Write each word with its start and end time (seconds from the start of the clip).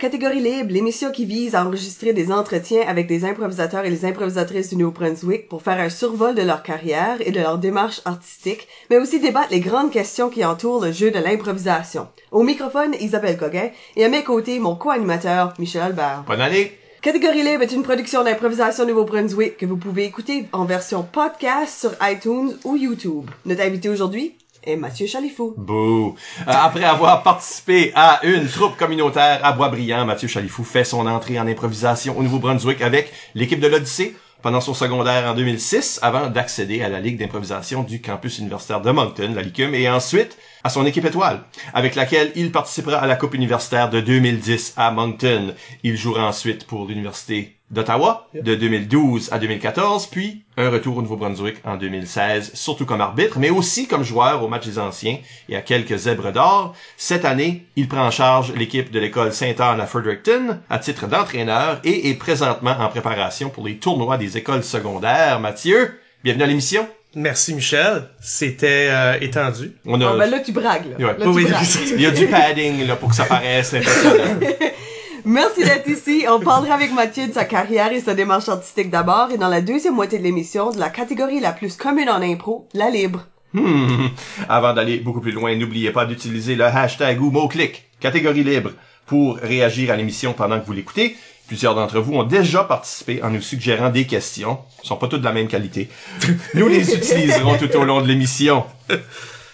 Catégorie 0.00 0.40
Libre, 0.40 0.72
l'émission 0.72 1.10
qui 1.10 1.26
vise 1.26 1.54
à 1.54 1.62
enregistrer 1.62 2.14
des 2.14 2.32
entretiens 2.32 2.88
avec 2.88 3.06
des 3.06 3.26
improvisateurs 3.26 3.84
et 3.84 3.90
les 3.90 4.06
improvisatrices 4.06 4.70
du 4.70 4.76
Nouveau-Brunswick 4.76 5.46
pour 5.46 5.60
faire 5.60 5.78
un 5.78 5.90
survol 5.90 6.34
de 6.34 6.40
leur 6.40 6.62
carrière 6.62 7.18
et 7.20 7.30
de 7.30 7.38
leur 7.38 7.58
démarche 7.58 8.00
artistique, 8.06 8.66
mais 8.88 8.96
aussi 8.96 9.20
débattre 9.20 9.50
les 9.50 9.60
grandes 9.60 9.90
questions 9.90 10.30
qui 10.30 10.42
entourent 10.42 10.82
le 10.82 10.90
jeu 10.90 11.10
de 11.10 11.18
l'improvisation. 11.18 12.08
Au 12.32 12.42
microphone, 12.42 12.94
Isabelle 12.98 13.36
Gauguin, 13.36 13.68
et 13.94 14.04
à 14.06 14.08
mes 14.08 14.24
côtés, 14.24 14.58
mon 14.58 14.74
co-animateur, 14.74 15.52
Michel 15.58 15.82
Albert. 15.82 16.24
Bonne 16.26 16.40
année! 16.40 16.72
Catégorie 17.02 17.42
Libre 17.42 17.62
est 17.62 17.72
une 17.72 17.82
production 17.82 18.24
d'improvisation 18.24 18.86
Nouveau-Brunswick 18.86 19.58
que 19.58 19.66
vous 19.66 19.76
pouvez 19.76 20.04
écouter 20.04 20.46
en 20.52 20.64
version 20.64 21.02
podcast 21.02 21.78
sur 21.78 21.92
iTunes 22.00 22.56
ou 22.64 22.76
YouTube. 22.76 23.28
Notre 23.44 23.62
invité 23.62 23.90
aujourd'hui 23.90 24.34
est 24.64 24.76
Mathieu 24.76 25.06
Chalifou. 25.06 25.54
Bouh! 25.56 26.14
Euh, 26.40 26.44
après 26.46 26.84
avoir 26.84 27.22
participé 27.22 27.92
à 27.94 28.20
une 28.24 28.46
troupe 28.46 28.76
communautaire 28.76 29.40
à 29.44 29.52
Boisbriand, 29.52 30.04
Mathieu 30.04 30.28
Chalifou 30.28 30.64
fait 30.64 30.84
son 30.84 31.06
entrée 31.06 31.38
en 31.38 31.46
improvisation 31.46 32.18
au 32.18 32.22
Nouveau-Brunswick 32.22 32.82
avec 32.82 33.12
l'équipe 33.34 33.60
de 33.60 33.68
l'Odyssée 33.68 34.16
pendant 34.42 34.60
son 34.60 34.74
secondaire 34.74 35.30
en 35.30 35.34
2006 35.34 36.00
avant 36.02 36.28
d'accéder 36.28 36.82
à 36.82 36.88
la 36.88 37.00
Ligue 37.00 37.18
d'improvisation 37.18 37.82
du 37.82 38.00
campus 38.00 38.38
universitaire 38.38 38.80
de 38.80 38.90
Moncton, 38.90 39.32
la 39.34 39.42
LICUM, 39.42 39.74
et 39.74 39.88
ensuite 39.88 40.38
à 40.64 40.70
son 40.70 40.86
équipe 40.86 41.04
étoile, 41.04 41.42
avec 41.74 41.94
laquelle 41.94 42.32
il 42.36 42.52
participera 42.52 42.96
à 42.96 43.06
la 43.06 43.16
Coupe 43.16 43.34
universitaire 43.34 43.90
de 43.90 44.00
2010 44.00 44.74
à 44.76 44.90
Moncton. 44.90 45.54
Il 45.82 45.96
jouera 45.96 46.26
ensuite 46.26 46.66
pour 46.66 46.86
l'Université 46.86 47.59
d'Ottawa 47.70 48.28
de 48.34 48.54
2012 48.54 49.28
à 49.32 49.38
2014, 49.38 50.06
puis 50.08 50.42
un 50.56 50.70
retour 50.70 50.96
au 50.96 51.02
Nouveau-Brunswick 51.02 51.56
en 51.64 51.76
2016, 51.76 52.52
surtout 52.54 52.84
comme 52.84 53.00
arbitre, 53.00 53.38
mais 53.38 53.50
aussi 53.50 53.86
comme 53.86 54.02
joueur 54.02 54.42
au 54.42 54.48
match 54.48 54.66
des 54.66 54.78
anciens 54.78 55.18
et 55.48 55.56
à 55.56 55.60
quelques 55.62 55.96
zèbres 55.96 56.32
d'or. 56.32 56.74
Cette 56.96 57.24
année, 57.24 57.64
il 57.76 57.86
prend 57.88 58.06
en 58.06 58.10
charge 58.10 58.52
l'équipe 58.54 58.90
de 58.90 58.98
l'école 58.98 59.32
Saint-Anne 59.32 59.80
à 59.80 59.86
Fredericton 59.86 60.58
à 60.68 60.78
titre 60.78 61.06
d'entraîneur 61.06 61.80
et 61.84 62.10
est 62.10 62.14
présentement 62.14 62.76
en 62.78 62.88
préparation 62.88 63.50
pour 63.50 63.66
les 63.66 63.76
tournois 63.76 64.18
des 64.18 64.36
écoles 64.36 64.64
secondaires. 64.64 65.38
Mathieu, 65.40 65.98
bienvenue 66.24 66.44
à 66.44 66.46
l'émission. 66.46 66.88
Merci 67.16 67.54
Michel, 67.54 68.04
c'était 68.20 68.86
euh, 68.90 69.18
étendu. 69.20 69.72
On 69.84 70.00
Ah, 70.00 70.14
ben 70.16 70.30
là, 70.30 70.38
tu 70.38 70.52
bragues, 70.52 70.96
là. 70.96 71.06
Ouais. 71.06 71.18
Là, 71.18 71.24
tu 71.24 71.28
Oui, 71.28 71.44
bragues. 71.44 71.64
Il 71.92 72.00
y 72.00 72.06
a 72.06 72.12
du 72.12 72.28
padding 72.28 72.86
là, 72.86 72.94
pour 72.94 73.08
que 73.08 73.16
ça 73.16 73.24
paraisse 73.24 73.74
impressionnant. 73.74 74.38
Merci 75.24 75.64
d'être 75.64 75.88
ici. 75.88 76.24
On 76.28 76.40
parlera 76.40 76.74
avec 76.74 76.92
Mathieu 76.92 77.28
de 77.28 77.32
sa 77.32 77.44
carrière 77.44 77.92
et 77.92 78.00
sa 78.00 78.14
démarche 78.14 78.48
artistique 78.48 78.90
d'abord 78.90 79.30
et 79.32 79.38
dans 79.38 79.48
la 79.48 79.60
deuxième 79.60 79.94
moitié 79.94 80.18
de 80.18 80.24
l'émission 80.24 80.70
de 80.70 80.78
la 80.78 80.88
catégorie 80.88 81.40
la 81.40 81.52
plus 81.52 81.76
commune 81.76 82.08
en 82.08 82.22
impro, 82.22 82.68
la 82.74 82.90
libre. 82.90 83.26
Hmm. 83.52 84.08
Avant 84.48 84.72
d'aller 84.72 84.98
beaucoup 84.98 85.20
plus 85.20 85.32
loin, 85.32 85.54
n'oubliez 85.56 85.90
pas 85.90 86.06
d'utiliser 86.06 86.54
le 86.54 86.64
hashtag 86.64 87.20
ou 87.20 87.30
mot-clic, 87.30 87.84
catégorie 87.98 88.44
libre, 88.44 88.70
pour 89.06 89.36
réagir 89.36 89.90
à 89.90 89.96
l'émission 89.96 90.32
pendant 90.32 90.60
que 90.60 90.66
vous 90.66 90.72
l'écoutez. 90.72 91.16
Plusieurs 91.48 91.74
d'entre 91.74 91.98
vous 91.98 92.14
ont 92.14 92.22
déjà 92.22 92.62
participé 92.62 93.22
en 93.24 93.30
nous 93.30 93.40
suggérant 93.40 93.90
des 93.90 94.06
questions. 94.06 94.60
Elles 94.80 94.86
sont 94.86 94.96
pas 94.96 95.08
toutes 95.08 95.20
de 95.20 95.24
la 95.24 95.32
même 95.32 95.48
qualité. 95.48 95.88
Nous 96.54 96.68
les 96.68 96.94
utiliserons 96.94 97.58
tout 97.58 97.76
au 97.76 97.82
long 97.82 98.00
de 98.00 98.06
l'émission. 98.06 98.64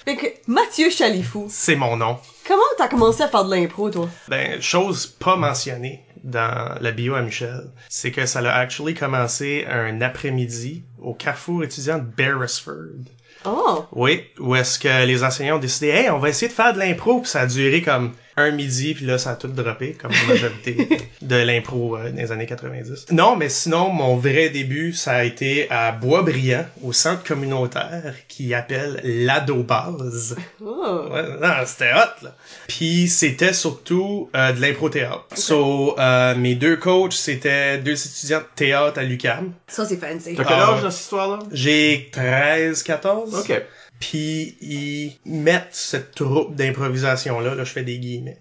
Fait 0.04 0.16
que, 0.16 0.26
Mathieu 0.46 0.90
Chalifou, 0.90 1.46
C'est 1.48 1.74
mon 1.74 1.96
nom. 1.96 2.18
Comment 2.46 2.62
t'as 2.76 2.88
commencé 2.88 3.22
à 3.22 3.28
faire 3.28 3.44
de 3.44 3.54
l'impro, 3.54 3.90
toi? 3.90 4.08
Ben, 4.28 4.60
chose 4.60 5.06
pas 5.06 5.36
mentionnée 5.36 6.04
dans 6.22 6.76
la 6.80 6.90
bio 6.92 7.14
à 7.14 7.22
Michel, 7.22 7.70
c'est 7.88 8.10
que 8.10 8.26
ça 8.26 8.40
a 8.40 8.58
actually 8.58 8.94
commencé 8.94 9.64
un 9.68 10.00
après-midi 10.00 10.84
au 10.98 11.14
carrefour 11.14 11.64
étudiant 11.64 11.98
de 11.98 12.04
Beresford. 12.04 13.04
Oh! 13.44 13.84
Oui, 13.92 14.24
où 14.38 14.56
est-ce 14.56 14.78
que 14.78 15.06
les 15.06 15.22
enseignants 15.22 15.56
ont 15.56 15.60
décidé, 15.60 15.88
hey, 15.88 16.10
on 16.10 16.18
va 16.18 16.30
essayer 16.30 16.48
de 16.48 16.52
faire 16.52 16.72
de 16.72 16.78
l'impro, 16.78 17.20
puis 17.20 17.30
ça 17.30 17.42
a 17.42 17.46
duré 17.46 17.82
comme 17.82 18.12
un 18.38 18.50
midi, 18.50 18.94
puis 18.94 19.06
là, 19.06 19.16
ça 19.18 19.30
a 19.30 19.34
tout 19.36 19.48
droppé, 19.48 19.92
comme 20.00 20.10
la 20.12 20.24
majorité 20.34 20.88
de 21.22 21.36
l'impro 21.36 21.96
euh, 21.96 22.10
dans 22.10 22.16
les 22.16 22.32
années 22.32 22.46
90. 22.46 23.06
Non, 23.12 23.34
mais 23.36 23.48
sinon, 23.48 23.88
mon 23.88 24.16
vrai 24.16 24.50
début, 24.50 24.92
ça 24.92 25.12
a 25.12 25.24
été 25.24 25.66
à 25.70 25.92
Boisbriand, 25.92 26.66
au 26.82 26.92
centre 26.92 27.24
communautaire, 27.24 28.14
qui 28.28 28.52
appelle 28.54 29.00
l'Adobase. 29.04 30.36
Oh! 30.62 31.08
Ouais, 31.10 31.22
non, 31.40 31.54
c'était 31.64 31.92
hot, 31.92 32.24
là. 32.24 32.34
Puis 32.68 33.08
c'était 33.08 33.52
surtout 33.52 34.30
euh, 34.36 34.52
de 34.52 34.60
l'impro-théâtre. 34.60 35.24
So, 35.34 35.98
euh, 35.98 36.34
mes 36.34 36.54
deux 36.54 36.76
coachs, 36.76 37.12
c'était 37.14 37.78
deux 37.78 37.92
étudiants 38.06 38.40
de 38.40 38.46
théâtre 38.54 38.98
à 38.98 39.02
l'UQAM. 39.02 39.52
Ça, 39.68 39.84
c'est 39.86 39.96
fancy. 39.96 40.34
T'as 40.34 40.44
quel 40.44 40.56
Ah. 40.58 40.72
âge 40.74 40.82
dans 40.82 40.90
cette 40.90 41.00
histoire-là? 41.02 41.38
J'ai 41.52 42.08
13, 42.12 42.82
14. 42.82 43.34
OK. 43.34 43.62
Puis 44.00 44.56
ils 44.60 45.16
mettent 45.24 45.68
cette 45.74 46.14
troupe 46.14 46.54
d'improvisation-là, 46.54 47.54
là 47.54 47.64
je 47.64 47.70
fais 47.70 47.82
des 47.82 47.98
guillemets, 47.98 48.38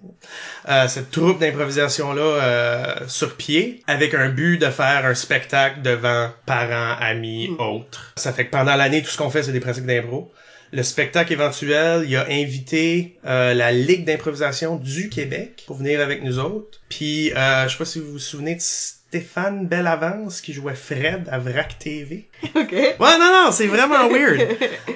euh, 0.67 0.88
cette 0.88 1.11
troupe 1.11 1.39
d'improvisation-là 1.39 2.21
euh, 2.21 2.95
sur 3.07 3.35
pied, 3.35 3.81
avec 3.88 4.13
un 4.13 4.29
but 4.29 4.57
de 4.57 4.69
faire 4.69 5.05
un 5.05 5.16
spectacle 5.16 5.81
devant 5.81 6.29
parents, 6.45 6.97
amis, 6.99 7.49
autres. 7.57 8.13
Ça 8.17 8.33
fait 8.33 8.47
que 8.47 8.51
pendant 8.51 8.75
l'année, 8.75 9.01
tout 9.01 9.09
ce 9.09 9.17
qu'on 9.17 9.29
fait, 9.29 9.43
c'est 9.43 9.53
des 9.53 9.59
pratiques 9.59 9.85
d'impro. 9.85 10.31
Le 10.71 10.83
spectacle 10.83 11.31
éventuel, 11.31 12.03
il 12.05 12.16
a 12.17 12.25
invité 12.29 13.17
euh, 13.25 13.53
la 13.53 13.72
Ligue 13.72 14.03
d'improvisation 14.03 14.75
du 14.75 15.09
Québec 15.09 15.63
pour 15.67 15.77
venir 15.77 16.01
avec 16.01 16.23
nous 16.23 16.39
autres. 16.39 16.81
Puis, 16.89 17.31
euh, 17.31 17.66
je 17.67 17.72
sais 17.72 17.77
pas 17.77 17.85
si 17.85 17.99
vous 17.99 18.13
vous 18.13 18.19
souvenez 18.19 18.55
de 18.55 18.61
Stéphane 19.20 19.66
Bellavance 19.68 20.42
qui 20.42 20.52
jouait 20.52 20.76
Fred 20.76 21.30
à 21.31 21.40
VRAC 21.40 21.80
TV. 21.80 22.28
OK. 22.56 22.72
Ouais, 22.74 22.96
non, 23.00 23.46
non, 23.46 23.50
c'est 23.53 23.68
vraiment 23.68 24.09
weird. 24.14 24.46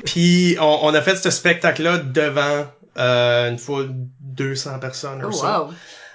Puis 0.03 0.57
on, 0.59 0.79
on 0.83 0.93
a 0.93 1.01
fait 1.01 1.15
ce 1.15 1.29
spectacle-là 1.29 1.99
devant 1.99 2.65
euh, 2.97 3.49
une 3.49 3.57
fois 3.57 3.85
200 4.19 4.79
personnes 4.79 5.23
ou 5.23 5.29
Oh, 5.29 5.31
ça. 5.31 5.61
wow. 5.63 5.69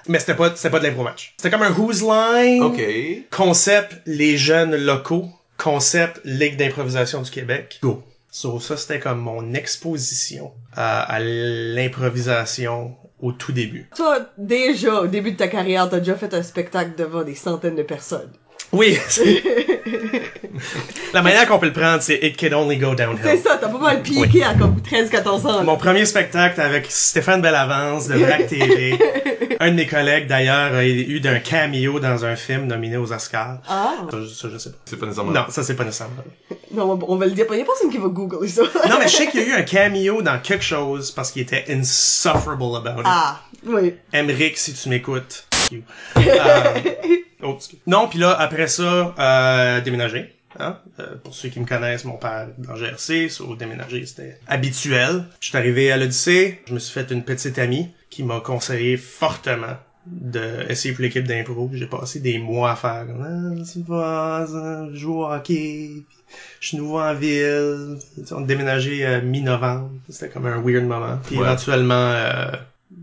Mais 0.08 0.18
c'était 0.18 0.34
pas, 0.34 0.54
c'était 0.54 0.68
pas 0.68 0.80
de 0.80 0.86
l'impro 0.86 1.02
match. 1.02 1.32
C'était 1.38 1.48
comme 1.50 1.62
un 1.62 1.70
Who's 1.72 2.02
Line. 2.02 2.62
OK. 2.62 2.82
Concept 3.30 3.96
les 4.04 4.36
jeunes 4.36 4.76
locaux. 4.76 5.30
Concept 5.56 6.20
Ligue 6.24 6.56
d'improvisation 6.58 7.22
du 7.22 7.30
Québec. 7.30 7.78
Go. 7.82 8.02
So, 8.30 8.60
ça, 8.60 8.76
c'était 8.76 8.98
comme 9.00 9.20
mon 9.20 9.54
exposition 9.54 10.52
à, 10.76 11.00
à 11.04 11.20
l'improvisation 11.20 12.96
au 13.20 13.32
tout 13.32 13.52
début. 13.52 13.88
Toi, 13.96 14.18
déjà, 14.38 15.00
au 15.00 15.06
début 15.06 15.32
de 15.32 15.36
ta 15.36 15.48
carrière, 15.48 15.88
t'as 15.88 16.00
déjà 16.00 16.16
fait 16.16 16.34
un 16.34 16.42
spectacle 16.42 16.92
devant 16.96 17.22
des 17.22 17.34
centaines 17.34 17.76
de 17.76 17.82
personnes. 17.82 18.32
Oui. 18.74 18.98
c'est- 19.08 19.42
La 21.12 21.22
manière 21.22 21.46
qu'on 21.46 21.58
peut 21.58 21.66
le 21.66 21.72
prendre, 21.72 22.02
c'est 22.02 22.18
It 22.22 22.36
Can 22.38 22.56
Only 22.56 22.76
Go 22.78 22.90
C'est 22.96 23.04
Downhill. 23.04 23.38
ça, 23.42 23.56
t'as 23.60 23.68
pas 23.68 23.78
mal 23.78 24.02
piqué 24.02 24.42
à 24.42 24.54
comme 24.54 24.76
13-14 24.80 25.46
ans. 25.46 25.58
là. 25.58 25.62
Mon 25.62 25.76
premier 25.76 26.04
spectacle 26.06 26.60
avec 26.60 26.86
Stéphane 26.88 27.40
Bellavance 27.40 28.08
de 28.08 28.14
VRAC 28.14 28.46
TV. 28.48 28.98
un 29.60 29.70
de 29.70 29.76
mes 29.76 29.86
collègues, 29.86 30.26
d'ailleurs, 30.26 30.74
a 30.74 30.84
eu 30.84 31.20
d'un 31.20 31.38
cameo 31.38 32.00
dans 32.00 32.24
un 32.24 32.34
film 32.36 32.66
nominé 32.66 32.96
aux 32.96 33.12
Oscars. 33.12 33.58
Ah! 33.68 33.94
Ça, 34.10 34.16
je- 34.22 34.26
ça, 34.34 34.48
je 34.52 34.58
sais 34.58 34.70
pas. 34.70 34.76
C'est 34.86 34.96
pas 34.98 35.06
nécessairement. 35.06 35.32
Non, 35.32 35.44
ça, 35.48 35.62
c'est 35.62 35.76
pas 35.76 35.84
nécessairement. 35.84 36.14
Non, 36.72 36.98
on 37.08 37.16
va 37.16 37.26
le 37.26 37.32
dire 37.32 37.46
pas. 37.46 37.56
Y 37.56 37.62
a 37.62 37.64
personne 37.64 37.90
qui 37.90 37.98
va 37.98 38.08
googler 38.08 38.48
ça. 38.48 38.62
Non, 38.88 38.96
mais 38.98 39.06
je 39.08 39.14
sais 39.16 39.26
qu'il 39.28 39.40
y 39.40 39.44
a 39.44 39.46
eu 39.46 39.52
un 39.52 39.62
cameo 39.62 40.22
dans 40.22 40.38
quelque 40.40 40.64
chose 40.64 41.10
parce 41.12 41.30
qu'il 41.30 41.42
était 41.42 41.64
insufferable 41.68 42.62
about 42.76 43.00
it. 43.00 43.06
Ah! 43.06 43.40
Oui. 43.66 43.94
Emmerich, 44.12 44.58
si 44.58 44.72
tu 44.74 44.88
m'écoutes. 44.88 45.46
you. 45.70 45.82
Excuse. 46.16 47.24
Non, 47.86 48.08
puis 48.08 48.18
là, 48.18 48.32
après 48.32 48.66
ça, 48.68 49.14
euh, 49.18 49.80
déménager. 49.80 50.32
Hein? 50.58 50.78
Euh, 51.00 51.16
pour 51.24 51.34
ceux 51.34 51.48
qui 51.48 51.58
me 51.58 51.66
connaissent, 51.66 52.04
mon 52.04 52.16
père 52.16 52.48
est 52.48 52.62
dans 52.62 52.76
GRC, 52.76 53.28
so 53.28 53.56
déménager, 53.56 54.06
c'était 54.06 54.38
habituel. 54.46 55.24
Je 55.40 55.48
suis 55.48 55.56
arrivé 55.58 55.90
à 55.90 55.96
l'Odyssée, 55.96 56.60
je 56.68 56.74
me 56.74 56.78
suis 56.78 56.92
fait 56.92 57.10
une 57.10 57.24
petite 57.24 57.58
amie 57.58 57.88
qui 58.08 58.22
m'a 58.22 58.38
conseillé 58.40 58.96
fortement 58.96 59.76
de 60.06 60.64
essayer 60.68 60.94
pour 60.94 61.02
l'équipe 61.02 61.26
d'impro. 61.26 61.70
J'ai 61.72 61.86
passé 61.86 62.20
des 62.20 62.38
mois 62.38 62.72
à 62.72 62.76
faire 62.76 63.06
comme, 63.06 63.64
ah, 63.92 64.44
je 64.46 64.96
joue 64.96 65.22
au 65.22 65.26
hockey, 65.26 66.04
je 66.60 66.68
suis 66.68 66.76
nouveau 66.76 67.00
en 67.00 67.14
ville. 67.14 67.96
On 68.30 68.42
a 68.42 68.46
déménagé 68.46 69.04
euh, 69.04 69.22
mi-novembre. 69.22 69.90
C'était 70.08 70.28
comme 70.28 70.46
un 70.46 70.60
weird 70.62 70.84
moment. 70.84 71.18
Puis 71.24 71.36
Ouais. 71.36 71.42
éventuellement, 71.46 71.94
euh, 72.12 72.52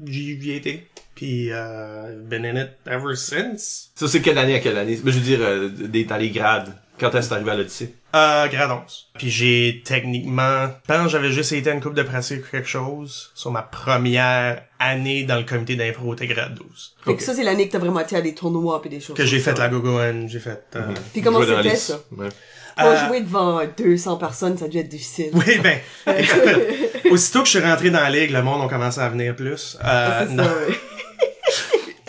j'y 0.05 0.39
j'y 0.41 0.51
ai 0.51 0.55
été. 0.55 0.87
Puis, 1.21 1.49
euh, 1.51 2.15
been 2.17 2.43
in 2.47 2.55
it 2.59 2.69
ever 2.87 3.15
since. 3.15 3.91
Ça, 3.93 4.07
c'est 4.07 4.21
quelle 4.21 4.39
année 4.39 4.55
à 4.55 4.59
quelle 4.59 4.75
année? 4.75 4.99
Ben, 5.03 5.11
je 5.13 5.19
veux 5.19 5.23
dire, 5.23 5.37
euh, 5.41 5.69
des, 5.69 6.03
dans 6.03 6.17
les 6.17 6.31
grades. 6.31 6.73
Quand 6.99 7.13
est-ce 7.13 7.29
que 7.29 7.35
arrivé 7.35 7.51
à 7.51 7.55
l'Odyssée? 7.57 7.93
Euh, 8.15 8.47
grade 8.47 8.71
11. 8.71 9.09
Puis 9.19 9.29
j'ai 9.29 9.83
techniquement, 9.85 10.69
que 10.87 11.07
j'avais 11.09 11.31
juste 11.31 11.51
été 11.51 11.69
à 11.69 11.73
une 11.73 11.79
coupe 11.79 11.93
de 11.93 12.01
pratique 12.01 12.39
ou 12.47 12.49
quelque 12.49 12.67
chose 12.67 13.29
sur 13.35 13.51
ma 13.51 13.61
première 13.61 14.63
année 14.79 15.21
dans 15.21 15.35
le 15.37 15.43
comité 15.43 15.75
d'impro, 15.75 16.15
t'es 16.15 16.25
grade 16.25 16.55
12. 16.55 16.95
Fait 17.05 17.15
que 17.15 17.21
ça, 17.21 17.35
c'est 17.35 17.43
l'année 17.43 17.67
que 17.67 17.73
t'as 17.73 17.77
vraiment 17.79 17.99
été 17.99 18.15
à 18.15 18.21
des 18.21 18.33
tournois 18.33 18.81
pis 18.81 18.89
des 18.89 18.99
choses 18.99 19.15
Que 19.15 19.23
j'ai 19.23 19.37
fait 19.37 19.51
ça. 19.55 19.59
la 19.59 19.69
gogoine, 19.69 20.27
j'ai 20.27 20.39
fait... 20.39 20.63
euh, 20.75 20.81
Puis 21.13 21.21
comment 21.21 21.37
Jouer 21.39 21.51
dans 21.51 21.57
la 21.57 21.63
c'était 21.65 21.75
ça? 21.75 21.99
Ouais. 22.17 22.29
Pour 22.77 22.87
Euh, 22.87 23.07
jouer 23.07 23.21
devant 23.21 23.61
200 23.77 24.17
personnes, 24.17 24.57
ça 24.57 24.65
a 24.65 24.67
dû 24.69 24.79
être 24.79 24.89
difficile. 24.89 25.29
Oui, 25.33 25.59
ben, 25.61 25.77
écoute, 26.17 27.11
aussitôt 27.11 27.41
que 27.41 27.45
je 27.45 27.59
suis 27.59 27.59
rentré 27.67 27.91
dans 27.91 27.99
la 27.99 28.09
ligue, 28.09 28.31
le 28.31 28.41
monde 28.41 28.63
a 28.63 28.67
commencé 28.67 28.99
à 28.99 29.09
venir 29.09 29.35
plus. 29.35 29.77
Euh, 29.85 30.25
C'est 30.27 30.33
non. 30.33 30.43
ça, 30.45 30.49
ouais. 30.67 30.75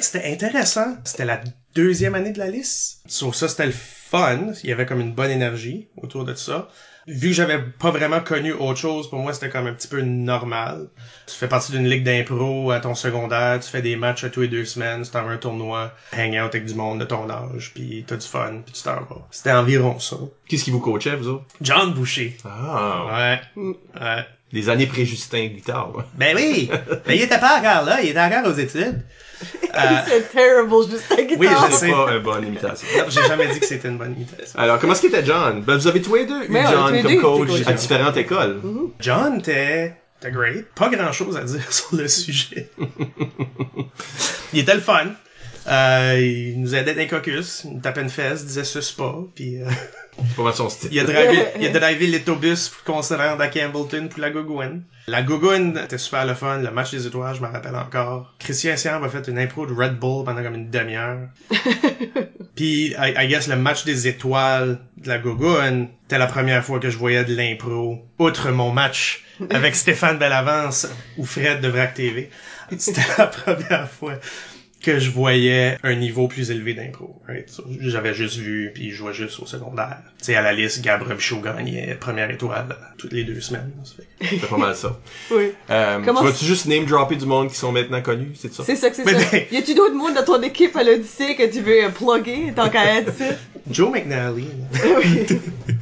C'était 0.03 0.33
intéressant. 0.33 0.97
C'était 1.05 1.25
la 1.25 1.41
deuxième 1.75 2.15
année 2.15 2.33
de 2.33 2.39
la 2.39 2.49
liste. 2.49 3.03
Sur 3.07 3.35
ça, 3.35 3.49
c'était 3.49 3.67
le 3.67 3.73
fun. 3.73 4.53
Il 4.65 4.71
y 4.71 4.73
avait 4.73 4.87
comme 4.87 5.01
une 5.01 5.15
bonne 5.15 5.31
énergie 5.31 5.89
autour 5.97 6.25
de 6.25 6.35
ça. 6.35 6.69
Vu 7.07 7.29
que 7.29 7.35
j'avais 7.35 7.59
pas 7.59 7.91
vraiment 7.91 8.21
connu 8.21 8.53
autre 8.53 8.79
chose, 8.79 9.11
pour 9.11 9.19
moi, 9.19 9.33
c'était 9.33 9.49
comme 9.49 9.67
un 9.67 9.73
petit 9.73 9.89
peu 9.89 10.03
normal. 10.03 10.89
Tu 11.27 11.35
fais 11.35 11.49
partie 11.49 11.73
d'une 11.73 11.89
ligue 11.89 12.05
d'impro 12.05 12.71
à 12.71 12.79
ton 12.79 12.95
secondaire, 12.95 13.59
tu 13.61 13.69
fais 13.69 13.83
des 13.83 13.97
matchs 13.97 14.23
à 14.23 14.31
tous 14.31 14.43
les 14.43 14.49
deux 14.49 14.65
semaines, 14.65 15.03
tu 15.03 15.11
t'en 15.11 15.25
vas 15.25 15.33
un 15.33 15.37
tournoi, 15.37 15.93
hang 16.17 16.35
out 16.35 16.55
avec 16.55 16.67
du 16.67 16.75
monde 16.75 17.01
de 17.01 17.05
ton 17.05 17.29
âge, 17.29 17.73
puis 17.75 18.05
t'as 18.07 18.17
du 18.17 18.27
fun, 18.27 18.61
puis 18.65 18.73
tu 18.73 18.83
t'en 18.85 19.01
vas. 19.01 19.27
C'était 19.33 19.51
environ 19.51 19.99
ça. 19.99 20.17
Qu'est-ce 20.47 20.63
qui 20.65 20.71
vous 20.71 20.79
coachait, 20.79 21.17
vous 21.17 21.29
autres? 21.29 21.45
John 21.61 21.93
Boucher. 21.93 22.37
Ah. 22.45 23.41
Ouais. 23.57 23.63
Mm. 23.63 23.73
Ouais. 24.01 24.27
Les 24.53 24.69
années 24.69 24.87
pré-Justin 24.87 25.47
Guitare, 25.47 25.95
ouais. 25.97 26.05
Ben 26.15 26.37
oui! 26.37 26.71
Ben 27.07 27.15
il 27.15 27.23
était 27.23 27.39
pas 27.39 27.59
encore 27.59 27.85
là, 27.87 28.03
il 28.03 28.11
était 28.11 28.21
encore 28.21 28.47
aux 28.53 28.57
études. 28.57 29.03
Euh, 29.75 29.79
C'est 30.07 30.31
terrible, 30.33 30.71
juste 30.89 31.05
la 31.11 31.23
guitare. 31.23 31.39
Oui, 31.41 31.49
je 31.49 31.73
C'est 31.75 31.87
sais. 31.87 31.91
pas 31.91 32.13
une 32.15 32.23
bonne 32.23 32.47
imitation. 32.47 32.87
non, 32.97 33.05
j'ai 33.09 33.23
jamais 33.23 33.49
dit 33.49 33.59
que 33.59 33.67
c'était 33.67 33.89
une 33.89 33.97
bonne 33.97 34.13
imitation. 34.13 34.57
Alors, 34.59 34.79
comment 34.79 34.93
est-ce 34.93 35.01
qu'était 35.03 35.25
John? 35.25 35.63
Ben, 35.63 35.77
vous 35.79 35.87
avez 35.89 36.01
tous 36.03 36.15
les 36.15 36.27
deux 36.27 36.45
eu 36.45 36.47
Mais 36.51 36.63
John 36.71 36.93
comme 37.03 37.11
deux 37.11 37.21
coach 37.21 37.51
à 37.67 37.73
différentes 37.73 38.17
écoles. 38.19 38.61
John 39.01 39.39
était, 39.41 39.97
était 40.21 40.31
great. 40.31 40.67
Pas 40.75 40.91
grand 40.91 41.11
chose 41.11 41.37
à 41.39 41.45
dire 41.45 41.61
sur 41.73 41.97
le 41.97 42.07
sujet. 42.07 42.69
il 44.53 44.61
était 44.61 44.75
le 44.75 44.81
fun. 44.81 45.07
Euh, 45.69 46.19
il 46.21 46.61
nous 46.61 46.75
aidait 46.75 46.95
les 46.95 47.07
caucus, 47.07 47.63
il 47.65 47.75
nous 47.75 47.81
tapait 47.81 48.03
une 48.03 48.09
fesse, 48.09 48.45
disait 48.45 48.65
suce 48.65 48.91
pas, 48.91 49.17
puis 49.35 49.63
euh, 49.63 49.67
C'est 50.19 50.35
pas 50.37 50.43
mal 50.43 50.55
son 50.55 50.69
style. 50.69 50.89
il 50.93 50.99
a 50.99 51.05
drivé, 51.05 51.45
il 51.61 51.67
a 51.67 51.71
drivé 51.71 52.07
l'autobus 52.09 52.69
pour 52.69 52.83
qu'on 52.83 53.03
se 53.03 53.15
rende 53.15 53.41
à 53.41 53.49
Campbellton 53.49 54.09
pour 54.09 54.21
la 54.21 54.31
Gogoune. 54.31 54.83
La 55.07 55.23
Gogoune 55.23 55.79
était 55.85 55.99
super 55.99 56.27
le 56.27 56.35
fun, 56.35 56.59
le 56.59 56.71
match 56.71 56.91
des 56.91 57.07
étoiles, 57.07 57.37
je 57.37 57.41
me 57.41 57.47
rappelle 57.47 57.77
encore. 57.77 58.35
Christian 58.39 58.77
Siam 58.77 59.05
a 59.05 59.09
fait 59.09 59.29
une 59.29 59.39
impro 59.39 59.67
de 59.67 59.73
Red 59.73 59.99
Bull 59.99 60.25
pendant 60.25 60.43
comme 60.43 60.55
une 60.55 60.71
demi-heure. 60.71 61.29
Puis, 62.57 62.95
I, 62.99 63.15
I 63.17 63.29
guess, 63.29 63.49
le 63.49 63.57
match 63.57 63.85
des 63.85 64.07
étoiles 64.09 64.79
de 64.99 65.09
la 65.09 65.19
Gogoune, 65.19 65.89
c'était 66.03 66.19
la 66.19 66.27
première 66.27 66.65
fois 66.65 66.79
que 66.79 66.91
je 66.91 66.99
voyais 66.99 67.25
de 67.25 67.35
l'impro, 67.35 68.05
outre 68.19 68.51
mon 68.51 68.71
match 68.71 69.25
avec 69.51 69.75
Stéphane 69.75 70.19
Bellavance 70.19 70.87
ou 71.17 71.25
Fred 71.25 71.61
de 71.61 71.69
Vrac 71.69 71.95
TV. 71.95 72.31
C'était 72.79 73.03
la 73.19 73.27
première 73.27 73.91
fois 73.91 74.15
que 74.83 74.99
je 74.99 75.11
voyais 75.11 75.79
un 75.85 75.95
niveau 75.95 76.27
plus 76.29 76.51
élevé 76.51 76.75
d'impro. 76.75 77.23
right? 77.29 77.49
J'avais 77.81 78.15
juste 78.15 78.37
vu, 78.37 78.71
puis 78.75 78.91
je 78.91 78.97
jouais 78.97 79.15
juste 79.15 79.39
au 79.41 79.47
secondaire. 79.47 79.99
Tu 80.19 80.27
sais, 80.27 80.35
à 80.35 80.43
la 80.43 80.53
liste, 80.53 80.83
Gab 80.83 81.03
Robichaud 81.03 81.41
gagnait 81.41 81.95
première 82.01 82.31
étoile 82.31 82.77
toutes 82.99 83.13
les 83.13 83.25
deux 83.25 83.41
semaines. 83.41 83.71
C'est 84.21 84.49
pas 84.49 84.57
mal 84.57 84.75
ça. 84.75 84.99
Oui. 85.31 85.53
Euh, 85.71 86.01
Comment 86.05 86.21
tu 86.21 86.27
vas-tu 86.27 86.45
juste 86.45 86.67
name 86.67 86.85
dropper 86.85 87.17
du 87.17 87.27
monde 87.27 87.49
qui 87.49 87.57
sont 87.57 87.73
maintenant 87.73 88.03
connus, 88.03 88.33
c'est 88.35 88.53
ça? 88.53 88.65
C'est 88.67 88.77
ça 88.77 88.91
que 88.91 88.97
c'est 88.97 89.05
ça. 89.05 89.13
ben- 89.33 89.45
Y 89.51 89.57
a-tu 89.57 89.75
d'autres 89.75 89.95
monde 89.95 90.15
dans 90.15 90.25
ton 90.25 90.43
équipe 90.43 90.77
à 90.77 90.83
l'Odyssée 90.85 91.35
que 91.37 91.51
tu 91.51 91.61
veux 91.61 91.89
plugger 91.91 92.53
tant 92.55 92.69
qu'à 92.69 92.99
être? 92.99 93.13
Joe 93.71 93.91
McNally. 93.93 94.49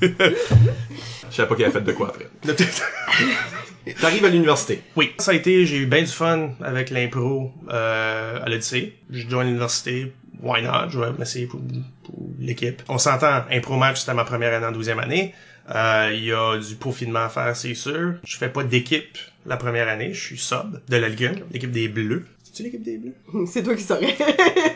Je 1.31 1.37
savais 1.37 1.49
pas 1.49 1.55
qu'il 1.57 1.65
avait 1.65 1.73
fait 1.73 1.81
de 1.81 1.93
quoi 1.93 2.09
après. 2.09 2.29
T'arrives 4.01 4.25
à 4.25 4.29
l'université. 4.29 4.83
oui, 4.97 5.13
ça 5.19 5.31
a 5.31 5.35
été, 5.35 5.65
j'ai 5.67 5.79
eu 5.79 5.87
bien 5.87 6.01
du 6.03 6.07
fun 6.09 6.51
avec 6.63 6.91
l'impro 6.91 7.53
euh, 7.71 8.39
à 8.43 8.49
l'Odyssée. 8.49 8.95
J'ai 9.11 9.29
joint 9.29 9.45
l'université, 9.45 10.13
why 10.43 10.63
not, 10.63 10.91
je 10.91 10.99
vais 11.01 11.13
m'essayer 11.19 11.47
pour, 11.47 11.61
pour 12.05 12.15
l'équipe. 12.39 12.83
On 12.89 12.99
s'entend, 12.99 13.45
impro 13.51 13.77
match, 13.77 14.01
c'était 14.01 14.15
ma 14.15 14.25
première 14.25 14.53
année 14.55 14.67
en 14.67 14.73
12e 14.79 14.99
année. 15.01 15.35
Euh, 15.75 16.11
Il 16.13 16.25
y 16.25 16.33
a 16.33 16.59
du 16.59 16.75
peaufinement 16.77 17.25
à 17.25 17.29
faire, 17.29 17.57
c'est 17.57 17.75
sûr. 17.75 18.15
Je 18.25 18.37
fais 18.37 18.49
pas 18.49 18.65
d'équipe 18.65 19.17
la 19.47 19.57
première 19.57 19.89
année, 19.89 20.13
je 20.13 20.21
suis 20.21 20.39
sub 20.39 20.81
de 20.89 20.97
la 20.97 21.09
Ligue 21.09 21.25
1, 21.27 21.33
l'équipe 21.53 21.71
des 21.71 21.89
Bleus. 21.89 22.27
C'est-tu 22.53 22.63
l'équipe 22.65 22.83
des 22.83 22.99
Bleus? 22.99 23.15
C'est 23.47 23.63
toi 23.63 23.75
qui 23.77 23.83
saurais. 23.83 24.17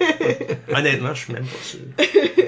Honnêtement, 0.74 1.12
je 1.14 1.24
suis 1.24 1.32
même 1.32 1.44
pas 1.44 1.62
sûr. 1.62 1.80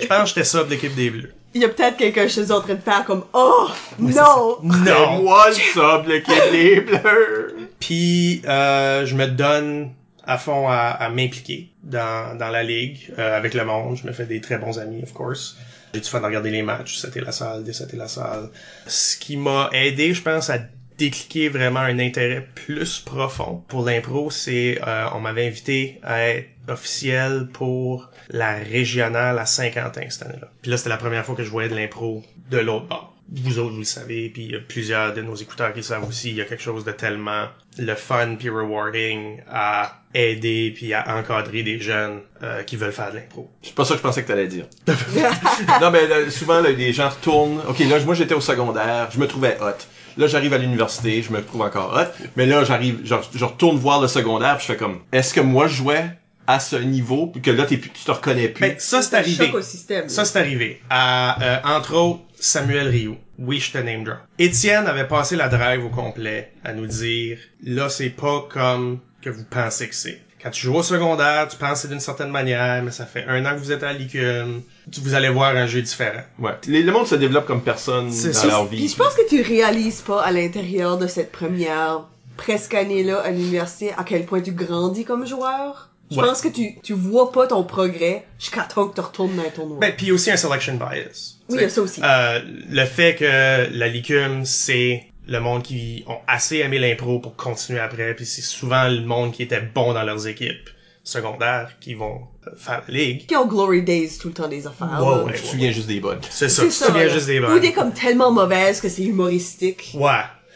Je 0.01 0.07
pense 0.07 0.21
que 0.23 0.29
j'étais 0.29 0.45
sub 0.45 0.67
de 0.67 0.71
l'équipe 0.71 0.95
des 0.95 1.11
Bleus. 1.11 1.33
Il 1.55 1.63
y 1.63 1.65
a 1.65 1.69
peut-être 1.69 1.97
quelqu'un 1.97 2.29
chez 2.29 2.43
eux 2.43 2.53
en 2.53 2.61
train 2.61 2.75
de 2.75 2.81
faire 2.81 3.05
comme 3.05 3.25
Oh 3.33 3.67
non! 3.99 4.59
C'est 4.61 4.91
Non! 4.93 5.23
moi 5.23 5.49
le 5.49 5.55
sub, 5.55 6.07
l'équipe 6.07 6.53
des 6.53 6.81
Bleus. 6.81 7.57
Puis 7.81 8.43
euh, 8.47 9.05
je 9.05 9.15
me 9.17 9.27
donne 9.27 9.91
à 10.25 10.39
fond 10.39 10.69
à, 10.69 10.75
à 10.91 11.09
m'impliquer 11.09 11.71
dans, 11.83 12.37
dans 12.39 12.49
la 12.49 12.63
ligue 12.63 13.13
euh, 13.19 13.37
avec 13.37 13.55
le 13.55 13.65
monde. 13.65 13.97
Je 13.97 14.07
me 14.07 14.13
fais 14.13 14.27
des 14.27 14.41
très 14.41 14.59
bons 14.59 14.79
amis, 14.79 15.03
of 15.03 15.13
course. 15.13 15.57
J'ai 15.95 16.01
du 16.01 16.09
fun 16.09 16.23
à 16.23 16.27
regarder 16.27 16.51
les 16.51 16.63
matchs, 16.63 16.99
c'était 16.99 17.21
la 17.21 17.33
salle, 17.33 17.65
c'était 17.73 17.97
la 17.97 18.09
salle. 18.09 18.51
Ce 18.87 19.17
qui 19.17 19.37
m'a 19.37 19.71
aidé, 19.73 20.13
je 20.15 20.23
pense, 20.23 20.51
à 20.51 20.59
décliquer 20.99 21.49
vraiment 21.49 21.81
un 21.81 21.99
intérêt 21.99 22.47
plus 22.55 23.01
profond 23.01 23.63
pour 23.69 23.85
l'impro, 23.85 24.31
c'est 24.31 24.81
euh, 24.87 25.07
on 25.15 25.21
m'avait 25.21 25.47
invité 25.47 26.01
à 26.03 26.29
être 26.29 26.49
officiel 26.69 27.49
pour 27.53 28.11
la 28.29 28.55
régionale 28.55 29.39
à 29.39 29.47
Saint-Quentin 29.47 30.07
cette 30.09 30.23
année-là. 30.23 30.51
Puis 30.63 30.71
là, 30.71 30.77
c'était 30.77 30.91
la 30.91 30.97
première 30.97 31.25
fois 31.25 31.35
que 31.35 31.45
je 31.45 31.51
voyais 31.51 31.69
de 31.69 31.77
l'impro 31.77 32.25
de 32.51 32.59
l'autre 32.59 32.87
bord. 32.87 33.13
Vous 33.29 33.59
autres, 33.59 33.73
vous 33.73 33.81
le 33.81 33.85
savez, 33.85 34.29
puis 34.29 34.45
il 34.45 34.53
y 34.53 34.55
a 34.55 34.61
plusieurs 34.61 35.13
de 35.13 35.21
nos 35.21 35.35
écouteurs 35.35 35.73
qui 35.73 35.81
le 35.81 35.85
savent 35.85 36.09
aussi, 36.09 36.31
il 36.31 36.37
y 36.37 36.41
a 36.41 36.45
quelque 36.45 36.63
chose 36.63 36.85
de 36.85 36.93
tellement 36.93 37.47
le 37.77 37.95
fun 37.97 38.37
puis 38.39 38.49
rewarding 38.49 39.41
à 39.51 40.01
aider 40.15 40.73
puis 40.75 40.95
à 40.95 41.17
encadrer 41.17 41.65
des 41.65 41.81
jeunes 41.81 42.21
euh, 42.45 42.63
qui 42.63 42.77
veulent 42.77 42.93
faire 42.93 43.11
de 43.11 43.17
l'impro. 43.17 43.51
C'est 43.63 43.75
pas 43.75 43.85
ça 43.85 43.95
que 43.95 43.99
je 43.99 44.03
pensais 44.03 44.23
que 44.23 44.29
t'allais 44.29 44.47
dire. 44.47 44.67
non, 45.81 45.91
mais 45.91 46.07
là, 46.07 46.31
souvent, 46.31 46.61
là, 46.61 46.71
les 46.71 46.93
gens 46.93 47.09
retournent. 47.09 47.61
OK, 47.69 47.81
là, 47.81 47.99
moi, 48.05 48.15
j'étais 48.15 48.35
au 48.35 48.41
secondaire, 48.41 49.09
je 49.13 49.19
me 49.19 49.27
trouvais 49.27 49.59
hot. 49.61 49.75
Là, 50.17 50.27
j'arrive 50.27 50.55
à 50.55 50.59
l'université, 50.59 51.23
je 51.23 51.31
me 51.31 51.43
trouve 51.43 51.63
encore 51.63 51.95
hot. 51.95 52.25
Mais 52.37 52.47
là, 52.47 52.65
j'arrive, 52.65 53.01
je, 53.05 53.15
je 53.35 53.45
retourne 53.45 53.77
voir 53.77 54.01
le 54.01 54.09
secondaire, 54.09 54.57
puis 54.57 54.67
je 54.67 54.73
fais 54.73 54.79
comme, 54.79 55.01
est-ce 55.13 55.35
que 55.35 55.41
moi, 55.41 55.67
je 55.67 55.75
jouais 55.75 56.07
à 56.47 56.61
ce 56.61 56.77
niveau, 56.77 57.27
puis 57.27 57.43
que 57.43 57.51
là, 57.51 57.67
t'es 57.67 57.77
plus, 57.77 57.91
tu 57.91 58.05
te 58.05 58.11
reconnais 58.11 58.49
plus? 58.49 58.61
Ben, 58.61 58.77
ça, 58.79 59.03
c'est 59.03 59.17
arrivé. 59.17 59.47
choc 59.47 59.55
au 59.55 59.63
système. 59.63 60.09
Ça, 60.09 60.25
c'est 60.25 60.39
arrivé. 60.39 60.81
À, 60.91 61.43
euh, 61.43 61.59
entre 61.65 61.95
autres, 61.97 62.21
Samuel 62.39 62.89
Rioux. 62.89 63.17
Oui, 63.39 63.61
je 63.61 63.73
te 63.73 63.79
name 63.79 64.05
drop. 64.05 64.19
Étienne 64.39 64.87
avait 64.87 65.07
passé 65.09 65.37
la 65.37 65.49
drive 65.49 65.85
au 65.85 65.91
complet 65.91 66.53
à 66.65 66.73
nous 66.73 66.87
dire, 66.87 67.39
là, 67.63 67.89
c'est 67.89 68.11
pas 68.11 68.47
comme 68.49 69.01
que 69.21 69.31
vous 69.31 69.45
pensez 69.45 69.89
que 69.89 69.95
c'est. 69.95 70.21
Quand 70.43 70.51
tu 70.51 70.63
joues 70.63 70.77
au 70.77 70.83
secondaire, 70.83 71.49
tu 71.49 71.57
penses 71.57 71.73
que 71.73 71.79
c'est 71.79 71.89
d'une 71.89 72.01
certaine 72.01 72.31
manière, 72.31 72.83
mais 72.83 72.93
ça 72.93 73.05
fait 73.05 73.25
un 73.27 73.45
an 73.45 73.55
que 73.55 73.59
vous 73.59 73.73
êtes 73.73 73.83
à 73.83 73.93
l'ICUM, 73.93 74.63
vous 75.03 75.15
allez 75.15 75.29
voir 75.29 75.57
un 75.57 75.67
jeu 75.67 75.83
différent. 75.83 76.21
Ouais. 76.39 76.53
Les- 76.67 76.83
le 76.83 76.93
monde 76.93 77.07
se 77.07 77.15
développe 77.17 77.47
comme 77.47 77.63
personne 77.63 78.11
C'est 78.13 78.29
dans 78.33 78.35
ça. 78.41 78.47
leur 78.47 78.69
Puis 78.69 78.79
vie. 78.79 78.89
je 78.89 78.97
pense 78.97 79.15
que 79.15 79.29
tu 79.29 79.43
réalises 79.43 80.01
pas 80.03 80.23
à 80.23 80.31
l'intérieur 80.33 80.97
de 80.99 81.07
cette 81.07 81.33
première 81.33 82.03
presque 82.37 82.75
année-là 82.75 83.21
à 83.21 83.31
l'université 83.31 83.93
à 83.97 84.05
quel 84.05 84.25
point 84.27 84.41
tu 84.41 84.53
grandis 84.53 85.05
comme 85.05 85.27
joueur. 85.27 85.91
Je 86.11 86.21
Ouais. 86.21 86.23
pense 86.29 86.41
que 86.41 86.49
tu, 86.49 86.77
tu 86.85 86.93
vois 86.93 87.33
pas 87.33 87.49
ton 87.49 87.65
progrès 87.65 88.25
jusqu'à 88.39 88.63
temps 88.63 88.87
que 88.87 88.95
tu 88.95 89.01
retournes 89.01 89.35
dans 89.35 89.43
ton 89.43 89.51
tournoi. 89.51 89.79
Ben, 89.81 89.93
puis 89.97 90.13
aussi 90.13 90.31
un 90.31 90.37
selection 90.37 90.75
bias. 90.75 91.35
Oui, 91.49 91.57
il 91.57 91.61
y 91.63 91.65
a 91.65 91.69
ça 91.69 91.81
aussi. 91.83 92.01
Euh, 92.05 92.41
le 92.71 92.85
fait 92.85 93.17
que 93.17 93.77
la 93.77 93.89
LICUM, 93.89 94.45
c'est 94.45 95.03
le 95.27 95.41
monde 95.41 95.65
qui 95.65 96.05
ont 96.07 96.19
assez 96.29 96.59
aimé 96.59 96.79
l'impro 96.79 97.19
pour 97.19 97.35
continuer 97.35 97.81
après, 97.81 98.15
puis 98.15 98.25
c'est 98.25 98.43
souvent 98.43 98.87
le 98.89 99.01
monde 99.01 99.33
qui 99.33 99.43
était 99.43 99.61
bon 99.61 99.95
dans 99.95 100.05
leurs 100.05 100.29
équipes 100.29 100.71
secondaires 101.07 101.71
qui 101.81 101.95
vont 101.95 102.21
euh, 102.47 102.51
faire 102.57 102.83
la 102.89 102.95
ligue. 102.95 103.27
Qui 103.27 103.37
ont 103.37 103.47
Glory 103.47 103.83
Days 103.83 104.19
tout 104.21 104.29
le 104.29 104.35
temps 104.35 104.49
des 104.49 104.67
affaires. 104.67 104.89
Ouais, 105.01 105.17
là. 105.17 105.25
ouais. 105.25 105.33
Je 105.37 105.43
me 105.43 105.47
souviens 105.47 105.71
juste 105.71 105.87
des 105.87 106.01
bonnes. 106.01 106.19
C'est 106.31 106.49
ça, 106.49 106.63
tu 106.63 106.69
te 106.69 106.75
souviens 106.75 107.09
juste 107.09 107.27
des 107.27 107.39
Ou 107.39 107.43
bonnes. 107.47 107.61
des 107.61 107.73
comme 107.73 107.93
tellement 107.93 108.33
mauvaises 108.33 108.81
que 108.81 108.89
c'est 108.89 109.03
humoristique. 109.05 109.93
Ouais. 109.95 110.11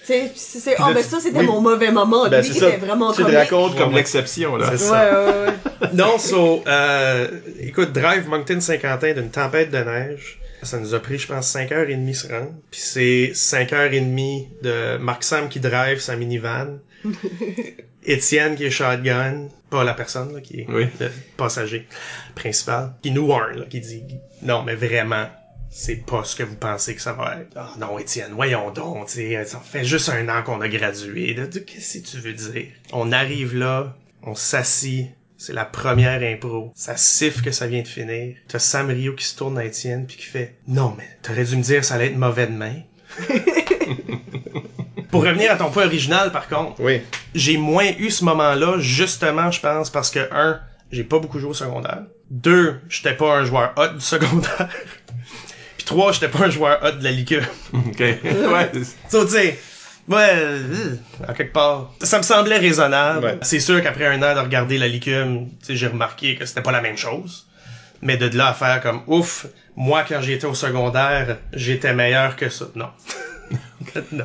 Tu 0.07 0.15
c'est, 0.35 0.59
c'est, 0.59 0.75
oh, 0.81 0.85
ben 0.95 1.03
tu- 1.03 1.09
ça, 1.09 1.21
c'était 1.21 1.39
oui. 1.39 1.47
mon 1.47 1.61
mauvais 1.61 1.93
moment. 1.93 2.29
Ben, 2.29 2.43
Lui 2.43 2.57
était 2.57 2.79
vraiment 2.79 3.13
Tu 3.13 3.23
comique. 3.23 3.37
racontes 3.39 3.77
comme 3.77 3.91
Ouais, 3.91 3.97
l'exception, 3.97 4.57
là. 4.57 4.67
C'est 4.77 4.85
Ouais, 4.85 4.89
ça. 4.91 5.25
ouais, 5.25 5.47
ouais. 5.47 5.89
Non, 5.93 6.19
so, 6.19 6.63
euh, 6.67 7.29
écoute, 7.61 7.93
Drive 7.93 8.27
Moncton 8.29 8.61
Saint-Quentin 8.61 9.13
d'une 9.13 9.31
tempête 9.31 9.71
de 9.71 9.79
neige. 9.79 10.39
Ça 10.63 10.79
nous 10.79 10.95
a 10.95 11.01
pris, 11.01 11.19
je 11.19 11.27
pense, 11.27 11.55
5h30 11.55 12.15
se 12.15 12.29
rendre. 12.29 12.53
Puis 12.71 12.81
c'est 12.81 13.31
5h30 13.35 14.47
de 14.63 14.97
Marc 14.99 15.25
Sam 15.25 15.49
qui 15.49 15.59
drive 15.61 15.99
sa 16.01 16.17
minivan. 16.17 16.79
Étienne 18.05 18.57
qui 18.57 18.65
est 18.65 18.71
shotgun. 18.71 19.49
Pas 19.71 19.85
la 19.85 19.95
personne, 19.95 20.35
là, 20.35 20.41
qui 20.41 20.61
est 20.61 20.67
Oui. 20.69 20.87
le 20.99 21.11
passager 21.37 21.87
principal. 22.35 22.95
Qui 23.03 23.11
nous 23.13 23.27
warn, 23.27 23.59
là, 23.61 23.67
qui 23.67 23.81
dit, 23.81 24.03
non, 24.43 24.63
mais 24.63 24.75
vraiment, 24.75 25.29
c'est 25.71 26.05
pas 26.05 26.25
ce 26.25 26.35
que 26.35 26.43
vous 26.43 26.57
pensez 26.57 26.95
que 26.95 27.01
ça 27.03 27.13
va 27.13 27.39
être. 27.41 27.53
Ah 27.57 27.73
non, 27.79 27.99
Étienne, 27.99 28.33
voyons 28.33 28.71
donc, 28.73 29.07
tu 29.07 29.13
sais, 29.15 29.45
ça 29.45 29.61
fait 29.61 29.85
juste 29.85 30.09
un 30.09 30.29
an 30.29 30.43
qu'on 30.43 30.61
a 30.61 30.69
gradué. 30.69 31.37
Qu'est-ce 31.67 31.99
que 31.99 32.07
tu 32.07 32.17
veux 32.19 32.33
dire? 32.33 32.67
On 32.93 33.13
arrive 33.13 33.55
là, 33.57 33.97
on 34.23 34.35
s'assit 34.35 35.11
C'est 35.43 35.55
la 35.55 35.65
première 35.65 36.21
impro. 36.23 36.71
Ça 36.77 36.99
siffle 36.99 37.43
que 37.43 37.51
ça 37.51 37.67
vient 37.67 37.81
de 37.81 37.89
finir. 37.89 38.37
T'as 38.47 38.59
Sam 38.59 38.89
Rio 38.91 39.15
qui 39.15 39.25
se 39.25 39.35
tourne 39.35 39.57
à 39.57 39.65
Étienne 39.65 40.05
puis 40.07 40.19
qui 40.19 40.27
fait 40.27 40.57
Non, 40.69 40.95
mais 40.99 41.09
t'aurais 41.23 41.45
dû 41.45 41.57
me 41.57 41.63
dire 41.63 41.83
ça 41.83 41.95
allait 41.95 42.09
être 42.09 42.17
mauvais 42.19 42.47
demain. 42.47 42.75
Pour 45.11 45.25
revenir 45.25 45.51
à 45.51 45.57
ton 45.57 45.71
point 45.71 45.87
original, 45.87 46.31
par 46.31 46.47
contre, 46.47 46.79
Oui. 46.79 47.01
j'ai 47.35 47.57
moins 47.57 47.89
eu 47.99 48.11
ce 48.11 48.23
moment-là, 48.27 48.81
justement, 48.81 49.51
je 49.51 49.61
pense, 49.61 49.89
parce 49.89 50.11
que, 50.11 50.29
un, 50.31 50.61
j'ai 50.93 51.05
pas 51.05 51.19
beaucoup 51.19 51.39
joué 51.39 51.49
au 51.49 51.55
secondaire. 51.55 52.03
Deux, 52.31 52.79
j'étais 52.91 53.15
pas 53.15 53.39
un 53.39 53.45
joueur 53.47 53.73
hot 53.79 53.95
du 53.95 54.01
secondaire. 54.05 54.69
Puis 55.79 55.87
trois, 55.87 56.13
j'étais 56.13 56.29
pas 56.29 56.45
un 56.45 56.51
joueur 56.51 56.81
hot 56.85 56.99
de 56.99 57.05
la 57.05 57.13
ligue. 57.13 57.41
OK. 57.73 57.99
ouais. 57.99 58.71
So, 59.09 59.25
tu 59.25 59.31
sais, 59.33 59.59
ouais, 60.09 60.31
euh, 60.35 60.97
à 61.27 61.35
quelque 61.35 61.53
part, 61.53 61.93
ça 62.03 62.19
me 62.19 62.23
semblait 62.23 62.59
raisonnable. 62.59 63.25
Ouais. 63.25 63.39
C'est 63.43 63.61
sûr 63.61 63.83
qu'après 63.83 64.07
un 64.07 64.23
an 64.23 64.35
de 64.35 64.41
regarder 64.41 64.79
la 64.79 64.89
licume, 64.89 65.49
tu 65.61 65.67
sais, 65.67 65.77
j'ai 65.77 65.87
remarqué 65.87 66.37
que 66.37 66.47
c'était 66.47 66.63
pas 66.63 66.73
la 66.73 66.81
même 66.81 66.97
chose. 66.97 67.47
Mais 68.03 68.17
de 68.17 68.35
là 68.37 68.49
à 68.49 68.55
faire 68.55 68.81
comme, 68.81 69.03
ouf, 69.07 69.47
moi, 69.77 70.05
quand 70.09 70.23
j'étais 70.23 70.47
au 70.47 70.55
secondaire, 70.55 71.39
j'étais 71.53 71.93
meilleur 71.93 72.37
que 72.37 72.49
ça. 72.49 72.67
Non. 72.75 72.89
non. 74.13 74.25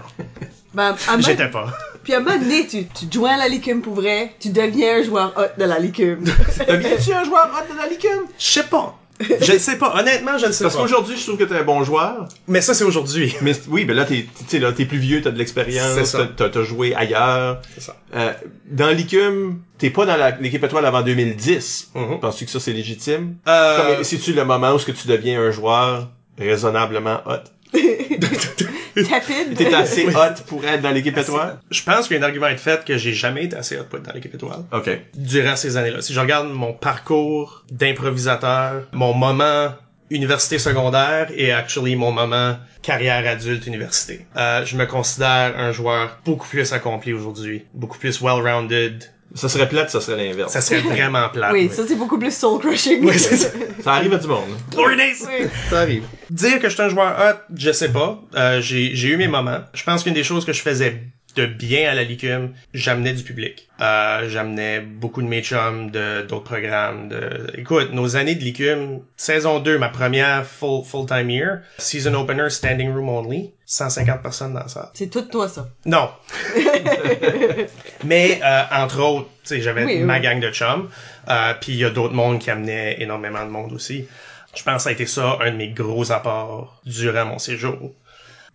Ben, 0.74 0.96
J'étais 1.20 1.50
pas. 1.50 1.74
Puis 2.04 2.14
à 2.14 2.18
un 2.18 2.20
moment 2.20 2.38
donné, 2.38 2.68
tu, 2.68 2.86
tu 2.88 3.08
te 3.08 3.14
joins 3.14 3.34
à 3.34 3.38
la 3.38 3.48
licume 3.48 3.82
pour 3.82 3.96
vrai, 3.96 4.34
tu 4.40 4.50
deviens 4.50 5.00
un 5.00 5.04
joueur 5.04 5.34
hot 5.38 5.60
de 5.60 5.66
la 5.66 5.80
licume. 5.80 6.24
Deviens-tu 6.68 7.14
un 7.14 7.24
joueur 7.24 7.50
hot 7.52 7.74
de 7.74 7.78
la 7.78 7.88
licume? 7.88 8.28
Je 8.38 8.46
sais 8.46 8.64
pas. 8.64 8.98
Je 9.20 9.54
ne 9.54 9.58
sais 9.58 9.78
pas. 9.78 9.96
Honnêtement, 9.98 10.38
je 10.38 10.46
ne 10.48 10.52
sais 10.52 10.64
Parce 10.64 10.76
pas. 10.76 10.82
qu'aujourd'hui, 10.82 11.16
je 11.18 11.24
trouve 11.24 11.38
que 11.38 11.46
t'es 11.46 11.56
un 11.58 11.64
bon 11.64 11.84
joueur. 11.84 12.28
Mais 12.48 12.60
ça, 12.62 12.74
c'est 12.74 12.84
aujourd'hui. 12.84 13.34
Mais 13.42 13.54
oui, 13.70 13.86
ben 13.86 13.96
là, 13.96 14.04
t'es, 14.06 14.26
tu 14.38 14.44
sais, 14.48 14.60
là, 14.60 14.72
t'es 14.74 14.86
plus 14.86 14.98
vieux, 14.98 15.22
t'as 15.22 15.32
de 15.32 15.38
l'expérience, 15.38 16.16
t'as, 16.36 16.64
joué 16.64 16.94
ailleurs. 16.96 17.62
C'est 17.74 17.82
ça. 17.82 17.96
Euh, 18.14 18.34
dans 18.70 18.90
l'ICUM, 18.90 19.60
t'es 19.78 19.90
pas 19.90 20.06
dans 20.06 20.18
la- 20.18 20.32
l'équipe 20.32 20.64
étoile 20.64 20.86
avant 20.86 21.02
2010. 21.02 21.92
Mhm. 21.96 22.20
Penses-tu 22.20 22.46
que 22.46 22.52
ça, 22.52 22.60
c'est 22.60 22.74
légitime? 22.74 23.36
Euh, 23.48 23.96
Comme, 23.96 24.04
c'est-tu 24.04 24.34
le 24.34 24.44
moment 24.44 24.74
où 24.74 24.80
ce 24.80 24.86
que 24.86 24.92
tu 24.92 25.08
deviens 25.08 25.42
un 25.42 25.52
joueur 25.52 26.10
raisonnablement 26.38 27.22
hot? 27.26 27.44
Tapide. 29.10 29.56
T'es 29.58 29.74
assez 29.74 30.08
hot 30.08 30.44
pour 30.48 30.64
être 30.66 30.82
dans 30.82 30.92
l'équipe 30.92 31.18
étoile? 31.18 31.60
je 31.70 31.84
pense 31.84 32.08
qu'il 32.08 32.18
y 32.18 32.20
a 32.20 32.24
un 32.24 32.26
argument 32.26 32.46
à 32.46 32.52
être 32.52 32.62
fait 32.62 32.86
que 32.86 32.98
j'ai 32.98 33.14
jamais 33.14 33.46
été 33.46 33.56
assez 33.56 33.78
hot 33.78 33.84
pour 33.90 34.00
être 34.00 34.06
dans 34.06 34.14
l'équipe 34.14 34.34
étoile. 34.34 34.64
OK. 34.72 34.90
Durant 35.16 35.56
ces 35.56 35.78
années-là. 35.78 36.02
Si 36.02 36.14
je 36.14 36.20
regarde 36.20 36.50
mon 36.50 36.74
parcours 36.74 37.66
d'improvisateur, 37.72 38.88
mon 38.94 39.14
moment 39.14 39.74
université 40.12 40.60
secondaire 40.60 41.30
et 41.36 41.52
actually 41.52 41.96
mon 41.96 42.12
moment 42.12 42.58
carrière 42.82 43.28
adulte 43.28 43.66
université. 43.66 44.26
Euh, 44.38 44.64
je 44.66 44.78
me 44.78 44.86
considère 44.86 45.58
un 45.58 45.72
joueur 45.72 46.20
beaucoup 46.26 46.48
plus 46.48 46.74
accompli 46.74 47.14
aujourd'hui, 47.14 47.66
beaucoup 47.74 47.98
plus 47.98 48.22
well-rounded. 48.22 49.04
Ça 49.34 49.50
serait 49.50 49.68
plate, 49.68 49.90
ça 49.90 50.00
serait 50.00 50.24
l'inverse. 50.24 50.54
Ça 50.54 50.62
serait 50.62 50.82
vraiment 50.82 51.28
plat. 51.30 51.52
Oui, 51.52 51.70
ça 51.72 51.84
c'est 51.88 51.96
beaucoup 51.96 52.18
plus 52.18 52.34
soul 52.36 52.60
crushing. 52.60 53.04
Oui, 53.04 53.20
c'est 53.20 53.36
ça. 53.36 53.50
Ça 53.84 53.94
arrive 53.94 54.14
à 54.14 54.18
du 54.18 54.28
monde. 54.28 54.50
Days! 54.72 55.26
Oui. 55.28 55.48
Ça 55.70 55.82
arrive. 55.82 56.04
Dire 56.30 56.60
que 56.60 56.70
je 56.70 56.74
suis 56.74 56.84
un 56.84 56.90
joueur 56.90 57.16
hot, 57.20 57.54
je 57.56 57.72
sais 57.72 57.92
pas. 57.92 58.22
Euh, 58.36 58.62
j'ai, 58.62 58.96
j'ai 58.96 59.10
eu 59.10 59.18
mes 59.18 59.28
moments. 59.28 59.60
Je 59.74 59.84
pense 59.84 60.04
qu'une 60.04 60.14
des 60.14 60.24
choses 60.24 60.46
que 60.46 60.54
je 60.54 60.62
faisais 60.62 61.04
de 61.36 61.46
bien 61.46 61.90
à 61.90 61.94
la 61.94 62.04
licume, 62.04 62.54
j'amenais 62.74 63.14
du 63.14 63.24
public. 63.24 63.68
Euh, 63.82 64.30
j'amenais 64.30 64.80
beaucoup 64.80 65.22
de 65.22 65.28
mes 65.28 65.42
chums 65.44 65.92
de, 65.92 66.22
d'autres 66.22 66.46
programmes. 66.46 67.10
De... 67.10 67.52
Écoute, 67.58 67.92
nos 67.92 68.16
années 68.16 68.36
de 68.36 68.44
licume, 68.44 69.02
saison 69.18 69.60
2, 69.60 69.78
ma 69.78 69.90
première 69.90 70.46
full, 70.46 70.84
full-time 70.84 71.30
year, 71.30 71.60
season 71.78 72.14
opener, 72.14 72.50
standing 72.50 72.94
room 72.94 73.10
only, 73.10 73.54
150 73.66 74.22
personnes 74.22 74.54
dans 74.54 74.62
la 74.62 74.68
salle. 74.68 74.90
C'est 74.94 75.10
tout 75.10 75.24
toi 75.24 75.50
ça. 75.50 75.68
Non. 75.86 76.10
Mais 78.06 78.40
euh, 78.44 78.64
entre 78.72 79.02
autres, 79.02 79.30
j'avais 79.50 79.84
Oui, 79.86 80.00
ma 80.00 80.16
oui. 80.16 80.22
gang 80.22 80.40
de 80.40 80.52
chums, 80.52 80.90
euh, 81.30 81.54
puis 81.60 81.74
il 81.74 81.80
y 81.80 81.86
a 81.86 81.90
d'autres 81.90 82.14
mondes 82.14 82.40
qui 82.40 82.50
amenaient 82.50 83.02
énormément 83.02 83.44
de 83.46 83.50
monde 83.50 83.74
aussi. 83.74 84.08
Je 84.56 84.64
pense 84.64 84.78
que 84.78 84.82
ça 84.84 84.90
a 84.90 84.94
été 84.94 85.06
ça 85.06 85.38
un 85.42 85.52
de 85.52 85.58
mes 85.58 85.70
gros 85.70 86.12
apports 86.12 86.82
durant 86.86 87.26
mon 87.26 87.40
séjour. 87.40 87.92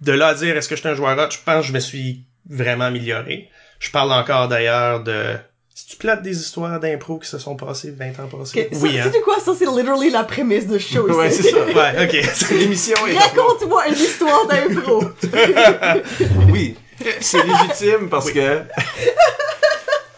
De 0.00 0.12
là 0.12 0.28
à 0.28 0.34
dire 0.34 0.56
est-ce 0.56 0.68
que 0.68 0.76
je 0.76 0.80
suis 0.80 0.88
un 0.88 0.94
joueur 0.94 1.18
hot, 1.18 1.30
je 1.30 1.38
pense 1.44 1.60
que 1.62 1.68
je 1.68 1.72
me 1.74 1.80
suis 1.80 2.24
vraiment 2.50 2.84
amélioré. 2.86 3.48
Je 3.78 3.90
parle 3.90 4.12
encore 4.12 4.48
d'ailleurs 4.48 5.02
de 5.02 5.36
si 5.74 5.86
tu 5.86 5.96
plates 5.96 6.22
des 6.22 6.38
histoires 6.38 6.78
d'impro 6.78 7.18
qui 7.18 7.26
se 7.28 7.38
sont 7.38 7.56
passées 7.56 7.90
20 7.96 8.20
ans 8.20 8.28
passés? 8.28 8.68
Ok, 8.70 8.76
ça, 8.76 8.78
Oui, 8.82 8.98
hein. 8.98 9.04
sais-tu 9.04 9.22
quoi? 9.22 9.40
Ça 9.40 9.52
c'est 9.58 9.64
literally 9.64 10.10
la 10.10 10.24
prémisse 10.24 10.66
de 10.66 10.78
show. 10.78 11.08
Ouais, 11.10 11.30
c'est 11.30 11.44
ça. 11.50 11.56
Ouais, 11.66 12.04
ok. 12.04 12.50
L'émission 12.50 12.96
est... 13.06 13.16
Raconte-moi 13.16 13.88
une 13.88 13.94
histoire 13.94 14.46
d'impro. 14.46 15.04
Oui, 16.52 16.76
c'est 17.20 17.42
légitime 17.46 18.10
parce 18.10 18.30
que 18.30 18.62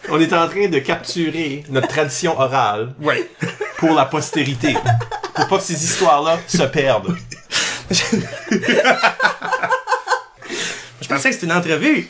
on 0.09 0.19
est 0.19 0.33
en 0.33 0.49
train 0.49 0.67
de 0.67 0.79
capturer 0.79 1.63
notre 1.69 1.87
tradition 1.87 2.37
orale 2.37 2.93
Ouais. 3.01 3.29
pour 3.77 3.93
la 3.93 4.03
postérité. 4.05 4.75
Pour 5.33 5.47
pas 5.47 5.57
que 5.59 5.63
ces 5.63 5.81
histoires-là 5.83 6.39
se 6.47 6.63
perdent. 6.63 7.15
Pensais 11.15 11.29
que 11.29 11.35
c'était 11.35 11.47
une 11.47 11.53
entrevue. 11.53 12.07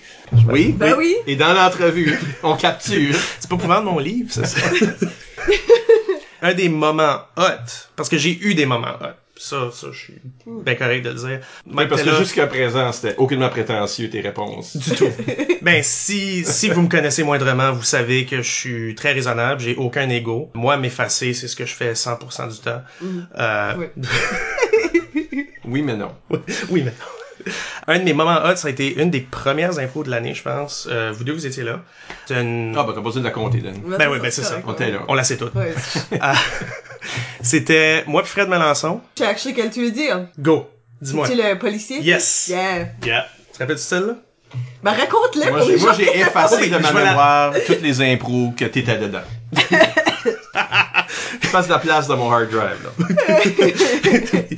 Oui, 0.50 0.74
Ben 0.78 0.96
oui. 0.98 1.16
Et 1.28 1.36
dans 1.36 1.54
l'entrevue, 1.54 2.18
on 2.44 2.56
capture. 2.56 3.16
C'est 3.40 3.50
pas 3.50 3.58
pour 3.58 3.68
vendre 3.68 3.92
mon 3.92 4.00
livre, 4.00 4.32
ça. 4.32 4.42
un 6.42 6.54
des 6.54 6.70
moments 6.70 7.20
hot, 7.38 7.88
parce 7.96 8.10
que 8.10 8.18
j'ai 8.18 8.38
eu 8.42 8.54
des 8.56 8.66
moments 8.66 8.96
hot. 9.02 9.08
Ça, 9.36 9.72
ça, 9.74 9.88
je 9.92 9.98
suis 9.98 10.14
bien 10.46 10.76
correct 10.76 11.04
de 11.04 11.10
le 11.10 11.16
dire. 11.16 11.40
Oui, 11.66 11.86
parce 11.88 12.04
que 12.04 12.16
jusqu'à 12.18 12.48
présent, 12.48 12.92
c'était 12.92 13.16
aucunement 13.18 13.50
prétentieux 13.50 14.10
tes 14.10 14.22
réponses. 14.22 14.78
du 14.78 14.92
tout. 14.96 15.10
ben 15.62 15.82
si 15.84 16.46
si 16.46 16.70
vous 16.70 16.84
me 16.84 16.88
connaissez 16.88 17.24
moindrement, 17.24 17.74
vous 17.74 17.84
savez 17.84 18.26
que 18.26 18.38
je 18.38 18.50
suis 18.50 18.96
très 18.96 19.12
raisonnable, 19.12 19.60
j'ai 19.60 19.76
aucun 19.76 20.08
ego. 20.10 20.50
Moi 20.54 20.78
m'effacer, 20.78 21.34
c'est 21.34 21.48
ce 21.48 21.56
que 21.56 21.66
je 21.66 21.74
fais 21.74 21.94
100% 21.94 22.52
du 22.54 22.60
temps. 22.60 22.82
Euh, 23.38 23.74
Oui. 23.78 23.88
Oui, 25.66 25.82
mais 25.82 25.96
non. 25.96 26.12
oui, 26.70 26.84
mais 26.84 26.92
non. 26.92 27.23
Un 27.88 28.00
de 28.00 28.04
mes 28.04 28.14
moments 28.14 28.38
hot, 28.46 28.56
ça 28.56 28.68
a 28.68 28.72
été 28.72 28.94
une 29.02 29.10
des 29.10 29.22
premières 29.22 29.80
infos 29.80 30.04
de 30.04 30.10
l'année, 30.10 30.34
je 30.34 30.44
pense. 30.44 30.88
Euh, 30.90 31.12
vous 31.14 31.24
deux, 31.24 31.34
vous 31.34 31.46
étiez 31.46 31.64
là. 31.64 31.82
C'est 32.26 32.40
une... 32.42 32.74
Ah, 32.78 32.84
ben, 32.84 32.90
t'as 32.90 32.96
pas 32.96 33.02
besoin 33.02 33.22
de 33.22 33.28
la 33.28 33.32
compter, 33.34 33.60
Dan. 33.60 33.76
Ben 33.98 34.10
oui, 34.10 34.20
ben 34.20 34.32
c'est 34.32 34.44
ça. 34.44 34.62
correct, 34.62 34.82
On 34.82 34.92
là. 34.92 35.00
On 35.10 35.14
la 35.14 35.24
sait 35.24 35.38
toutes. 35.38 35.56
Ouais. 35.56 35.74
Ah, 36.22 36.36
C'était 37.42 38.04
moi 38.08 38.22
puis 38.24 38.32
Fred 38.32 38.48
Melançon. 38.50 39.02
Tu 39.16 39.24
sais 39.38 39.54
quel 39.54 39.70
tu 39.70 39.84
veux 39.86 39.92
dire? 39.92 40.28
Go. 40.40 40.70
Dis-moi. 41.02 41.28
Tu 41.28 41.38
es 41.38 41.54
le 41.54 41.60
policier? 41.60 42.00
Yes. 42.02 42.48
Yeah. 42.50 42.88
Yeah. 43.06 43.28
Tu 43.52 43.54
te 43.54 43.60
rappelles 43.60 43.76
de 43.76 43.82
celle-là? 43.82 44.14
Ben 44.84 44.92
raconte-le 44.92 45.50
Moi, 45.50 45.60
pour 45.60 45.68
j'ai, 45.68 45.76
les 45.76 45.82
moi, 45.82 45.94
j'ai 45.94 46.20
effacé 46.20 46.56
Oui, 46.62 46.70
de 46.70 46.78
ma 46.78 46.90
je 46.90 46.94
mémoire 46.94 47.54
toutes 47.66 47.82
les 47.82 48.02
impros 48.02 48.54
que 48.56 48.66
t'étais 48.66 48.98
dedans. 48.98 49.22
Je 51.42 51.50
passe 51.50 51.68
la 51.68 51.80
place 51.80 52.08
de 52.08 52.14
mon 52.14 52.32
hard 52.32 52.50
drive, 52.50 52.78
là. 52.84 52.92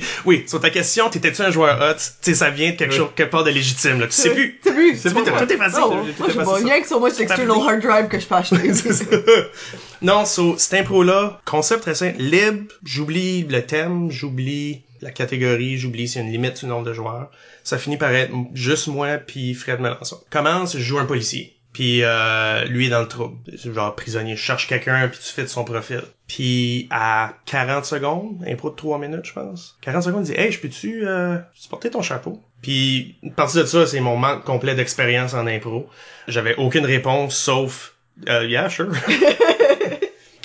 oui, 0.24 0.44
sur 0.46 0.60
ta 0.60 0.70
question, 0.70 1.08
t'étais-tu 1.08 1.42
un 1.42 1.50
joueur 1.50 1.80
hot? 1.80 1.94
Tu 1.94 2.30
sais, 2.30 2.34
ça 2.34 2.50
vient 2.50 2.70
de 2.70 2.76
quelque 2.76 2.94
chose, 2.94 3.08
quelque 3.14 3.30
part 3.30 3.44
de 3.44 3.50
légitime, 3.50 4.00
là. 4.00 4.06
Tu 4.06 4.12
sais 4.12 4.30
plus. 4.30 4.60
T'as 4.62 4.72
vu? 4.72 4.96
C'est 4.96 5.10
Tout 5.10 5.22
pas 5.22 5.30
moi. 5.30 5.42
est 5.42 5.56
facile. 5.56 5.80
Tout 5.80 6.22
moi, 6.22 6.28
je 6.28 6.40
vois 6.40 6.56
rien 6.56 6.80
que 6.80 6.86
sur 6.86 7.00
moi, 7.00 7.10
c'est 7.10 7.22
external 7.22 7.56
hard 7.56 7.80
drive 7.80 8.08
que 8.08 8.18
je 8.18 8.26
peux 8.26 8.34
acheter. 8.34 8.56
non, 10.02 10.24
so, 10.24 10.56
cette 10.58 10.74
impro-là, 10.74 11.40
concept 11.44 11.82
très 11.82 11.94
simple, 11.94 12.16
libre, 12.18 12.72
j'oublie 12.84 13.42
le 13.44 13.64
thème, 13.64 14.10
j'oublie 14.10 14.82
la 15.00 15.10
catégorie, 15.10 15.78
j'oublie 15.78 16.08
s'il 16.08 16.20
y 16.20 16.24
a 16.24 16.26
une 16.26 16.32
limite 16.32 16.62
le 16.62 16.68
nombre 16.68 16.86
de 16.86 16.92
joueurs. 16.92 17.30
Ça 17.64 17.78
finit 17.78 17.96
par 17.96 18.10
être 18.10 18.32
juste 18.54 18.86
moi 18.88 19.18
puis 19.18 19.54
Fred 19.54 19.80
Melançon. 19.80 20.20
Commence, 20.30 20.76
je 20.76 20.82
joue 20.82 20.98
un 20.98 21.04
policier. 21.04 21.55
Puis 21.76 22.04
euh, 22.04 22.64
lui 22.64 22.86
est 22.86 22.88
dans 22.88 23.02
le 23.02 23.06
trouble. 23.06 23.36
Genre 23.54 23.94
prisonnier, 23.94 24.34
cherche 24.34 24.66
quelqu'un 24.66 25.08
puis 25.08 25.18
tu 25.18 25.30
fais 25.30 25.42
de 25.42 25.46
son 25.46 25.62
profil. 25.62 26.00
Puis 26.26 26.88
à 26.90 27.34
40 27.44 27.84
secondes, 27.84 28.42
impro 28.48 28.70
de 28.70 28.76
3 28.76 28.98
minutes 28.98 29.26
je 29.26 29.34
pense. 29.34 29.76
40 29.82 30.02
secondes, 30.04 30.26
il 30.26 30.32
dit 30.34 30.40
"Hey, 30.40 30.50
je 30.50 30.58
peux-tu 30.58 31.06
euh, 31.06 31.36
porter 31.68 31.90
ton 31.90 32.00
chapeau? 32.00 32.40
Puis 32.62 33.18
une 33.22 33.34
partie 33.34 33.58
de 33.58 33.64
ça, 33.64 33.86
c'est 33.86 34.00
mon 34.00 34.16
manque 34.16 34.42
complet 34.44 34.74
d'expérience 34.74 35.34
en 35.34 35.46
impro. 35.46 35.86
J'avais 36.28 36.54
aucune 36.56 36.86
réponse 36.86 37.36
sauf 37.36 37.94
euh, 38.26 38.46
yeah, 38.46 38.70
sure. 38.70 38.92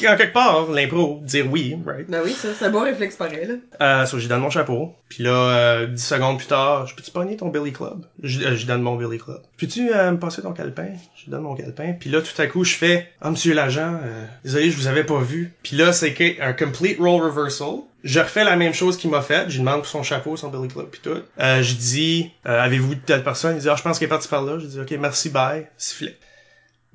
en 0.07 0.15
quelque 0.15 0.33
part, 0.33 0.69
l'impro, 0.71 1.19
dire 1.23 1.45
oui, 1.49 1.77
right? 1.85 2.09
ben 2.09 2.21
oui, 2.23 2.31
ça, 2.33 2.49
c'est 2.57 2.65
un 2.65 2.69
bon 2.69 2.83
réflexe 2.83 3.15
pareil, 3.15 3.47
là. 3.47 3.55
Euh, 3.81 4.05
so, 4.05 4.19
j'y 4.19 4.27
donne 4.27 4.41
mon 4.41 4.49
chapeau. 4.49 4.95
Puis 5.09 5.23
là, 5.23 5.31
euh, 5.31 5.87
10 5.87 6.01
secondes 6.01 6.37
plus 6.37 6.47
tard, 6.47 6.87
je 6.87 6.95
peux-tu 6.95 7.11
pogner 7.11 7.35
ton 7.35 7.49
Billy 7.49 7.73
Club? 7.73 8.05
J'y 8.23 8.45
euh, 8.45 8.55
donne 8.65 8.81
mon 8.81 8.95
Billy 8.95 9.17
Club. 9.17 9.41
Peux-tu 9.57 9.93
euh, 9.93 10.11
me 10.11 10.19
passer 10.19 10.41
ton 10.41 10.53
calepin? 10.53 10.89
Je 11.15 11.29
donne 11.29 11.41
mon 11.41 11.55
calepin. 11.55 11.93
Puis 11.99 12.09
là, 12.09 12.21
tout 12.21 12.41
à 12.41 12.47
coup, 12.47 12.63
je 12.63 12.75
fais, 12.75 13.09
ah, 13.21 13.29
monsieur 13.29 13.53
l'agent, 13.53 13.99
euh, 14.03 14.25
désolé, 14.43 14.71
je 14.71 14.77
vous 14.77 14.87
avais 14.87 15.03
pas 15.03 15.19
vu. 15.19 15.53
Puis 15.63 15.75
là, 15.75 15.91
c'est 15.91 16.15
un 16.41 16.53
complete 16.53 16.97
role 16.99 17.21
reversal. 17.21 17.81
Je 18.03 18.19
refais 18.19 18.43
la 18.43 18.55
même 18.55 18.73
chose 18.73 18.97
qu'il 18.97 19.11
m'a 19.11 19.21
fait. 19.21 19.45
Je 19.49 19.57
lui 19.57 19.59
demande 19.59 19.81
pour 19.81 19.87
son 19.87 20.01
chapeau, 20.01 20.35
son 20.35 20.49
Billy 20.49 20.67
Club, 20.67 20.87
puis 20.89 21.01
tout. 21.03 21.21
Euh, 21.39 21.61
je 21.61 21.75
dis, 21.75 22.31
euh, 22.47 22.61
avez-vous 22.61 22.95
telle 22.95 23.23
personne? 23.23 23.55
Il 23.57 23.61
dit, 23.61 23.69
ah, 23.69 23.75
je 23.75 23.83
pense 23.83 23.97
qu'il 23.99 24.05
est 24.05 24.09
parti 24.09 24.27
par 24.27 24.43
là. 24.43 24.57
Je 24.59 24.65
dis, 24.65 24.79
ok, 24.79 24.91
merci, 24.99 25.29
bye. 25.29 25.67
Sifflet. 25.77 26.17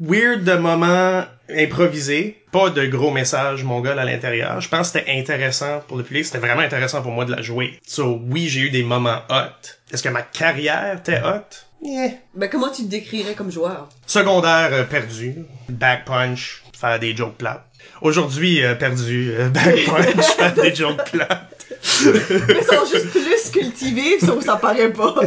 Weird 0.00 0.44
de 0.44 0.54
moment 0.54 1.24
improvisé. 1.48 2.42
Pas 2.56 2.70
de 2.70 2.86
gros 2.86 3.10
messages 3.10 3.64
mongol 3.64 3.98
à 3.98 4.06
l'intérieur. 4.06 4.62
Je 4.62 4.68
pense 4.70 4.90
que 4.90 4.98
c'était 4.98 5.12
intéressant 5.12 5.82
pour 5.86 5.98
le 5.98 6.02
public. 6.02 6.24
C'était 6.24 6.38
vraiment 6.38 6.62
intéressant 6.62 7.02
pour 7.02 7.12
moi 7.12 7.26
de 7.26 7.34
la 7.34 7.42
jouer. 7.42 7.78
So, 7.86 8.18
oui, 8.30 8.48
j'ai 8.48 8.60
eu 8.60 8.70
des 8.70 8.82
moments 8.82 9.18
hot. 9.28 9.74
Est-ce 9.92 10.02
que 10.02 10.08
ma 10.08 10.22
carrière 10.22 10.96
était 10.96 11.20
hot? 11.20 11.44
Yeah. 11.82 12.12
Ben, 12.34 12.48
comment 12.48 12.70
tu 12.70 12.84
te 12.84 12.88
décrirais 12.88 13.34
comme 13.34 13.52
joueur? 13.52 13.90
Secondaire 14.06 14.70
euh, 14.72 14.84
perdu, 14.84 15.44
back 15.68 16.06
punch, 16.06 16.62
faire 16.72 16.98
des 16.98 17.14
jokes 17.14 17.36
plates. 17.36 17.62
Aujourd'hui 18.00 18.64
euh, 18.64 18.74
perdu, 18.74 19.34
euh, 19.36 19.48
back 19.50 19.84
punch, 19.84 20.24
faire 20.24 20.54
des 20.54 20.74
jokes 20.74 21.10
plates. 21.10 21.66
Mais 22.06 22.20
ils 22.58 22.64
sont 22.64 22.86
juste 22.90 23.10
plus 23.10 23.50
cultivés, 23.50 24.18
sauf 24.18 24.42
ça 24.42 24.56
paraît 24.56 24.94
pas. 24.94 25.14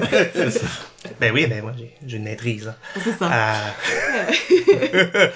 Ben 1.19 1.33
oui, 1.33 1.47
ben 1.47 1.61
moi 1.61 1.73
j'ai 1.77 1.93
j'ai 2.05 2.17
une 2.17 2.23
maîtrise. 2.23 2.67
Hein. 2.67 2.75
C'est 3.03 3.17
ça. 3.17 3.29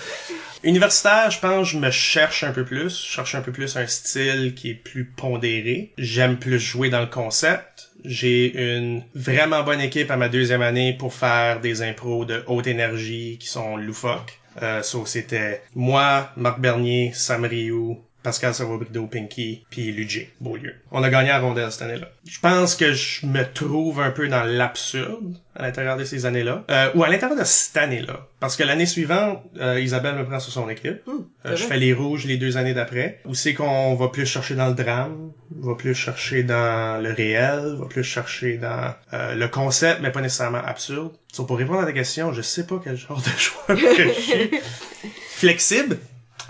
Universitaire, 0.64 1.30
je 1.30 1.40
pense, 1.40 1.68
je 1.68 1.78
me 1.78 1.92
cherche 1.92 2.44
un 2.44 2.54
peu 2.54 2.64
plus. 2.64 3.06
Je 3.06 3.12
cherche 3.12 3.36
un 3.36 3.42
peu 3.42 3.52
plus 3.52 3.76
un 3.76 3.86
style 3.86 4.54
qui 4.56 4.70
est 4.70 4.76
plus 4.76 5.04
pondéré. 5.04 5.92
J'aime 5.98 6.38
plus 6.38 6.60
jouer 6.60 6.90
dans 6.90 7.02
le 7.02 7.08
concept. 7.08 7.90
J'ai 8.06 8.76
une 8.76 9.04
vraiment 9.14 9.64
bonne 9.64 9.82
équipe 9.82 10.10
à 10.10 10.16
ma 10.16 10.30
deuxième 10.30 10.62
année 10.62 10.94
pour 10.94 11.14
faire 11.14 11.60
des 11.60 11.82
impros 11.82 12.24
de 12.24 12.44
haute 12.48 12.68
énergie 12.68 13.38
qui 13.40 13.48
sont 13.48 13.76
loufoques. 13.76 14.40
Euh, 14.62 14.82
so, 14.84 15.06
c'était 15.06 15.62
moi, 15.76 16.32
Marc 16.38 16.60
Bernier, 16.60 17.12
Sam 17.14 17.44
Rioux, 17.44 18.02
Pascal 18.24 18.54
Savobrido, 18.56 19.06
Pinky, 19.08 19.66
puis 19.70 19.92
Ludger, 19.92 20.34
Beaulieu. 20.40 20.74
On 20.92 21.04
a 21.04 21.10
gagné 21.10 21.30
à 21.30 21.40
rondelle 21.40 21.72
cette 21.72 21.82
année-là. 21.84 22.08
Je 22.26 22.40
pense 22.40 22.76
que 22.76 22.94
je 22.94 23.26
me 23.26 23.44
trouve 23.44 24.00
un 24.00 24.12
peu 24.12 24.28
dans 24.28 24.44
l'absurde 24.44 25.36
à 25.56 25.62
l'intérieur 25.64 25.98
de 25.98 26.04
ces 26.04 26.26
années-là, 26.26 26.64
euh, 26.72 26.90
ou 26.96 27.04
à 27.04 27.10
l'intérieur 27.10 27.38
de 27.38 27.44
cette 27.44 27.78
année-là. 27.78 28.26
Parce 28.40 28.56
que 28.56 28.64
l'année 28.64 28.86
suivante, 28.88 29.44
euh, 29.60 29.80
Isabelle 29.80 30.16
me 30.16 30.26
prend 30.26 30.40
sur 30.40 30.52
son 30.52 30.68
équipe. 30.70 31.02
Hum, 31.08 31.28
Euh, 31.46 31.56
je 31.58 31.64
fais 31.66 31.78
les 31.78 31.92
rouges 31.94 32.26
les 32.26 32.38
deux 32.38 32.56
années 32.58 32.74
d'après. 32.74 33.20
Où 33.26 33.36
c'est 33.36 33.54
qu'on 33.54 33.96
va 33.96 34.08
plus 34.08 34.26
chercher 34.26 34.56
dans 34.56 34.68
le 34.70 34.74
drame, 34.74 35.32
va 35.60 35.76
plus 35.76 35.94
chercher 35.94 36.44
dans 36.44 37.04
le 37.04 37.12
réel, 37.12 37.76
va 37.78 37.86
plus 37.86 38.04
chercher 38.04 38.58
dans 38.58 38.94
euh, 39.14 39.36
le 39.36 39.48
concept, 39.50 40.00
mais 40.02 40.10
pas 40.12 40.22
nécessairement 40.22 40.64
absurde. 40.66 41.12
So, 41.34 41.44
pour 41.46 41.58
répondre 41.58 41.82
à 41.82 41.86
ta 41.86 41.92
question, 41.92 42.32
je 42.34 42.42
sais 42.42 42.66
pas 42.66 42.80
quel 42.84 42.96
genre 42.96 43.22
de 43.22 43.30
joueur 43.38 43.96
que 43.96 44.04
je 44.14 44.20
suis. 44.22 44.50
Flexible, 45.36 45.98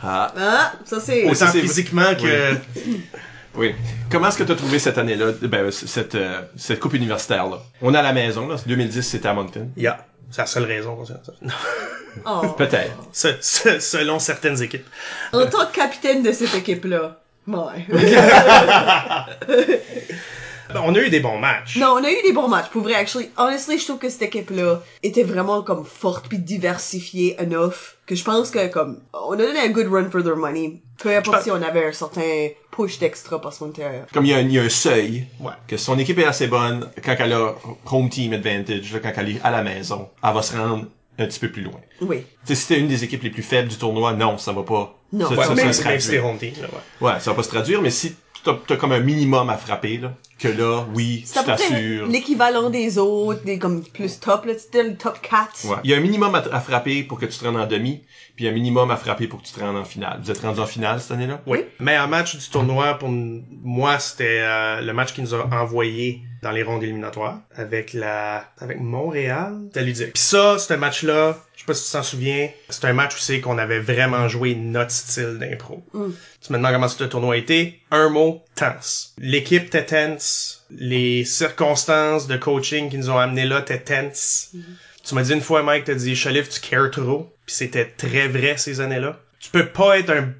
Ah, 0.03 0.33
Ah, 0.37 0.71
ça 0.85 0.99
c'est... 0.99 1.25
Aussi- 1.29 1.43
autant 1.43 1.51
physiquement 1.53 2.13
que... 2.15 2.55
oui. 3.55 3.73
Comment 4.11 4.27
est-ce 4.27 4.37
que 4.37 4.43
tu 4.43 4.51
as 4.51 4.55
trouvé 4.55 4.79
cette 4.79 4.97
année-là, 4.97 5.31
ben, 5.41 5.71
cette, 5.71 6.15
euh, 6.15 6.41
cette 6.57 6.79
coupe 6.79 6.93
universitaire-là? 6.93 7.59
On 7.81 7.93
est 7.93 7.97
à 7.97 8.01
la 8.01 8.13
maison, 8.13 8.47
là. 8.47 8.57
2010, 8.65 9.01
c'était 9.01 9.27
à 9.29 9.33
Moncton. 9.33 9.69
Yeah. 9.77 10.05
C'est 10.29 10.41
la 10.41 10.45
seule 10.47 10.63
raison 10.65 11.03
ça. 11.05 11.21
Non. 11.41 11.53
Oh. 12.25 12.47
Peut-être. 12.57 12.91
Se- 13.11 13.37
se- 13.41 13.79
selon 13.79 14.19
certaines 14.19 14.61
équipes. 14.61 14.85
En 15.31 15.45
tant 15.47 15.65
que 15.67 15.73
capitaine 15.75 16.21
de 16.23 16.31
cette 16.31 16.53
équipe-là. 16.55 17.19
Ouais. 17.47 17.85
On 20.75 20.95
a 20.95 20.99
eu 20.99 21.09
des 21.09 21.19
bons 21.19 21.37
matchs. 21.37 21.77
non, 21.77 21.89
on 21.99 22.03
a 22.03 22.09
eu 22.09 22.21
des 22.23 22.31
bons 22.33 22.47
matchs. 22.47 22.69
Pour 22.71 22.81
vrai, 22.81 22.95
actually, 22.95 23.29
honestly, 23.37 23.77
je 23.77 23.83
trouve 23.85 23.99
que 23.99 24.09
cette 24.09 24.23
équipe-là 24.23 24.81
était 25.03 25.23
vraiment 25.23 25.61
comme 25.61 25.85
forte 25.85 26.27
puis 26.27 26.39
diversifiée 26.39 27.35
enough 27.39 27.92
que 28.05 28.15
je 28.15 28.23
pense 28.23 28.51
que 28.51 28.67
comme 28.67 28.99
on 29.13 29.31
a 29.33 29.37
donné 29.37 29.59
un 29.59 29.69
good 29.69 29.87
run 29.91 30.09
for 30.09 30.23
their 30.23 30.35
money. 30.35 30.81
Peu 30.97 31.15
importe 31.15 31.43
si 31.43 31.51
on 31.51 31.61
avait 31.61 31.85
un 31.87 31.91
certain 31.91 32.49
push 32.71 32.99
d'extra 32.99 33.39
parce 33.41 33.57
qu'on 33.57 33.69
était. 33.69 34.03
Comme 34.13 34.25
il 34.25 34.31
y, 34.31 34.33
a 34.33 34.37
un, 34.37 34.41
il 34.41 34.51
y 34.53 34.59
a 34.59 34.63
un 34.63 34.69
seuil, 34.69 35.25
Ouais. 35.39 35.51
que 35.67 35.77
son 35.77 35.97
équipe 35.97 36.19
est 36.19 36.25
assez 36.25 36.47
bonne, 36.47 36.89
quand 37.03 37.15
elle 37.19 37.33
a 37.33 37.55
home 37.91 38.09
team 38.09 38.33
advantage, 38.33 38.93
là, 38.93 38.99
quand 38.99 39.11
elle 39.17 39.29
est 39.29 39.41
à 39.43 39.51
la 39.51 39.63
maison, 39.63 40.09
elle 40.23 40.33
va 40.33 40.41
se 40.41 40.55
rendre 40.55 40.85
un 41.19 41.25
petit 41.27 41.39
peu 41.39 41.49
plus 41.51 41.61
loin. 41.61 41.79
Oui. 42.01 42.23
Tu 42.45 42.47
sais, 42.47 42.55
si 42.55 42.67
t'es 42.67 42.79
une 42.79 42.87
des 42.87 43.03
équipes 43.03 43.23
les 43.23 43.29
plus 43.29 43.43
faibles 43.43 43.69
du 43.69 43.77
tournoi, 43.77 44.13
non, 44.13 44.37
ça 44.37 44.51
va 44.51 44.63
pas. 44.63 44.97
Non. 45.11 45.27
ça, 45.29 45.35
Ouais, 45.35 45.37
ça, 45.43 45.43
ça 45.49 45.55
même, 45.55 45.73
se 45.73 45.83
même 45.83 45.99
si 45.99 46.17
home 46.17 46.37
team, 46.37 46.53
là, 46.61 46.67
ouais. 47.01 47.07
Ouais, 47.13 47.19
ça 47.19 47.31
va 47.31 47.35
pas 47.37 47.43
se 47.43 47.49
traduire, 47.49 47.81
mais 47.81 47.89
si 47.91 48.15
t'as 48.43 48.53
as 48.69 48.75
comme 48.77 48.91
un 48.91 48.99
minimum 48.99 49.49
à 49.49 49.57
frapper, 49.57 49.97
là, 49.97 50.13
que 50.43 50.47
là, 50.49 50.85
oui, 50.93 51.23
tu 51.25 51.43
t'assures. 51.43 52.05
l'équivalent 52.07 52.69
des 52.69 52.97
autres, 52.97 53.43
des 53.43 53.57
comme 53.57 53.83
plus 53.83 54.19
top, 54.19 54.45
là, 54.45 54.53
c'était 54.57 54.83
le 54.83 54.95
top 54.95 55.19
4. 55.21 55.65
Ouais. 55.65 55.77
Il 55.85 55.91
y 55.91 55.93
a 55.93 55.97
un 55.97 56.01
minimum 56.01 56.35
à, 56.35 56.43
à 56.51 56.59
frapper 56.59 57.03
pour 57.03 57.17
que 57.19 57.25
tu 57.25 57.37
te 57.37 57.45
rendes 57.45 57.57
en 57.57 57.65
demi, 57.65 58.03
puis 58.35 58.47
un 58.47 58.51
minimum 58.51 58.91
à 58.91 58.97
frapper 58.97 59.27
pour 59.27 59.41
que 59.41 59.47
tu 59.47 59.53
te 59.53 59.59
rendes 59.61 59.77
en 59.77 59.85
finale. 59.85 60.19
Vous 60.21 60.31
êtes 60.31 60.41
rendu 60.41 60.59
en 60.59 60.65
finale 60.65 60.99
cette 60.99 61.11
année-là? 61.11 61.41
Oui. 61.47 61.59
Meilleur 61.79 62.07
match 62.09 62.35
du 62.35 62.49
tournoi 62.49 62.95
pour 62.95 63.09
moi, 63.09 63.99
c'était 63.99 64.41
euh, 64.41 64.81
le 64.81 64.93
match 64.93 65.13
qui 65.13 65.21
nous 65.21 65.33
a 65.33 65.47
envoyé 65.53 66.21
dans 66.41 66.51
les 66.51 66.61
rondes 66.61 66.83
éliminatoires 66.83 67.39
avec 67.55 67.93
la 67.93 68.45
avec 68.59 68.79
Montréal. 68.81 69.61
C'était 69.67 69.85
ludique. 69.85 70.13
Puis 70.13 70.23
ça, 70.23 70.59
ce 70.59 70.73
match-là, 70.73 71.37
je 71.55 71.61
sais 71.61 71.65
pas 71.65 71.73
si 71.73 71.85
tu 71.85 71.91
t'en 71.93 72.03
souviens, 72.03 72.49
c'est 72.69 72.83
un 72.85 72.91
match 72.93 73.15
où 73.15 73.19
c'est 73.19 73.39
qu'on 73.39 73.57
avait 73.57 73.79
vraiment 73.79 74.27
joué 74.27 74.53
notre 74.53 74.91
style 74.91 75.37
d'impro. 75.39 75.83
Tu 75.93 76.51
me 76.51 76.57
demandes 76.57 76.73
comment 76.73 76.87
ce 76.89 77.03
tournoi 77.05 77.35
a 77.35 77.37
été? 77.37 77.79
Un 77.91 78.09
mot, 78.09 78.43
tense. 78.55 79.15
L'équipe 79.17 79.67
était 79.67 79.85
tense. 79.85 80.25
Les 80.69 81.25
circonstances 81.25 82.27
de 82.27 82.37
coaching 82.37 82.89
qui 82.89 82.97
nous 82.97 83.09
ont 83.09 83.17
amenés 83.17 83.45
là 83.45 83.59
étaient 83.59 83.79
tense. 83.79 84.51
Tu 85.03 85.15
m'as 85.15 85.23
dit 85.23 85.33
une 85.33 85.41
fois, 85.41 85.63
Mike, 85.63 85.85
t'as 85.85 85.95
dit, 85.95 86.15
Chalif, 86.15 86.49
tu 86.49 86.59
cares 86.61 86.91
trop. 86.91 87.33
Puis 87.45 87.55
c'était 87.55 87.85
très 87.85 88.27
vrai 88.27 88.57
ces 88.57 88.79
années-là. 88.79 89.19
Tu 89.39 89.49
peux 89.49 89.67
pas 89.67 89.99
être 89.99 90.09
un 90.11 90.33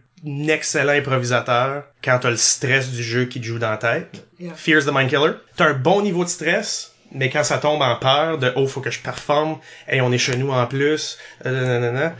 excellent 0.48 0.94
improvisateur 0.94 1.84
quand 2.04 2.20
t'as 2.20 2.30
le 2.30 2.38
stress 2.38 2.90
du 2.92 3.04
jeu 3.04 3.26
qui 3.26 3.42
te 3.42 3.46
joue 3.46 3.60
dans 3.60 3.72
la 3.72 3.78
tête. 3.78 4.26
Yeah. 4.40 4.54
Fear's 4.56 4.86
the 4.86 4.92
Mind 4.94 5.10
Killer. 5.10 5.34
T'as 5.58 5.70
un 5.70 5.74
bon 5.74 6.02
niveau 6.02 6.24
de 6.24 6.30
stress, 6.30 6.94
mais 7.12 7.30
quand 7.30 7.44
ça 7.44 7.58
tombe 7.58 7.82
en 7.82 7.96
peur 7.98 8.38
de 8.38 8.52
oh 8.56 8.66
faut 8.68 8.80
que 8.80 8.92
je 8.92 9.00
performe, 9.00 9.58
et 9.90 10.00
on 10.02 10.12
est 10.12 10.18
chez 10.18 10.38
nous 10.38 10.52
en 10.52 10.66
plus, 10.66 11.18
euh, 11.46 11.80
nanana, 11.80 12.16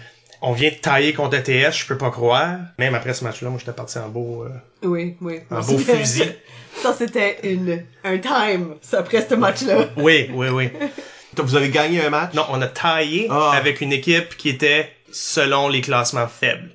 on 0.46 0.52
vient 0.52 0.70
de 0.70 0.76
tailler 0.76 1.14
contre 1.14 1.38
ETS, 1.38 1.72
je 1.72 1.86
peux 1.88 1.98
pas 1.98 2.12
croire. 2.12 2.58
Même 2.78 2.94
après 2.96 3.14
ce 3.14 3.24
match-là, 3.24 3.50
moi 3.50 3.58
j'étais 3.60 3.72
parti 3.72 3.98
en 3.98 4.10
beau, 4.10 4.44
euh, 4.44 4.50
Oui, 4.88 5.16
oui. 5.22 5.40
en 5.50 5.62
beau 5.62 5.78
fusil. 5.78 6.24
Ça, 6.82 6.94
c'était 6.94 7.38
une, 7.44 7.84
un 8.04 8.18
time, 8.18 8.76
ça, 8.82 9.00
après 9.00 9.26
ce 9.30 9.36
match-là. 9.36 9.90
Oui, 9.98 10.30
oui, 10.34 10.48
oui. 10.50 10.70
Donc, 11.36 11.46
vous 11.46 11.56
avez 11.56 11.70
gagné 11.70 12.04
un 12.04 12.10
match? 12.10 12.34
Non, 12.34 12.46
on 12.50 12.62
a 12.64 12.68
taillé 12.68 13.28
Ah. 13.30 13.52
avec 13.56 13.80
une 13.82 13.94
équipe 13.94 14.36
qui 14.38 14.50
était 14.50 14.90
selon 15.12 15.70
les 15.70 15.82
classements 15.82 16.28
faibles. 16.28 16.72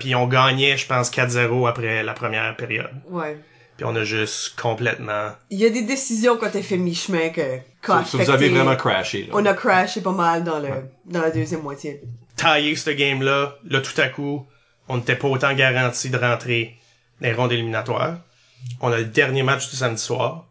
Puis 0.00 0.14
on 0.14 0.26
gagnait, 0.26 0.76
je 0.78 0.86
pense, 0.86 1.10
4-0 1.10 1.68
après 1.68 2.02
la 2.02 2.14
première 2.14 2.56
période. 2.56 2.90
Ouais. 3.10 3.36
Puis 3.76 3.84
on 3.84 3.94
a 3.94 4.04
juste 4.04 4.58
complètement... 4.58 5.28
Il 5.50 5.58
y 5.58 5.66
a 5.66 5.70
des 5.70 5.82
décisions 5.82 6.36
quand 6.38 6.50
t'es 6.50 6.62
fait 6.62 6.78
mi-chemin 6.78 7.28
que, 7.28 7.58
quand 7.82 8.04
Ça, 8.06 8.18
vous 8.18 8.30
avez 8.30 8.48
vraiment 8.48 8.76
crashé, 8.76 9.24
là. 9.24 9.34
On 9.34 9.44
a 9.44 9.52
crashé 9.52 10.00
pas 10.00 10.12
mal 10.12 10.44
dans 10.44 10.58
le, 10.60 10.68
dans 11.04 11.20
la 11.20 11.30
deuxième 11.30 11.60
moitié. 11.62 12.00
Taillé 12.36 12.76
ce 12.76 12.90
game-là, 12.90 13.56
là 13.68 13.80
tout 13.80 13.98
à 14.00 14.08
coup, 14.08 14.46
on 14.88 14.96
n'était 14.98 15.16
pas 15.16 15.28
autant 15.28 15.52
garanti 15.54 16.10
de 16.10 16.16
rentrer 16.18 16.76
dans 17.20 17.28
les 17.28 17.34
rondes 17.34 17.52
éliminatoires. 17.52 18.16
On 18.80 18.92
a 18.92 18.98
le 18.98 19.04
dernier 19.04 19.42
match 19.42 19.68
du 19.70 19.76
samedi 19.76 20.00
soir 20.02 20.46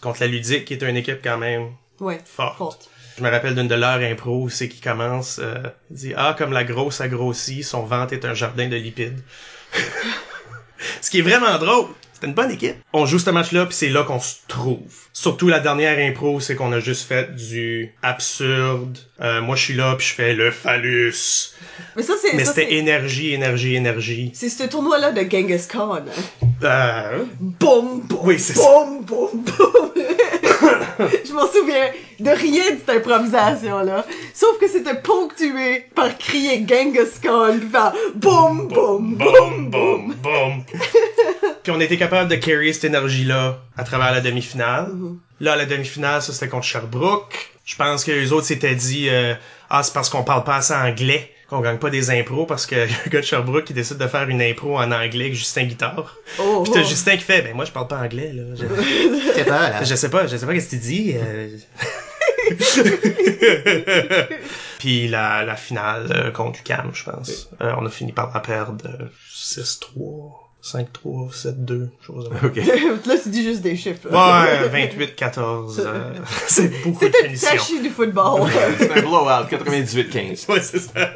contre 0.00 0.20
la 0.20 0.26
Ludique, 0.26 0.64
qui 0.66 0.74
est 0.74 0.82
une 0.82 0.96
équipe 0.96 1.20
quand 1.22 1.38
même 1.38 1.70
Ouais. 2.00 2.20
forte. 2.24 2.58
Forte. 2.58 2.90
Je 3.16 3.22
me 3.22 3.30
rappelle 3.30 3.54
d'une 3.54 3.68
de 3.68 3.74
leurs 3.76 4.00
impro 4.00 4.48
c'est 4.48 4.68
qui 4.68 4.80
commence, 4.80 5.38
euh, 5.38 5.54
il 5.90 5.96
dit 5.96 6.12
ah 6.16 6.34
comme 6.36 6.52
la 6.52 6.64
grosse 6.64 7.00
a 7.00 7.08
grossi, 7.08 7.62
son 7.62 7.84
ventre 7.84 8.12
est 8.12 8.24
un 8.24 8.34
jardin 8.34 8.68
de 8.68 8.76
lipides. 8.76 9.22
Ce 11.00 11.10
qui 11.10 11.20
est 11.20 11.22
vraiment 11.22 11.56
drôle. 11.58 11.86
C'était 12.14 12.28
une 12.28 12.34
bonne 12.34 12.50
équipe. 12.52 12.76
On 12.92 13.06
joue 13.06 13.18
ce 13.18 13.28
match-là, 13.30 13.66
puis 13.66 13.74
c'est 13.74 13.88
là 13.90 14.04
qu'on 14.04 14.20
se 14.20 14.36
trouve. 14.48 14.80
Surtout 15.12 15.48
la 15.48 15.58
dernière 15.60 15.98
impro, 15.98 16.38
c'est 16.40 16.54
qu'on 16.54 16.72
a 16.72 16.78
juste 16.80 17.06
fait 17.08 17.34
du 17.34 17.92
absurde. 18.02 18.98
Euh, 19.20 19.42
moi, 19.42 19.56
je 19.56 19.62
suis 19.64 19.74
là, 19.74 19.96
puis 19.98 20.06
je 20.06 20.14
fais 20.14 20.32
le 20.34 20.50
phallus. 20.52 21.52
Mais 21.96 22.02
ça, 22.02 22.14
c'est, 22.20 22.34
Mais 22.34 22.44
c'était 22.44 22.66
c'est, 22.68 22.72
énergie, 22.74 23.32
énergie, 23.34 23.74
énergie. 23.74 24.30
c'est 24.34 24.48
ce 24.48 24.64
tournoi-là 24.64 25.10
de 25.12 25.20
Genghis 25.28 25.66
Khan. 25.68 25.96
hein. 25.96 26.46
Euh, 26.62 27.24
Boum, 27.40 28.00
boum, 28.02 28.18
Oui, 28.22 28.38
c'est 28.38 28.54
ça. 28.54 28.62
boum, 28.62 29.04
boum, 29.04 29.30
boum. 29.44 29.90
Je 31.26 31.32
m'en 31.32 31.46
souviens 31.46 31.90
de 32.20 32.30
rien 32.30 32.72
de 32.72 32.78
cette 32.78 32.96
improvisation-là. 32.98 34.04
Sauf 34.32 34.58
que 34.58 34.68
c'était 34.68 34.94
ponctué 34.94 35.86
par 35.94 36.16
crier 36.18 36.64
Genghis 36.66 37.20
Khan, 37.22 37.56
puis 37.58 37.68
faire 37.68 37.92
boum, 38.14 38.68
boum, 38.68 39.16
boum, 39.16 39.70
boum, 39.70 40.14
boum. 40.14 40.64
Puis 41.62 41.72
on 41.72 41.80
était 41.80 41.96
capable 41.96 42.30
de 42.30 42.36
carry 42.36 42.74
cette 42.74 42.84
énergie-là 42.84 43.58
à 43.76 43.84
travers 43.84 44.12
la 44.12 44.20
demi-finale. 44.20 44.92
Là, 45.40 45.56
la 45.56 45.64
demi-finale, 45.64 46.22
ça 46.22 46.32
c'était 46.32 46.48
contre 46.48 46.66
Sherbrooke. 46.66 47.50
Je 47.64 47.76
pense 47.76 48.04
que 48.04 48.12
les 48.12 48.32
autres 48.32 48.46
s'étaient 48.46 48.74
dit 48.74 49.08
euh, 49.08 49.34
Ah, 49.70 49.82
c'est 49.82 49.94
parce 49.94 50.10
qu'on 50.10 50.22
parle 50.22 50.44
pas 50.44 50.56
assez 50.56 50.74
anglais 50.74 51.33
qu'on 51.48 51.60
gagne 51.60 51.78
pas 51.78 51.90
des 51.90 52.10
impros 52.10 52.46
parce 52.46 52.66
que 52.66 52.74
y 52.76 52.80
a 52.80 52.84
un 52.84 53.10
gars 53.10 53.20
de 53.20 53.24
Sherbrooke 53.26 53.64
qui 53.64 53.74
décide 53.74 53.98
de 53.98 54.06
faire 54.06 54.28
une 54.28 54.42
impro 54.42 54.78
en 54.78 54.90
anglais 54.92 55.26
avec 55.26 55.34
Justin 55.34 55.64
Guitare. 55.64 56.16
Oh, 56.38 56.62
Puis 56.64 56.72
t'as 56.72 56.80
oh. 56.80 56.88
Justin 56.88 57.16
qui 57.16 57.24
fait 57.24 57.42
Ben 57.42 57.54
moi 57.54 57.64
je 57.64 57.72
parle 57.72 57.88
pas 57.88 57.98
anglais 57.98 58.32
là. 58.32 58.42
Je, 58.54 59.84
je 59.84 59.94
sais 59.94 60.10
pas, 60.10 60.26
je 60.26 60.36
sais 60.36 60.46
pas 60.46 60.52
qu'est-ce 60.54 60.66
que 60.66 60.76
tu 60.76 60.78
dis. 60.78 61.14
euh. 61.16 61.56
Puis 64.78 65.08
la, 65.08 65.44
la 65.44 65.56
finale 65.56 66.12
euh, 66.14 66.30
contre 66.30 66.60
UCAM, 66.60 66.90
je 66.92 67.04
pense. 67.04 67.48
Euh, 67.62 67.72
on 67.78 67.86
a 67.86 67.90
fini 67.90 68.12
par 68.12 68.32
la 68.34 68.40
perdre 68.40 68.84
euh, 70.74 70.78
6-3, 70.78 71.30
5-3, 71.32 71.64
7-2, 71.64 71.88
chose 72.06 72.28
comme 72.28 72.38
ça. 72.40 72.46
OK. 72.46 72.56
Là, 73.06 73.14
tu 73.22 73.28
dis 73.30 73.42
juste 73.42 73.62
des 73.62 73.76
chiffres. 73.76 74.08
là. 74.10 74.68
Ouais, 74.68 74.86
28-14. 74.88 75.80
euh, 75.80 76.14
c'est 76.46 76.68
beaucoup 76.82 77.04
de 77.04 77.10
punitions. 77.10 77.50
tachy 77.50 77.80
du 77.82 77.90
football. 77.90 78.50
C'est 78.78 78.90
un 78.90 79.00
blowout, 79.02 79.48
98-15. 79.50 80.50
Ouais, 80.50 80.60
c'est 80.60 80.78
ça. 80.78 81.10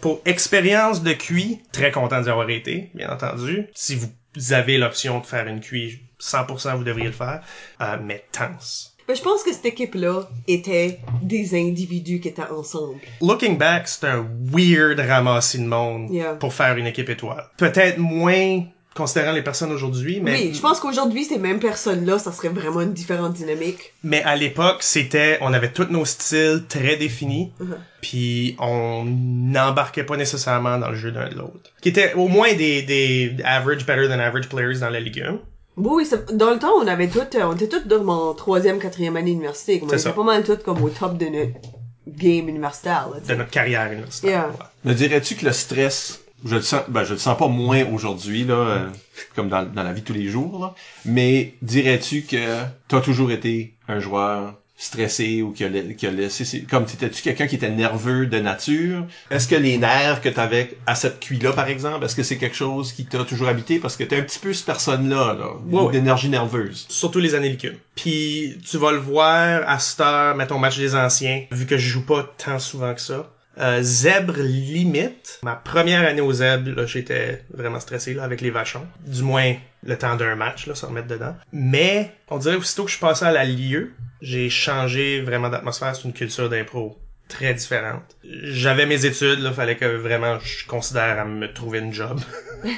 Pour 0.00 0.20
expérience 0.24 1.02
de 1.02 1.12
QI, 1.12 1.60
très 1.72 1.90
content 1.90 2.20
d'y 2.20 2.30
avoir 2.30 2.48
été, 2.50 2.90
bien 2.94 3.10
entendu. 3.10 3.66
Si 3.74 3.96
vous 3.96 4.52
avez 4.52 4.78
l'option 4.78 5.18
de 5.20 5.26
faire 5.26 5.46
une 5.48 5.60
QI, 5.60 6.00
100% 6.20 6.76
vous 6.76 6.84
devriez 6.84 7.06
le 7.06 7.12
faire. 7.12 7.40
Euh, 7.80 7.96
mais 8.02 8.24
tense. 8.32 8.96
Ben, 9.08 9.16
je 9.16 9.22
pense 9.22 9.42
que 9.42 9.50
cette 9.54 9.64
équipe-là 9.64 10.28
était 10.46 11.00
des 11.22 11.54
individus 11.58 12.20
qui 12.20 12.28
étaient 12.28 12.42
ensemble. 12.42 13.00
Looking 13.22 13.56
back, 13.56 13.88
c'est 13.88 14.04
un 14.06 14.26
weird 14.52 15.00
ramassis 15.00 15.58
de 15.58 15.64
monde 15.66 16.10
Yeah. 16.10 16.34
pour 16.34 16.52
faire 16.52 16.76
une 16.76 16.86
équipe 16.86 17.08
étoile. 17.08 17.44
Peut-être 17.56 17.96
moins 17.96 18.64
considérant 18.94 19.32
les 19.32 19.42
personnes 19.42 19.70
aujourd'hui, 19.72 20.20
mais 20.20 20.32
Oui, 20.32 20.50
je 20.54 20.60
pense 20.60 20.80
qu'aujourd'hui, 20.80 21.24
ces 21.24 21.38
mêmes 21.38 21.60
personnes-là, 21.60 22.18
ça 22.18 22.32
serait 22.32 22.48
vraiment 22.48 22.80
une 22.82 22.92
différente 22.92 23.32
dynamique. 23.32 23.94
mais 24.02 24.22
à 24.24 24.34
l'époque, 24.36 24.78
c'était 24.82 25.38
on 25.40 25.52
avait 25.54 25.70
tous 25.72 25.86
nos 25.90 26.04
styles 26.04 26.64
très 26.68 26.96
définis, 26.96 27.52
Mhm. 27.60 27.76
puis 28.02 28.56
on 28.58 29.04
n'embarquait 29.06 30.04
pas 30.04 30.16
nécessairement 30.18 30.76
dans 30.78 30.90
le 30.90 30.96
jeu 30.96 31.12
d'un 31.12 31.28
de 31.30 31.34
l'autre. 31.36 31.70
Qui 31.80 31.88
étaient 31.90 32.12
au 32.14 32.26
moins 32.28 32.52
des 32.54 32.82
des 32.82 33.36
average 33.44 33.86
better 33.86 34.08
than 34.08 34.18
average 34.18 34.48
players 34.48 34.80
dans 34.80 34.90
la 34.90 35.00
ligue 35.00 35.20
1. 35.20 35.38
Oui, 35.78 36.08
dans 36.32 36.50
le 36.50 36.58
temps, 36.58 36.72
on 36.80 36.86
avait 36.86 37.08
toutes, 37.08 37.34
euh, 37.36 37.44
on 37.44 37.54
était 37.54 37.68
toutes 37.68 37.86
dans 37.86 38.02
mon 38.02 38.34
troisième, 38.34 38.78
quatrième 38.78 39.16
année 39.16 39.30
université. 39.30 39.78
comme 39.78 39.88
On 39.88 39.92
C'est 39.92 40.00
était 40.08 40.12
pas 40.12 40.24
mal 40.24 40.42
toutes 40.44 40.62
comme 40.64 40.82
au 40.82 40.88
top 40.90 41.16
de 41.16 41.26
notre 41.26 41.52
game 42.06 42.48
universitaire, 42.48 43.08
là, 43.12 43.20
de 43.20 43.34
notre 43.34 43.50
carrière 43.50 43.92
universitaire. 43.92 44.30
Yeah. 44.30 44.48
Ouais. 44.48 44.90
Me 44.90 44.94
dirais-tu 44.94 45.36
que 45.36 45.44
le 45.44 45.52
stress, 45.52 46.20
je 46.44 46.56
le 46.56 46.62
sens, 46.62 46.82
ben 46.88 47.04
je 47.04 47.12
le 47.12 47.18
sens 47.18 47.36
pas 47.38 47.48
moins 47.48 47.84
aujourd'hui 47.92 48.44
là, 48.44 48.54
euh, 48.54 48.86
comme 49.36 49.48
dans, 49.48 49.62
dans 49.64 49.82
la 49.82 49.92
vie 49.92 50.00
de 50.00 50.06
tous 50.06 50.12
les 50.14 50.26
jours 50.28 50.58
là, 50.60 50.74
mais 51.04 51.54
dirais-tu 51.62 52.22
que 52.22 52.62
t'as 52.88 53.00
toujours 53.00 53.30
été 53.30 53.74
un 53.88 54.00
joueur 54.00 54.54
stressé 54.78 55.42
ou 55.42 55.50
qui 55.50 55.64
a, 55.64 55.68
qui 55.68 56.06
a 56.06 56.10
laissé, 56.10 56.62
comme 56.62 56.86
t'étais-tu 56.86 57.20
quelqu'un 57.20 57.48
qui 57.48 57.56
était 57.56 57.68
nerveux 57.68 58.26
de 58.26 58.38
nature? 58.38 59.06
Est-ce 59.30 59.48
que 59.48 59.56
les 59.56 59.76
nerfs 59.76 60.22
que 60.22 60.28
t'avais 60.28 60.78
à 60.86 60.94
cette 60.94 61.18
cuille 61.18 61.40
là 61.40 61.52
par 61.52 61.68
exemple, 61.68 62.04
est-ce 62.04 62.14
que 62.14 62.22
c'est 62.22 62.38
quelque 62.38 62.56
chose 62.56 62.92
qui 62.92 63.04
t'a 63.04 63.24
toujours 63.24 63.48
habité? 63.48 63.80
Parce 63.80 63.96
que 63.96 64.04
t'es 64.04 64.16
un 64.16 64.22
petit 64.22 64.38
peu 64.38 64.52
cette 64.52 64.66
personne 64.66 65.10
là, 65.10 65.36
d'énergie 65.90 66.28
nerveuse. 66.28 66.86
surtout 66.88 67.18
les 67.18 67.34
années 67.34 67.48
licumes. 67.48 67.76
Puis 67.96 68.56
tu 68.70 68.78
vas 68.78 68.92
le 68.92 68.98
voir 68.98 69.68
à 69.68 69.80
cette 69.80 70.00
heure, 70.00 70.36
mettons 70.36 70.58
match 70.58 70.78
des 70.78 70.94
anciens, 70.94 71.44
vu 71.50 71.66
que 71.66 71.76
je 71.76 71.88
joue 71.88 72.06
pas 72.06 72.32
tant 72.38 72.60
souvent 72.60 72.94
que 72.94 73.00
ça. 73.00 73.28
Euh, 73.58 73.80
zèbre 73.82 74.36
limite. 74.38 75.40
Ma 75.42 75.56
première 75.56 76.06
année 76.06 76.20
au 76.20 76.32
zèbre, 76.32 76.70
là, 76.76 76.86
j'étais 76.86 77.42
vraiment 77.52 77.80
stressé 77.80 78.14
là, 78.14 78.22
avec 78.22 78.40
les 78.40 78.50
vachons. 78.50 78.86
Du 79.04 79.24
moins 79.24 79.54
le 79.82 79.98
temps 79.98 80.14
d'un 80.14 80.36
match, 80.36 80.68
là, 80.68 80.76
se 80.76 80.86
remettre 80.86 81.08
dedans. 81.08 81.34
Mais 81.52 82.12
on 82.28 82.38
dirait 82.38 82.54
aussitôt 82.54 82.84
que 82.84 82.90
je 82.90 82.96
suis 82.96 83.00
passé 83.00 83.24
à 83.24 83.32
la 83.32 83.44
lieu, 83.44 83.92
j'ai 84.22 84.50
changé 84.50 85.20
vraiment 85.20 85.48
d'atmosphère. 85.48 85.94
C'est 85.94 86.04
une 86.04 86.12
culture 86.12 86.48
d'impro 86.48 86.98
très 87.28 87.52
différente. 87.54 88.16
J'avais 88.24 88.86
mes 88.86 89.04
études, 89.04 89.40
là, 89.40 89.52
fallait 89.52 89.76
que 89.76 89.84
vraiment 89.84 90.38
je 90.40 90.66
considère 90.66 91.18
à 91.20 91.24
me 91.24 91.52
trouver 91.52 91.78
une 91.80 91.92
job. 91.92 92.20
Tu 92.64 92.68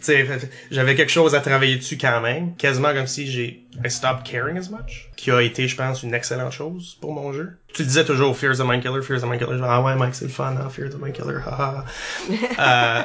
sais, 0.00 0.24
fait- 0.24 0.50
j'avais 0.70 0.94
quelque 0.94 1.10
chose 1.12 1.34
à 1.34 1.40
travailler 1.40 1.76
dessus 1.76 1.98
quand 1.98 2.22
même, 2.22 2.56
quasiment 2.56 2.94
comme 2.94 3.06
si 3.06 3.30
j'ai 3.30 3.64
I 3.84 3.90
stopped 3.90 4.24
caring 4.24 4.56
as 4.56 4.70
much, 4.70 5.10
qui 5.16 5.30
a 5.30 5.42
été, 5.42 5.68
je 5.68 5.76
pense, 5.76 6.02
une 6.02 6.14
excellente 6.14 6.52
chose 6.52 6.96
pour 7.02 7.12
mon 7.12 7.30
jeu. 7.32 7.50
Tu 7.74 7.82
le 7.82 7.88
disais 7.88 8.04
toujours, 8.06 8.34
Fear's 8.36 8.58
the 8.58 8.64
Mind 8.64 8.80
Killer, 8.82 9.02
Fear's 9.02 9.20
the 9.20 9.26
Mind 9.26 9.38
Killer. 9.38 9.58
Genre, 9.58 9.70
ah 9.70 9.82
ouais, 9.82 9.94
Mike, 9.94 10.14
c'est 10.14 10.24
le 10.24 10.30
fun, 10.30 10.56
hein, 10.58 10.70
Fear's 10.70 10.94
the 10.94 10.98
Mind 10.98 11.14
Killer, 11.14 11.38
haha. 11.44 11.84
euh, 12.58 13.02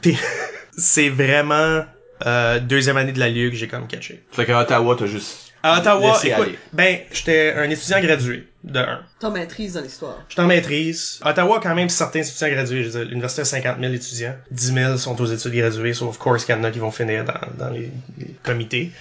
puis 0.00 0.16
c'est 0.78 1.10
vraiment 1.10 1.84
euh, 2.24 2.58
deuxième 2.60 2.96
année 2.96 3.12
de 3.12 3.18
la 3.20 3.28
Ligue 3.28 3.50
que 3.50 3.56
j'ai 3.56 3.68
comme 3.68 3.86
catché. 3.86 4.22
Fait 4.32 4.46
qu'à 4.46 4.60
Ottawa 4.60 4.96
t'as 4.98 5.06
juste 5.06 5.52
À 5.66 5.78
Ottawa, 5.78 6.20
écoute, 6.22 6.42
aller. 6.42 6.58
ben, 6.74 6.98
j'étais 7.10 7.54
un 7.54 7.70
étudiant 7.70 7.98
gradué 8.02 8.46
de 8.64 8.78
1. 8.80 9.00
T'as 9.18 9.30
maîtrise 9.30 9.72
dans 9.72 9.80
l'histoire. 9.80 10.18
Je 10.28 10.34
suis 10.34 10.42
en 10.42 10.46
maîtrise. 10.46 11.20
Ottawa, 11.24 11.58
quand 11.62 11.74
même, 11.74 11.88
certains 11.88 12.20
étudiants 12.20 12.50
gradués. 12.50 12.82
Je 12.84 12.90
veux 12.90 12.98
dire, 13.00 13.08
l'université 13.08 13.40
a 13.40 13.44
50 13.46 13.80
000 13.80 13.94
étudiants. 13.94 14.34
10 14.50 14.74
000 14.74 14.96
sont 14.98 15.18
aux 15.18 15.24
études 15.24 15.52
graduées, 15.54 15.94
sauf, 15.94 16.10
of 16.10 16.18
course, 16.18 16.44
qu'il 16.44 16.54
y 16.54 16.58
en 16.58 16.64
a 16.64 16.70
qui 16.70 16.80
vont 16.80 16.90
finir 16.90 17.24
dans, 17.24 17.32
dans 17.56 17.70
les, 17.70 17.90
les 18.18 18.34
comités. 18.42 18.92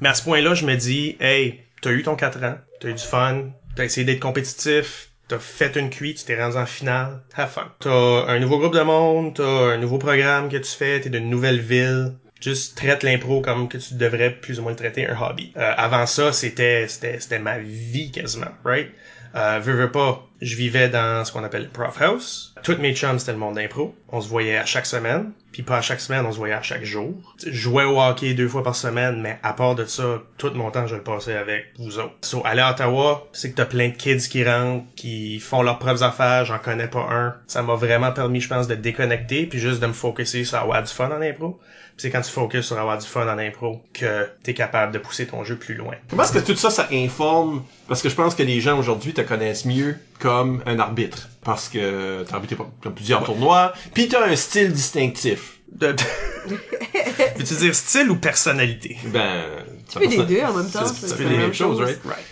Mais 0.00 0.08
à 0.08 0.14
ce 0.14 0.22
point-là, 0.22 0.54
je 0.54 0.64
me 0.64 0.74
dis, 0.74 1.18
hey, 1.20 1.60
t'as 1.82 1.90
eu 1.90 2.02
ton 2.02 2.16
4 2.16 2.44
ans, 2.44 2.56
t'as 2.80 2.88
eu 2.88 2.94
du 2.94 3.04
fun, 3.04 3.50
t'as 3.76 3.84
essayé 3.84 4.06
d'être 4.06 4.20
compétitif, 4.20 5.10
t'as 5.28 5.38
fait 5.38 5.76
une 5.76 5.90
cuite, 5.90 6.16
tu 6.16 6.24
t'es 6.24 6.42
rendu 6.42 6.56
en 6.56 6.64
finale, 6.64 7.20
have 7.36 7.50
fun. 7.50 7.70
T'as 7.78 8.26
un 8.26 8.38
nouveau 8.38 8.58
groupe 8.58 8.74
de 8.74 8.80
monde, 8.80 9.34
t'as 9.34 9.44
un 9.44 9.76
nouveau 9.76 9.98
programme 9.98 10.48
que 10.48 10.56
tu 10.56 10.70
fais, 10.70 10.98
t'es 11.00 11.10
d'une 11.10 11.28
nouvelle 11.28 11.60
ville. 11.60 12.12
Juste 12.40 12.76
traite 12.76 13.02
l'impro 13.02 13.40
comme 13.40 13.68
que 13.68 13.78
tu 13.78 13.94
devrais 13.94 14.30
plus 14.30 14.58
ou 14.60 14.62
moins 14.62 14.74
traiter 14.74 15.06
un 15.06 15.20
hobby. 15.20 15.52
Euh, 15.56 15.72
avant 15.76 16.06
ça, 16.06 16.32
c'était 16.32 16.88
c'était 16.88 17.20
c'était 17.20 17.38
ma 17.38 17.58
vie 17.58 18.10
quasiment, 18.10 18.52
right? 18.64 18.90
Euh, 19.34 19.60
veux, 19.62 19.74
veux 19.74 19.92
pas, 19.92 20.26
je 20.40 20.56
vivais 20.56 20.88
dans 20.88 21.24
ce 21.24 21.32
qu'on 21.32 21.44
appelle 21.44 21.62
le 21.62 21.68
prof 21.68 22.00
house. 22.00 22.54
Toutes 22.62 22.80
mes 22.80 22.94
chums, 22.94 23.18
c'était 23.18 23.32
le 23.32 23.38
monde 23.38 23.54
d'impro. 23.54 23.94
On 24.08 24.20
se 24.20 24.28
voyait 24.28 24.56
à 24.56 24.64
chaque 24.64 24.86
semaine. 24.86 25.32
Puis 25.52 25.62
pas 25.62 25.78
à 25.78 25.82
chaque 25.82 26.00
semaine, 26.00 26.24
on 26.26 26.32
se 26.32 26.36
voyait 26.36 26.54
à 26.54 26.62
chaque 26.62 26.84
jour. 26.84 27.14
Je 27.44 27.50
jouais 27.50 27.84
au 27.84 28.00
hockey 28.00 28.34
deux 28.34 28.48
fois 28.48 28.62
par 28.62 28.76
semaine, 28.76 29.20
mais 29.20 29.38
à 29.42 29.52
part 29.52 29.74
de 29.74 29.84
ça, 29.84 30.22
tout 30.38 30.50
mon 30.54 30.70
temps, 30.70 30.86
je 30.86 30.94
le 30.94 31.02
passais 31.02 31.34
avec 31.34 31.72
vous 31.78 31.98
autres. 31.98 32.14
So, 32.22 32.42
aller 32.44 32.60
à 32.60 32.70
Ottawa, 32.70 33.26
c'est 33.32 33.50
que 33.50 33.56
t'as 33.56 33.64
plein 33.64 33.88
de 33.88 33.94
kids 33.94 34.28
qui 34.28 34.44
rentrent, 34.44 34.84
qui 34.94 35.40
font 35.40 35.62
leurs 35.62 35.80
propres 35.80 36.04
affaires, 36.04 36.44
j'en 36.44 36.58
connais 36.58 36.86
pas 36.86 37.06
un. 37.10 37.34
Ça 37.48 37.62
m'a 37.62 37.74
vraiment 37.74 38.12
permis, 38.12 38.40
je 38.40 38.48
pense, 38.48 38.68
de 38.68 38.76
déconnecter, 38.76 39.46
puis 39.46 39.58
juste 39.58 39.80
de 39.80 39.86
me 39.86 39.92
focuser 39.92 40.44
sur 40.44 40.58
avoir 40.58 40.82
du 40.82 40.92
fun 40.92 41.10
en 41.10 41.20
impro. 41.20 41.60
C'est 42.00 42.08
quand 42.08 42.22
tu 42.22 42.30
focuses 42.30 42.64
sur 42.64 42.78
avoir 42.78 42.96
du 42.96 43.06
fun 43.06 43.28
en 43.28 43.38
impro 43.38 43.82
que 43.92 44.26
t'es 44.42 44.54
capable 44.54 44.90
de 44.90 44.98
pousser 44.98 45.26
ton 45.26 45.44
jeu 45.44 45.56
plus 45.56 45.74
loin. 45.74 45.96
Je 46.10 46.16
pense 46.16 46.30
que 46.30 46.38
tout 46.38 46.56
ça, 46.56 46.70
ça 46.70 46.88
informe, 46.90 47.62
parce 47.88 48.00
que 48.00 48.08
je 48.08 48.14
pense 48.14 48.34
que 48.34 48.42
les 48.42 48.62
gens 48.62 48.78
aujourd'hui 48.78 49.12
te 49.12 49.20
connaissent 49.20 49.66
mieux 49.66 49.98
comme 50.18 50.62
un 50.64 50.78
arbitre. 50.78 51.28
Parce 51.44 51.68
que 51.68 52.22
t'as 52.22 52.36
arbitré 52.36 52.56
dans 52.82 52.90
plusieurs 52.90 53.22
tournois, 53.22 53.74
puis 53.92 54.08
t'as 54.08 54.26
un 54.26 54.34
style 54.34 54.72
distinctif. 54.72 55.58
De... 55.72 55.88
Veux-tu 57.36 57.54
dire 57.56 57.74
style 57.74 58.10
ou 58.10 58.16
personnalité? 58.16 58.96
Ben, 59.08 59.44
Tu 59.92 59.98
fais 59.98 60.06
les 60.06 60.24
deux 60.24 60.40
en 60.40 60.54
même 60.54 60.70
temps. 60.70 60.86
Ça 60.86 60.94
c'est 60.94 61.16
fait 61.16 61.24
la 61.24 61.28
les 61.28 61.36
même 61.36 61.46
mêmes 61.48 61.54
choses, 61.54 61.82
right? 61.82 62.00
Right. 62.02 62.24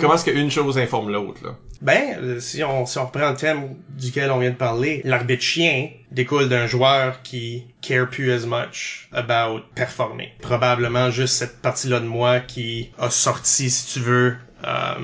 Comment 0.00 0.14
est-ce 0.14 0.24
qu'une 0.24 0.50
chose 0.50 0.78
informe 0.78 1.10
l'autre, 1.10 1.44
là? 1.44 1.56
Ben, 1.80 2.18
euh, 2.20 2.40
si 2.40 2.64
on, 2.64 2.86
si 2.86 2.98
on 2.98 3.06
reprend 3.06 3.30
le 3.30 3.36
thème 3.36 3.76
duquel 3.90 4.30
on 4.32 4.38
vient 4.38 4.50
de 4.50 4.56
parler, 4.56 5.00
l'arbitre 5.04 5.42
chien 5.42 5.90
découle 6.10 6.48
d'un 6.48 6.66
joueur 6.66 7.22
qui 7.22 7.66
care 7.80 8.08
plus 8.10 8.32
as 8.32 8.46
much 8.46 9.08
about 9.12 9.60
performer. 9.76 10.32
Probablement 10.40 11.10
juste 11.10 11.34
cette 11.34 11.60
partie-là 11.62 12.00
de 12.00 12.06
moi 12.06 12.40
qui 12.40 12.90
a 12.98 13.10
sorti, 13.10 13.70
si 13.70 13.92
tu 13.94 14.00
veux, 14.00 14.36
euh, 14.66 14.94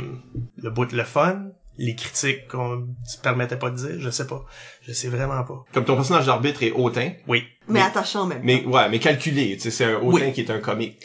le 0.60 0.70
bout 0.70 0.87
de 0.87 0.96
le 0.96 1.04
fun, 1.04 1.44
les 1.78 1.94
critiques 1.94 2.48
qu'on 2.48 2.88
se 3.04 3.18
permettait 3.18 3.56
pas 3.58 3.70
de 3.70 3.76
dire, 3.76 3.96
je 4.00 4.10
sais 4.10 4.26
pas. 4.26 4.44
Je 4.87 4.92
sais 4.92 5.08
vraiment 5.08 5.42
pas. 5.44 5.64
Comme 5.72 5.84
ton 5.84 5.94
personnage 5.94 6.26
d'arbitre 6.26 6.62
est 6.64 6.72
hautain, 6.72 7.12
Oui. 7.28 7.44
Mais 7.68 7.74
Mais- 7.80 7.87
attachant 7.87 8.26
même. 8.26 8.40
mais 8.42 8.64
ouais, 8.64 8.88
mais 8.88 8.98
calculé, 8.98 9.54
tu 9.56 9.60
sais, 9.62 9.70
c'est 9.70 9.84
un 9.84 9.96
hautain 9.96 10.26
Oui. 10.26 10.32
qui 10.32 10.40
est 10.40 10.50
un 10.50 10.58
comique. 10.58 10.98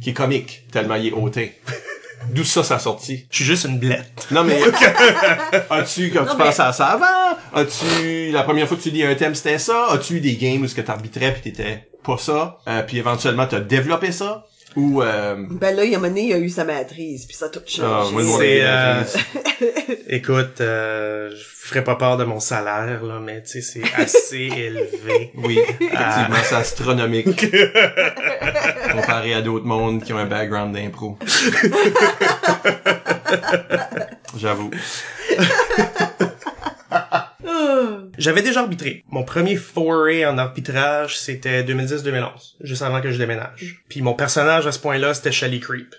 Qui 0.00 0.10
est 0.10 0.14
comique, 0.14 0.62
tellement 0.70 0.94
il 0.96 1.06
est 1.08 1.12
hautain. 1.12 1.46
D'où 2.30 2.44
ça, 2.44 2.64
ça 2.64 2.78
sorti? 2.78 3.26
Je 3.30 3.36
suis 3.36 3.44
juste 3.44 3.64
une 3.64 3.78
blette. 3.78 4.26
Non, 4.30 4.42
mais, 4.44 4.60
as-tu, 5.70 6.10
quand 6.10 6.24
Non, 6.24 6.32
tu 6.32 6.36
mais- 6.38 6.44
pensais 6.44 6.62
à 6.62 6.72
ça 6.72 6.86
avant? 6.86 7.38
As-tu, 7.54 8.30
la 8.32 8.42
première 8.42 8.66
fois 8.66 8.76
que 8.76 8.82
tu 8.82 8.90
lis 8.90 9.04
un 9.04 9.14
thème, 9.14 9.34
c'était 9.34 9.58
ça? 9.58 9.86
As-tu 9.92 10.14
eu 10.14 10.20
des 10.20 10.34
games 10.36 10.62
où 10.62 10.68
ce 10.68 10.74
que 10.74 10.80
t'arbitrais 10.80 11.32
pis 11.34 11.42
t'étais 11.42 11.88
pas 12.04 12.18
ça? 12.18 12.58
Euh, 12.68 12.82
puis 12.82 12.98
éventuellement, 12.98 13.46
t'as 13.46 13.60
développé 13.60 14.12
ça? 14.12 14.44
Ou, 14.74 15.02
euh, 15.02 15.36
Ben 15.52 15.74
là, 15.74 15.84
il 15.84 15.92
y 15.92 15.94
a 15.94 15.98
un 15.98 16.00
moment 16.00 16.12
donné, 16.12 16.26
il 16.26 16.32
a 16.34 16.38
eu 16.38 16.50
sa 16.50 16.64
maîtrise, 16.64 17.24
puis 17.26 17.34
ça 17.36 17.46
a 17.46 17.48
tout 17.48 17.60
ah, 17.64 17.70
changé. 17.70 18.12
moi, 18.12 18.38
C'est, 18.38 18.58
euh, 18.62 19.02
Écoute, 20.08 20.60
euh, 20.60 21.30
je 21.66 21.70
ferai 21.70 21.82
pas 21.82 21.96
part 21.96 22.16
de 22.16 22.22
mon 22.22 22.38
salaire, 22.38 23.02
là, 23.02 23.18
mais 23.18 23.42
tu 23.42 23.60
sais, 23.60 23.60
c'est 23.60 23.82
assez 23.96 24.36
élevé. 24.56 25.32
Oui, 25.34 25.58
effectivement, 25.58 26.36
c'est 26.44 26.54
astronomique. 26.54 27.26
Comparé 28.92 29.34
à 29.34 29.42
d'autres 29.42 29.64
mondes 29.64 30.04
qui 30.04 30.12
ont 30.12 30.18
un 30.18 30.26
background 30.26 30.72
d'impro. 30.72 31.18
J'avoue. 34.36 34.70
J'avais 38.16 38.42
déjà 38.42 38.60
arbitré. 38.60 39.02
Mon 39.10 39.24
premier 39.24 39.56
foray 39.56 40.24
en 40.24 40.38
arbitrage, 40.38 41.18
c'était 41.18 41.64
2010-2011, 41.64 42.54
juste 42.60 42.82
avant 42.82 43.00
que 43.00 43.10
je 43.10 43.18
déménage. 43.18 43.82
Puis 43.88 44.02
mon 44.02 44.14
personnage 44.14 44.68
à 44.68 44.72
ce 44.72 44.78
point-là, 44.78 45.14
c'était 45.14 45.32
Shelly 45.32 45.60
Creep. 45.60 45.94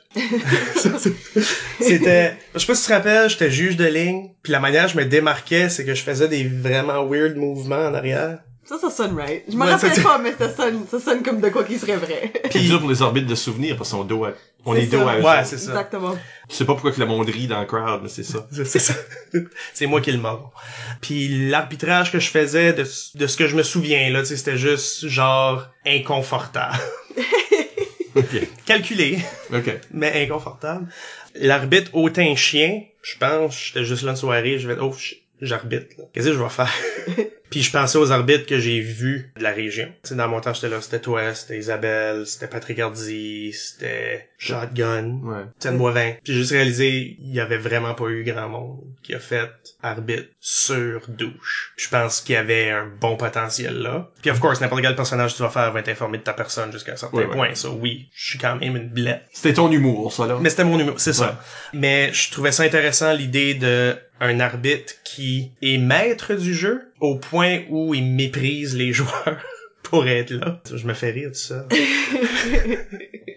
c'était, 1.81 2.37
je 2.53 2.59
sais 2.59 2.67
pas 2.67 2.75
si 2.75 2.83
tu 2.83 2.87
te 2.87 2.93
rappelles, 2.93 3.29
j'étais 3.29 3.51
juge 3.51 3.75
de 3.75 3.85
ligne, 3.85 4.29
puis 4.47 4.53
la 4.53 4.61
manière 4.61 4.85
que 4.85 4.93
je 4.93 4.97
me 4.97 5.03
démarquais, 5.03 5.67
c'est 5.67 5.83
que 5.83 5.93
je 5.93 6.01
faisais 6.01 6.29
des 6.29 6.47
vraiment 6.47 7.05
weird 7.05 7.35
mouvements 7.35 7.75
en 7.87 7.93
arrière. 7.93 8.39
Ça, 8.63 8.77
ça 8.79 8.89
sonne 8.89 9.13
right. 9.19 9.43
Je 9.49 9.57
me 9.57 9.65
Ouais, 9.65 9.71
rappelle 9.73 10.01
pas, 10.01 10.17
mais 10.19 10.33
ça 10.39 10.55
sonne, 10.55 10.85
ça 10.89 11.01
sonne 11.01 11.21
comme 11.21 11.41
de 11.41 11.49
quoi 11.49 11.65
qui 11.65 11.77
serait 11.77 11.97
vrai. 11.97 12.31
C'est 12.49 12.59
dur 12.59 12.79
pour 12.79 12.89
les 12.89 13.01
orbites 13.01 13.25
de 13.27 13.35
souvenirs 13.35 13.75
parce 13.75 13.91
qu'on 13.91 14.05
dos 14.05 14.23
à- 14.23 14.31
on 14.65 14.73
est, 14.73 14.85
C'est 14.85 14.97
dos 14.97 15.05
à 15.05 15.17
Ouais, 15.19 15.43
c'est 15.43 15.57
ça. 15.57 15.71
Exactement. 15.71 16.17
Tu 16.47 16.55
sais 16.55 16.63
pas 16.63 16.73
pourquoi 16.73 16.93
que 16.93 16.99
le 17.01 17.05
monde 17.07 17.27
rit 17.29 17.47
dans 17.47 17.59
le 17.59 17.65
crowd, 17.65 17.99
mais 18.03 18.09
c'est 18.09 18.23
ça. 18.23 18.47
C'est 18.65 18.79
ça. 18.79 18.93
c'est 19.73 19.85
moi 19.85 19.99
qui 19.99 20.13
le 20.13 20.17
mords. 20.19 20.53
Puis 21.01 21.49
l'arbitrage 21.49 22.09
que 22.09 22.19
je 22.19 22.29
faisais 22.29 22.71
de, 22.71 22.85
de 23.15 23.27
ce 23.27 23.35
que 23.35 23.47
je 23.49 23.55
me 23.57 23.63
souviens 23.63 24.09
là, 24.11 24.21
tu 24.21 24.27
sais, 24.27 24.37
c'était 24.37 24.57
juste 24.57 25.07
genre 25.09 25.67
inconfortable. 25.85 26.77
Ok. 28.15 28.47
Calculé, 28.65 29.19
Ok. 29.53 29.71
mais 29.91 30.23
inconfortable. 30.23 30.87
L'arbitre 31.39 31.91
autant 31.93 32.35
chien, 32.35 32.83
je 33.01 33.17
pense, 33.17 33.59
j'étais 33.59 33.85
juste 33.85 34.03
là 34.03 34.11
une 34.11 34.17
soirée, 34.17 34.59
je 34.59 34.67
vais 34.67 34.79
oh 34.79 34.93
j'arbitre. 35.41 35.95
Qu'est-ce 36.13 36.27
que 36.27 36.33
je 36.33 36.41
vais 36.41 36.49
faire? 36.49 36.73
Puis 37.57 37.63
je 37.63 37.71
pensais 37.71 37.97
aux 37.97 38.11
arbitres 38.11 38.45
que 38.45 38.59
j'ai 38.59 38.81
vus 38.81 39.31
de 39.35 39.41
la 39.41 39.51
région. 39.51 39.87
Tu 40.03 40.09
sais, 40.09 40.15
dans 40.15 40.27
mon 40.27 40.39
temps, 40.41 40.53
j'étais 40.53 40.69
là, 40.69 40.79
c'était 40.79 40.99
toi, 40.99 41.33
c'était 41.33 41.57
Isabelle, 41.57 42.27
c'était 42.27 42.45
Patrick 42.45 42.77
Hardy, 42.77 43.51
c'était 43.51 44.29
Shotgun, 44.37 45.19
Ouais. 45.23 45.45
Tienne 45.57 45.75
Boivin. 45.79 46.13
J'ai 46.23 46.35
juste 46.35 46.51
réalisé, 46.51 47.17
il 47.19 47.33
y 47.33 47.39
avait 47.39 47.57
vraiment 47.57 47.95
pas 47.95 48.09
eu 48.09 48.23
grand 48.23 48.47
monde 48.47 48.81
qui 49.01 49.15
a 49.15 49.19
fait 49.19 49.49
arbitre 49.81 50.27
sur 50.39 51.01
douche. 51.07 51.73
Je 51.77 51.89
pense 51.89 52.21
qu'il 52.21 52.33
y 52.35 52.37
avait 52.37 52.69
un 52.69 52.85
bon 53.01 53.17
potentiel 53.17 53.79
là. 53.79 54.11
Puis 54.21 54.29
of 54.29 54.39
course, 54.39 54.61
n'importe 54.61 54.83
quel 54.83 54.95
personnage 54.95 55.31
que 55.31 55.37
tu 55.37 55.41
vas 55.43 55.49
faire 55.49 55.71
va 55.71 55.81
t'informer 55.81 56.19
de 56.19 56.23
ta 56.23 56.33
personne 56.33 56.71
jusqu'à 56.71 56.93
un 56.93 56.95
certain 56.95 57.17
Ouais, 57.17 57.25
point. 57.27 57.55
Ça, 57.55 57.71
oui, 57.71 58.07
je 58.13 58.29
suis 58.29 58.37
quand 58.39 58.55
même 58.57 58.75
une 58.75 58.89
blette. 58.89 59.23
C'était 59.33 59.53
ton 59.53 59.71
humour, 59.71 60.13
ça, 60.13 60.27
là. 60.27 60.37
Mais 60.39 60.51
c'était 60.51 60.63
mon 60.63 60.77
numéro, 60.77 60.99
c'est 60.99 61.13
ça. 61.13 61.41
Mais 61.73 62.13
je 62.13 62.29
trouvais 62.31 62.51
ça 62.51 62.61
intéressant 62.61 63.13
l'idée 63.13 63.55
de 63.55 63.97
un 64.19 64.39
arbitre 64.39 64.95
qui 65.03 65.51
est 65.61 65.77
maître 65.77 66.33
du 66.33 66.53
jeu 66.53 66.91
au 66.99 67.15
point 67.15 67.61
où 67.69 67.93
il 67.93 68.05
méprise 68.05 68.75
les 68.75 68.93
joueurs 68.93 69.43
pour 69.83 70.07
être 70.07 70.31
là. 70.31 70.61
Je 70.73 70.85
me 70.85 70.93
fais 70.93 71.11
rire 71.11 71.29
de 71.29 71.35
ça. 71.35 71.67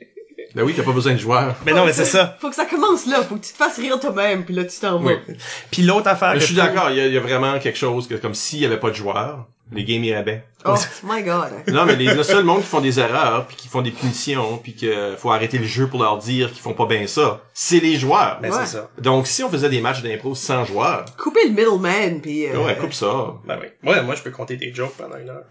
Ben 0.55 0.63
oui, 0.65 0.75
t'as 0.77 0.83
pas 0.83 0.93
besoin 0.93 1.13
de 1.13 1.19
joueurs. 1.19 1.55
Mais 1.65 1.73
non, 1.73 1.85
mais 1.87 1.93
c'est 1.93 2.05
ça. 2.05 2.37
Faut 2.41 2.49
que 2.51 2.57
ça 2.57 2.65
commence 2.67 3.07
là, 3.07 3.23
faut 3.23 3.37
que 3.37 3.45
tu 3.45 3.53
te 3.53 3.57
fasses 3.57 3.77
rire 3.79 3.99
toi-même, 4.01 4.45
puis 4.45 4.55
là 4.55 4.65
tu 4.65 4.79
t'en 4.81 4.99
vas. 4.99 5.13
Oui. 5.13 5.35
Puis 5.71 5.83
l'autre 5.83 6.09
affaire 6.09 6.35
Mais 6.35 6.41
je 6.41 6.47
suis 6.47 6.55
d'accord, 6.55 6.91
il 6.91 6.97
y, 6.97 7.01
a- 7.01 7.07
il 7.07 7.15
y 7.15 7.17
a 7.17 7.21
vraiment 7.21 7.59
quelque 7.59 7.79
chose 7.79 8.09
que, 8.09 8.15
comme 8.15 8.35
s'il 8.35 8.59
y 8.61 8.67
avait 8.67 8.81
pas 8.81 8.91
de 8.91 8.95
joueurs, 8.97 9.47
les 9.73 9.85
games 9.85 10.03
iraient 10.03 10.25
bien. 10.25 10.41
Oh 10.65 10.75
my 11.05 11.23
god. 11.23 11.51
Non, 11.69 11.85
mais 11.85 11.95
les, 11.95 12.13
le 12.13 12.23
seul 12.25 12.43
monde 12.43 12.63
qui 12.63 12.67
font 12.67 12.81
des 12.81 12.99
erreurs, 12.99 13.47
puis 13.47 13.55
qui 13.57 13.69
font 13.69 13.83
des 13.83 13.93
punitions, 13.93 14.59
puis 14.61 14.75
que 14.75 15.15
faut 15.17 15.31
arrêter 15.31 15.59
le 15.59 15.65
jeu 15.65 15.87
pour 15.87 16.03
leur 16.03 16.19
dire 16.19 16.51
qu'ils 16.51 16.61
font 16.61 16.75
pas 16.75 16.87
bien 16.87 17.07
ça, 17.07 17.41
c'est 17.55 17.79
les 17.79 17.97
joueurs. 17.97 18.41
Ben 18.43 18.51
Ouais. 18.51 18.59
c'est 18.65 18.73
ça. 18.77 18.91
Donc, 18.99 19.29
si 19.29 19.45
on 19.45 19.49
faisait 19.51 19.69
des 19.69 19.81
matchs 19.81 20.03
d'impro 20.03 20.35
sans 20.35 20.65
joueurs, 20.65 21.05
Couper 21.17 21.45
le 21.45 21.51
middleman, 21.51 22.21
puis 22.21 22.47
euh, 22.49 22.59
ouais, 22.65 22.77
coupe 22.77 22.93
ça. 22.93 23.35
Ben 23.47 23.59
oui. 23.61 23.69
Ouais, 23.89 24.03
moi 24.03 24.17
je 24.17 24.23
peux 24.23 24.31
compter 24.33 24.57
des 24.57 24.75
jokes 24.75 24.95
pendant 24.99 25.17
une 25.19 25.31
heure. 25.31 25.45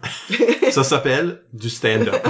Ça 0.70 0.84
s'appelle 0.84 1.40
du 1.54 1.70
stand-up. 1.70 2.14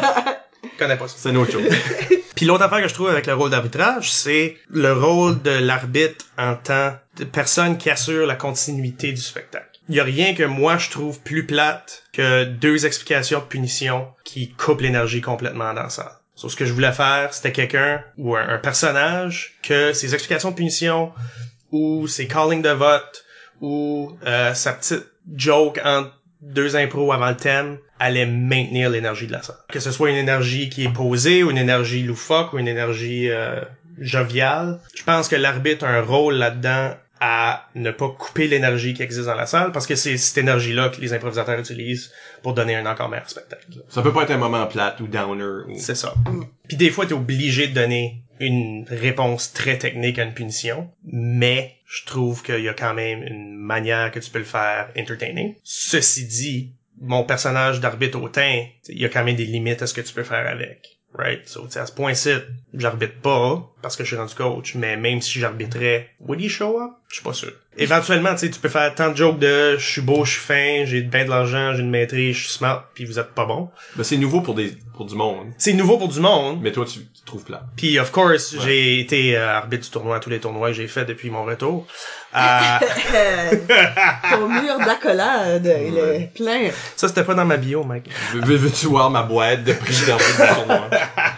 Je 0.63 0.85
connais 0.85 0.97
pas 0.97 1.09
ça. 1.09 1.15
C'est 1.19 1.29
une 1.29 1.37
autre 1.37 1.53
chose. 1.53 1.63
Puis 2.41 2.47
l'autre 2.47 2.65
affaire 2.65 2.81
que 2.81 2.89
je 2.89 2.95
trouve 2.95 3.11
avec 3.11 3.27
le 3.27 3.35
rôle 3.35 3.51
d'arbitrage, 3.51 4.11
c'est 4.11 4.57
le 4.71 4.95
rôle 4.95 5.43
de 5.43 5.51
l'arbitre 5.51 6.25
en 6.39 6.55
tant 6.55 6.97
de 7.19 7.25
personne 7.25 7.77
qui 7.77 7.91
assure 7.91 8.27
la 8.27 8.35
continuité 8.35 9.13
du 9.13 9.21
spectacle. 9.21 9.79
Il 9.91 9.97
y 9.97 10.01
a 10.01 10.05
rien 10.05 10.33
que 10.33 10.45
moi 10.45 10.79
je 10.79 10.89
trouve 10.89 11.21
plus 11.21 11.45
plate 11.45 12.05
que 12.15 12.45
deux 12.45 12.87
explications 12.87 13.41
de 13.41 13.45
punition 13.45 14.09
qui 14.25 14.53
coupent 14.53 14.81
l'énergie 14.81 15.21
complètement 15.21 15.75
dans 15.75 15.91
salle. 15.91 16.15
Sur 16.35 16.51
ce 16.51 16.57
que 16.57 16.65
je 16.65 16.73
voulais 16.73 16.93
faire, 16.93 17.35
c'était 17.35 17.53
quelqu'un 17.53 18.03
ou 18.17 18.35
un, 18.35 18.49
un 18.49 18.57
personnage 18.57 19.59
que 19.63 19.93
ses 19.93 20.15
explications 20.15 20.51
de 20.51 20.57
punition 20.57 21.13
ou 21.73 22.09
ses 22.09 22.27
calling 22.27 22.63
de 22.63 22.71
vote 22.71 23.23
ou 23.61 24.17
euh, 24.25 24.55
sa 24.55 24.73
petite 24.73 25.05
joke 25.37 25.79
entre 25.85 26.17
deux 26.43 26.77
impros 26.77 27.13
avant 27.13 27.31
le 27.31 27.37
thème 27.37 27.79
allait 27.99 28.27
maintenir 28.27 28.91
l'énergie 28.91 29.27
de 29.27 29.33
la 29.33 29.43
salle. 29.43 29.57
Que 29.69 29.81
ce 29.81 29.91
soit 29.91 30.11
une 30.11 30.17
énergie 30.17 30.69
qui 30.69 30.85
est 30.85 30.93
posée 30.93 31.43
ou 31.43 31.51
une 31.51 31.59
énergie 31.59 32.03
loufoque 32.03 32.53
ou 32.53 32.59
une 32.59 32.69
énergie 32.69 33.31
euh, 33.31 33.61
joviale. 33.99 34.81
Je 34.95 35.05
pense 35.05 35.29
que 35.29 35.37
l'arbitre 35.37 35.85
a 35.85 35.89
un 35.89 36.03
rôle 36.03 36.35
là-dedans 36.35 36.95
à 37.21 37.69
ne 37.75 37.91
pas 37.91 38.09
couper 38.09 38.49
l'énergie 38.49 38.95
qui 38.95 39.03
existe 39.03 39.27
dans 39.27 39.35
la 39.35 39.45
salle 39.45 39.73
parce 39.73 39.87
que 39.87 39.95
c'est 39.95 40.17
cette 40.17 40.39
énergie-là 40.39 40.89
que 40.89 41.03
les 41.03 41.13
improvisateurs 41.13 41.59
utilisent 41.59 42.11
pour 42.43 42.55
donner 42.55 42.75
un 42.75 42.87
encore 42.87 43.11
meilleur 43.11 43.29
spectacle. 43.29 43.67
Ça 43.91 44.01
peut 44.01 44.13
pas 44.13 44.23
être 44.23 44.31
un 44.31 44.39
moment 44.39 44.67
plate 44.67 45.01
ou 45.01 45.07
downer. 45.07 45.69
Ou... 45.69 45.79
C'est 45.79 45.95
ça. 45.95 46.15
Puis 46.67 46.79
des 46.79 46.91
fois, 46.91 47.05
t'es 47.05 47.13
obligé 47.13 47.69
de 47.69 47.75
donner 47.75 48.23
une 48.41 48.87
réponse 48.89 49.53
très 49.53 49.79
technique 49.79 50.19
à 50.19 50.25
une 50.25 50.35
punition, 50.35 50.91
mais 51.05 51.77
je 51.87 52.05
trouve 52.07 52.43
qu'il 52.43 52.61
y 52.61 52.69
a 52.69 52.75
quand 52.75 52.95
même 52.95 53.23
une 53.23 53.55
manière 53.55 54.11
que 54.11 54.19
tu 54.19 54.31
peux 54.31 54.39
le 54.39 54.45
faire 54.45 54.91
entertaining. 54.99 55.55
Ceci 55.63 56.27
dit, 56.27 56.73
mon 57.01 57.25
personnage 57.25 57.81
d'arbitre 57.81 58.21
hautain, 58.21 58.65
il 58.89 58.99
y 58.99 59.05
a 59.05 59.09
quand 59.09 59.25
même 59.25 59.37
des 59.37 59.45
limites 59.45 59.83
à 59.83 59.87
ce 59.87 59.95
que 59.95 60.01
tu 60.01 60.13
peux 60.15 60.25
faire 60.25 60.47
avec. 60.47 61.01
Right? 61.13 61.47
So, 61.49 61.67
à 61.75 61.87
ce 61.87 61.93
point-ci, 61.93 62.31
j'arbitre 62.73 63.21
pas 63.21 63.75
parce 63.83 63.97
que 63.97 64.05
je 64.05 64.09
suis 64.09 64.17
rendu 64.17 64.35
coach, 64.35 64.77
mais 64.77 64.97
même 64.97 65.21
si 65.21 65.41
j'arbitrais, 65.41 66.09
would 66.21 66.41
he 66.41 66.49
show 66.49 66.81
up? 66.81 66.93
Je 67.11 67.17
suis 67.17 67.25
pas 67.25 67.33
sûr. 67.33 67.51
Éventuellement, 67.77 68.31
tu 68.35 68.39
sais, 68.39 68.51
tu 68.51 68.61
peux 68.61 68.69
faire 68.69 68.95
tant 68.95 69.11
de 69.11 69.17
jokes 69.17 69.41
de 69.41 69.77
je 69.79 69.85
suis 69.85 70.01
beau, 70.01 70.25
je 70.25 70.31
suis 70.33 70.41
fin, 70.41 70.85
j'ai 70.85 71.01
bien 71.03 71.25
de 71.25 71.31
l'argent, 71.31 71.75
j'ai 71.75 71.81
une 71.81 71.91
maîtrise, 71.91 72.37
je 72.37 72.43
suis 72.45 72.53
smart, 72.53 72.85
puis 72.95 73.05
vous 73.05 73.19
êtes 73.19 73.31
pas 73.35 73.47
bon. 73.47 73.69
Ben, 73.97 74.05
c'est 74.05 74.17
nouveau 74.17 74.41
pour 74.43 74.55
des 74.55 74.75
pour 74.95 75.07
du 75.07 75.17
monde. 75.17 75.49
C'est 75.59 75.73
nouveau 75.73 75.99
pour 75.99 76.07
du 76.09 76.21
monde, 76.21 76.61
Mais 76.63 76.71
toi, 76.73 76.85
tu, 76.85 77.01
tu 77.01 77.23
trouves 77.27 77.43
plat. 77.45 77.63
puis 77.77 77.99
of 77.99 78.13
course, 78.13 78.53
Ouais. 78.53 78.59
j'ai 78.65 79.01
été 79.01 79.37
euh, 79.37 79.49
arbitre 79.57 79.83
du 79.85 79.91
tournoi 79.91 80.17
à 80.17 80.21
tous 80.21 80.31
les 80.31 80.39
tournois 80.39 80.69
que 80.69 80.75
j'ai 80.75 80.87
fait 80.89 81.05
depuis 81.05 81.31
mon 81.31 81.45
retour. 81.45 81.87
Euh, 82.33 83.57
ton 84.31 84.49
mur 84.49 84.79
d'accolade, 84.79 85.67
il 85.89 85.99
est 85.99 86.31
plein. 86.33 86.71
ça 86.97 87.09
c'était 87.09 87.25
pas 87.25 87.35
dans 87.35 87.45
ma 87.45 87.57
bio, 87.57 87.83
mec. 87.83 88.05
Veux- 88.33 88.41
veux- 88.43 88.57
Veux-tu 88.57 88.87
voir 88.87 89.11
ma 89.11 89.23
boîte 89.23 89.65
de 89.65 89.73
prix 89.73 89.97
d'arbitre 90.07 90.41
du 90.41 90.55
tournoi? 90.55 90.91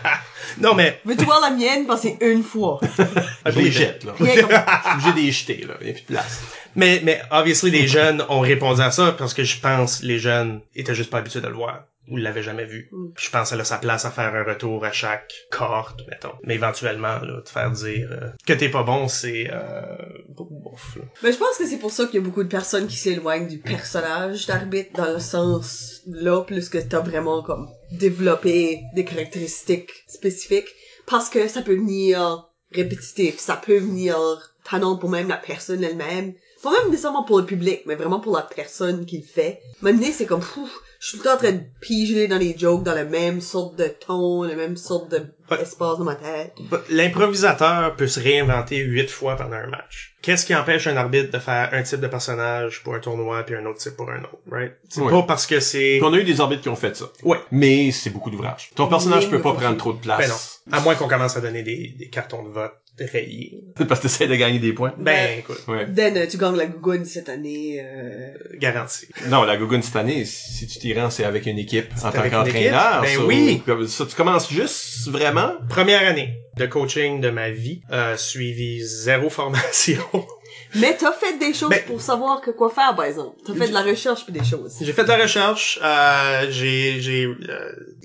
Non 0.61 0.75
mais 0.75 1.01
Veux-tu 1.05 1.25
voir 1.25 1.41
la 1.41 1.51
mienne 1.51 1.87
passer 1.87 2.17
une 2.21 2.43
fois? 2.43 2.81
Je 3.47 3.59
les 3.59 3.73
jette, 3.73 4.05
là. 4.05 4.13
Rien 4.19 4.43
comme... 4.43 4.51
Je 4.51 4.57
suis 4.57 4.93
obligé 4.95 5.13
de 5.13 5.17
les 5.27 5.33
jeter, 5.33 5.67
là. 5.67 5.75
Il 5.81 5.87
y 5.87 5.91
a 5.91 5.93
plus 5.95 6.03
de 6.03 6.07
place. 6.07 6.43
mais 6.75 7.01
mais 7.05 7.21
obviously 7.31 7.71
les 7.71 7.87
jeunes 7.89 8.25
ont 8.29 8.41
répondu 8.41 8.81
à 8.81 8.91
ça 8.91 9.13
parce 9.13 9.35
que 9.35 9.45
je 9.45 9.59
pense 9.61 10.03
les 10.03 10.19
jeunes 10.19 10.61
étaient 10.75 10.95
juste 10.95 11.11
pas 11.11 11.19
habitués 11.19 11.41
de 11.41 11.49
le 11.49 11.55
voir 11.55 11.85
ou 12.09 12.17
l'avaient 12.17 12.43
jamais 12.43 12.65
vu. 12.65 12.89
Mm. 12.93 13.09
Je 13.17 13.31
pense 13.31 13.51
qu'elle 13.51 13.61
a 13.61 13.65
sa 13.65 13.79
place 13.79 14.05
à 14.05 14.11
faire 14.11 14.35
un 14.35 14.45
retour 14.45 14.85
à 14.85 14.93
chaque 14.93 15.33
cohorte, 15.51 16.01
mettons. 16.09 16.35
Mais 16.45 16.55
éventuellement 16.55 17.19
là, 17.21 17.41
te 17.43 17.51
faire 17.51 17.71
dire 17.71 18.09
euh, 18.11 18.29
que 18.47 18.53
t'es 18.53 18.69
pas 18.69 18.83
bon, 18.83 19.09
c'est 19.09 19.49
euh, 19.51 19.97
bof, 20.29 20.97
là. 20.97 21.05
Mais 21.23 21.33
je 21.33 21.39
pense 21.39 21.57
que 21.57 21.67
c'est 21.67 21.79
pour 21.79 21.93
ça 21.93 22.07
qu'il 22.07 22.17
y 22.17 22.19
a 22.19 22.27
beaucoup 22.27 22.43
de 22.43 22.49
personnes 22.49 22.87
qui 22.87 22.97
s'éloignent 22.97 23.49
du 23.49 23.59
personnage 23.59 24.47
d'arbitre 24.47 24.93
dans 24.95 25.13
le 25.13 25.21
sens 25.21 26.03
là, 26.07 26.43
plus 26.43 26.69
que 26.69 26.79
t'as 26.79 27.01
vraiment 27.01 27.43
comme 27.43 27.69
développé 27.93 28.83
des 28.95 29.05
caractéristiques 29.05 30.05
spécifiques. 30.09 30.69
Parce 31.07 31.29
que 31.29 31.49
ça 31.49 31.63
peut 31.63 31.75
venir 31.75 32.49
répétitif, 32.73 33.39
ça 33.39 33.57
peut 33.57 33.79
venir 33.79 34.17
tannant 34.65 34.97
pour 34.97 35.11
même 35.11 35.29
la 35.29 35.37
personne 35.37 35.83
elle-même. 35.83 36.35
Pas 36.63 36.71
même 36.71 36.91
nécessairement 36.91 37.25
pour 37.25 37.39
le 37.41 37.45
public, 37.45 37.83
mais 37.87 37.95
vraiment 37.97 38.21
pour 38.21 38.35
la 38.37 38.43
personne 38.43 39.05
qui 39.05 39.19
le 39.19 39.25
fait. 39.25 39.61
Maintenant, 39.81 40.07
c'est 40.13 40.27
comme, 40.27 40.41
pfff, 40.41 40.71
je 41.01 41.09
suis 41.09 41.19
tout 41.19 41.25
le 41.25 41.31
temps 41.31 41.35
en 41.35 41.39
train 41.39 41.53
de 41.53 41.63
piger 41.81 42.29
dans 42.29 42.39
les 42.39 42.57
jokes, 42.57 42.85
dans 42.85 42.95
la 42.95 43.05
même 43.05 43.41
sorte 43.41 43.75
de 43.77 43.89
ton, 43.89 44.45
la 44.45 44.55
même 44.55 44.77
sorte 44.77 45.11
de 45.11 45.23
Ouais. 45.51 45.61
espace 45.61 45.99
dans 45.99 46.05
ma 46.05 46.15
tête. 46.15 46.55
L'improvisateur 46.89 47.95
peut 47.97 48.07
se 48.07 48.19
réinventer 48.21 48.79
huit 48.79 49.11
fois 49.11 49.37
pendant 49.37 49.57
un 49.57 49.67
match. 49.67 50.15
Qu'est-ce 50.23 50.47
qui 50.47 50.55
empêche 50.55 50.87
un 50.87 50.97
arbitre 50.97 51.31
de 51.31 51.39
faire 51.39 51.69
un 51.73 51.83
type 51.83 52.01
de 52.01 52.07
personnage 52.07 52.83
pour 52.83 52.95
un 52.95 53.01
tournoi 53.01 53.43
puis 53.43 53.55
un 53.57 53.67
autre 53.67 53.79
type 53.79 53.97
pour 53.97 54.09
un 54.11 54.21
autre, 54.21 54.39
right? 54.51 54.73
C'est 54.89 55.03
pas 55.03 55.23
parce 55.25 55.47
que 55.47 55.61
c'est... 55.61 56.01
On 56.03 56.13
a 56.15 56.17
eu 56.19 56.25
des 56.25 56.41
arbitres 56.41 56.63
qui 56.63 56.69
ont 56.69 56.77
fait 56.77 56.97
ça. 56.97 57.07
Ouais. 57.25 57.39
Mais 57.51 57.91
c'est 57.91 58.11
beaucoup 58.11 58.31
d'ouvrage. 58.31 58.71
Ton 58.77 58.87
personnage 58.87 59.25
Oui, 59.25 59.31
peut 59.31 59.43
pas 59.43 59.53
prendre 59.53 59.77
trop 59.77 59.93
de 59.93 59.99
Ben 59.99 60.11
non. 60.13 60.17
place. 60.17 60.63
À 60.71 60.81
moins 60.81 60.95
qu'on 60.95 61.09
commence 61.09 61.37
à 61.37 61.41
donner 61.41 61.63
des, 61.63 61.95
des 61.99 62.09
cartons 62.09 62.45
de 62.45 62.49
vote 62.51 62.73
rayés. 62.99 63.59
Parce 63.89 64.01
que 64.01 64.03
t'essaies 64.07 64.27
de 64.27 64.35
gagner 64.35 64.59
des 64.59 64.73
points. 64.73 64.95
Ben, 64.99 65.13
Ouais. 65.13 65.39
écoute, 65.41 65.63
Ouais. 65.69 65.87
Dan, 65.87 66.17
euh, 66.17 66.27
tu 66.27 66.37
gagnes 66.37 66.57
la 66.57 66.67
gougoune 66.67 67.05
cette 67.05 67.29
année. 67.29 67.81
Euh... 67.83 68.33
garanti. 68.59 69.07
Non, 69.29 69.45
la 69.45 69.57
Gougoune 69.57 69.83
cette 69.83 69.97
année, 69.97 70.25
si 70.25 70.67
tu 70.67 70.79
t'y 70.79 70.95
rends, 70.95 71.11
c'est 71.11 71.25
avec 71.25 71.47
une 71.47 71.59
équipe 71.59 71.89
en 72.05 72.11
tant 72.11 72.29
qu'entraîneur. 72.29 73.03
Ben 73.03 73.19
oui. 73.27 73.63
ça, 73.89 74.07
tu 74.07 74.15
commences 74.15 74.51
juste 74.53 75.09
vraiment? 75.09 75.53
Première 75.69 76.07
année 76.07 76.35
de 76.57 76.67
coaching 76.67 77.21
de 77.21 77.31
ma 77.31 77.51
vie, 77.51 77.81
euh, 77.91 78.17
suivi 78.17 78.81
zéro 78.83 79.31
formation. 79.31 80.03
Mais 80.75 80.97
t'as 80.99 81.13
fait 81.13 81.39
des 81.39 81.55
choses 81.55 81.71
Ben- 81.71 81.83
pour 81.87 82.01
savoir 82.01 82.41
que 82.41 82.51
quoi 82.51 82.71
faire, 82.71 82.95
par 82.95 83.07
exemple. 83.07 83.37
T'as 83.47 83.55
fait 83.55 83.69
de 83.69 83.73
la 83.75 83.83
recherche 83.83 84.25
puis 84.25 84.33
des 84.33 84.45
choses. 84.45 84.77
J'ai 84.81 84.93
fait 84.93 85.03
de 85.05 85.09
la 85.09 85.17
recherche. 85.17 85.79
Euh, 85.83 86.47
j'ai, 86.51 87.01
j'ai, 87.01 87.25
euh, 87.25 87.37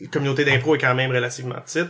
la 0.01 0.07
communauté 0.07 0.43
d'impro 0.45 0.75
est 0.75 0.79
quand 0.79 0.95
même 0.95 1.11
relativement 1.11 1.55
petite. 1.65 1.89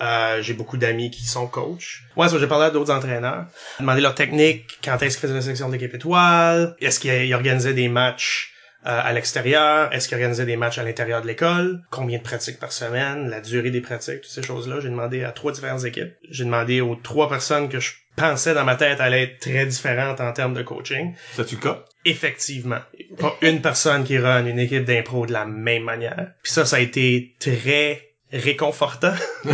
Euh, 0.00 0.42
j'ai 0.42 0.54
beaucoup 0.54 0.76
d'amis 0.76 1.10
qui 1.10 1.24
sont 1.24 1.46
coachs. 1.46 2.02
Ouais, 2.16 2.28
ça, 2.28 2.38
j'ai 2.38 2.46
parlé 2.46 2.66
à 2.66 2.70
d'autres 2.70 2.92
entraîneurs. 2.92 3.46
Demandé 3.80 4.00
leur 4.00 4.14
technique, 4.14 4.78
quand 4.82 5.02
est-ce 5.02 5.16
qu'ils 5.16 5.22
faisaient 5.22 5.34
la 5.34 5.42
sélection 5.42 5.68
de 5.68 5.72
l'équipe 5.72 5.94
étoile, 5.94 6.76
est-ce 6.80 7.00
qu'ils 7.00 7.34
organisaient 7.34 7.74
des 7.74 7.88
matchs 7.88 8.54
euh, 8.86 9.00
à 9.02 9.12
l'extérieur, 9.12 9.92
est-ce 9.92 10.06
qu'ils 10.06 10.16
organisaient 10.16 10.46
des 10.46 10.56
matchs 10.56 10.78
à 10.78 10.84
l'intérieur 10.84 11.20
de 11.20 11.26
l'école, 11.26 11.82
combien 11.90 12.18
de 12.18 12.22
pratiques 12.22 12.60
par 12.60 12.70
semaine, 12.70 13.28
la 13.28 13.40
durée 13.40 13.72
des 13.72 13.80
pratiques, 13.80 14.20
toutes 14.20 14.30
ces 14.30 14.42
choses-là. 14.42 14.76
J'ai 14.80 14.88
demandé 14.88 15.24
à 15.24 15.32
trois 15.32 15.50
différentes 15.50 15.84
équipes. 15.84 16.12
J'ai 16.30 16.44
demandé 16.44 16.80
aux 16.80 16.94
trois 16.94 17.28
personnes 17.28 17.68
que 17.68 17.80
je 17.80 17.90
pensais 18.14 18.54
dans 18.54 18.64
ma 18.64 18.76
tête 18.76 19.00
allaient 19.00 19.24
être 19.24 19.40
très 19.40 19.66
différentes 19.66 20.20
en 20.20 20.32
termes 20.32 20.54
de 20.54 20.62
coaching. 20.62 21.14
C'est-tu 21.34 21.56
le 21.56 21.60
cas? 21.60 21.84
Effectivement. 22.04 22.78
Pas 23.18 23.36
une 23.42 23.60
personne 23.60 24.04
qui 24.04 24.16
run 24.16 24.46
une 24.46 24.60
équipe 24.60 24.84
d'impro 24.84 25.26
de 25.26 25.32
la 25.32 25.44
même 25.44 25.82
manière. 25.82 26.32
Puis 26.42 26.52
ça, 26.52 26.64
ça 26.64 26.76
a 26.76 26.80
été 26.80 27.34
très 27.40 28.07
réconfortant. 28.32 29.12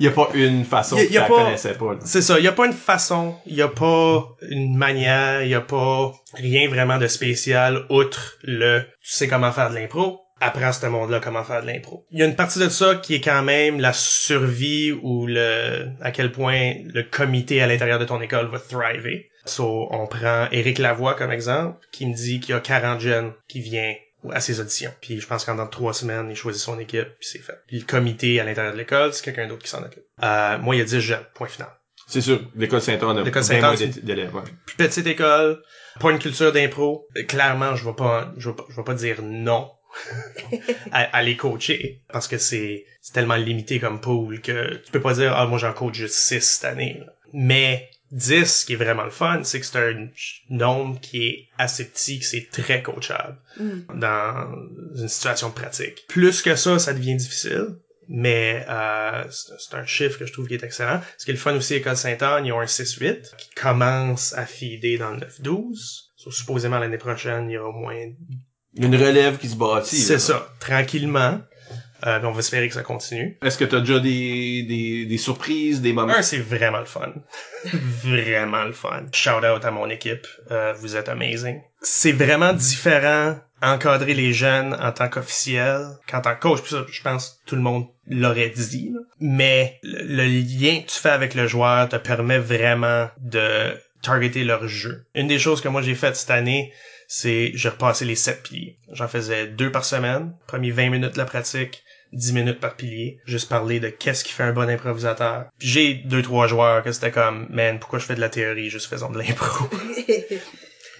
Il 0.00 0.06
y 0.06 0.08
a 0.08 0.12
pas 0.12 0.28
une 0.34 0.64
façon 0.64 0.96
que 0.96 1.02
y 1.02 1.04
a 1.04 1.08
tu 1.08 1.14
la 1.14 1.22
pas- 1.22 1.44
connaissais 1.44 1.74
pas. 1.74 1.96
C'est 2.04 2.22
ça. 2.22 2.38
Il 2.38 2.44
y 2.44 2.48
a 2.48 2.52
pas 2.52 2.66
une 2.66 2.72
façon, 2.72 3.36
il 3.46 3.54
y 3.54 3.62
a 3.62 3.68
pas 3.68 4.28
une 4.48 4.76
manière, 4.76 5.42
il 5.42 5.48
y 5.50 5.54
a 5.54 5.60
pas 5.60 6.12
rien 6.34 6.68
vraiment 6.68 6.98
de 6.98 7.06
spécial 7.06 7.84
outre 7.88 8.36
le 8.42 8.80
tu 9.02 9.12
sais 9.12 9.28
comment 9.28 9.52
faire 9.52 9.70
de 9.70 9.74
l'impro. 9.76 10.20
Apprends 10.42 10.68
à 10.68 10.72
ce 10.72 10.86
monde-là 10.86 11.20
comment 11.20 11.44
faire 11.44 11.60
de 11.60 11.66
l'impro. 11.66 12.06
Il 12.10 12.18
y 12.18 12.22
a 12.22 12.26
une 12.26 12.34
partie 12.36 12.58
de 12.58 12.68
ça 12.70 12.94
qui 12.94 13.14
est 13.14 13.20
quand 13.20 13.42
même 13.42 13.78
la 13.78 13.92
survie 13.92 14.90
ou 14.92 15.26
le 15.26 15.88
à 16.00 16.10
quel 16.12 16.32
point 16.32 16.72
le 16.94 17.02
comité 17.02 17.60
à 17.60 17.66
l'intérieur 17.66 17.98
de 17.98 18.06
ton 18.06 18.20
école 18.22 18.46
va 18.50 18.58
thriver. 18.58 19.28
So, 19.44 19.88
on 19.90 20.06
prend 20.06 20.46
Éric 20.52 20.78
Lavoie 20.78 21.14
comme 21.14 21.30
exemple, 21.30 21.78
qui 21.92 22.06
me 22.06 22.14
dit 22.14 22.40
qu'il 22.40 22.54
y 22.54 22.56
a 22.56 22.60
40 22.60 23.00
jeunes 23.00 23.32
qui 23.48 23.60
viennent 23.60 23.96
à 24.32 24.40
ses 24.40 24.60
auditions. 24.60 24.92
Puis 25.00 25.20
je 25.20 25.26
pense 25.26 25.44
qu'en 25.44 25.54
dans 25.54 25.66
trois 25.66 25.94
semaines, 25.94 26.28
il 26.30 26.36
choisit 26.36 26.60
son 26.62 26.78
équipe, 26.78 27.08
puis 27.18 27.28
c'est 27.32 27.38
fait. 27.38 27.58
Puis 27.66 27.78
le 27.80 27.84
comité 27.86 28.40
à 28.40 28.44
l'intérieur 28.44 28.72
de 28.74 28.78
l'école, 28.78 29.12
c'est 29.14 29.24
quelqu'un 29.24 29.46
d'autre 29.48 29.62
qui 29.62 29.70
s'en 29.70 29.82
occupe. 29.82 30.04
Euh, 30.22 30.58
moi, 30.58 30.74
il 30.74 30.78
y 30.78 30.82
a 30.82 30.84
10 30.84 31.00
jeunes, 31.00 31.24
point 31.34 31.48
final. 31.48 31.68
C'est 32.06 32.20
sûr, 32.20 32.40
l'école 32.56 32.80
Saint-Anne 32.82 33.18
a 33.18 33.22
L'école 33.22 33.46
bien 33.46 33.60
moins 33.60 33.76
Saint-Anne, 33.76 33.90
d'é- 33.92 34.00
d'élèves. 34.00 34.34
ouais. 34.34 34.42
Plus 34.66 34.76
petite 34.76 35.06
école, 35.06 35.62
pas 36.00 36.10
une 36.10 36.18
culture 36.18 36.52
d'impro. 36.52 37.06
Clairement, 37.28 37.76
je 37.76 37.84
vais 37.84 37.94
pas, 37.94 38.32
je 38.36 38.50
vais 38.50 38.56
pas, 38.56 38.64
je 38.68 38.76
vais 38.76 38.82
pas 38.84 38.94
dire 38.94 39.22
non 39.22 39.70
à, 40.92 41.02
à 41.16 41.22
les 41.22 41.36
coacher 41.36 42.02
parce 42.12 42.28
que 42.28 42.38
c'est 42.38 42.84
c'est 43.00 43.12
tellement 43.12 43.34
limité 43.36 43.80
comme 43.80 44.00
pool 44.00 44.40
que 44.40 44.76
tu 44.76 44.90
peux 44.92 45.00
pas 45.00 45.14
dire 45.14 45.32
ah 45.36 45.46
moi 45.46 45.58
j'en 45.58 45.72
coach 45.72 45.94
juste 45.94 46.14
6 46.14 46.40
cette 46.40 46.64
année. 46.64 46.98
là. 47.00 47.06
Mais 47.32 47.88
10, 48.12 48.44
ce 48.44 48.66
qui 48.66 48.72
est 48.72 48.76
vraiment 48.76 49.04
le 49.04 49.10
fun, 49.10 49.42
c'est 49.44 49.60
que 49.60 49.66
c'est 49.66 49.78
un 49.78 50.08
nombre 50.48 51.00
qui 51.00 51.26
est 51.26 51.48
assez 51.58 51.84
petit, 51.84 52.18
que 52.18 52.24
c'est 52.24 52.48
très 52.50 52.82
coachable 52.82 53.36
dans 53.94 54.52
une 54.96 55.08
situation 55.08 55.50
pratique. 55.50 56.04
Plus 56.08 56.42
que 56.42 56.56
ça, 56.56 56.78
ça 56.78 56.92
devient 56.92 57.16
difficile. 57.16 57.76
Mais 58.12 58.66
euh, 58.68 59.22
c'est 59.30 59.76
un 59.76 59.86
chiffre 59.86 60.18
que 60.18 60.26
je 60.26 60.32
trouve 60.32 60.48
qui 60.48 60.54
est 60.54 60.64
excellent. 60.64 61.00
Ce 61.16 61.24
qui 61.24 61.30
est 61.30 61.34
le 61.34 61.38
fun 61.38 61.54
aussi, 61.54 61.74
École 61.74 61.96
Saint-Anne, 61.96 62.44
ils 62.44 62.52
ont 62.52 62.58
un 62.58 62.64
6-8 62.64 63.36
qui 63.36 63.50
commence 63.50 64.32
à 64.32 64.46
fider 64.46 64.98
dans 64.98 65.12
le 65.12 65.20
9-12. 65.20 66.06
So, 66.16 66.32
supposément 66.32 66.80
l'année 66.80 66.98
prochaine, 66.98 67.48
il 67.48 67.52
y 67.52 67.58
aura 67.58 67.68
au 67.68 67.72
moins 67.72 67.94
a 67.94 68.84
une 68.86 68.96
relève 68.96 69.38
qui 69.38 69.48
se 69.48 69.56
bâtit. 69.56 69.96
c'est 69.96 70.18
ça, 70.18 70.52
tranquillement. 70.60 71.40
Euh, 72.06 72.20
on 72.22 72.32
va 72.32 72.38
espérer 72.40 72.68
que 72.68 72.74
ça 72.74 72.82
continue. 72.82 73.36
Est-ce 73.42 73.58
que 73.58 73.64
t'as 73.64 73.80
déjà 73.80 74.00
des, 74.00 74.62
des, 74.62 75.06
des 75.06 75.18
surprises, 75.18 75.80
des 75.80 75.92
moments? 75.92 76.14
Un, 76.14 76.22
c'est 76.22 76.38
vraiment 76.38 76.78
le 76.78 76.84
fun. 76.86 77.12
vraiment 78.02 78.64
le 78.64 78.72
fun. 78.72 79.04
Shout 79.12 79.44
out 79.44 79.64
à 79.64 79.70
mon 79.70 79.88
équipe. 79.90 80.26
Euh, 80.50 80.72
vous 80.78 80.96
êtes 80.96 81.08
amazing. 81.08 81.60
C'est 81.82 82.12
vraiment 82.12 82.52
différent 82.52 83.36
encadrer 83.62 84.14
les 84.14 84.32
jeunes 84.32 84.74
en 84.80 84.90
tant 84.92 85.08
qu'officiel 85.08 85.86
qu'en 86.08 86.20
tant 86.22 86.34
que 86.34 86.40
coach. 86.40 86.60
Puis 86.62 86.70
ça, 86.70 86.84
je 86.90 87.02
pense 87.02 87.28
que 87.44 87.50
tout 87.50 87.56
le 87.56 87.62
monde 87.62 87.86
l'aurait 88.06 88.50
dit. 88.50 88.90
là. 88.94 89.00
Mais 89.20 89.78
le, 89.82 90.02
le 90.02 90.24
lien 90.24 90.80
que 90.80 90.90
tu 90.90 90.98
fais 90.98 91.10
avec 91.10 91.34
le 91.34 91.46
joueur 91.46 91.88
te 91.88 91.96
permet 91.96 92.38
vraiment 92.38 93.08
de 93.18 93.74
targeter 94.02 94.44
leur 94.44 94.66
jeu. 94.66 95.04
Une 95.14 95.28
des 95.28 95.38
choses 95.38 95.60
que 95.60 95.68
moi 95.68 95.82
j'ai 95.82 95.94
faites 95.94 96.16
cette 96.16 96.30
année, 96.30 96.72
c'est 97.06 97.50
j'ai 97.54 97.68
repassé 97.68 98.04
les 98.04 98.14
sept 98.14 98.42
piliers. 98.42 98.78
J'en 98.92 99.08
faisais 99.08 99.46
deux 99.46 99.70
par 99.70 99.84
semaine, 99.84 100.32
premier 100.46 100.70
20 100.70 100.90
minutes 100.90 101.12
de 101.14 101.18
la 101.18 101.24
pratique, 101.24 101.82
10 102.12 102.32
minutes 102.32 102.60
par 102.60 102.74
pilier, 102.74 103.18
juste 103.24 103.48
parler 103.48 103.80
de 103.80 103.88
qu'est-ce 103.88 104.24
qui 104.24 104.32
fait 104.32 104.42
un 104.42 104.52
bon 104.52 104.68
improvisateur. 104.68 105.46
Puis 105.58 105.68
j'ai 105.68 105.94
deux 105.94 106.22
trois 106.22 106.46
joueurs 106.46 106.82
que 106.82 106.92
c'était 106.92 107.10
comme 107.10 107.46
man, 107.50 107.78
pourquoi 107.78 107.98
je 107.98 108.06
fais 108.06 108.14
de 108.14 108.20
la 108.20 108.28
théorie, 108.28 108.70
juste 108.70 108.86
faisons 108.86 109.10
de 109.10 109.18
l'impro. 109.18 109.68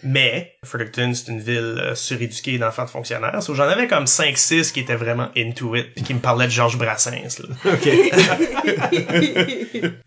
Mais 0.02 0.54
Fredericton, 0.64 1.12
c'est 1.14 1.30
une 1.30 1.40
ville 1.40 1.78
euh, 1.78 1.94
suréduquée 1.94 2.58
d'enfants 2.58 2.84
de 2.84 2.90
fonctionnaires. 2.90 3.42
So, 3.42 3.54
j'en 3.54 3.64
avais 3.64 3.86
comme 3.86 4.06
5 4.06 4.36
6 4.36 4.72
qui 4.72 4.80
étaient 4.80 4.96
vraiment 4.96 5.28
into 5.36 5.76
it 5.76 5.92
puis 5.94 6.02
qui 6.02 6.14
me 6.14 6.20
parlaient 6.20 6.46
de 6.46 6.52
Georges 6.52 6.78
Brassens. 6.78 7.38
là. 7.38 7.54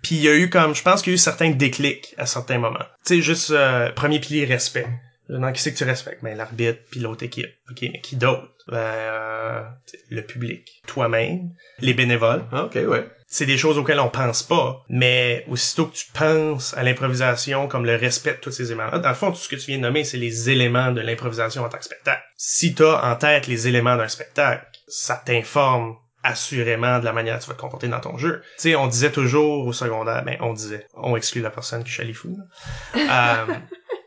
Puis 0.01 0.15
il 0.15 0.21
y 0.21 0.27
a 0.27 0.35
eu 0.35 0.49
comme, 0.49 0.75
je 0.75 0.81
pense 0.81 1.01
qu'il 1.01 1.11
y 1.11 1.13
a 1.13 1.15
eu 1.15 1.19
certains 1.19 1.51
déclics 1.51 2.13
à 2.17 2.25
certains 2.25 2.57
moments. 2.57 2.79
Tu 3.05 3.15
sais, 3.15 3.21
juste 3.21 3.51
euh, 3.51 3.91
premier 3.91 4.19
pilier 4.19 4.45
respect. 4.45 4.87
Non, 5.29 5.51
qui 5.51 5.61
c'est 5.61 5.71
que 5.71 5.77
tu 5.77 5.85
respectes? 5.85 6.23
Ben, 6.23 6.37
l'arbitre 6.37 6.79
puis 6.91 6.99
l'autre 6.99 7.23
équipe. 7.23 7.49
OK, 7.71 7.81
mais 7.81 8.01
qui 8.01 8.17
d'autre? 8.17 8.49
Ben, 8.67 8.77
euh, 8.77 9.61
tu 9.87 9.97
le 10.09 10.21
public. 10.21 10.81
Toi-même. 10.87 11.51
Les 11.79 11.93
bénévoles. 11.93 12.43
Ah, 12.51 12.65
ok, 12.65 12.75
ouais. 12.75 13.07
C'est 13.27 13.45
des 13.45 13.57
choses 13.57 13.77
auxquelles 13.77 13.99
on 13.99 14.09
pense 14.09 14.43
pas. 14.43 14.83
Mais 14.89 15.45
aussitôt 15.49 15.87
que 15.87 15.95
tu 15.95 16.05
penses 16.13 16.73
à 16.77 16.83
l'improvisation 16.83 17.67
comme 17.67 17.85
le 17.85 17.95
respect 17.95 18.33
de 18.33 18.37
tous 18.37 18.51
ces 18.51 18.67
éléments-là, 18.67 18.99
dans 18.99 19.09
le 19.09 19.15
fond, 19.15 19.31
tout 19.31 19.37
ce 19.37 19.49
que 19.49 19.55
tu 19.55 19.67
viens 19.67 19.77
de 19.77 19.83
nommer, 19.83 20.03
c'est 20.03 20.17
les 20.17 20.49
éléments 20.49 20.91
de 20.91 21.01
l'improvisation 21.01 21.63
en 21.63 21.69
tant 21.69 21.77
que 21.77 21.85
spectacle. 21.85 22.23
Si 22.37 22.75
t'as 22.75 23.11
en 23.11 23.15
tête 23.15 23.47
les 23.47 23.67
éléments 23.67 23.97
d'un 23.97 24.07
spectacle, 24.07 24.65
ça 24.87 25.21
t'informe 25.25 25.95
assurément 26.23 26.99
de 26.99 27.05
la 27.05 27.11
manière 27.11 27.35
dont 27.35 27.41
tu 27.41 27.47
vas 27.49 27.55
te 27.55 27.59
comporter 27.59 27.87
dans 27.89 27.99
ton 27.99 28.17
jeu. 28.17 28.41
Tu 28.55 28.61
sais, 28.69 28.75
on 28.75 28.87
disait 28.87 29.11
toujours 29.11 29.67
au 29.67 29.73
secondaire, 29.73 30.23
ben 30.23 30.37
on 30.39 30.53
disait, 30.53 30.87
on 30.95 31.17
exclut 31.17 31.41
la 31.41 31.49
personne 31.49 31.83
qui 31.83 31.91
chalifou. 31.91 32.37
Euh, 32.95 33.45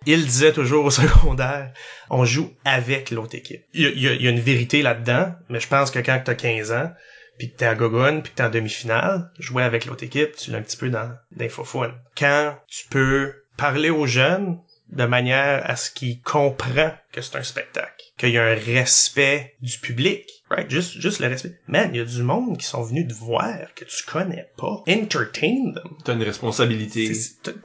il 0.07 0.25
disait 0.25 0.53
toujours 0.53 0.85
au 0.87 0.91
secondaire, 1.03 1.73
on 2.11 2.25
joue 2.25 2.53
avec 2.65 3.11
l'autre 3.11 3.35
équipe. 3.35 3.63
Il 3.75 3.83
y 3.83 3.87
a, 3.87 3.91
il 3.91 4.01
y 4.01 4.09
a- 4.09 4.13
il 4.15 4.23
y 4.23 4.27
a 4.29 4.31
une 4.31 4.41
vérité 4.41 4.83
là-dedans, 4.83 5.33
mais 5.49 5.61
je 5.61 5.69
pense 5.69 5.91
que 5.91 5.99
quand 5.99 6.21
t'as 6.25 6.35
15 6.35 6.73
ans, 6.73 6.93
puis 7.39 7.51
que 7.51 7.57
t'es 7.59 7.67
à 7.67 7.75
Gogon, 7.75 8.21
puis 8.23 8.33
que 8.33 8.37
t'es 8.37 8.43
en 8.45 8.51
demi-finale, 8.51 9.31
jouer 9.39 9.63
avec 9.63 9.85
l'autre 9.85 10.05
équipe, 10.05 10.37
tu 10.37 10.51
l'as 10.51 10.59
un 10.59 10.63
petit 10.63 10.77
peu 10.79 10.89
dans 10.89 11.13
d'infofun. 11.33 11.95
Quand 12.17 12.57
tu 12.69 12.87
peux 12.89 13.35
parler 13.57 13.91
aux 13.91 14.07
jeunes 14.07 14.59
de 14.91 15.05
manière 15.05 15.69
à 15.69 15.75
ce 15.77 15.91
qu'ils 15.91 16.21
comprennent 16.23 16.97
que 17.13 17.21
c'est 17.21 17.37
un 17.37 17.43
spectacle, 17.43 17.93
qu'il 18.17 18.31
y 18.31 18.39
a 18.39 18.45
un 18.45 18.55
respect 18.55 19.55
du 19.61 19.79
public, 19.79 20.25
right? 20.49 20.71
Juste, 20.71 21.01
juste 21.01 21.19
le 21.21 21.27
respect. 21.27 21.59
Man, 21.67 21.91
il 21.93 21.99
y 21.99 22.01
a 22.01 22.05
du 22.05 22.23
monde 22.23 22.57
qui 22.57 22.65
sont 22.67 22.83
venus 22.83 23.09
te 23.09 23.13
voir 23.15 23.75
que 23.75 23.85
tu 23.85 24.05
connais 24.05 24.49
pas. 24.57 24.83
Entertain 24.89 25.73
them. 25.75 25.97
T'as 26.05 26.15
une 26.15 26.23
responsabilité. 26.23 27.13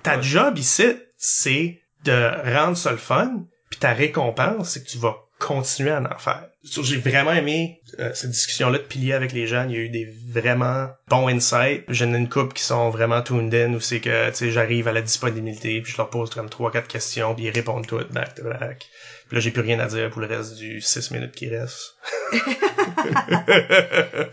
Ta 0.04 0.20
job 0.20 0.58
ici, 0.58 0.96
c'est 1.16 1.81
de 2.04 2.56
rendre 2.56 2.78
ça 2.78 2.92
le 2.92 2.98
fun, 2.98 3.46
puis 3.70 3.80
ta 3.80 3.94
récompense, 3.94 4.72
c'est 4.72 4.84
que 4.84 4.90
tu 4.90 4.98
vas 4.98 5.16
continuer 5.40 5.92
à 5.92 6.02
en 6.02 6.18
faire. 6.20 6.48
J'ai 6.64 6.98
vraiment 6.98 7.32
aimé 7.34 7.82
euh, 8.00 8.12
cette 8.14 8.30
discussion-là 8.30 8.78
de 8.78 8.84
pilier 8.84 9.14
avec 9.14 9.32
les 9.32 9.48
jeunes. 9.48 9.72
Il 9.72 9.76
y 9.76 9.80
a 9.80 9.84
eu 9.84 9.90
des 9.90 10.08
vraiment 10.30 10.90
bons 11.08 11.28
insights. 11.28 11.84
J'en 11.88 12.14
ai 12.14 12.18
une 12.18 12.30
couple 12.30 12.54
qui 12.54 12.62
sont 12.64 12.92
vraiment 12.92 13.24
tuned 13.24 13.54
in, 13.54 13.74
où 13.74 13.80
c'est 13.80 14.00
que 14.00 14.30
tu 14.30 14.36
sais 14.36 14.52
j'arrive 14.52 14.88
à 14.88 14.92
la 14.92 15.02
disponibilité, 15.02 15.82
puis 15.82 15.92
je 15.92 15.98
leur 15.98 16.12
pose 16.12 16.30
comme 16.30 16.50
trois 16.50 16.72
quatre 16.72 16.88
questions, 16.88 17.34
puis 17.34 17.46
ils 17.46 17.50
répondent 17.50 17.88
toutes 17.88 18.12
back 18.12 18.36
to 18.36 18.44
back. 18.44 18.86
Puis 19.28 19.38
là, 19.38 19.40
j'ai 19.40 19.50
plus 19.50 19.64
rien 19.64 19.80
à 19.80 19.88
dire 19.88 20.12
pour 20.12 20.22
le 20.22 20.28
reste 20.28 20.56
du 20.56 20.82
6 20.82 21.12
minutes 21.12 21.34
qui 21.34 21.50
reste. 21.50 21.96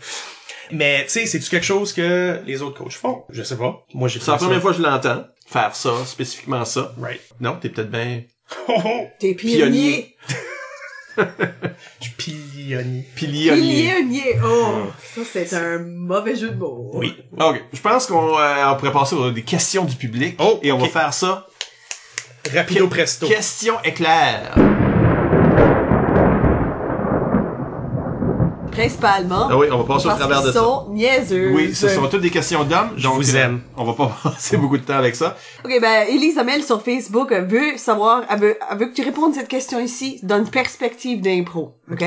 Mais 0.71 1.03
tu 1.05 1.09
sais, 1.09 1.25
c'est-tu 1.25 1.49
quelque 1.49 1.65
chose 1.65 1.93
que 1.93 2.41
les 2.45 2.61
autres 2.61 2.77
coachs 2.77 2.93
font? 2.93 3.23
Je 3.29 3.41
sais 3.41 3.57
pas. 3.57 3.83
Moi, 3.93 4.07
j'ai 4.07 4.19
C'est 4.19 4.29
la 4.29 4.37
première 4.37 4.61
fois 4.61 4.71
que 4.71 4.77
je 4.77 4.83
l'entends. 4.83 5.25
Faire 5.51 5.75
ça, 5.75 6.05
spécifiquement 6.05 6.63
ça. 6.63 6.93
Right. 7.01 7.21
Non, 7.39 7.57
t'es 7.59 7.69
peut-être 7.69 7.89
bien 7.89 8.21
T'es 9.19 9.33
Pionnier. 9.33 10.15
pionnier. 11.17 11.75
Du 11.99 12.09
pionnier. 12.11 13.03
Pionnier. 13.15 14.39
Oh, 14.45 14.83
ça 15.15 15.21
c'est 15.33 15.53
un 15.53 15.79
mauvais 15.79 16.35
jeu 16.35 16.51
de 16.51 16.55
mots. 16.55 16.91
Oui. 16.93 17.15
Ok, 17.39 17.63
je 17.73 17.81
pense 17.81 18.05
qu'on 18.05 18.37
euh, 18.37 18.65
on 18.67 18.75
pourrait 18.77 18.91
passer 18.91 19.15
aux 19.15 19.31
des 19.31 19.41
questions 19.41 19.85
du 19.85 19.95
public. 19.95 20.35
Oh, 20.39 20.59
et 20.61 20.71
on 20.71 20.77
va 20.77 20.87
faire 20.87 21.13
ça. 21.13 21.47
Rapido 22.53 22.87
presto. 22.87 23.27
Question 23.27 23.81
éclair. 23.83 24.55
Principalement. 28.79 29.47
Ah 29.49 29.57
oui, 29.57 29.67
on 29.69 29.77
va 29.79 29.83
passer 29.83 30.07
au 30.07 30.15
travers 30.15 30.41
de 30.41 30.51
ça. 30.53 30.59
sont 30.59 30.87
niaiseux. 30.91 31.51
Oui, 31.51 31.75
ce 31.75 31.89
sont 31.89 32.07
toutes 32.07 32.21
des 32.21 32.29
questions 32.29 32.63
d'hommes. 32.63 32.91
Je 32.95 33.09
vous 33.09 33.35
euh, 33.35 33.39
aime. 33.39 33.61
On 33.75 33.83
va 33.83 33.91
pas 33.93 34.17
passer 34.23 34.55
beaucoup 34.55 34.77
de 34.77 34.83
temps 34.83 34.97
avec 34.97 35.15
ça. 35.15 35.35
Ok, 35.65 35.81
ben, 35.81 36.07
Elisa 36.07 36.45
Mel 36.45 36.63
sur 36.63 36.81
Facebook 36.81 37.33
veut 37.33 37.75
savoir, 37.75 38.23
elle 38.29 38.39
veut, 38.39 38.57
elle 38.71 38.77
veut 38.77 38.85
que 38.85 38.93
tu 38.93 39.01
répondes 39.01 39.33
à 39.33 39.39
cette 39.39 39.49
question 39.49 39.81
ici 39.81 40.21
dans 40.23 40.37
une 40.37 40.49
perspective 40.49 41.19
d'impro. 41.19 41.75
Ok? 41.91 42.03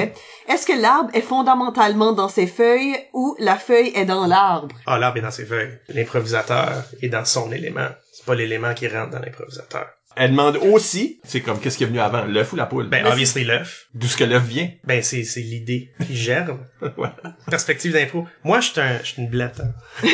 Est-ce 0.49 0.67
que 0.67 0.81
l'arbre 0.81 1.11
est 1.13 1.21
fondamentalement 1.21 2.13
dans 2.13 2.29
ses 2.29 2.47
feuilles 2.47 2.97
ou 3.13 3.37
la 3.39 3.57
feuille 3.57 3.93
est 3.95 4.07
dans 4.07 4.27
l'arbre? 4.27 4.75
Ah, 4.87 4.99
l'arbre 4.99 5.19
est 5.19 5.23
dans 5.23 5.31
ses 5.31 5.45
feuilles. 5.45 5.79
L'improvisateur 5.91 6.85
est 7.03 7.09
dans 7.09 7.27
son 7.27 7.53
élément. 7.53 7.89
C'est 8.13 8.25
pas 8.25 8.35
l'élément 8.35 8.73
qui 8.73 8.89
rentre 8.89 9.11
dans 9.11 9.21
l'improvisateur. 9.21 9.87
Elle 10.17 10.31
demande 10.33 10.57
aussi, 10.57 11.21
c'est 11.25 11.41
comme 11.41 11.59
qu'est-ce 11.61 11.77
qui 11.79 11.85
est 11.85 11.87
venu 11.87 12.01
avant, 12.01 12.25
l'œuf 12.25 12.53
ou 12.53 12.57
la 12.57 12.67
poule? 12.67 12.89
Ben, 12.89 13.07
obviously, 13.07 13.45
l'œuf. 13.45 13.87
D'où 13.95 14.07
ce 14.07 14.17
que 14.17 14.25
l'œuf 14.25 14.45
vient. 14.45 14.69
Ben, 14.85 15.03
c'est, 15.03 15.25
c'est 15.25 15.41
l'idée 15.41 15.91
qui 16.07 16.17
germe. 16.17 16.59
Ouais. 16.99 17.09
Perspective 17.49 17.93
d'impro. 17.93 18.27
Moi, 18.45 18.61
je 18.61 18.71
suis 18.71 18.81
un, 18.81 18.99
je 19.03 19.07
suis 19.13 19.23
une 19.23 19.29
blette, 19.29 19.61
hein. 19.61 19.73
Je 20.03 20.09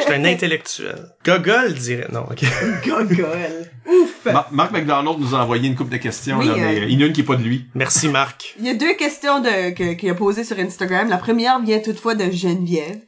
suis 0.00 0.12
un 0.12 0.24
intellectuel. 0.24 0.96
Gogol 1.24 1.74
dirait, 1.74 2.08
non, 2.10 2.22
ok. 2.30 2.44
Gogol. 2.86 3.68
Ouf! 3.86 4.24
Mar- 4.24 4.48
Marc 4.52 4.72
McDonald 4.72 5.18
nous 5.20 5.34
a 5.34 5.38
envoyé 5.42 5.68
une 5.68 5.74
couple 5.74 5.92
de 5.92 5.98
questions, 5.98 6.38
Oui, 6.38 6.46
là, 6.46 6.52
euh, 6.54 6.56
mais 6.56 6.76
il 6.90 6.92
y 6.92 6.96
en 6.96 7.00
a 7.02 7.06
une 7.08 7.12
qui 7.12 7.20
est 7.20 7.24
pas 7.24 7.36
de 7.36 7.42
lui. 7.42 7.66
Merci, 7.74 8.08
Marc. 8.08 8.54
Il 8.58 8.64
y 8.66 8.70
a 8.70 8.74
deux 8.74 8.94
questions 8.94 9.40
de, 9.40 9.70
que- 9.74 9.92
qu'il 9.94 10.08
a 10.10 10.14
posées 10.14 10.44
sur 10.44 10.58
Instagram. 10.58 11.08
La 11.10 11.18
première 11.18 11.60
vient 11.60 11.80
toutefois 11.80 12.14
de 12.14 12.30
Geneviève, 12.30 13.00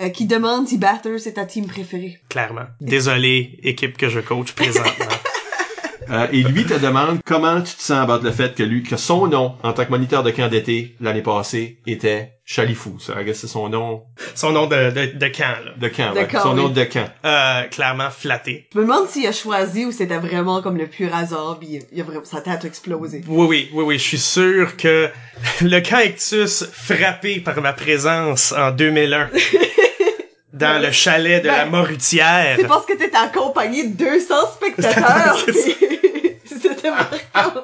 euh, 0.00 0.08
qui 0.10 0.26
demande 0.26 0.68
si 0.68 0.78
Batters 0.78 1.26
est 1.26 1.32
ta 1.34 1.44
team 1.44 1.66
préférée. 1.66 2.20
Clairement. 2.28 2.66
Désolé, 2.80 3.58
équipe 3.64 3.96
que 3.96 4.08
je 4.08 4.20
coach 4.20 4.52
présentement. 4.52 5.06
Euh, 6.10 6.26
et 6.32 6.42
lui 6.42 6.64
te 6.64 6.74
demande 6.74 7.20
comment 7.24 7.60
tu 7.62 7.74
te 7.74 7.82
sens 7.82 7.98
about 7.98 8.24
le 8.24 8.32
fait 8.32 8.54
que 8.54 8.62
lui, 8.62 8.82
que 8.82 8.96
son 8.96 9.28
nom 9.28 9.54
en 9.62 9.72
tant 9.72 9.84
que 9.84 9.90
moniteur 9.90 10.22
de 10.22 10.30
camp 10.30 10.48
d'été 10.48 10.96
l'année 11.00 11.22
passée 11.22 11.78
était 11.86 12.32
Chalifou. 12.44 12.98
Ça, 12.98 13.20
I 13.20 13.24
guess, 13.24 13.38
c'est 13.38 13.46
son 13.46 13.68
nom 13.68 14.02
Son 14.34 14.50
nom 14.50 14.66
de, 14.66 14.90
de, 14.90 15.16
de 15.16 15.28
camp, 15.28 15.54
là. 15.64 15.72
de 15.76 15.86
camp. 15.86 16.12
De 16.12 16.18
ouais. 16.18 16.26
camp, 16.26 16.42
son 16.42 16.50
oui. 16.50 16.56
nom 16.56 16.68
de 16.68 16.82
camp. 16.82 17.08
Euh, 17.24 17.62
clairement 17.70 18.10
flatté. 18.10 18.66
Je 18.74 18.78
me 18.78 18.84
demande 18.84 19.08
s'il 19.08 19.24
a 19.28 19.32
choisi 19.32 19.84
ou 19.84 19.92
c'était 19.92 20.18
vraiment 20.18 20.60
comme 20.60 20.76
le 20.76 20.88
pur 20.88 21.14
hasard, 21.14 21.58
pis 21.60 21.78
il 21.92 22.00
a 22.00 22.04
vraiment, 22.04 22.24
sa 22.24 22.40
tête 22.40 22.64
a 22.64 22.66
explosé. 22.66 23.22
Oui, 23.28 23.46
oui, 23.48 23.70
oui, 23.72 23.84
oui, 23.84 23.98
je 23.98 24.02
suis 24.02 24.18
sûr 24.18 24.76
que 24.76 25.08
le 25.60 25.78
cactus 25.78 26.64
frappé 26.72 27.38
par 27.38 27.60
ma 27.60 27.72
présence 27.72 28.52
en 28.52 28.72
2001 28.72 29.30
dans 30.52 30.80
le 30.82 30.90
chalet 30.90 31.42
de 31.42 31.46
la 31.48 31.64
Ben, 31.64 31.70
Morutière. 31.70 32.56
C'est 32.58 32.66
parce 32.66 32.86
que 32.86 32.94
t'étais 32.94 33.16
accompagné 33.16 33.86
de 33.88 33.96
200 33.96 34.34
spectateurs. 34.56 35.38
C'était 36.44 36.90
marquant. 36.90 37.62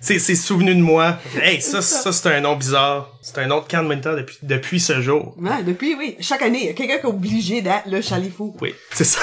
C'est, 0.00 0.18
c'est 0.18 0.34
souvenu 0.34 0.74
de 0.74 0.80
moi. 0.80 1.18
Hey, 1.40 1.62
ça, 1.62 1.80
ça, 1.80 2.10
c'est 2.10 2.28
un 2.28 2.40
nom 2.40 2.56
bizarre. 2.56 3.16
C'est 3.22 3.38
un 3.38 3.46
nom 3.46 3.60
de 3.60 3.66
camp 3.68 3.84
de 3.84 3.88
moniteur 3.88 4.16
depuis, 4.16 4.36
depuis 4.42 4.80
ce 4.80 5.00
jour. 5.00 5.34
Ouais, 5.38 5.62
depuis, 5.62 5.94
oui. 5.94 6.16
Chaque 6.20 6.42
année, 6.42 6.58
il 6.62 6.66
y 6.66 6.70
a 6.70 6.72
quelqu'un 6.72 6.98
qui 6.98 7.06
est 7.06 7.08
obligé 7.08 7.62
d'être 7.62 7.86
le 7.86 8.00
chalifou. 8.02 8.56
Oui, 8.60 8.74
c'est 8.90 9.04
ça. 9.04 9.20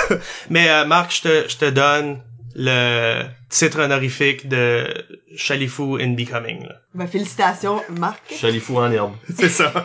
Mais 0.49 0.69
euh, 0.69 0.85
Marc, 0.85 1.13
je 1.13 1.21
te, 1.21 1.49
je 1.49 1.57
te 1.57 1.69
donne 1.69 2.21
le 2.55 3.23
titre 3.49 3.81
honorifique 3.81 4.47
de 4.47 4.87
Chalifou 5.35 5.97
in 5.99 6.13
Becoming. 6.13 6.63
là. 6.63 6.75
Ben, 6.95 7.05
félicitations, 7.05 7.81
Marc. 7.99 8.19
Chalifou 8.33 8.77
en 8.79 8.91
herbe. 8.91 9.13
C'est 9.37 9.49
ça. 9.49 9.71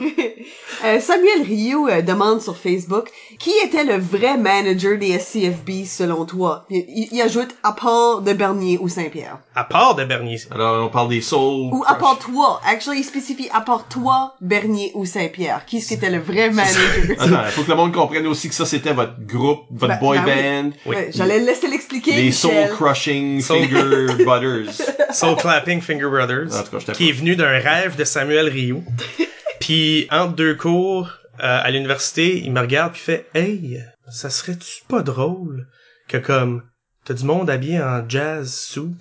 Euh, 0.84 1.00
Samuel 1.00 1.42
Rioux 1.46 1.88
euh, 1.88 2.02
demande 2.02 2.42
sur 2.42 2.59
Facebook 2.59 3.09
qui 3.38 3.50
était 3.64 3.84
le 3.84 3.96
vrai 3.96 4.36
manager 4.36 4.98
des 4.98 5.18
SCFB 5.18 5.86
selon 5.86 6.26
toi? 6.26 6.66
Il, 6.68 7.22
ajoute 7.22 7.55
à 7.62 7.72
part 7.72 8.20
de 8.20 8.34
Bernier 8.34 8.76
ou 8.82 8.88
Saint-Pierre. 8.88 9.38
À 9.55 9.64
part 9.64 9.94
de 9.94 10.05
Bernier. 10.05 10.36
Alors, 10.50 10.84
on 10.84 10.90
parle 10.90 11.09
des 11.09 11.22
Soul. 11.22 11.70
Ou 11.72 11.84
à 11.86 11.94
part 11.94 12.18
toi. 12.18 12.61
Actually, 12.66 12.98
il 13.00 13.05
spécifie 13.05 13.48
à 13.55 13.62
part 13.62 13.88
toi, 13.88 14.34
Bernier 14.42 14.90
ou 14.94 15.07
Saint-Pierre. 15.07 15.64
Qui 15.64 15.78
est-ce 15.78 15.88
qui 15.88 15.94
était 15.94 16.11
le 16.11 16.18
vrai 16.18 16.50
manager? 16.52 16.82
Attends, 17.18 17.44
faut 17.52 17.62
que 17.62 17.70
le 17.70 17.76
monde 17.76 17.94
comprenne 17.94 18.26
aussi 18.26 18.48
que 18.50 18.55
ça, 18.55 18.66
c'était 18.66 18.92
votre 18.92 19.14
groupe, 19.20 19.61
votre 19.70 19.94
Ben- 19.94 20.00
boy 20.00 20.18
ben 20.18 20.26
oui. 20.26 20.70
band. 20.70 20.76
Oui. 20.86 20.96
Ouais, 20.96 21.11
J'allais 21.14 21.38
laisser 21.38 21.68
l'expliquer. 21.68 22.12
Les 22.16 22.32
Soul. 22.32 22.52
Crushing 22.76 23.40
Soul- 23.40 23.68
Finger 23.68 24.07
Butters. 24.24 25.14
Soul 25.14 25.36
Clapping 25.36 25.80
Finger 25.80 26.09
Brothers. 26.11 26.55
En 26.55 26.62
tout 26.62 26.70
cas, 26.72 26.78
j'étais 26.80 26.93
qui 26.95 27.09
est 27.09 27.12
venu 27.12 27.34
d'un 27.34 27.59
rêve 27.59 27.97
de 27.97 28.05
Samuel 28.05 28.49
Rioux. 28.49 28.84
puis 29.61 30.07
entre 30.11 30.34
deux 30.34 30.55
cours 30.55 31.11
euh, 31.40 31.61
à 31.62 31.70
l'université, 31.70 32.38
il 32.38 32.53
me 32.53 32.61
regarde 32.61 32.92
puis 32.92 33.03
fait 33.03 33.26
Hey, 33.34 33.82
ça 34.11 34.30
serait-tu 34.30 34.84
pas 34.88 35.03
drôle 35.03 35.66
que 36.09 36.16
comme 36.16 36.62
t'as 37.05 37.14
du 37.14 37.24
monde 37.24 37.51
habillé 37.51 37.80
en 37.80 38.09
jazz 38.09 38.55
suit 38.55 38.95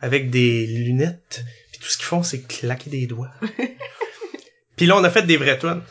avec 0.00 0.30
des 0.30 0.66
lunettes 0.66 1.44
puis 1.70 1.80
tout 1.80 1.88
ce 1.88 1.96
qu'ils 1.96 2.06
font 2.06 2.22
c'est 2.22 2.42
claquer 2.42 2.90
des 2.90 3.06
doigts. 3.06 3.30
puis 4.76 4.86
là 4.86 4.96
on 4.96 5.04
a 5.04 5.10
fait 5.10 5.22
des 5.22 5.36
vrais 5.36 5.58
tunes. 5.58 5.82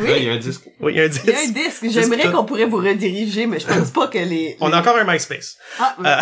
Ouais, 0.00 0.18
il 0.18 0.24
y 0.24 0.28
a 0.28 0.32
un 0.32 0.38
disque. 0.38 0.62
Oui, 0.80 0.94
il 0.94 0.98
y 0.98 1.00
a 1.00 1.04
un 1.04 1.08
disque. 1.08 1.24
Il 1.26 1.32
y 1.32 1.34
a 1.34 1.38
un 1.38 1.68
disque. 1.68 1.86
J'aimerais 1.88 2.30
qu'on 2.30 2.44
pourrait 2.44 2.66
vous 2.66 2.78
rediriger, 2.78 3.46
mais 3.46 3.60
je 3.60 3.66
pense 3.66 3.90
pas 3.90 4.08
que 4.08 4.18
les... 4.18 4.56
On 4.60 4.72
a 4.72 4.80
encore 4.80 4.96
un 4.96 5.10
MySpace. 5.10 5.56
Ah, 5.78 5.96
ouais. 5.98 6.08
Euh, 6.08 6.20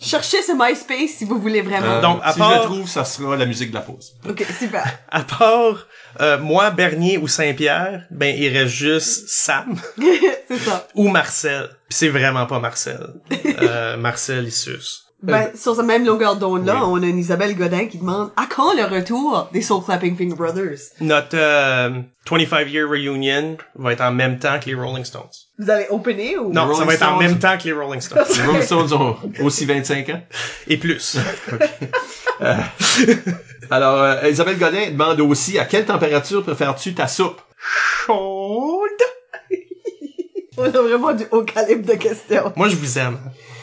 Cherchez 0.00 0.42
ce 0.42 0.52
MySpace 0.52 1.16
si 1.18 1.24
vous 1.24 1.38
voulez 1.40 1.62
vraiment. 1.62 1.86
Euh, 1.86 2.00
Donc, 2.00 2.20
à 2.22 2.32
si 2.32 2.38
part- 2.38 2.52
je 2.52 2.58
le 2.58 2.64
trouve, 2.64 2.88
ça 2.88 3.04
sera 3.04 3.36
la 3.36 3.46
musique 3.46 3.70
de 3.70 3.74
la 3.74 3.80
pause. 3.80 4.14
Ok, 4.28 4.44
super. 4.58 4.84
à 5.10 5.22
part 5.22 5.86
euh, 6.20 6.38
moi, 6.38 6.70
Bernier 6.70 7.18
ou 7.18 7.26
Saint-Pierre, 7.28 8.04
ben 8.10 8.34
il 8.38 8.48
reste 8.56 8.74
juste 8.74 9.28
Sam. 9.28 9.76
c'est 10.48 10.58
ça. 10.58 10.86
ou 10.94 11.08
Marcel. 11.08 11.68
Puis 11.88 11.98
c'est 11.98 12.08
vraiment 12.08 12.46
pas 12.46 12.58
Marcel. 12.60 13.14
Euh, 13.62 13.96
Marcel, 13.96 14.44
il 14.44 14.52
suce. 14.52 15.04
Ben, 15.32 15.48
sur 15.56 15.74
cette 15.74 15.84
même 15.86 16.04
longueur 16.04 16.36
d'onde-là, 16.36 16.74
Oui. 16.76 16.82
on 16.86 17.02
a 17.02 17.06
une 17.06 17.18
Isabelle 17.18 17.54
Godin 17.56 17.86
qui 17.86 17.98
demande 17.98 18.30
à 18.36 18.46
quand 18.46 18.74
le 18.74 18.84
retour 18.84 19.48
des 19.52 19.62
Soul 19.62 19.82
Clapping 19.84 20.16
Finger 20.16 20.34
Brothers? 20.36 20.78
Notre 21.00 21.36
euh, 21.38 21.90
25 22.30 22.68
year 22.70 22.88
reunion 22.88 23.56
va 23.76 23.92
être 23.92 24.02
en 24.02 24.12
même 24.12 24.38
temps 24.38 24.58
que 24.60 24.66
les 24.66 24.74
Rolling 24.74 25.04
Stones. 25.04 25.22
Vous 25.58 25.70
allez 25.70 25.86
opener 25.90 26.36
ou? 26.36 26.52
Non, 26.52 26.62
Rolling 26.66 26.78
ça 26.78 26.84
va 26.84 26.94
être 26.94 27.02
en 27.02 27.16
Stones. 27.16 27.26
même 27.26 27.38
temps 27.38 27.56
que 27.58 27.64
les 27.64 27.72
Rolling 27.72 28.00
Stones. 28.02 28.24
Les 28.36 28.42
Rolling 28.42 28.62
Stones 28.62 28.92
ont 28.92 29.16
aussi 29.42 29.64
25 29.64 30.08
ans. 30.10 30.20
Et 30.68 30.76
plus. 30.76 31.16
Alors, 33.70 34.02
euh, 34.02 34.28
Isabelle 34.28 34.58
Godin 34.58 34.90
demande 34.90 35.20
aussi 35.20 35.58
à 35.58 35.64
quelle 35.64 35.86
température 35.86 36.42
préfères-tu 36.42 36.94
ta 36.94 37.08
soupe? 37.08 37.40
Chaude. 38.06 38.90
On 40.58 40.64
a 40.64 40.68
vraiment 40.68 41.12
du 41.14 41.24
haut 41.32 41.42
calibre 41.42 41.86
de 41.86 41.94
questions. 41.98 42.52
Moi, 42.56 42.68
je 42.68 42.76
vous 42.76 42.98
aime. 42.98 43.18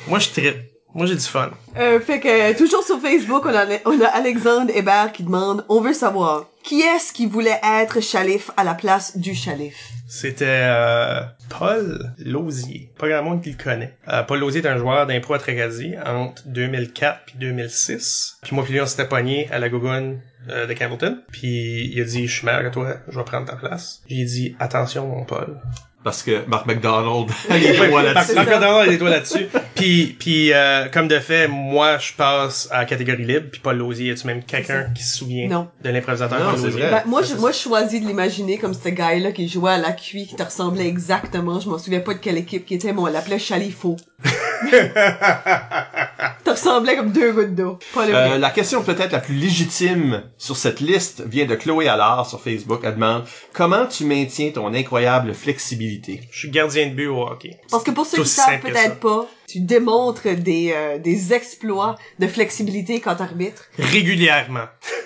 Moi, 0.08 0.20
je 0.20 0.30
tripe. 0.30 0.58
Moi, 0.94 1.06
j'ai 1.06 1.16
du 1.16 1.22
fun. 1.22 1.52
Euh, 1.78 2.00
fait 2.00 2.20
que, 2.20 2.58
toujours 2.58 2.84
sur 2.84 3.00
Facebook, 3.00 3.46
on 3.46 3.56
a, 3.56 3.66
on 3.86 4.02
a 4.02 4.08
Alexandre 4.08 4.72
Hébert 4.76 5.12
qui 5.14 5.24
demande, 5.24 5.66
on 5.70 5.80
veut 5.82 5.94
savoir, 5.94 6.48
qui 6.64 6.82
est-ce 6.82 7.14
qui 7.14 7.26
voulait 7.26 7.60
être 7.64 8.02
chalif 8.02 8.52
à 8.58 8.64
la 8.64 8.74
place 8.74 9.18
du 9.18 9.34
chalif? 9.34 9.92
C'était 10.12 10.46
euh, 10.46 11.22
Paul 11.48 12.14
Lausier. 12.20 12.92
Pas 13.00 13.08
grand 13.08 13.24
monde 13.24 13.42
qui 13.42 13.52
le 13.52 13.64
connaît. 13.64 13.96
Euh, 14.10 14.24
Paul 14.24 14.42
Lausier 14.42 14.62
est 14.62 14.68
un 14.68 14.78
joueur 14.78 15.08
d'impro 15.08 15.36
à 15.36 15.40
Tracadie 15.40 15.96
entre 16.06 16.44
2004 16.48 17.22
puis 17.28 17.36
2006. 17.40 18.40
Puis 18.42 18.54
moi 18.54 18.66
puis 18.66 18.74
lui, 18.74 18.82
on 18.82 18.86
s'était 18.86 19.08
pogné 19.08 19.50
à 19.52 19.60
la 19.60 19.70
Gougoune 19.70 20.20
euh, 20.50 20.68
de 20.68 20.74
Campbellton. 20.74 21.22
Puis 21.32 21.90
il 21.94 22.02
a 22.02 22.04
dit, 22.04 22.28
je 22.28 22.34
suis 22.34 22.46
meilleur 22.46 22.64
que 22.64 22.74
toi, 22.74 22.98
je 23.08 23.18
vais 23.18 23.24
prendre 23.24 23.48
ta 23.48 23.56
place. 23.56 24.02
J'ai 24.10 24.26
dit, 24.26 24.56
attention 24.60 25.08
mon 25.08 25.24
Paul. 25.24 25.62
Parce 26.04 26.24
que 26.24 26.44
Mark 26.48 26.66
McDonald, 26.68 27.30
il 27.50 27.64
est 27.64 27.78
Marc 27.90 28.04
là-dessus. 28.06 28.34
Marc 28.36 28.48
O'Donnell, 28.48 28.86
il 28.88 28.94
est 28.94 28.98
toi 28.98 29.10
là-dessus. 29.10 29.48
puis, 29.76 30.16
puis 30.20 30.52
euh, 30.54 30.88
comme 30.90 31.08
de 31.08 31.20
fait, 31.20 31.48
moi, 31.48 31.98
je 32.00 32.14
passe 32.14 32.68
à 32.72 32.80
la 32.80 32.86
catégorie 32.86 33.24
libre. 33.24 33.48
Puis 33.52 33.62
Paul 33.62 33.78
Lausier, 33.78 34.08
y 34.08 34.12
a-tu 34.12 34.26
même 34.28 34.44
quelqu'un 34.44 34.88
qui 34.96 35.04
se 35.04 35.18
souvient 35.18 35.48
Non. 35.48 35.68
de 35.84 35.90
l'improvisateur 35.90 36.40
Non, 36.40 36.52
Paul 36.52 36.60
c'est 36.60 36.66
Lausier? 36.66 36.82
vrai. 36.82 36.92
Ben, 36.92 37.04
moi, 37.06 37.22
je, 37.22 37.36
moi, 37.36 37.52
je 37.52 37.58
choisis 37.60 38.02
de 38.02 38.08
l'imaginer 38.08 38.58
comme 38.58 38.74
ce 38.74 38.90
gars-là 38.90 39.32
qui 39.32 39.48
jouait 39.48 39.72
à 39.74 39.78
la 39.78 39.92
cuit, 39.92 40.26
qui 40.28 40.36
te 40.36 40.44
ressemblait 40.44 40.88
exactement. 40.88 41.60
Je 41.60 41.70
m'en 41.70 41.78
souviens 41.78 42.00
pas 42.00 42.14
de 42.16 42.20
quelle 42.20 42.38
équipe 42.38 42.66
qui 42.66 42.74
était, 42.76 42.94
mais 42.94 43.00
on 43.00 43.06
l'appelait 43.06 43.40
Chalifo. 43.40 43.96
te 46.44 46.50
ressemblait 46.50 46.96
comme 46.96 47.12
deux 47.12 47.32
gouttes 47.32 47.56
d'eau. 47.56 47.80
Pas 47.94 48.06
le 48.06 48.16
Euh, 48.16 48.38
la 48.38 48.50
question 48.50 48.84
peut-être 48.84 49.12
la 49.12 49.20
plus 49.20 49.36
légitime 49.36 50.24
sur 50.38 50.58
cette 50.58 50.80
liste 50.80 51.24
vient 51.26 51.46
de 51.46 51.56
Chloé 51.56 51.88
Allard 51.88 52.26
sur 52.28 52.42
Facebook. 52.42 52.82
Elle 52.84 52.96
demande 52.96 53.26
comment 53.54 53.86
tu 53.86 54.06
maintiens 54.06 54.52
ton 54.52 54.74
incroyable 54.74 55.34
flexibilité? 55.34 56.22
Je 56.32 56.40
suis 56.40 56.50
gardien 56.50 56.88
de 56.88 56.94
but 56.94 57.08
au 57.08 57.22
hockey. 57.22 57.58
Parce 57.70 57.84
que 57.84 57.92
pour 57.92 58.06
ceux 58.06 58.22
qui 58.24 58.30
savent 58.30 58.60
peut-être 58.60 59.00
pas, 59.00 59.28
tu 59.52 59.60
démontres 59.60 60.34
des, 60.36 60.74
euh, 60.74 60.98
des 60.98 61.34
exploits 61.34 61.98
de 62.20 62.28
flexibilité 62.28 63.02
quand 63.02 63.16
t'arbitres. 63.16 63.66
Régulièrement. 63.78 64.66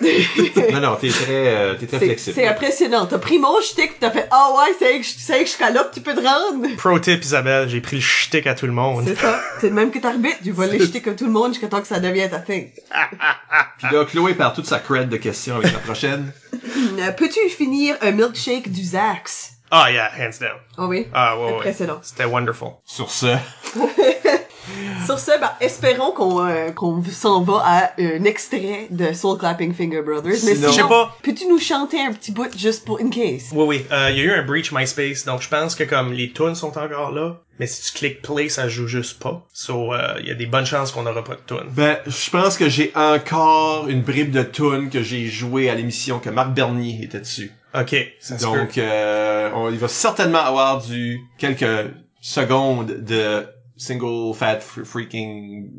non, 0.72 0.80
non, 0.80 0.96
t'es 1.00 1.08
très, 1.08 1.48
euh, 1.48 1.74
t'es 1.74 1.86
très 1.86 1.98
flexible. 1.98 2.36
c'est 2.36 2.46
impressionnant. 2.46 3.06
T'as 3.06 3.18
pris 3.18 3.38
mon 3.38 3.60
shtick 3.60 3.94
pis 3.94 3.98
t'as 4.00 4.10
fait, 4.10 4.28
ah 4.30 4.50
ouais, 4.56 4.74
c'est 4.78 4.98
que 4.98 5.04
je 5.04 5.10
c'est 5.18 5.42
que 5.42 5.50
je 5.50 5.56
calope, 5.56 5.90
tu 5.92 6.00
peux 6.00 6.14
te 6.14 6.20
rendre. 6.20 6.76
Pro 6.76 6.98
tip, 6.98 7.24
Isabelle, 7.24 7.68
j'ai 7.68 7.80
pris 7.80 7.96
le 7.96 8.02
shtick 8.02 8.46
à 8.46 8.54
tout 8.54 8.66
le 8.66 8.72
monde. 8.72 9.04
C'est 9.06 9.16
ça. 9.16 9.40
C'est 9.60 9.68
le 9.68 9.74
même 9.74 9.90
que 9.90 9.98
t'arbitres. 9.98 10.38
Tu 10.44 10.52
vas 10.52 10.66
les 10.66 10.78
jeter 10.78 11.00
comme 11.00 11.16
tout 11.16 11.26
le 11.26 11.32
monde 11.32 11.52
jusqu'à 11.52 11.68
temps 11.68 11.80
que 11.80 11.88
ça 11.88 11.98
devienne 11.98 12.30
ta 12.30 12.38
thing. 12.38 12.70
Puis 13.78 13.88
là, 13.90 14.04
Chloé 14.04 14.34
perd 14.34 14.54
toute 14.54 14.66
sa 14.66 14.78
cred 14.78 15.08
de 15.08 15.16
questions 15.16 15.56
avec 15.56 15.72
la 15.72 15.78
prochaine. 15.78 16.32
Euh, 16.54 17.12
Peux-tu 17.12 17.40
finir 17.48 17.96
un 18.00 18.12
milkshake 18.12 18.70
du 18.70 18.82
Zax? 18.82 19.55
Ah, 19.70 19.90
yeah, 19.90 20.08
hands 20.16 20.38
down. 20.40 20.58
Ah 20.78 20.86
oui. 20.86 21.06
Ah, 21.12 21.36
ouais, 21.38 21.44
ouais. 21.46 21.52
Impressionnant. 21.58 21.98
C'était 22.02 22.24
wonderful. 22.24 22.68
Sur 22.84 23.10
ce, 23.10 23.26
Sur 25.06 25.18
ce, 25.20 25.38
ben, 25.40 25.50
espérons 25.60 26.10
qu'on 26.10 26.44
euh, 26.44 26.72
qu'on 26.72 27.02
s'en 27.04 27.42
va 27.42 27.62
à 27.64 27.90
un 28.00 28.24
extrait 28.24 28.88
de 28.90 29.12
Soul 29.12 29.38
Clapping 29.38 29.72
Finger 29.72 30.02
Brothers. 30.02 30.32
Mais 30.44 30.54
Sinon- 30.54 30.54
sinon, 30.56 30.68
Je 30.72 30.76
sais 30.76 30.88
pas. 30.88 31.16
peux-tu 31.22 31.46
nous 31.46 31.60
chanter 31.60 32.00
un 32.00 32.12
petit 32.12 32.32
bout 32.32 32.50
juste 32.58 32.84
pour 32.84 33.00
in 33.00 33.08
case? 33.10 33.50
Oui, 33.52 33.64
oui. 33.66 33.86
Euh, 33.92 34.08
Il 34.10 34.18
y 34.18 34.20
a 34.22 34.24
eu 34.24 34.30
un 34.32 34.42
breach 34.42 34.72
MySpace, 34.72 35.24
donc 35.24 35.42
je 35.42 35.48
pense 35.48 35.76
que 35.76 35.84
comme 35.84 36.12
les 36.12 36.32
tunes 36.32 36.56
sont 36.56 36.76
encore 36.76 37.12
là, 37.12 37.36
mais 37.60 37.68
si 37.68 37.92
tu 37.92 37.98
cliques 37.98 38.22
play, 38.22 38.48
ça 38.48 38.68
joue 38.68 38.88
juste 38.88 39.20
pas. 39.22 39.46
So, 39.52 39.94
euh, 39.94 40.14
il 40.20 40.26
y 40.26 40.30
a 40.32 40.34
des 40.34 40.46
bonnes 40.46 40.66
chances 40.66 40.90
qu'on 40.90 41.02
n'aura 41.04 41.22
pas 41.22 41.36
de 41.36 41.42
tunes. 41.46 41.70
ben, 41.70 41.98
je 42.06 42.30
pense 42.30 42.56
que 42.58 42.68
j'ai 42.68 42.90
encore 42.96 43.86
une 43.88 44.02
bribe 44.02 44.32
de 44.32 44.42
tune 44.42 44.90
que 44.90 45.02
j'ai 45.02 45.26
joué 45.26 45.70
à 45.70 45.74
l'émission 45.76 46.18
que 46.18 46.30
Marc 46.30 46.50
Bernier 46.50 46.98
était 47.04 47.20
dessus. 47.20 47.52
Ok, 47.74 47.94
ça. 48.20 48.36
Donc, 48.36 48.78
euh, 48.78 49.50
on, 49.54 49.70
il 49.70 49.78
va 49.78 49.88
certainement 49.88 50.38
avoir 50.40 50.82
du 50.82 51.18
quelques 51.38 51.90
secondes 52.22 53.04
de 53.04 53.46
single 53.76 54.34
fat 54.34 54.58
fr- 54.60 54.84
freaking. 54.84 55.70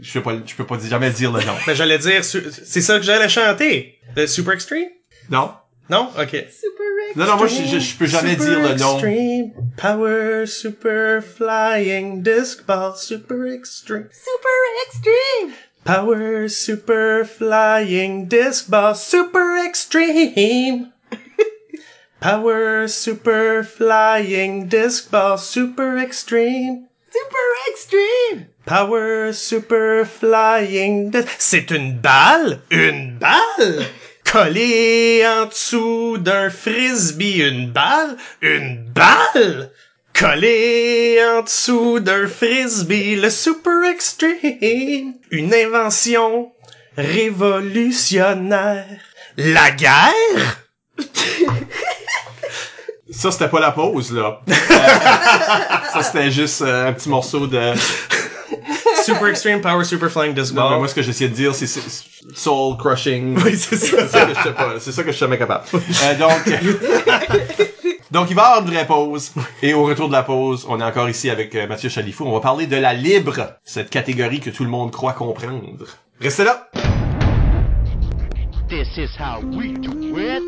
Je 0.00 0.12
peux 0.14 0.22
pas, 0.22 0.32
je 0.46 0.54
peux 0.54 0.64
pas 0.64 0.76
dire- 0.78 0.88
jamais 0.90 1.10
dire 1.10 1.30
le 1.32 1.42
nom. 1.44 1.52
Mais 1.66 1.74
j'allais 1.74 1.98
dire, 1.98 2.24
c'est 2.24 2.80
ça 2.80 2.96
que 2.98 3.02
j'allais 3.04 3.28
chanter. 3.28 3.98
Le 4.16 4.26
Super 4.26 4.54
Extreme? 4.54 4.88
non, 5.30 5.52
Non? 5.90 6.08
Ok. 6.18 6.30
Super 6.30 6.86
Rick. 7.08 7.16
non, 7.16 7.26
non, 7.26 7.36
moi 7.36 7.46
je, 7.46 7.64
je, 7.64 7.78
je 7.78 7.96
peux 7.96 8.06
jamais 8.06 8.30
Super 8.30 8.46
dire 8.46 8.58
le 8.60 8.74
nom. 8.76 8.92
Extreme, 8.98 9.52
power, 9.76 10.46
super 10.46 11.22
flying, 11.22 12.22
disc 12.22 12.64
ball, 12.66 12.94
super 12.96 13.44
extreme. 13.52 14.08
Super 14.10 14.86
extreme. 14.86 15.52
Power, 15.84 16.48
super 16.48 17.26
flying, 17.26 18.28
disc 18.28 18.70
ball, 18.70 18.94
super 18.96 19.64
extreme. 19.66 20.91
Power, 22.22 22.86
super 22.86 23.64
flying, 23.64 24.68
disc 24.68 25.10
ball, 25.10 25.36
super 25.36 25.98
extreme. 25.98 26.86
Super 27.10 27.48
extreme. 27.68 28.46
Power, 28.64 29.32
super 29.32 30.04
flying, 30.04 31.10
disc... 31.10 31.26
C'est 31.40 31.72
une 31.72 31.98
balle? 31.98 32.60
Une 32.70 33.18
balle? 33.18 33.86
Collée 34.24 35.26
en 35.26 35.46
dessous 35.46 36.16
d'un 36.18 36.48
frisbee, 36.48 37.42
une 37.42 37.72
balle? 37.72 38.16
Une 38.40 38.84
balle? 38.94 39.72
Collée 40.14 41.18
en 41.24 41.42
dessous 41.42 41.98
d'un 41.98 42.28
frisbee, 42.28 43.16
le 43.16 43.30
super 43.30 43.82
extreme. 43.90 45.14
Une 45.32 45.52
invention 45.52 46.52
révolutionnaire. 46.96 49.00
La 49.36 49.72
guerre? 49.72 50.62
Ça 53.12 53.30
c'était 53.30 53.48
pas 53.48 53.60
la 53.60 53.70
pause 53.72 54.12
là. 54.12 54.40
Ça 55.92 56.02
c'était 56.02 56.30
juste 56.30 56.62
euh, 56.62 56.88
un 56.88 56.92
petit 56.92 57.08
morceau 57.08 57.46
de 57.46 57.72
super 59.04 59.26
extreme 59.28 59.60
power, 59.60 59.84
super 59.84 60.10
flying 60.10 60.34
disc 60.34 60.54
Non, 60.54 60.62
mais 60.62 60.68
ball. 60.70 60.78
moi, 60.78 60.88
ce 60.88 60.94
que 60.94 61.02
j'essayais 61.02 61.30
de 61.30 61.34
dire, 61.34 61.54
c'est 61.54 61.66
soul 62.34 62.76
crushing. 62.76 63.36
Oui, 63.42 63.56
c'est 63.56 63.76
ça. 63.76 64.06
C'est 64.06 64.08
ça 64.08 64.26
que 64.26 64.34
je 64.34 64.42
sais 64.42 64.52
pas. 64.52 64.72
C'est 64.78 64.92
ça 64.92 65.02
que 65.02 65.10
je 65.10 65.16
suis 65.16 65.20
jamais 65.20 65.38
capable. 65.38 65.64
Euh, 65.74 66.18
donc, 66.18 66.48
donc 68.10 68.30
il 68.30 68.36
va 68.36 68.42
y 68.42 68.46
avoir 68.46 68.62
une 68.62 68.72
vraie 68.72 68.86
pause. 68.86 69.32
Et 69.62 69.74
au 69.74 69.84
retour 69.84 70.08
de 70.08 70.12
la 70.12 70.22
pause, 70.22 70.66
on 70.68 70.80
est 70.80 70.84
encore 70.84 71.08
ici 71.08 71.30
avec 71.30 71.54
euh, 71.54 71.66
Mathieu 71.66 71.88
Chalifou. 71.88 72.24
On 72.24 72.32
va 72.32 72.40
parler 72.40 72.66
de 72.66 72.76
la 72.76 72.94
libre, 72.94 73.54
cette 73.64 73.90
catégorie 73.90 74.40
que 74.40 74.50
tout 74.50 74.64
le 74.64 74.70
monde 74.70 74.90
croit 74.90 75.12
comprendre. 75.12 75.84
Restez 76.20 76.44
là. 76.44 76.68
This 78.68 78.88
is 78.96 79.10
how 79.18 79.40
we 79.42 79.72
do 79.74 80.16
it. 80.18 80.42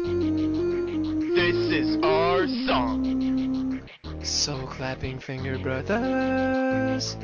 This 1.34 1.56
is 1.72 1.98
our 2.44 2.66
song. 2.66 3.80
Soul 4.22 4.66
Clapping 4.66 5.18
Finger 5.18 5.58
Brothers. 5.58 7.16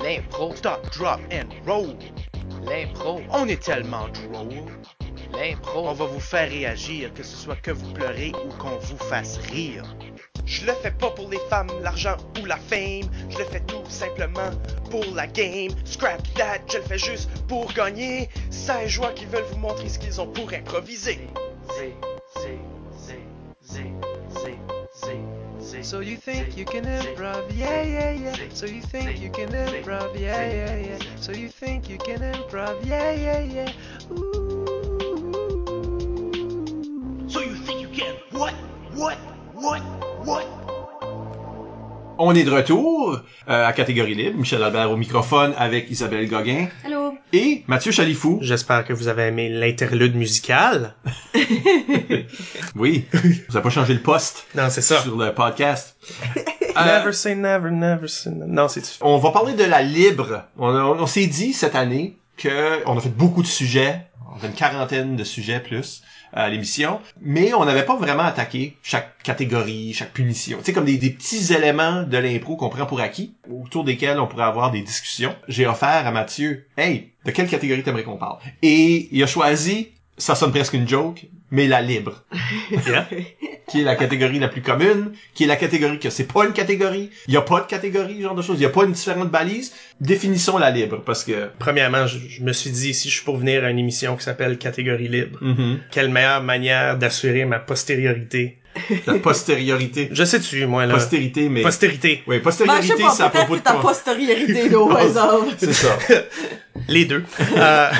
L'impro, 0.00 0.56
stop, 0.56 0.90
drop 0.92 1.20
and 1.30 1.52
roll. 1.66 1.96
L'impro. 2.62 3.22
On 3.30 3.48
est 3.48 3.62
tellement 3.62 4.08
drôle. 4.08 4.62
On 5.32 5.36
L'impro. 5.36 5.92
va 5.94 6.04
vous 6.06 6.20
faire 6.20 6.48
réagir, 6.48 7.12
que 7.14 7.22
ce 7.22 7.36
soit 7.36 7.56
que 7.56 7.70
vous 7.72 7.92
pleurez 7.92 8.32
ou 8.44 8.48
qu'on 8.58 8.76
vous 8.78 8.98
fasse 8.98 9.38
rire. 9.38 9.84
Je 10.44 10.64
le 10.64 10.72
fais 10.74 10.92
pas 10.92 11.10
pour 11.10 11.28
les 11.28 11.40
femmes, 11.50 11.70
l'argent 11.82 12.16
ou 12.40 12.44
la 12.46 12.56
fame. 12.56 13.10
Je 13.30 13.38
le 13.38 13.44
fais 13.44 13.60
tout 13.60 13.82
simplement 13.88 14.50
pour 14.90 15.04
la 15.14 15.26
game. 15.26 15.72
Scrap 15.84 16.22
that, 16.34 16.60
je 16.70 16.78
le 16.78 16.84
fais 16.84 16.98
juste 16.98 17.28
pour 17.48 17.72
gagner. 17.72 18.28
16 18.50 18.88
joueurs 18.88 19.14
qui 19.14 19.24
veulent 19.26 19.44
vous 19.50 19.58
montrer 19.58 19.88
ce 19.88 19.98
qu'ils 19.98 20.20
ont 20.20 20.28
pour 20.28 20.52
improviser. 20.52 21.18
So 25.82 26.00
you 26.00 26.16
think 26.16 26.56
you 26.56 26.64
can 26.64 26.84
improv, 26.84 27.56
yeah, 27.56 27.82
yeah, 27.82 28.10
yeah. 28.10 28.36
So 28.52 28.66
you 28.66 28.82
think 28.82 29.20
you 29.20 29.30
can 29.30 29.50
improv, 29.50 30.18
yeah, 30.18 30.50
yeah, 30.50 30.76
yeah. 30.76 30.98
So 31.20 31.32
you 31.32 31.48
think 31.48 31.88
you 31.88 31.96
can 31.98 32.20
improv, 32.20 32.84
yeah, 32.84 33.12
yeah, 33.12 33.38
yeah. 33.40 33.72
Ooh. 34.10 34.66
So 37.28 37.40
you 37.40 37.54
think 37.54 37.80
you 37.80 37.88
can 37.88 38.16
what? 38.32 38.52
What? 38.94 39.16
What? 39.54 39.80
What? 40.26 40.75
On 42.18 42.34
est 42.34 42.44
de 42.44 42.50
retour 42.50 43.20
euh, 43.48 43.66
à 43.66 43.72
catégorie 43.72 44.14
libre. 44.14 44.38
Michel 44.38 44.62
Albert 44.62 44.90
au 44.90 44.96
microphone 44.96 45.52
avec 45.58 45.90
Isabelle 45.90 46.26
Gauguin 46.28 46.68
Allô? 46.84 47.14
et 47.32 47.62
Mathieu 47.66 47.92
Chalifou. 47.92 48.38
J'espère 48.40 48.84
que 48.86 48.92
vous 48.94 49.08
avez 49.08 49.24
aimé 49.24 49.48
l'interlude 49.50 50.14
musical. 50.16 50.94
Oui. 52.74 53.04
Vous 53.48 53.56
avez 53.56 53.62
pas 53.62 53.70
changé 53.70 53.94
le 53.94 54.00
poste 54.00 54.46
Non, 54.54 54.68
c'est 54.70 54.82
ça. 54.82 55.00
sur 55.00 55.16
le 55.16 55.32
podcast. 55.32 55.96
Euh, 56.36 56.40
Never 57.00 57.12
say 57.12 57.34
never, 57.34 57.70
never 57.70 58.08
say 58.08 58.30
never. 58.30 58.50
Non, 58.50 58.68
c'est 58.68 58.82
On 59.00 59.18
va 59.18 59.30
parler 59.30 59.54
de 59.54 59.64
la 59.64 59.82
libre. 59.82 60.42
On, 60.58 60.68
on- 60.68 61.00
on 61.00 61.06
s'est 61.06 61.26
dit 61.26 61.52
cette 61.52 61.74
année 61.74 62.18
que 62.36 62.82
on 62.86 62.96
a 62.98 63.00
fait 63.00 63.08
beaucoup 63.14 63.42
de 63.42 63.46
sujets, 63.46 64.02
on 64.30 64.36
a 64.36 64.38
fait 64.40 64.48
une 64.48 64.52
quarantaine 64.54 65.16
de 65.16 65.24
sujets 65.24 65.60
plus 65.60 66.02
l'émission, 66.48 67.00
mais 67.20 67.54
on 67.54 67.64
n'avait 67.64 67.84
pas 67.84 67.96
vraiment 67.96 68.24
attaqué 68.24 68.76
chaque 68.82 69.22
catégorie, 69.22 69.92
chaque 69.94 70.12
punition. 70.12 70.58
Tu 70.58 70.64
sais, 70.64 70.72
comme 70.72 70.84
des, 70.84 70.98
des 70.98 71.10
petits 71.10 71.52
éléments 71.52 72.02
de 72.02 72.18
l'impro 72.18 72.56
qu'on 72.56 72.68
prend 72.68 72.86
pour 72.86 73.00
acquis, 73.00 73.34
autour 73.50 73.84
desquels 73.84 74.20
on 74.20 74.26
pourrait 74.26 74.44
avoir 74.44 74.70
des 74.70 74.82
discussions. 74.82 75.34
J'ai 75.48 75.66
offert 75.66 76.06
à 76.06 76.10
Mathieu, 76.10 76.66
hey, 76.76 77.12
de 77.24 77.30
quelle 77.30 77.48
catégorie 77.48 77.82
t'aimerais 77.82 78.04
qu'on 78.04 78.18
parle? 78.18 78.38
Et 78.62 79.08
il 79.10 79.22
a 79.22 79.26
choisi, 79.26 79.92
ça 80.18 80.34
sonne 80.34 80.50
presque 80.50 80.72
une 80.74 80.88
joke, 80.88 81.26
mais 81.50 81.66
la 81.68 81.80
libre 81.82 82.24
Yeah. 82.86 83.06
qui 83.68 83.80
est 83.80 83.84
la 83.84 83.96
catégorie 83.96 84.38
la 84.38 84.48
plus 84.48 84.62
commune, 84.62 85.12
qui 85.34 85.44
est 85.44 85.46
la 85.46 85.56
catégorie 85.56 85.98
que 85.98 86.08
c'est 86.10 86.30
pas 86.32 86.44
une 86.46 86.52
catégorie, 86.52 87.10
il 87.28 87.34
y 87.34 87.36
a 87.36 87.42
pas 87.42 87.60
de 87.60 87.66
catégorie, 87.66 88.16
ce 88.18 88.22
genre 88.22 88.34
de 88.34 88.42
choses, 88.42 88.56
il 88.58 88.62
y 88.62 88.66
a 88.66 88.70
pas 88.70 88.84
une 88.84 88.92
différente 88.92 89.30
balise. 89.30 89.72
Définissons 90.00 90.56
la 90.58 90.70
libre, 90.70 91.02
parce 91.04 91.24
que... 91.24 91.50
Premièrement, 91.58 92.06
je, 92.06 92.18
je 92.28 92.42
me 92.42 92.52
suis 92.52 92.70
dit, 92.70 92.94
si 92.94 93.08
je 93.08 93.14
suis 93.16 93.24
pour 93.24 93.36
venir 93.38 93.64
à 93.64 93.70
une 93.70 93.78
émission 93.78 94.16
qui 94.16 94.22
s'appelle 94.24 94.56
Catégorie 94.58 95.08
libre, 95.08 95.38
Mhm. 95.42 95.80
quelle 95.90 96.08
meilleure 96.10 96.42
manière 96.42 96.96
d'assurer 96.96 97.44
ma 97.44 97.58
postériorité? 97.58 98.58
La 99.06 99.14
postériorité. 99.14 100.10
Je 100.12 100.22
sais-tu, 100.24 100.66
moi, 100.66 100.84
là. 100.84 100.94
Postérité, 100.94 101.48
mais... 101.48 101.62
Postérité. 101.62 102.22
oui, 102.26 102.36
Ben, 102.36 102.38
je 102.38 102.42
postériorité, 102.44 102.96
sais 102.96 103.02
pas, 103.02 103.10
c'est 103.10 103.22
à 103.22 103.30
peut-être 103.30 103.46
propos 103.46 103.54
de 103.60 103.66
c'est 103.66 103.72
ta 103.72 103.80
postériorité, 103.80 104.68
là. 104.68 105.44
C'est 105.56 105.72
ça. 105.72 105.98
Les 106.86 107.06
deux. 107.06 107.24
Euh, 107.56 107.90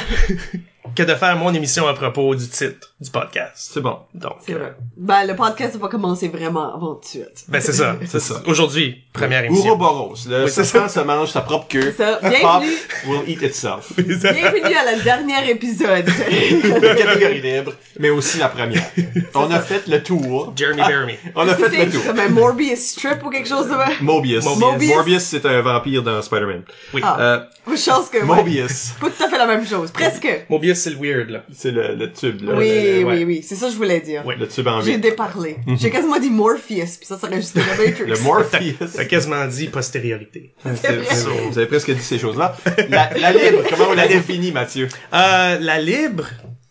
que 0.96 1.02
de 1.02 1.14
faire 1.14 1.36
mon 1.36 1.52
émission 1.52 1.86
à 1.86 1.92
propos 1.94 2.34
du 2.34 2.48
titre 2.48 2.94
du 3.00 3.10
podcast. 3.10 3.70
C'est 3.74 3.80
bon. 3.82 3.98
Donc, 4.14 4.32
C'est 4.46 4.54
euh, 4.54 4.58
vrai. 4.58 4.74
Ben, 4.96 5.26
le 5.26 5.36
podcast 5.36 5.76
va 5.76 5.88
commencer 5.88 6.28
vraiment 6.28 6.74
avant 6.74 6.94
tout 6.94 7.02
de 7.02 7.06
suite. 7.06 7.44
ben 7.48 7.60
c'est 7.60 7.74
ça. 7.74 7.96
C'est 8.06 8.18
ça. 8.20 8.42
Aujourd'hui, 8.46 9.04
première 9.12 9.44
émission. 9.44 9.66
Ouroboros. 9.66 10.16
Le 10.26 10.44
Oui, 10.44 10.50
c'est 10.50 10.64
serpent 10.64 10.88
se 10.88 11.00
mange 11.00 11.30
sa 11.30 11.42
propre 11.42 11.68
queue. 11.68 11.92
C'est 11.94 12.02
ça. 12.02 12.18
Bienvenue. 12.22 12.40
pop 12.40 12.62
will 13.06 13.28
eat 13.30 13.42
itself. 13.42 13.92
Bienvenue 13.98 14.74
à 14.74 14.84
la 14.86 14.98
dernière 15.00 15.46
épisode. 15.48 16.06
La 16.80 16.94
catégorie 16.94 17.42
libre, 17.42 17.72
mais 17.98 18.08
aussi 18.10 18.38
la 18.38 18.48
première. 18.48 18.82
On 19.34 19.50
a 19.50 19.60
fait 19.60 19.86
le 19.86 20.02
tour. 20.02 20.54
Jeremy 20.56 20.82
Bearimy. 20.86 21.18
On 21.34 21.46
a 21.46 21.54
fait 21.54 21.68
le 21.68 21.74
C'est 21.74 21.90
tour. 21.90 22.04
comme 22.06 22.18
un 22.20 22.28
Morbius 22.30 22.78
strip 22.92 23.22
ou 23.24 23.28
quelque 23.30 23.48
chose 23.48 23.66
de 23.66 23.74
même? 23.74 23.96
Mobius. 24.00 24.44
Mobius. 24.44 24.94
Morbius, 24.94 25.22
c'est 25.24 25.44
un 25.44 25.60
vampire 25.60 26.02
dans 26.02 26.22
Spider-Man. 26.22 26.62
Oui. 26.94 27.02
Ah. 27.04 27.16
Euh, 27.20 27.40
Moi, 27.66 27.76
je 27.76 27.90
pense 27.90 28.08
que, 28.08 28.18
ouais. 28.18 28.24
Mobius. 28.24 28.92
Pas 29.00 29.08
tout 29.10 29.22
à 29.22 29.28
fait 29.28 29.38
la 29.38 29.46
même 29.46 29.66
chose. 29.66 29.90
Presque. 29.90 30.46
Mobius, 30.48 30.85
c'est 30.90 30.98
le 30.98 30.98
weird, 30.98 31.30
là. 31.30 31.42
C'est 31.52 31.70
le, 31.70 31.94
le 31.94 32.12
tube, 32.12 32.42
là. 32.42 32.54
Oui, 32.56 32.68
Le- 32.68 32.74
le- 32.74 32.98
oui, 32.98 33.04
ouais. 33.04 33.24
oui. 33.24 33.42
C'est 33.42 33.54
ça 33.56 33.66
que 33.66 33.72
je 33.72 33.76
voulais 33.76 34.00
dire. 34.00 34.22
Oui. 34.26 34.34
Le 34.38 34.48
tube 34.48 34.66
en 34.68 34.80
J'ai 34.80 34.92
vie. 34.92 34.98
déparlé. 34.98 35.56
J'ai 35.78 35.90
quasiment 35.90 36.18
dit 36.18 36.30
Morpheus, 36.30 36.96
puis 36.98 37.06
ça 37.06 37.18
serait 37.18 37.36
juste 37.36 37.54
la 37.56 37.64
Matrix. 37.64 38.04
Le 38.06 38.18
Morpheus. 38.20 38.86
T'as 38.96 39.04
quasiment 39.04 39.46
dit 39.46 39.66
postériorité. 39.68 40.52
C'est- 40.74 41.24
Vous 41.50 41.58
avez 41.58 41.66
presque 41.66 41.90
dit 41.92 42.02
ces 42.02 42.18
choses-là. 42.18 42.56
La, 42.88 43.10
la 43.18 43.32
libre, 43.32 43.62
comment 43.70 43.90
on 43.90 43.94
la 43.94 44.08
définit, 44.08 44.52
Mathieu? 44.52 44.88
Euh, 45.12 45.58
la 45.58 45.80
libre, 45.80 46.26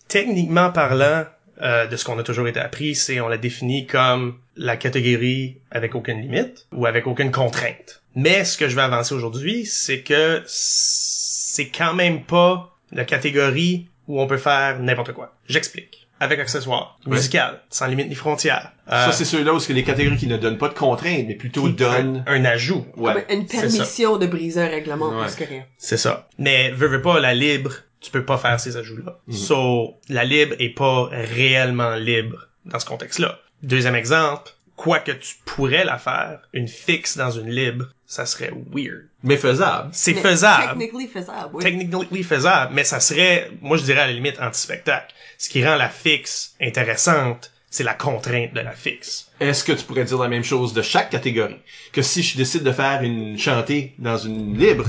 techniquement 0.07 0.70
parlant, 0.72 1.26
euh, 1.61 1.88
de 1.88 1.95
ce 1.95 2.03
qu'on 2.03 2.20
a 2.20 2.24
toujours 2.24 2.47
été 2.47 2.59
appris, 2.59 2.95
c'est 2.95 3.20
on 3.22 3.28
la 3.30 3.38
définit 3.38 3.86
comme 3.88 4.36
la 4.57 4.76
catégorie 4.78 5.57
avec 5.72 5.95
aucune 5.95 6.22
limite 6.22 6.68
ou 6.74 6.86
avec 6.86 7.07
aucune 7.07 7.32
contrainte. 7.32 8.01
Mais 8.16 8.43
ce 8.45 8.57
que 8.57 8.68
je 8.70 8.76
vais 8.76 8.82
avancer 8.82 9.13
aujourd'hui, 9.16 9.66
c'est 9.66 9.99
que 10.01 10.41
c'est 10.45 11.68
quand 11.70 11.93
même 11.93 12.24
pas 12.24 12.76
la 12.91 13.05
catégorie 13.05 13.88
où 14.08 14.22
on 14.22 14.28
peut 14.28 14.38
faire 14.38 14.80
n'importe 14.80 15.14
quoi. 15.14 15.34
J'explique. 15.47 16.08
Avec 16.22 16.39
accessoires, 16.39 16.97
Ouais. 17.06 17.18
musical, 17.18 17.62
sans 17.70 17.88
limite 17.88 18.08
ni 18.08 18.16
frontières. 18.16 18.72
Euh, 18.89 19.06
Ça, 19.08 19.12
c'est 19.12 19.26
ceux-là 19.26 19.53
où 19.53 19.60
c'est 19.60 19.74
les 19.74 19.84
catégories 19.84 20.16
qui 20.18 20.28
ne 20.28 20.38
donnent 20.38 20.58
pas 20.58 20.70
de 20.70 20.74
contraintes, 20.74 21.26
mais 21.28 21.36
plutôt 21.36 21.68
donnent... 21.68 22.24
un, 22.26 22.36
un 22.41 22.45
ajout. 22.45 22.86
Ouais. 22.95 23.26
Une 23.30 23.45
permission 23.45 24.16
de 24.18 24.26
briser 24.26 24.62
un 24.62 24.68
règlement, 24.70 25.10
Ouais. 25.10 25.26
plus 25.26 25.36
que 25.36 25.43
rien. 25.43 25.66
C'est 25.78 25.97
ça. 25.97 26.30
Mais 26.38 26.72
veux, 26.72 26.88
veux 26.88 27.01
pas, 27.01 27.20
la 27.20 27.34
libre, 27.34 27.74
tu 27.99 28.12
peux 28.12 28.24
pas 28.24 28.38
faire 28.38 28.60
ces 28.62 28.78
ajouts-là. 28.78 29.20
Mhm. 29.28 29.34
So, 29.36 29.95
la 30.08 30.24
libre 30.24 30.56
est 30.60 30.70
pas 30.74 31.10
réellement 31.12 31.95
libre 31.95 32.47
dans 32.64 32.80
ce 32.80 32.86
contexte-là. 32.86 33.39
Deuxième 33.64 33.95
exemple, 33.95 34.51
quoi 34.78 34.99
que 34.99 35.12
tu 35.12 35.36
pourrais 35.43 35.84
la 35.84 35.97
faire, 35.97 36.39
une 36.53 36.68
fixe 36.70 37.18
dans 37.18 37.32
une 37.32 37.49
libre, 37.49 37.88
ça 38.06 38.26
serait 38.26 38.51
weird. 38.74 39.08
Mais 39.26 39.38
faisable. 39.38 39.89
C'est 39.91 40.13
faisable. 40.13 40.80
Technically 40.80 41.07
faisable, 41.07 41.49
oui. 41.53 41.63
Technically 41.63 42.23
faisable, 42.23 42.73
mais 42.73 42.84
ça 42.84 42.99
serait, 42.99 43.49
moi 43.61 43.76
je 43.76 43.84
dirais 43.84 44.01
à 44.01 44.07
la 44.07 44.13
limite 44.13 44.39
anti-spectacle. 44.39 45.13
Ce 45.38 45.49
qui 45.49 45.65
rend 45.65 45.76
la 45.76 45.89
fixe 45.89 46.53
intéressante, 46.61 47.51
c'est 47.69 47.84
la 47.84 47.95
contrainte 47.95 48.53
de 48.53 48.61
la 48.61 48.71
fixe. 48.71 49.32
Est-ce 49.39 49.63
que 49.63 49.73
tu 49.73 49.84
pourrais 49.84 50.05
dire 50.05 50.19
la 50.19 50.30
même 50.30 50.43
chose 50.43 50.73
de 50.73 50.82
chaque 50.82 51.09
catégorie? 51.09 51.57
Que 51.91 52.01
si 52.01 52.23
je 52.23 52.38
décide 52.38 52.63
de 52.63 52.71
faire 52.71 53.01
une 53.01 53.38
chantée 53.38 53.95
dans 53.97 54.17
une 54.17 54.57
libre, 54.57 54.86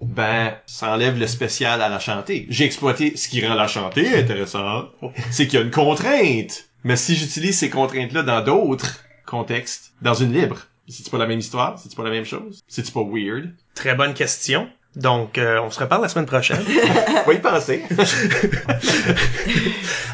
ben, 0.00 0.54
ça 0.66 0.92
enlève 0.92 1.18
le 1.18 1.26
spécial 1.26 1.80
à 1.82 1.88
la 1.88 1.98
chantée. 2.00 2.46
J'ai 2.48 2.64
exploité 2.64 3.16
ce 3.16 3.28
qui 3.28 3.46
rend 3.46 3.54
la 3.54 3.68
chantée 3.68 4.16
intéressante. 4.18 4.90
C'est 5.30 5.46
qu'il 5.46 5.58
y 5.58 5.62
a 5.62 5.64
une 5.64 5.70
contrainte. 5.70 6.64
Mais 6.82 6.96
si 6.96 7.14
j'utilise 7.14 7.58
ces 7.58 7.70
contraintes-là 7.70 8.22
dans 8.22 8.42
d'autres 8.42 9.04
contextes, 9.26 9.92
dans 10.02 10.14
une 10.14 10.32
libre, 10.32 10.66
c'est-tu 10.88 11.10
pas 11.10 11.18
la 11.18 11.26
même 11.26 11.40
histoire? 11.40 11.78
C'est-tu 11.78 11.96
pas 11.96 12.04
la 12.04 12.10
même 12.10 12.24
chose? 12.24 12.60
C'est-tu 12.68 12.92
pas 12.92 13.02
weird? 13.02 13.52
Très 13.76 13.94
bonne 13.94 14.14
question. 14.14 14.68
Donc, 14.96 15.36
euh, 15.36 15.60
on 15.60 15.70
se 15.70 15.78
reparle 15.78 16.00
la 16.02 16.08
semaine 16.08 16.24
prochaine. 16.26 16.64
Faut 17.26 17.32
y 17.32 17.38
penser. 17.38 17.82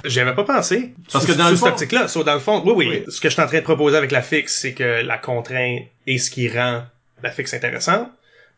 J'y 0.04 0.20
avais 0.20 0.34
pas 0.34 0.44
pensé. 0.44 0.94
Parce 1.12 1.24
que 1.24 1.32
dans 1.32 1.44
le 1.48 1.50
sous 1.50 1.56
cette 1.56 1.66
fond- 1.68 1.72
optique-là, 1.74 2.08
so, 2.08 2.24
dans 2.24 2.34
le 2.34 2.40
fond, 2.40 2.62
oui, 2.66 2.72
oui, 2.76 2.86
Oui. 2.88 3.04
Ce 3.12 3.20
que 3.20 3.28
je 3.28 3.34
suis 3.34 3.42
en 3.42 3.46
train 3.46 3.58
de 3.58 3.62
proposer 3.62 3.96
avec 3.96 4.10
la 4.10 4.22
fixe, 4.22 4.58
c'est 4.60 4.72
que 4.74 5.02
la 5.04 5.18
contrainte 5.18 5.82
est 6.06 6.18
ce 6.18 6.30
qui 6.30 6.48
rend 6.48 6.82
la 7.22 7.30
fixe 7.30 7.54
intéressante. 7.54 8.08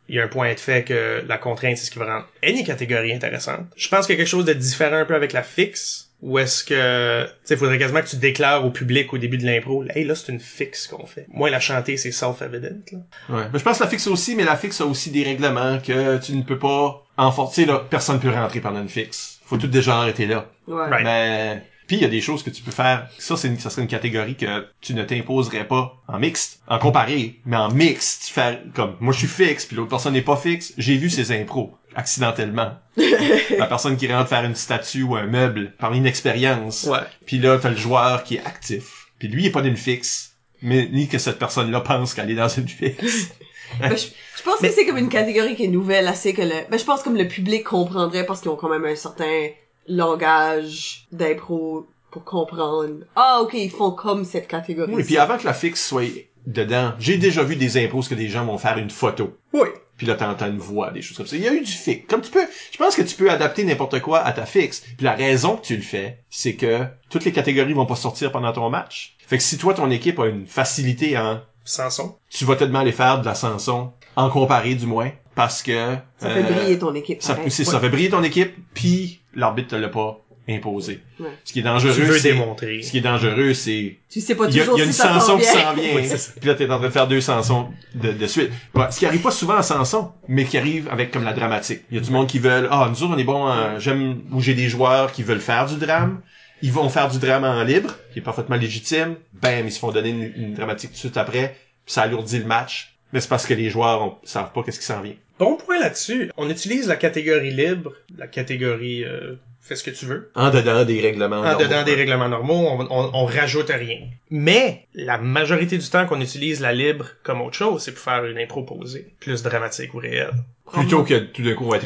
Il 0.08 0.16
y 0.16 0.20
a 0.20 0.24
un 0.24 0.28
point 0.28 0.52
de 0.52 0.58
fait 0.60 0.84
que 0.84 1.22
la 1.26 1.38
contrainte, 1.38 1.78
c'est 1.78 1.86
ce 1.86 1.90
qui 1.90 1.98
va 1.98 2.06
rendre 2.06 2.26
any 2.42 2.64
catégorie 2.64 3.12
intéressante. 3.12 3.66
Je 3.76 3.88
pense 3.88 4.06
qu'il 4.06 4.14
y 4.14 4.16
a 4.16 4.20
quelque 4.22 4.28
chose 4.30 4.44
de 4.44 4.52
différent 4.52 4.96
un 4.96 5.04
peu 5.04 5.14
avec 5.14 5.32
la 5.32 5.42
fixe. 5.42 6.03
Ou 6.24 6.38
est-ce 6.38 6.64
que, 6.64 7.24
tu 7.24 7.30
sais, 7.44 7.56
faudrait 7.56 7.78
quasiment 7.78 8.00
que 8.00 8.08
tu 8.08 8.16
déclares 8.16 8.64
au 8.64 8.70
public 8.70 9.12
au 9.12 9.18
début 9.18 9.36
de 9.36 9.44
l'impro, 9.44 9.84
hey, 9.94 10.04
là, 10.04 10.14
c'est 10.14 10.32
une 10.32 10.40
fixe 10.40 10.86
qu'on 10.86 11.04
fait. 11.06 11.26
Moi, 11.28 11.50
la 11.50 11.60
chanter, 11.60 11.98
c'est 11.98 12.12
self-evident, 12.12 12.80
là. 12.92 12.98
Ouais. 13.28 13.44
Mais 13.52 13.58
je 13.58 13.64
pense 13.64 13.76
que 13.78 13.84
la 13.84 13.90
fixe 13.90 14.06
aussi, 14.06 14.34
mais 14.34 14.44
la 14.44 14.56
fixe 14.56 14.80
a 14.80 14.86
aussi 14.86 15.10
des 15.10 15.22
règlements 15.22 15.78
que 15.78 16.16
tu 16.18 16.32
ne 16.34 16.42
peux 16.42 16.58
pas 16.58 17.04
enforcer, 17.18 17.66
là. 17.66 17.84
Personne 17.90 18.20
peut 18.20 18.30
rentrer 18.30 18.60
pendant 18.60 18.80
une 18.80 18.88
fixe. 18.88 19.38
Faut 19.44 19.58
tout 19.58 19.66
déjà 19.66 19.96
arrêter 19.98 20.24
là. 20.26 20.46
Ouais. 20.66 20.88
Right. 20.88 21.04
Mais 21.04 21.62
Puis 21.86 21.96
il 21.96 22.02
y 22.02 22.06
a 22.06 22.08
des 22.08 22.22
choses 22.22 22.42
que 22.42 22.48
tu 22.48 22.62
peux 22.62 22.70
faire. 22.70 23.08
Ça, 23.18 23.36
c'est 23.36 23.48
une- 23.48 23.58
ça 23.58 23.68
serait 23.68 23.82
une 23.82 23.88
catégorie 23.88 24.36
que 24.36 24.66
tu 24.80 24.94
ne 24.94 25.02
t'imposerais 25.04 25.64
pas 25.68 25.94
en 26.08 26.18
mixte, 26.18 26.60
en 26.66 26.78
comparé, 26.78 27.40
mais 27.44 27.58
en 27.58 27.70
mixte, 27.70 28.28
faire 28.30 28.58
comme 28.74 28.96
moi 29.00 29.12
je 29.12 29.18
suis 29.18 29.28
fixe, 29.28 29.66
puis 29.66 29.76
l'autre 29.76 29.90
personne 29.90 30.14
n'est 30.14 30.22
pas 30.22 30.36
fixe. 30.36 30.72
J'ai 30.78 30.96
vu 30.96 31.10
ces 31.10 31.30
impros 31.38 31.76
accidentellement. 31.94 32.72
La 33.58 33.66
personne 33.66 33.96
qui 33.96 34.12
rentre 34.12 34.28
faire 34.28 34.44
une 34.44 34.54
statue 34.54 35.02
ou 35.02 35.16
un 35.16 35.26
meuble 35.26 35.72
par 35.78 35.94
inexpérience. 35.94 36.84
Ouais. 36.84 36.98
Puis 37.26 37.38
là, 37.38 37.58
t'as 37.58 37.70
le 37.70 37.76
joueur 37.76 38.24
qui 38.24 38.36
est 38.36 38.44
actif. 38.44 39.08
Puis 39.18 39.28
lui, 39.28 39.44
il 39.44 39.46
est 39.46 39.52
pas 39.52 39.62
d'une 39.62 39.76
fixe, 39.76 40.36
mais 40.62 40.88
ni 40.92 41.08
que 41.08 41.18
cette 41.18 41.38
personne-là 41.38 41.80
pense 41.80 42.14
qu'elle 42.14 42.30
est 42.30 42.36
dans 42.36 42.48
une 42.48 42.68
fixe. 42.68 43.28
Ben, 43.80 43.96
je, 43.96 44.06
je 44.36 44.42
pense 44.42 44.60
que 44.60 44.68
c'est 44.68 44.84
comme 44.84 44.98
une 44.98 45.08
catégorie 45.08 45.56
qui 45.56 45.64
est 45.64 45.68
nouvelle, 45.68 46.06
assez 46.06 46.34
que 46.34 46.42
le, 46.42 46.70
ben, 46.70 46.78
je 46.78 46.84
pense 46.84 47.02
comme 47.02 47.16
le 47.16 47.26
public 47.26 47.64
comprendrait 47.64 48.26
parce 48.26 48.42
qu'ils 48.42 48.50
ont 48.50 48.56
quand 48.56 48.68
même 48.68 48.84
un 48.84 48.94
certain 48.94 49.48
langage 49.88 51.06
d'impro 51.12 51.86
pour 52.10 52.24
comprendre. 52.24 53.04
Ah, 53.16 53.40
ok, 53.42 53.54
ils 53.54 53.70
font 53.70 53.90
comme 53.90 54.24
cette 54.24 54.46
catégorie. 54.46 54.94
Oui, 54.94 55.02
puis 55.02 55.16
avant 55.16 55.38
que 55.38 55.46
la 55.46 55.54
fixe 55.54 55.84
soit 55.84 56.28
dedans, 56.46 56.92
j'ai 56.98 57.16
déjà 57.16 57.42
vu 57.42 57.56
des 57.56 57.82
impôts 57.82 58.02
que 58.02 58.14
des 58.14 58.28
gens 58.28 58.44
vont 58.44 58.58
faire 58.58 58.78
une 58.78 58.90
photo. 58.90 59.36
Oui. 59.52 59.68
Puis 59.96 60.06
là, 60.06 60.14
t'entends 60.14 60.48
une 60.48 60.58
voix, 60.58 60.90
des 60.90 61.02
choses 61.02 61.16
comme 61.16 61.26
ça. 61.26 61.36
Il 61.36 61.42
y 61.42 61.48
a 61.48 61.52
eu 61.52 61.60
du 61.60 61.70
fixe. 61.70 62.04
Comme 62.08 62.20
tu 62.20 62.30
peux, 62.30 62.46
je 62.72 62.78
pense 62.78 62.96
que 62.96 63.02
tu 63.02 63.14
peux 63.14 63.30
adapter 63.30 63.64
n'importe 63.64 64.00
quoi 64.00 64.20
à 64.20 64.32
ta 64.32 64.44
fixe. 64.44 64.80
Puis 64.80 65.04
la 65.04 65.14
raison 65.14 65.56
que 65.56 65.66
tu 65.66 65.76
le 65.76 65.82
fais, 65.82 66.24
c'est 66.30 66.54
que 66.54 66.84
toutes 67.10 67.24
les 67.24 67.32
catégories 67.32 67.72
vont 67.74 67.86
pas 67.86 67.96
sortir 67.96 68.32
pendant 68.32 68.52
ton 68.52 68.68
match. 68.70 69.16
Fait 69.26 69.38
que 69.38 69.42
si 69.42 69.56
toi, 69.56 69.72
ton 69.74 69.90
équipe 69.90 70.18
a 70.18 70.26
une 70.26 70.46
facilité 70.46 71.16
en, 71.16 71.40
Sanson. 71.64 72.16
tu 72.28 72.44
vas 72.44 72.56
tellement 72.56 72.80
aller 72.80 72.92
faire 72.92 73.20
de 73.20 73.24
la 73.24 73.34
chanson, 73.34 73.92
en 74.16 74.28
comparé 74.28 74.74
du 74.74 74.86
moins, 74.86 75.10
parce 75.34 75.62
que... 75.62 75.96
Ça 76.18 76.30
fait 76.30 76.40
euh, 76.40 76.42
briller 76.42 76.78
ton 76.78 76.94
équipe. 76.94 77.22
ça, 77.22 77.36
ça, 77.48 77.64
ça 77.64 77.80
fait 77.80 77.88
briller 77.88 78.10
ton 78.10 78.22
équipe, 78.22 78.54
puis 78.74 79.22
l'arbitre 79.34 79.70
te 79.70 79.76
l'a 79.76 79.88
pas 79.88 80.20
imposé. 80.48 81.00
Ouais. 81.18 81.28
Ce 81.44 81.52
qui 81.52 81.60
est 81.60 81.62
dangereux, 81.62 81.94
Tu 81.94 82.02
veux 82.02 82.18
c'est... 82.18 82.32
démontrer. 82.32 82.82
Ce 82.82 82.90
qui 82.90 82.98
est 82.98 83.02
dangereux, 83.02 83.54
c'est 83.54 83.96
Tu 84.10 84.20
sais 84.20 84.34
pas 84.34 84.46
il 84.48 84.56
y 84.56 84.60
a, 84.60 84.64
toujours 84.64 84.78
il 84.78 84.80
y 84.80 84.82
a 84.82 84.86
une 84.86 84.92
si 84.92 85.02
qui 85.02 85.20
s'en 85.20 85.36
vient. 85.36 85.74
Oui. 85.76 86.08
Puis 86.40 86.48
là, 86.48 86.54
t'es 86.54 86.70
en 86.70 86.78
train 86.78 86.86
de 86.86 86.92
faire 86.92 87.08
deux 87.08 87.20
chansons 87.20 87.68
de, 87.94 88.12
de 88.12 88.26
suite. 88.26 88.50
Ouais, 88.74 88.86
ce 88.90 88.98
qui 88.98 89.06
arrive 89.06 89.22
pas 89.22 89.30
souvent 89.30 89.58
en 89.58 89.62
chanson, 89.62 90.12
mais 90.28 90.44
qui 90.44 90.58
arrive 90.58 90.88
avec 90.90 91.10
comme 91.10 91.24
la 91.24 91.32
dramatique. 91.32 91.82
Il 91.90 91.96
y 91.96 92.00
a 92.00 92.02
du 92.02 92.10
monde 92.10 92.26
qui 92.26 92.38
veulent, 92.38 92.68
ah, 92.70 92.88
nous 92.90 93.02
autres, 93.02 93.14
on 93.14 93.18
est 93.18 93.24
bon, 93.24 93.50
j'aime, 93.78 94.22
où 94.32 94.40
j'ai 94.40 94.54
des 94.54 94.68
joueurs 94.68 95.12
qui 95.12 95.22
veulent 95.22 95.40
faire 95.40 95.66
du 95.66 95.76
drame. 95.76 96.20
Ils 96.62 96.72
vont 96.72 96.88
faire 96.88 97.08
du 97.08 97.18
drame 97.18 97.44
en 97.44 97.62
libre, 97.62 97.94
qui 98.12 98.20
est 98.20 98.22
parfaitement 98.22 98.56
légitime. 98.56 99.16
Bam, 99.34 99.66
ils 99.66 99.72
se 99.72 99.78
font 99.78 99.90
donner 99.90 100.10
une, 100.10 100.32
une 100.36 100.54
dramatique 100.54 100.90
tout 100.90 100.94
de 100.94 100.98
suite 100.98 101.16
après. 101.16 101.56
Puis 101.84 101.92
ça 101.92 102.02
alourdit 102.02 102.38
le 102.38 102.46
match. 102.46 102.94
Mais 103.12 103.20
c'est 103.20 103.28
parce 103.28 103.46
que 103.46 103.54
les 103.54 103.70
joueurs 103.70 104.02
on, 104.02 104.16
savent 104.24 104.52
pas 104.52 104.62
qu'est-ce 104.62 104.80
qui 104.80 104.86
s'en 104.86 105.00
vient. 105.00 105.14
Bon 105.38 105.56
point 105.56 105.78
là-dessus. 105.78 106.30
On 106.36 106.50
utilise 106.50 106.88
la 106.88 106.96
catégorie 106.96 107.52
libre, 107.52 107.92
la 108.18 108.26
catégorie 108.26 109.04
euh, 109.04 109.34
fais 109.64 109.76
ce 109.76 109.82
que 109.82 109.90
tu 109.90 110.04
veux. 110.04 110.30
En 110.34 110.50
dedans 110.50 110.84
des 110.84 111.00
règlements. 111.00 111.38
En 111.38 111.42
normaux, 111.42 111.58
dedans 111.58 111.82
des 111.82 111.92
ouais. 111.92 111.96
règlements 111.98 112.28
normaux, 112.28 112.68
on, 112.68 112.86
on, 112.90 113.10
on 113.14 113.24
rajoute 113.24 113.70
rien. 113.70 114.00
Mais 114.30 114.86
la 114.94 115.18
majorité 115.18 115.78
du 115.78 115.88
temps 115.88 116.06
qu'on 116.06 116.20
utilise 116.20 116.60
la 116.60 116.72
libre 116.72 117.06
comme 117.22 117.40
autre 117.40 117.56
chose, 117.56 117.82
c'est 117.82 117.92
pour 117.92 118.02
faire 118.02 118.24
une 118.26 118.38
impro 118.38 118.62
posée, 118.62 119.14
plus 119.20 119.42
dramatique 119.42 119.94
ou 119.94 119.98
réelle. 119.98 120.34
Plutôt 120.70 121.02
que 121.02 121.18
tout 121.18 121.42
d'un 121.42 121.54
coup 121.54 121.64
on 121.64 121.70
va. 121.70 121.78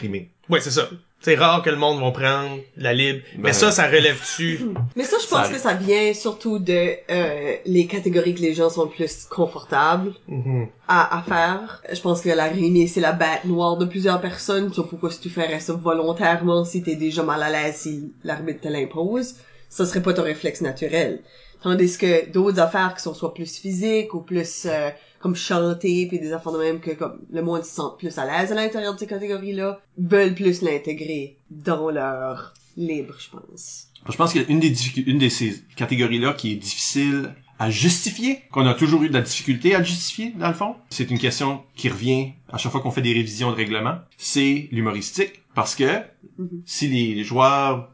Ouais, 0.51 0.61
c'est 0.61 0.71
ça. 0.71 0.89
C'est 1.21 1.35
rare 1.35 1.63
que 1.63 1.71
le 1.71 1.77
monde 1.77 2.01
va 2.01 2.11
prendre 2.13 2.61
la 2.77 2.93
libre. 2.95 3.21
Ben- 3.35 3.43
Mais 3.45 3.53
ça, 3.53 3.73
ça 3.73 3.89
relève-tu? 3.89 4.61
Mais 4.97 5.03
ça, 5.05 5.17
je 5.21 5.27
pense 5.27 5.49
que 5.49 5.59
ça 5.59 5.75
vient 5.75 6.15
surtout 6.15 6.59
de 6.61 6.91
euh, 7.11 7.57
les 7.67 7.87
catégories 7.87 8.35
que 8.35 8.41
les 8.41 8.55
gens 8.55 8.71
sont 8.71 8.87
plus 8.87 9.25
confortables 9.29 10.13
Mhm. 10.29 10.69
à, 10.87 11.19
à 11.19 11.23
faire. 11.23 11.83
Je 11.93 12.01
pense 12.01 12.21
que 12.21 12.29
la 12.29 12.45
rimée, 12.45 12.87
c'est 12.87 13.01
la 13.01 13.13
bête 13.13 13.45
noire 13.45 13.77
de 13.77 13.85
plusieurs 13.85 14.21
personnes. 14.21 14.71
Tu 14.71 14.77
sais, 14.81 14.87
pourquoi 14.89 15.11
si 15.11 15.21
tu 15.21 15.29
ferais 15.29 15.59
ça 15.61 15.73
volontairement 15.73 16.65
si 16.65 16.83
t'es 16.83 16.95
déjà 16.97 17.23
mal 17.25 17.43
à 17.43 17.51
l'aise 17.51 17.77
si 17.77 18.13
l'arbitre 18.23 18.61
te 18.61 18.69
l'impose, 18.69 19.35
ça 19.69 19.85
serait 19.87 20.03
pas 20.03 20.13
ton 20.15 20.23
réflexe 20.23 20.61
naturel. 20.61 21.21
Tandis 21.61 21.99
que 21.99 22.31
d'autres 22.31 22.61
affaires 22.61 22.95
qui 22.95 23.03
sont 23.03 23.15
soit 23.15 23.35
plus 23.35 23.59
physiques 23.59 24.15
ou 24.15 24.21
plus 24.21 24.67
euh, 24.67 24.91
comme 25.21 25.35
chanter 25.35 26.07
puis 26.07 26.19
des 26.19 26.33
affaires 26.33 26.53
de 26.53 26.59
même 26.59 26.81
que 26.81 26.91
comme 26.93 27.19
le 27.31 27.43
monde 27.43 27.65
se 27.65 27.75
sent 27.77 27.83
plus 27.99 28.17
à 28.19 28.25
l'aise 28.27 28.53
à 28.53 28.55
l'intérieur 28.55 28.95
de 28.95 28.99
ces 28.99 29.07
catégories-là, 29.07 29.81
veulent 29.99 30.35
plus 30.35 30.63
l'intégrer 30.63 31.37
dans 31.51 31.91
leur 31.91 32.55
libre, 32.77 33.15
je 33.19 33.31
pense. 33.31 33.89
Je 34.09 34.17
pense 34.17 34.33
qu'une 34.33 34.61
des 34.61 34.73
une 35.07 35.19
de 35.19 35.29
ces 35.29 35.63
catégories-là 35.77 36.33
qui 36.35 36.53
est 36.53 36.57
difficile 36.57 37.35
à 37.59 37.71
justifier, 37.71 38.43
qu'on 38.53 38.67
a 38.67 38.75
toujours 38.75 39.03
eu 39.03 39.09
de 39.09 39.15
la 39.15 39.21
difficulté 39.21 39.75
à 39.75 39.83
justifier, 39.83 40.33
dans 40.39 40.47
le 40.47 40.55
fond, 40.55 40.77
c'est 40.91 41.11
une 41.11 41.19
question 41.19 41.61
qui 41.75 41.89
revient 41.89 42.33
à 42.49 42.57
chaque 42.57 42.71
fois 42.71 42.81
qu'on 42.81 42.93
fait 42.93 43.03
des 43.03 43.13
révisions 43.13 43.51
de 43.51 43.57
règlement, 43.57 43.97
c'est 44.17 44.69
l'humoristique. 44.71 45.43
Parce 45.57 45.75
que 45.75 46.03
Mhm. 46.39 46.63
si 46.65 46.87
les 46.87 47.25
joueurs, 47.25 47.91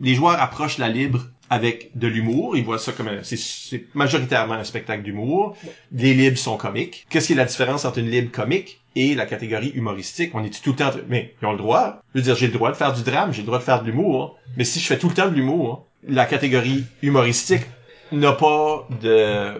les 0.00 0.14
joueurs 0.14 0.38
approchent 0.38 0.76
la 0.76 0.90
libre 0.90 1.24
avec 1.50 1.90
de 1.94 2.08
l'humour, 2.08 2.56
ils 2.56 2.64
voient 2.64 2.78
ça 2.78 2.92
comme 2.92 3.08
un, 3.08 3.22
c'est, 3.22 3.38
c'est 3.38 3.84
majoritairement 3.94 4.54
un 4.54 4.64
spectacle 4.64 5.02
d'humour. 5.02 5.56
Les 5.92 6.12
libres 6.14 6.38
sont 6.38 6.56
comiques. 6.56 7.06
Qu'est-ce 7.08 7.28
qui 7.28 7.32
est 7.34 7.36
la 7.36 7.44
différence 7.44 7.84
entre 7.84 7.98
une 7.98 8.10
libre 8.10 8.32
comique 8.32 8.80
et 8.96 9.14
la 9.14 9.26
catégorie 9.26 9.70
humoristique? 9.74 10.32
On 10.34 10.42
est 10.44 10.62
tout 10.62 10.70
le 10.70 10.76
temps, 10.76 10.90
mais 11.08 11.34
ils 11.40 11.46
ont 11.46 11.52
le 11.52 11.58
droit. 11.58 12.02
Je 12.14 12.18
veux 12.20 12.24
dire, 12.24 12.34
j'ai 12.34 12.46
le 12.48 12.52
droit 12.52 12.70
de 12.72 12.76
faire 12.76 12.92
du 12.92 13.02
drame, 13.02 13.32
j'ai 13.32 13.42
le 13.42 13.46
droit 13.46 13.58
de 13.58 13.64
faire 13.64 13.80
de 13.82 13.86
l'humour. 13.86 14.38
Mais 14.56 14.64
si 14.64 14.80
je 14.80 14.86
fais 14.86 14.98
tout 14.98 15.08
le 15.08 15.14
temps 15.14 15.28
de 15.28 15.34
l'humour, 15.34 15.86
la 16.08 16.24
catégorie 16.26 16.84
humoristique 17.02 17.62
n'a 18.12 18.32
pas 18.32 18.86
de, 19.02 19.52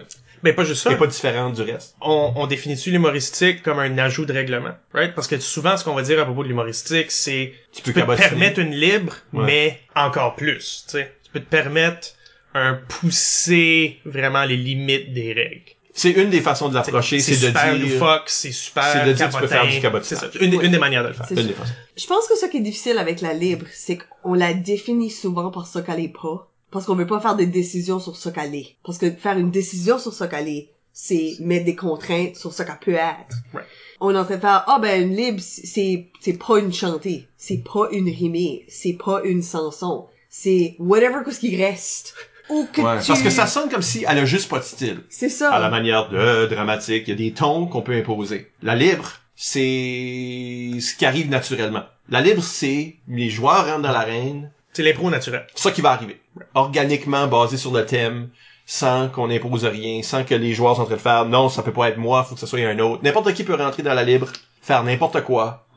Mais 0.43 0.53
pas 0.53 0.63
juste 0.63 0.83
ça. 0.83 0.91
est 0.91 0.97
pas 0.97 1.07
différente 1.07 1.55
du 1.55 1.61
reste. 1.61 1.95
on, 2.01 2.33
on 2.35 2.47
définit-tu 2.47 2.91
l'humoristique 2.91 3.61
comme 3.63 3.79
un 3.79 3.97
ajout 3.97 4.25
de 4.25 4.31
règlement, 4.33 4.71
right? 4.93 5.13
Parce 5.15 5.27
que 5.27 5.39
souvent, 5.39 5.75
ce 5.77 5.83
qu'on 5.83 5.93
va 5.95 6.01
dire 6.03 6.19
à 6.21 6.25
propos 6.25 6.43
de 6.43 6.47
l'humoristique, 6.49 7.11
c'est 7.11 7.53
Tu 7.73 7.81
tu 7.81 7.91
peux 7.93 8.01
te 8.01 8.05
permettre 8.15 8.59
une 8.59 8.71
libre, 8.73 9.13
Ouais. 9.33 9.45
mais 9.45 9.79
encore 9.95 10.35
plus, 10.35 10.85
tu 10.87 10.97
sais. 10.97 11.13
Tu 11.27 11.33
peux 11.33 11.39
te 11.41 11.49
permettre 11.49 12.13
un 12.53 12.79
pousser 12.87 13.99
vraiment 14.05 14.45
les 14.45 14.55
limites 14.55 15.13
des 15.13 15.33
règles. 15.33 15.71
C'est 15.93 16.11
une 16.11 16.29
des 16.29 16.39
façons 16.41 16.69
de 16.69 16.75
l'approcher, 16.75 17.19
c'est, 17.19 17.31
de 17.31 17.47
super 17.47 17.75
dire, 17.75 17.85
loufoque, 17.85 18.29
c'est 18.29 18.51
super 18.53 18.83
c'est 18.83 19.05
de 19.05 19.13
dire 19.13 19.27
que 19.27 19.33
tu 19.33 19.41
peux 19.41 19.47
cabotin. 19.47 19.63
faire 19.63 19.73
du 19.73 19.81
cabotinage. 19.81 20.29
C'est 20.31 20.39
ça, 20.39 20.45
une, 20.45 20.61
une 20.61 20.71
des 20.71 20.77
manières 20.77 21.03
de 21.03 21.09
le 21.09 21.13
faire. 21.13 21.25
C'est 21.27 21.35
une 21.35 21.47
des 21.47 21.53
façons. 21.53 21.73
Je 21.97 22.05
pense 22.07 22.27
que 22.27 22.37
ce 22.37 22.45
qui 22.45 22.57
est 22.57 22.61
difficile 22.61 22.97
avec 22.97 23.19
la 23.19 23.33
libre, 23.33 23.65
c'est 23.73 23.97
qu'on 23.97 24.33
la 24.33 24.53
définit 24.53 25.09
souvent 25.09 25.51
par 25.51 25.67
ce 25.67 25.79
qu'elle 25.79 25.99
est 25.99 26.13
pas. 26.13 26.49
Parce 26.71 26.85
qu'on 26.85 26.95
veut 26.95 27.07
pas 27.07 27.19
faire 27.19 27.35
des 27.35 27.47
décisions 27.47 27.99
sur 27.99 28.15
ce 28.15 28.29
qu'elle 28.29 28.55
est. 28.55 28.75
Parce 28.85 28.97
que 28.97 29.09
faire 29.11 29.37
une 29.37 29.51
décision 29.51 29.99
sur 29.99 30.13
ce 30.13 30.23
qu'elle 30.23 30.47
est, 30.47 30.69
c'est 30.93 31.35
mettre 31.39 31.65
des 31.65 31.75
contraintes 31.75 32.35
sur 32.35 32.53
ce 32.53 32.63
qu'elle 32.63 32.79
peut 32.79 32.93
être. 32.93 33.35
Ouais. 33.53 33.61
On 33.99 34.13
est 34.13 34.17
en 34.17 34.25
train 34.25 34.35
de 34.35 34.41
faire, 34.41 34.63
ah 34.67 34.79
ben, 34.79 35.01
une 35.01 35.15
libre, 35.15 35.39
c'est, 35.41 36.07
c'est 36.19 36.37
pas 36.37 36.59
une 36.59 36.73
chantée. 36.73 37.27
C'est 37.37 37.63
pas 37.63 37.87
une 37.91 38.09
rimée. 38.09 38.65
C'est 38.67 38.97
pas 39.03 39.21
une 39.23 39.43
chanson. 39.43 40.07
C'est 40.29 40.75
whatever 40.79 41.19
qu'est-ce 41.25 41.39
qui 41.39 41.55
reste. 41.55 42.13
Ou 42.49 42.65
que 42.71 42.81
Ouais, 42.81 42.99
tu... 43.01 43.07
Parce 43.07 43.21
que 43.21 43.29
ça 43.29 43.45
sonne 43.47 43.69
comme 43.69 43.81
si 43.81 44.05
elle 44.07 44.19
a 44.19 44.25
juste 44.25 44.49
pas 44.49 44.59
de 44.59 44.63
style. 44.63 45.01
C'est 45.09 45.29
ça. 45.29 45.51
À 45.51 45.59
la 45.59 45.69
manière 45.69 46.09
de 46.09 46.45
dramatique, 46.45 47.03
il 47.07 47.09
y 47.09 47.13
a 47.13 47.15
des 47.15 47.33
tons 47.33 47.65
qu'on 47.67 47.81
peut 47.81 47.95
imposer. 47.95 48.51
La 48.61 48.75
libre, 48.75 49.11
c'est 49.35 49.59
ce 50.79 50.95
qui 50.95 51.05
arrive 51.05 51.29
naturellement. 51.29 51.83
La 52.09 52.21
libre, 52.21 52.41
c'est 52.43 52.95
les 53.07 53.29
joueurs 53.29 53.65
rentrent 53.65 53.81
dans 53.81 53.91
l'arène, 53.91 54.51
C'est 54.73 54.83
l'impro 54.83 55.09
naturel. 55.09 55.45
ça 55.55 55.71
qui 55.71 55.81
va 55.81 55.91
arriver. 55.91 56.21
Organiquement, 56.53 57.27
basé 57.27 57.57
sur 57.57 57.73
le 57.73 57.85
thème, 57.85 58.29
sans 58.65 59.09
qu'on 59.09 59.29
impose 59.29 59.65
rien, 59.65 60.01
sans 60.03 60.23
que 60.23 60.35
les 60.35 60.53
joueurs 60.53 60.75
sont 60.77 60.83
en 60.83 60.85
train 60.85 60.95
de 60.95 60.99
faire 61.01 61.25
non, 61.25 61.49
ça 61.49 61.63
peut 61.63 61.73
pas 61.73 61.89
être 61.89 61.97
moi, 61.97 62.23
faut 62.23 62.35
que 62.35 62.39
ce 62.41 62.47
soit 62.47 62.59
un 62.59 62.79
autre. 62.79 63.03
N'importe 63.03 63.33
qui 63.33 63.43
peut 63.43 63.55
rentrer 63.55 63.83
dans 63.83 63.93
la 63.93 64.03
libre, 64.03 64.27
faire 64.61 64.83
n'importe 64.83 65.21
quoi, 65.23 65.67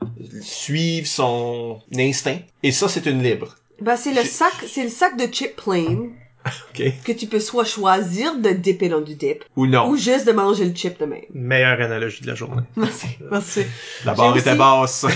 suivre 0.42 1.07
son 1.07 1.80
instinct, 1.96 2.38
et 2.62 2.72
ça, 2.72 2.88
c'est 2.88 3.07
une 3.07 3.22
libre. 3.22 3.57
Ben, 3.81 3.97
c'est 3.97 4.12
le 4.14 4.22
sac, 4.24 4.53
c'est 4.66 4.83
le 4.85 4.89
sac 4.91 5.16
de 5.16 5.33
chip 5.33 5.57
plain 5.57 6.09
OK? 6.70 6.83
que 7.05 7.12
tu 7.12 7.26
peux 7.26 7.41
soit 7.41 7.64
choisir 7.64 8.37
de 8.37 8.51
dipper 8.51 8.89
dans 8.89 9.01
du 9.03 9.14
dip, 9.14 9.45
Ou 9.57 9.66
non. 9.66 9.89
ou 9.91 9.97
juste 9.97 10.26
de 10.26 10.33
manger 10.33 10.64
le 10.64 10.74
chip 10.74 10.99
de 10.99 11.05
même. 11.05 11.20
Meilleure 11.35 11.81
analogie 11.81 12.22
de 12.22 12.26
la 12.28 12.35
journée. 12.35 12.62
Merci. 12.76 13.07
Merci. 13.31 13.64
La 14.05 14.14
barre 14.14 14.35
J'ai 14.35 14.41
était 14.41 14.51
aussi- 14.51 14.59
basse. 14.59 15.07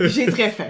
J'ai 0.00 0.26
très 0.26 0.50
faim. 0.50 0.68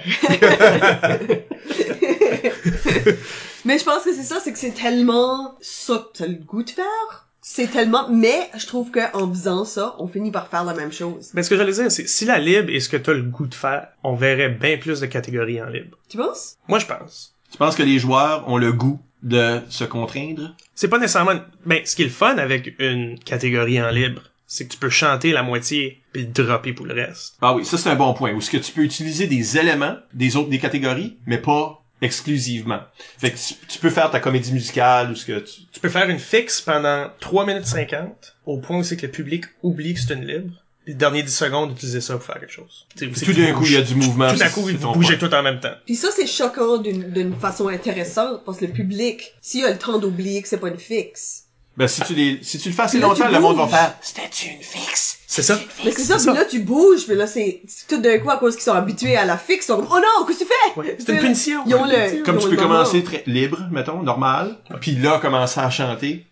mais 3.64 3.78
je 3.78 3.84
pense 3.84 4.04
que 4.04 4.12
c'est 4.14 4.22
ça, 4.22 4.40
c'est 4.42 4.52
que 4.52 4.58
c'est 4.58 4.74
tellement 4.74 5.56
ça 5.60 5.94
que 6.12 6.18
t'as 6.18 6.26
le 6.26 6.34
goût 6.34 6.62
de 6.62 6.70
faire. 6.70 7.28
C'est 7.46 7.66
tellement, 7.70 8.08
mais 8.08 8.48
je 8.56 8.66
trouve 8.66 8.90
que 8.90 9.00
en 9.14 9.28
faisant 9.28 9.66
ça, 9.66 9.96
on 9.98 10.08
finit 10.08 10.30
par 10.30 10.48
faire 10.48 10.64
la 10.64 10.72
même 10.72 10.92
chose. 10.92 11.30
Mais 11.34 11.42
ce 11.42 11.50
que 11.50 11.56
j'allais 11.56 11.72
dire, 11.72 11.90
c'est 11.92 12.08
si 12.08 12.24
la 12.24 12.38
libre 12.38 12.70
est 12.70 12.80
ce 12.80 12.88
que 12.88 12.96
t'as 12.96 13.12
le 13.12 13.22
goût 13.22 13.46
de 13.46 13.54
faire, 13.54 13.88
on 14.02 14.14
verrait 14.14 14.48
bien 14.48 14.78
plus 14.78 15.00
de 15.00 15.06
catégories 15.06 15.60
en 15.62 15.66
libre. 15.66 15.98
Tu 16.08 16.16
penses? 16.16 16.56
Moi, 16.68 16.78
je 16.78 16.86
pense. 16.86 17.33
Tu 17.54 17.58
penses 17.58 17.76
que 17.76 17.84
les 17.84 18.00
joueurs 18.00 18.48
ont 18.48 18.58
le 18.58 18.72
goût 18.72 19.00
de 19.22 19.60
se 19.68 19.84
contraindre? 19.84 20.56
C'est 20.74 20.88
pas 20.88 20.98
nécessairement... 20.98 21.34
Ben, 21.64 21.86
ce 21.86 21.94
qui 21.94 22.02
est 22.02 22.06
le 22.06 22.10
fun 22.10 22.36
avec 22.36 22.74
une 22.80 23.16
catégorie 23.16 23.80
en 23.80 23.90
libre, 23.90 24.22
c'est 24.48 24.66
que 24.66 24.72
tu 24.72 24.76
peux 24.76 24.90
chanter 24.90 25.30
la 25.30 25.44
moitié 25.44 26.02
puis 26.12 26.22
le 26.22 26.32
dropper 26.32 26.72
pour 26.72 26.84
le 26.84 26.94
reste. 26.94 27.36
Ah 27.40 27.54
oui, 27.54 27.64
ça 27.64 27.78
c'est 27.78 27.88
un 27.88 27.94
bon 27.94 28.12
point. 28.12 28.32
Où 28.32 28.38
est-ce 28.38 28.50
que 28.50 28.56
tu 28.56 28.72
peux 28.72 28.82
utiliser 28.82 29.28
des 29.28 29.56
éléments 29.56 29.94
des 30.14 30.34
autres 30.34 30.48
des 30.48 30.58
catégories, 30.58 31.16
mais 31.26 31.38
pas 31.38 31.80
exclusivement. 32.02 32.80
Fait 33.18 33.30
que 33.30 33.36
tu, 33.36 33.54
tu 33.68 33.78
peux 33.78 33.90
faire 33.90 34.10
ta 34.10 34.18
comédie 34.18 34.52
musicale 34.52 35.12
ou 35.12 35.14
ce 35.14 35.24
que 35.24 35.38
tu. 35.38 35.60
Tu 35.72 35.78
peux 35.78 35.88
faire 35.88 36.10
une 36.10 36.18
fixe 36.18 36.60
pendant 36.60 37.06
3 37.20 37.46
minutes 37.46 37.66
50, 37.66 38.36
au 38.46 38.58
point 38.58 38.78
où 38.78 38.82
c'est 38.82 38.96
que 38.96 39.06
le 39.06 39.12
public 39.12 39.44
oublie 39.62 39.94
que 39.94 40.00
c'est 40.00 40.14
une 40.14 40.26
libre. 40.26 40.63
Les 40.86 40.94
derniers 40.94 41.22
10 41.22 41.34
secondes, 41.34 41.72
utilisez 41.72 42.00
ça 42.00 42.14
pour 42.14 42.24
faire 42.24 42.38
quelque 42.40 42.52
chose. 42.52 42.86
Tout 42.98 43.32
d'un 43.32 43.52
coup, 43.52 43.64
il 43.64 43.72
y 43.72 43.76
a 43.76 43.82
du 43.82 43.94
mouvement. 43.94 44.28
Tout 44.28 44.34
à 44.42 44.48
c'est- 44.48 44.52
coup, 44.52 44.60
vous 44.62 44.92
bougez 44.92 45.16
point. 45.16 45.28
tout 45.28 45.34
en 45.34 45.42
même 45.42 45.60
temps. 45.60 45.72
Puis 45.86 45.96
ça, 45.96 46.08
c'est 46.14 46.26
choquant 46.26 46.78
d'une 46.78 47.10
d'une 47.10 47.34
façon 47.34 47.68
intéressante 47.68 48.42
parce 48.44 48.58
que 48.58 48.66
le 48.66 48.72
public, 48.72 49.32
s'il 49.40 49.64
a 49.64 49.70
le 49.70 49.78
temps 49.78 49.98
d'oublier 49.98 50.42
que 50.42 50.48
c'est 50.48 50.58
pas 50.58 50.68
une 50.68 50.78
fixe. 50.78 51.42
Ben, 51.76 51.88
si 51.88 52.02
tu 52.02 52.14
les, 52.14 52.38
si 52.42 52.58
tu 52.58 52.68
le 52.68 52.74
fais 52.74 52.82
assez 52.82 53.00
Là, 53.00 53.08
longtemps, 53.08 53.28
le 53.28 53.40
monde 53.40 53.56
va 53.56 53.66
faire, 53.66 53.94
c'était 54.00 54.22
une 54.46 54.62
fixe? 54.62 55.18
C'est 55.26 55.42
ça? 55.42 55.58
Mais 55.84 55.90
c'est 55.90 56.04
ça, 56.04 56.18
puis 56.18 56.26
là, 56.26 56.44
tu 56.44 56.60
bouges, 56.60 57.04
puis 57.04 57.16
là, 57.16 57.26
c'est 57.26 57.62
tout 57.88 58.00
d'un 58.00 58.18
coup, 58.18 58.30
à 58.30 58.36
cause 58.36 58.54
qu'ils 58.54 58.62
sont 58.62 58.74
habitués 58.74 59.16
à 59.16 59.24
la 59.24 59.36
fixe, 59.36 59.64
ils 59.64 59.68
sont 59.68 59.76
comme, 59.78 59.88
oh 59.90 59.96
non, 59.98 60.24
qu'est-ce 60.24 60.38
que 60.40 60.44
tu 60.44 60.50
fais? 60.50 60.78
Ouais, 60.80 60.96
c'est 61.00 61.12
une 61.12 61.18
punition. 61.18 61.64
Ils 61.66 61.74
ont 61.74 61.84
le, 61.84 62.22
Comme 62.22 62.36
ils 62.36 62.40
tu 62.42 62.46
ont 62.46 62.50
peux 62.50 62.56
commencer 62.56 63.02
très 63.02 63.24
libre, 63.26 63.58
mettons, 63.72 64.02
normal, 64.04 64.56
puis 64.80 64.92
là, 64.94 65.18
commencer 65.18 65.58
à 65.58 65.68
chanter, 65.68 66.24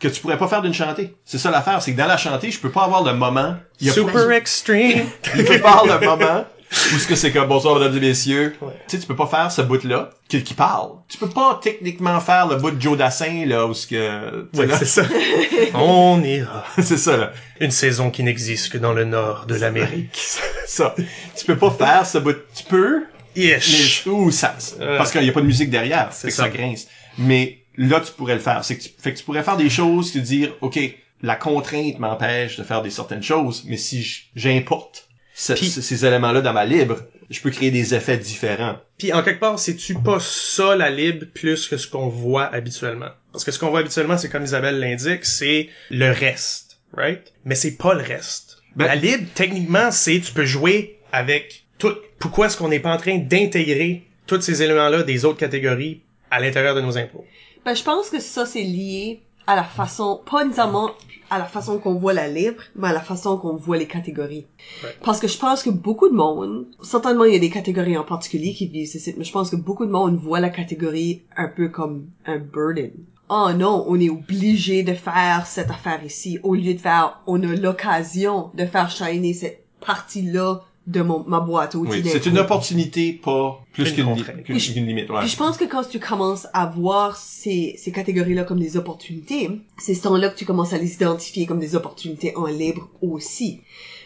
que 0.00 0.08
tu 0.08 0.20
pourrais 0.20 0.38
pas 0.38 0.48
faire 0.48 0.62
d'une 0.62 0.74
chantée. 0.74 1.14
C'est 1.24 1.38
ça 1.38 1.50
l'affaire, 1.50 1.82
c'est 1.82 1.92
que 1.92 1.98
dans 1.98 2.06
la 2.06 2.16
chantée, 2.16 2.50
je 2.50 2.60
peux 2.60 2.70
pas 2.70 2.84
avoir 2.84 3.02
le 3.02 3.14
moment. 3.14 3.56
Il 3.80 3.88
y 3.88 3.90
a 3.90 3.92
Super 3.92 4.12
pas, 4.26 4.36
extreme. 4.36 5.06
il 5.36 5.44
peut 5.44 5.60
pas 5.60 5.72
avoir 5.80 6.00
le 6.00 6.06
moment 6.06 6.44
où 6.70 6.98
ce 6.98 7.06
que 7.06 7.14
c'est 7.14 7.32
comme 7.32 7.48
bonsoir 7.48 7.78
mesdames 7.78 7.96
et 7.96 8.00
messieurs. 8.00 8.54
Tu 8.60 8.66
sais, 8.88 8.98
tu 9.00 9.06
peux 9.06 9.16
pas 9.16 9.26
faire 9.26 9.50
ce 9.50 9.62
bout-là 9.62 10.10
qui, 10.28 10.42
qui 10.42 10.54
parle. 10.54 10.90
Tu 11.08 11.16
peux 11.16 11.28
pas 11.28 11.58
techniquement 11.62 12.20
faire 12.20 12.46
le 12.46 12.56
bout 12.56 12.70
de 12.70 12.80
Joe 12.80 12.96
Dassin, 12.98 13.46
là, 13.46 13.66
où 13.66 13.72
ce 13.72 13.86
que, 13.86 14.46
Ouais, 14.54 14.66
là, 14.66 14.76
c'est 14.78 14.84
ça. 14.84 15.02
On 15.74 16.22
ira. 16.22 16.64
c'est 16.82 16.98
ça, 16.98 17.16
là. 17.16 17.32
Une 17.60 17.70
saison 17.70 18.10
qui 18.10 18.22
n'existe 18.22 18.70
que 18.70 18.78
dans 18.78 18.92
le 18.92 19.04
nord 19.04 19.46
de 19.46 19.54
l'Amérique. 19.54 20.20
Ça. 20.66 20.94
Tu 21.36 21.44
peux 21.46 21.56
pas 21.56 21.70
faire 21.70 22.06
ce 22.06 22.18
bout, 22.18 22.36
tu 22.54 22.64
peux, 22.64 23.04
Yesh. 23.34 24.04
Mais, 24.06 24.12
ou 24.12 24.30
ça, 24.30 24.54
Euh, 24.80 24.98
parce 24.98 25.12
qu'il 25.12 25.22
y 25.22 25.28
a 25.28 25.32
pas 25.32 25.40
de 25.40 25.46
musique 25.46 25.70
derrière, 25.70 26.08
c'est 26.12 26.30
ça. 26.30 26.44
ça 26.44 26.48
grince. 26.48 26.86
Mais 27.16 27.58
là, 27.78 28.00
tu 28.00 28.12
pourrais 28.12 28.34
le 28.34 28.40
faire. 28.40 28.62
C'est 28.64 28.76
que 28.76 28.82
tu, 28.82 28.90
fait 28.98 29.12
que 29.14 29.18
tu 29.18 29.24
pourrais 29.24 29.42
faire 29.42 29.56
des 29.56 29.70
choses, 29.70 30.12
te 30.12 30.18
dire, 30.18 30.52
ok, 30.60 30.78
la 31.22 31.36
contrainte 31.36 31.98
m'empêche 31.98 32.56
de 32.56 32.62
faire 32.62 32.82
des 32.82 32.90
certaines 32.90 33.22
choses, 33.22 33.64
mais 33.66 33.76
si 33.78 34.24
j'importe 34.36 35.08
ce- 35.34 35.80
ces 35.80 36.04
éléments-là 36.04 36.40
dans 36.42 36.52
ma 36.52 36.64
libre, 36.64 37.00
je 37.30 37.40
peux 37.40 37.50
créer 37.50 37.70
des 37.70 37.94
effets 37.94 38.16
différents. 38.18 38.76
Puis 38.98 39.12
en 39.12 39.22
quelque 39.22 39.40
part, 39.40 39.58
c'est-tu 39.58 39.94
pas 39.94 40.18
ça 40.20 40.74
la 40.76 40.90
libre 40.90 41.26
plus 41.32 41.66
que 41.68 41.76
ce 41.76 41.86
qu'on 41.86 42.08
voit 42.08 42.44
habituellement? 42.54 43.10
Parce 43.32 43.44
que 43.44 43.50
ce 43.52 43.58
qu'on 43.58 43.70
voit 43.70 43.80
habituellement, 43.80 44.16
c'est 44.18 44.28
comme 44.30 44.44
Isabelle 44.44 44.78
l'indique, 44.80 45.24
c'est 45.24 45.68
le 45.90 46.10
reste, 46.10 46.80
right? 46.96 47.32
Mais 47.44 47.54
c'est 47.54 47.76
pas 47.76 47.94
le 47.94 48.02
reste. 48.02 48.58
Ben- 48.76 48.86
la 48.86 48.94
libre, 48.96 49.24
techniquement, 49.34 49.90
c'est 49.90 50.20
tu 50.20 50.32
peux 50.32 50.44
jouer 50.44 50.98
avec 51.12 51.64
tout. 51.78 51.94
Pourquoi 52.18 52.46
est-ce 52.46 52.56
qu'on 52.56 52.68
n'est 52.68 52.80
pas 52.80 52.92
en 52.92 52.96
train 52.98 53.18
d'intégrer 53.18 54.04
tous 54.26 54.40
ces 54.40 54.62
éléments-là 54.62 55.02
des 55.04 55.24
autres 55.24 55.38
catégories 55.38 56.00
à 56.30 56.40
l'intérieur 56.40 56.74
de 56.74 56.80
nos 56.80 56.96
impôts? 56.98 57.24
Ben, 57.64 57.74
je 57.74 57.82
pense 57.82 58.10
que 58.10 58.20
ça, 58.20 58.46
c'est 58.46 58.62
lié 58.62 59.20
à 59.46 59.56
la 59.56 59.64
façon, 59.64 60.20
pas 60.30 60.44
nécessairement 60.44 60.90
à 61.30 61.38
la 61.38 61.44
façon 61.44 61.78
qu'on 61.78 61.94
voit 61.94 62.12
la 62.12 62.28
libre, 62.28 62.62
mais 62.76 62.88
à 62.88 62.92
la 62.92 63.00
façon 63.00 63.38
qu'on 63.38 63.56
voit 63.56 63.78
les 63.78 63.86
catégories. 63.86 64.46
Ouais. 64.82 64.96
Parce 65.02 65.20
que 65.20 65.28
je 65.28 65.38
pense 65.38 65.62
que 65.62 65.70
beaucoup 65.70 66.08
de 66.08 66.14
monde, 66.14 66.66
certainement 66.82 67.24
il 67.24 67.32
y 67.32 67.36
a 67.36 67.40
des 67.40 67.50
catégories 67.50 67.96
en 67.96 68.04
particulier 68.04 68.54
qui 68.54 68.66
visent 68.66 68.92
ce 68.92 68.98
site, 68.98 69.16
mais 69.16 69.24
je 69.24 69.32
pense 69.32 69.50
que 69.50 69.56
beaucoup 69.56 69.86
de 69.86 69.90
monde 69.90 70.16
voit 70.16 70.40
la 70.40 70.50
catégorie 70.50 71.22
un 71.36 71.48
peu 71.48 71.68
comme 71.68 72.08
un 72.26 72.38
burden. 72.38 72.92
Oh 73.30 73.50
non, 73.54 73.84
on 73.88 74.00
est 74.00 74.08
obligé 74.08 74.82
de 74.82 74.94
faire 74.94 75.46
cette 75.46 75.70
affaire 75.70 76.02
ici, 76.04 76.38
au 76.42 76.54
lieu 76.54 76.74
de 76.74 76.80
faire, 76.80 77.20
on 77.26 77.42
a 77.42 77.54
l'occasion 77.54 78.50
de 78.54 78.64
faire 78.64 78.90
shiner 78.90 79.34
cette 79.34 79.64
partie-là 79.80 80.62
de 80.88 81.02
mon, 81.02 81.22
ma 81.26 81.40
boîte 81.40 81.74
à 81.74 81.78
outils 81.78 82.00
Oui, 82.02 82.08
c'est 82.10 82.24
une 82.26 82.38
opportunité, 82.38 83.12
pas 83.12 83.60
plus 83.72 83.90
Une 83.90 83.94
qu'une 83.94 84.04
contrainte. 84.06 84.42
qu'une- 84.42 84.58
qu'une 84.58 84.86
limite. 84.86 85.10
Ouais. 85.10 85.20
Puis 85.20 85.28
je 85.28 85.36
pense 85.36 85.56
que 85.58 85.64
quand 85.66 85.84
tu 85.88 86.00
commences 86.00 86.46
à 86.54 86.66
voir 86.66 87.16
ces, 87.16 87.74
ces 87.78 87.92
catégories-là 87.92 88.44
comme 88.44 88.58
des 88.58 88.76
opportunités, 88.76 89.50
c'est 89.78 89.94
ce 89.94 90.02
temps-là 90.02 90.30
que 90.30 90.36
tu 90.38 90.44
commences 90.46 90.72
à 90.72 90.78
les 90.78 90.94
identifier 90.94 91.44
comme 91.46 91.60
des 91.60 91.76
opportunités 91.76 92.34
en 92.36 92.46
libre 92.46 92.88
aussi. 93.02 93.60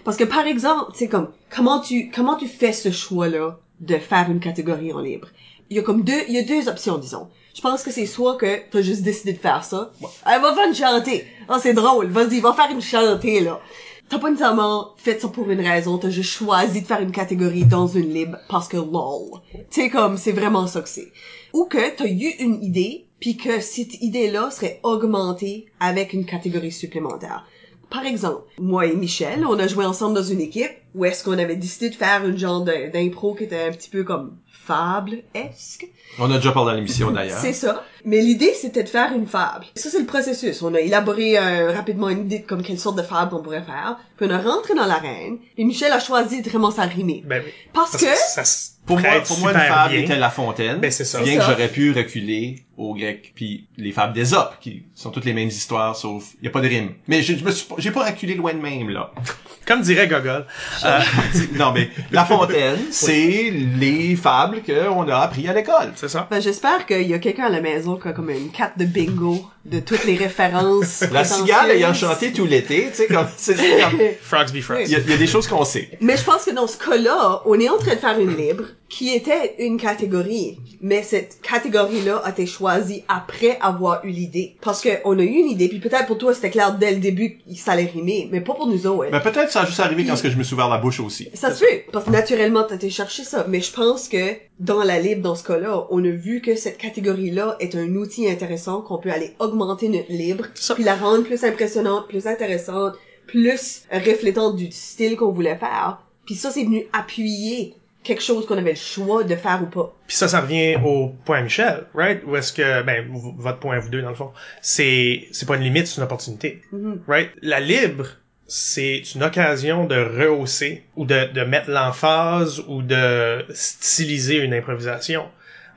Parce 0.05 0.17
que 0.17 0.25
par 0.25 0.47
exemple, 0.47 0.91
c'est 0.95 1.09
comme 1.09 1.29
comment 1.55 1.79
tu 1.81 2.11
comment 2.11 2.37
tu 2.37 2.49
fais 2.49 2.73
ce 2.73 2.91
choix-là 2.91 3.59
de 3.81 3.97
faire 3.99 4.29
une 4.31 4.41
catégorie 4.41 4.93
en 4.93 5.01
libre? 5.01 5.29
Il 5.71 5.77
y 5.77 5.79
a 5.79 5.83
comme 5.83 6.03
deux 6.03 6.23
il 6.29 6.35
y 6.35 6.39
a 6.39 6.43
deux 6.43 6.69
options 6.69 6.99
disons. 6.99 7.29
Je 7.55 7.61
pense 7.61 7.83
que 7.83 7.91
c'est 7.93 8.07
soit 8.07 8.37
que 8.37 8.59
t'as 8.71 8.83
juste 8.83 9.03
décidé 9.03 9.35
de 9.35 9.39
faire 9.39 9.63
ça. 9.63 9.93
Elle 10.27 10.41
va 10.43 10.55
faire 10.55 10.67
une 10.67 10.75
chantée. 10.75 11.25
Ah 11.49 11.59
c'est 11.63 11.75
drôle. 11.75 12.09
Vas-y, 12.09 12.41
va 12.41 12.53
faire 12.55 12.71
une 12.73 12.81
chantée 12.83 13.41
là. 13.41 13.61
T'as 14.09 14.19
pas 14.19 14.31
nécessairement 14.31 14.95
fait 14.99 15.21
ça 15.21 15.29
pour 15.29 15.51
une 15.51 15.61
raison, 15.61 15.97
t'as 15.97 16.11
juste 16.11 16.31
choisi 16.31 16.83
de 16.83 16.87
faire 16.87 17.01
une 17.01 17.13
catégorie 17.13 17.65
dans 17.65 17.87
une 17.87 18.13
libre 18.13 18.37
parce 18.49 18.69
que 18.69 18.77
lol. 18.77 19.41
Tu 19.71 19.83
sais 19.83 19.91
comme 19.91 20.19
c'est 20.19 20.33
vraiment 20.33 20.67
ça 20.67 20.83
que 20.83 20.89
c'est. 20.89 21.13
Ou 21.55 21.65
que 21.65 21.97
t'as 21.97 22.07
eu 22.07 22.35
une 22.41 22.63
idée 22.63 23.07
puis 23.21 23.37
que 23.37 23.61
cette 23.61 24.03
idée-là 24.03 24.51
serait 24.51 24.81
augmentée 24.83 25.67
avec 25.81 26.13
une 26.13 26.27
catégorie 26.27 26.73
supplémentaire. 26.73 27.47
Par 27.89 28.05
exemple, 28.07 28.43
moi 28.59 28.87
et 28.87 28.97
Michel, 28.97 29.47
on 29.47 29.59
a 29.59 29.67
joué 29.67 29.85
ensemble 29.85 30.15
dans 30.15 30.23
une 30.23 30.41
équipe 30.41 30.73
où 30.95 31.05
est-ce 31.05 31.23
qu'on 31.23 31.39
avait 31.39 31.57
décidé 31.57 31.91
de 31.91 31.95
faire 31.95 32.27
une 32.27 32.39
genre 32.39 32.65
d'impro 32.65 33.35
qui 33.35 33.45
était 33.45 33.65
un 33.69 33.71
petit 33.71 33.91
peu 33.91 34.03
comme 34.03 34.39
fable-esque. 34.47 35.87
On 36.19 36.31
a 36.31 36.37
déjà 36.37 36.53
parlé 36.53 36.71
dans 36.73 36.77
l'émission 36.77 37.11
d'ailleurs. 37.13 37.39
C'est 37.41 37.53
ça. 37.53 37.85
Mais 38.05 38.21
l'idée, 38.21 38.53
c'était 38.61 38.83
de 38.83 38.89
faire 38.89 39.13
une 39.15 39.27
fable. 39.27 39.65
Ça, 39.77 39.89
c'est 39.91 40.01
le 40.01 40.07
processus. 40.07 40.61
On 40.63 40.75
a 40.75 40.81
élaboré 40.81 41.39
euh, 41.39 41.73
rapidement 41.73 42.09
une 42.09 42.23
idée 42.27 42.41
de 42.41 42.47
comme 42.47 42.63
quelle 42.63 42.79
sorte 42.79 42.97
de 42.97 43.03
fable 43.03 43.31
qu'on 43.31 43.43
pourrait 43.43 43.63
faire. 43.63 43.97
Puis 44.17 44.27
on 44.29 44.31
a 44.35 44.39
rentré 44.41 44.75
dans 44.75 44.87
l'arène. 44.87 45.39
Et 45.57 45.65
Michel 45.65 45.93
a 45.93 46.01
choisi 46.01 46.43
de 46.43 46.51
vraiment 46.51 46.71
s'arrimer. 46.73 47.23
Ben 47.25 47.43
oui. 47.45 47.53
Parce, 47.73 47.93
Parce 47.93 48.03
que... 48.03 48.09
que 48.11 48.17
ça 48.17 48.45
se 48.45 48.71
Pour 48.85 48.99
moi, 48.99 49.21
pour 49.25 49.39
moi, 49.39 49.53
une 49.53 49.59
fable 49.59 49.91
bien. 49.95 50.03
était 50.03 50.17
La 50.17 50.31
Fontaine. 50.31 50.79
Ben, 50.79 50.91
c'est 50.91 51.05
ça. 51.05 51.21
Bien 51.23 51.39
que 51.39 51.45
j'aurais 51.45 51.69
pu 51.69 51.93
reculer 51.93 52.65
au 52.77 52.95
grec, 52.95 53.33
puis 53.37 53.69
les 53.77 53.93
fables 53.93 54.13
d'Ésope, 54.13 54.57
qui 54.61 54.83
sont 54.97 55.11
toutes 55.11 55.25
les 55.25 55.35
mêmes 55.35 55.49
histoires, 55.49 55.95
sauf 55.95 56.25
il 56.41 56.47
y 56.47 56.49
a 56.49 56.51
pas 56.51 56.61
de 56.61 56.67
rime. 56.69 56.95
Mais 57.07 57.23
je, 57.23 57.37
je 57.37 57.45
me 57.45 57.53
suis 57.53 57.67
pas- 57.67 57.77
j'ai 57.79 57.93
pas 57.93 58.05
reculé 58.05 58.35
loin 58.35 58.53
de 58.55 58.59
même 58.59 58.89
là. 58.91 59.13
Comme 59.67 59.83
dirait 59.83 60.09
Gogol. 60.09 60.45
Euh, 60.85 60.99
non 61.55 61.71
mais 61.73 61.89
La 62.11 62.25
Fontaine, 62.25 62.79
c'est 62.91 63.51
les 63.51 64.17
fables 64.17 64.63
qu'on 64.63 65.09
a 65.09 65.19
appris 65.19 65.47
à 65.47 65.53
l'école. 65.53 65.93
C'est 66.03 66.09
ça? 66.09 66.27
Ben, 66.31 66.41
j'espère 66.41 66.85
qu'il 66.85 67.07
y 67.09 67.15
a 67.15 67.19
quelqu'un 67.21 67.45
à 67.45 67.49
la 67.51 67.61
maison 67.61 67.97
qui 67.97 68.09
a 68.09 68.13
comme 68.13 68.31
une 68.31 68.51
carte 68.51 68.77
de 68.77 68.85
bingo 68.85 69.39
de 69.65 69.79
toutes 69.79 70.05
les 70.05 70.17
références. 70.17 71.05
La 71.13 71.23
cigale 71.25 71.71
ayant 71.71 71.95
chanté 71.95 72.33
tout 72.33 72.45
l'été, 72.45 72.89
tu 72.91 72.97
sais 72.97 73.07
comme 73.07 73.27
c'est 73.37 73.57
c'est 73.57 73.81
comme 73.81 73.99
Frogs 74.21 74.53
be 74.53 74.61
frogs. 74.61 74.83
il 74.85 74.91
y, 74.91 74.97
a- 74.97 74.99
il 74.99 75.11
y 75.11 75.13
a 75.13 75.17
des 75.17 75.27
choses 75.29 75.47
qu'on 75.47 75.65
sait. 75.65 75.91
Mais 76.01 76.17
je 76.17 76.25
pense 76.25 76.45
que 76.45 76.51
dans 76.51 76.67
ce 76.67 76.77
cas-là, 76.77 77.43
on 77.47 77.59
est 77.61 77.69
en 77.69 77.79
train 77.79 77.95
de 77.95 78.01
faire 78.01 78.19
une 78.19 78.37
libre 78.37 78.65
qui 78.93 79.09
était 79.09 79.55
une 79.59 79.79
catégorie. 79.79 80.59
Mais 80.83 81.03
cette 81.03 81.41
catégorie-là 81.41 82.19
a 82.25 82.31
été 82.31 82.45
choisie 82.45 83.05
après 83.09 83.57
avoir 83.63 84.05
eu 84.05 84.11
l'idée. 84.11 84.55
Parce 84.61 84.83
que 84.83 84.91
on 85.07 85.19
a 85.19 85.23
eu 85.23 85.35
une 85.35 85.49
idée, 85.49 85.69
puis 85.69 85.81
peut-être 85.81 86.07
pour 86.07 86.19
toi 86.19 86.35
c'était 86.35 86.51
clair 86.51 86.77
dès 86.77 86.93
le 86.93 87.01
début 87.01 87.39
que 87.39 87.55
ça 87.55 87.73
allait 87.73 87.87
rimer, 87.87 88.29
mais 88.31 88.43
pas 88.43 88.53
pour 88.53 88.67
nous 88.67 88.87
autres. 88.87 89.11
Ben 89.11 89.21
peut-être 89.21 89.51
ça 89.51 89.63
a 89.63 89.65
juste 89.65 89.81
arrivé 89.81 90.05
quand 90.05 90.15
ce 90.15 90.23
que 90.23 90.29
je 90.29 90.37
me 90.37 90.43
suis 90.43 90.53
ouvert 90.53 90.69
la 90.69 90.77
bouche 90.77 91.01
aussi. 91.01 91.31
Ça 91.33 91.55
se 91.55 91.65
fait, 91.65 91.87
parce 91.91 92.05
que 92.05 92.11
naturellement 92.11 92.65
t'as 92.69 92.75
été 92.75 92.91
chercher 92.91 93.25
ça. 93.25 93.47
Mais 93.49 93.63
je 93.63 93.73
pense 93.73 94.09
que 94.09 94.37
dans 94.61 94.83
la 94.83 94.99
libre, 94.99 95.23
dans 95.23 95.37
ce 95.37 95.45
cas-là, 95.45 95.87
on 95.91 96.05
a 96.05 96.11
vu 96.11 96.43
que 96.43 96.55
cette 96.55 96.77
catégorie-là 96.77 97.57
est 97.61 97.75
un 97.75 97.95
outil 97.95 98.29
intéressant 98.29 98.83
qu'on 98.83 98.99
peut 98.99 99.11
aller 99.11 99.35
augmenter 99.39 99.89
notre 99.89 100.13
libre, 100.13 100.49
puis 100.75 100.85
la 100.85 100.97
rendre 100.97 101.25
plus 101.25 101.45
impressionnante, 101.45 102.09
plus 102.09 102.27
intéressante, 102.27 102.93
plus 103.27 103.85
reflétante 103.91 104.57
du 104.57 104.71
style 104.71 105.17
qu'on 105.17 105.33
voulait 105.33 105.57
faire. 105.57 106.03
Puis 106.27 106.35
ça, 106.35 106.51
c'est 106.51 106.65
venu 106.65 106.85
appuyer 106.93 107.75
quelque 108.03 108.23
chose 108.23 108.47
qu'on 108.47 108.59
avait 108.59 108.71
le 108.71 108.77
choix 108.77 109.25
de 109.25 109.37
faire 109.37 109.63
ou 109.63 109.67
pas. 109.67 109.95
Puis 110.07 110.17
ça, 110.17 110.29
ça 110.29 110.41
revient 110.41 110.77
au 110.85 111.15
point 111.25 111.41
Michel, 111.43 111.85
right? 111.95 112.23
Ou 112.27 112.37
est-ce 112.37 112.53
que, 112.53 112.83
ben, 112.83 113.07
votre 113.39 113.59
point 113.59 113.77
à 113.77 113.79
vous 113.79 113.89
deux, 113.89 114.03
dans 114.03 114.11
le 114.11 114.17
fond, 114.17 114.33
c'est, 114.61 115.29
c'est 115.33 115.47
pas 115.47 115.57
une 115.57 115.63
limite, 115.63 115.87
c'est 115.87 115.99
une 115.99 116.05
opportunité, 116.05 116.63
right? 117.07 117.31
La 117.43 117.61
libre, 117.61 118.07
c'est 118.47 119.15
une 119.15 119.23
occasion 119.23 119.87
de 119.87 119.97
rehausser 119.97 120.85
ou 120.97 121.07
de, 121.07 121.33
de 121.33 121.43
mettre 121.43 121.71
l'emphase 121.71 122.61
ou 122.69 122.83
de 122.83 123.45
styliser 123.55 124.39
une 124.39 124.53
improvisation 124.53 125.29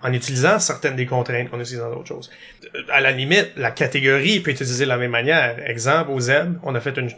en 0.03 0.13
utilisant 0.13 0.59
certaines 0.59 0.95
des 0.95 1.05
contraintes 1.05 1.49
qu'on 1.49 1.59
utilise 1.59 1.79
dans 1.79 1.89
d'autres 1.89 2.07
choses. 2.07 2.29
À 2.91 3.01
la 3.01 3.11
limite, 3.11 3.51
la 3.55 3.71
catégorie 3.71 4.39
peut 4.39 4.51
être 4.51 4.61
utilisée 4.61 4.83
de 4.83 4.89
la 4.89 4.97
même 4.97 5.11
manière. 5.11 5.57
Exemple, 5.67 6.11
au 6.11 6.19
Z, 6.19 6.31
on 6.63 6.75
a 6.75 6.79
fait 6.79 6.97
une 6.97 7.09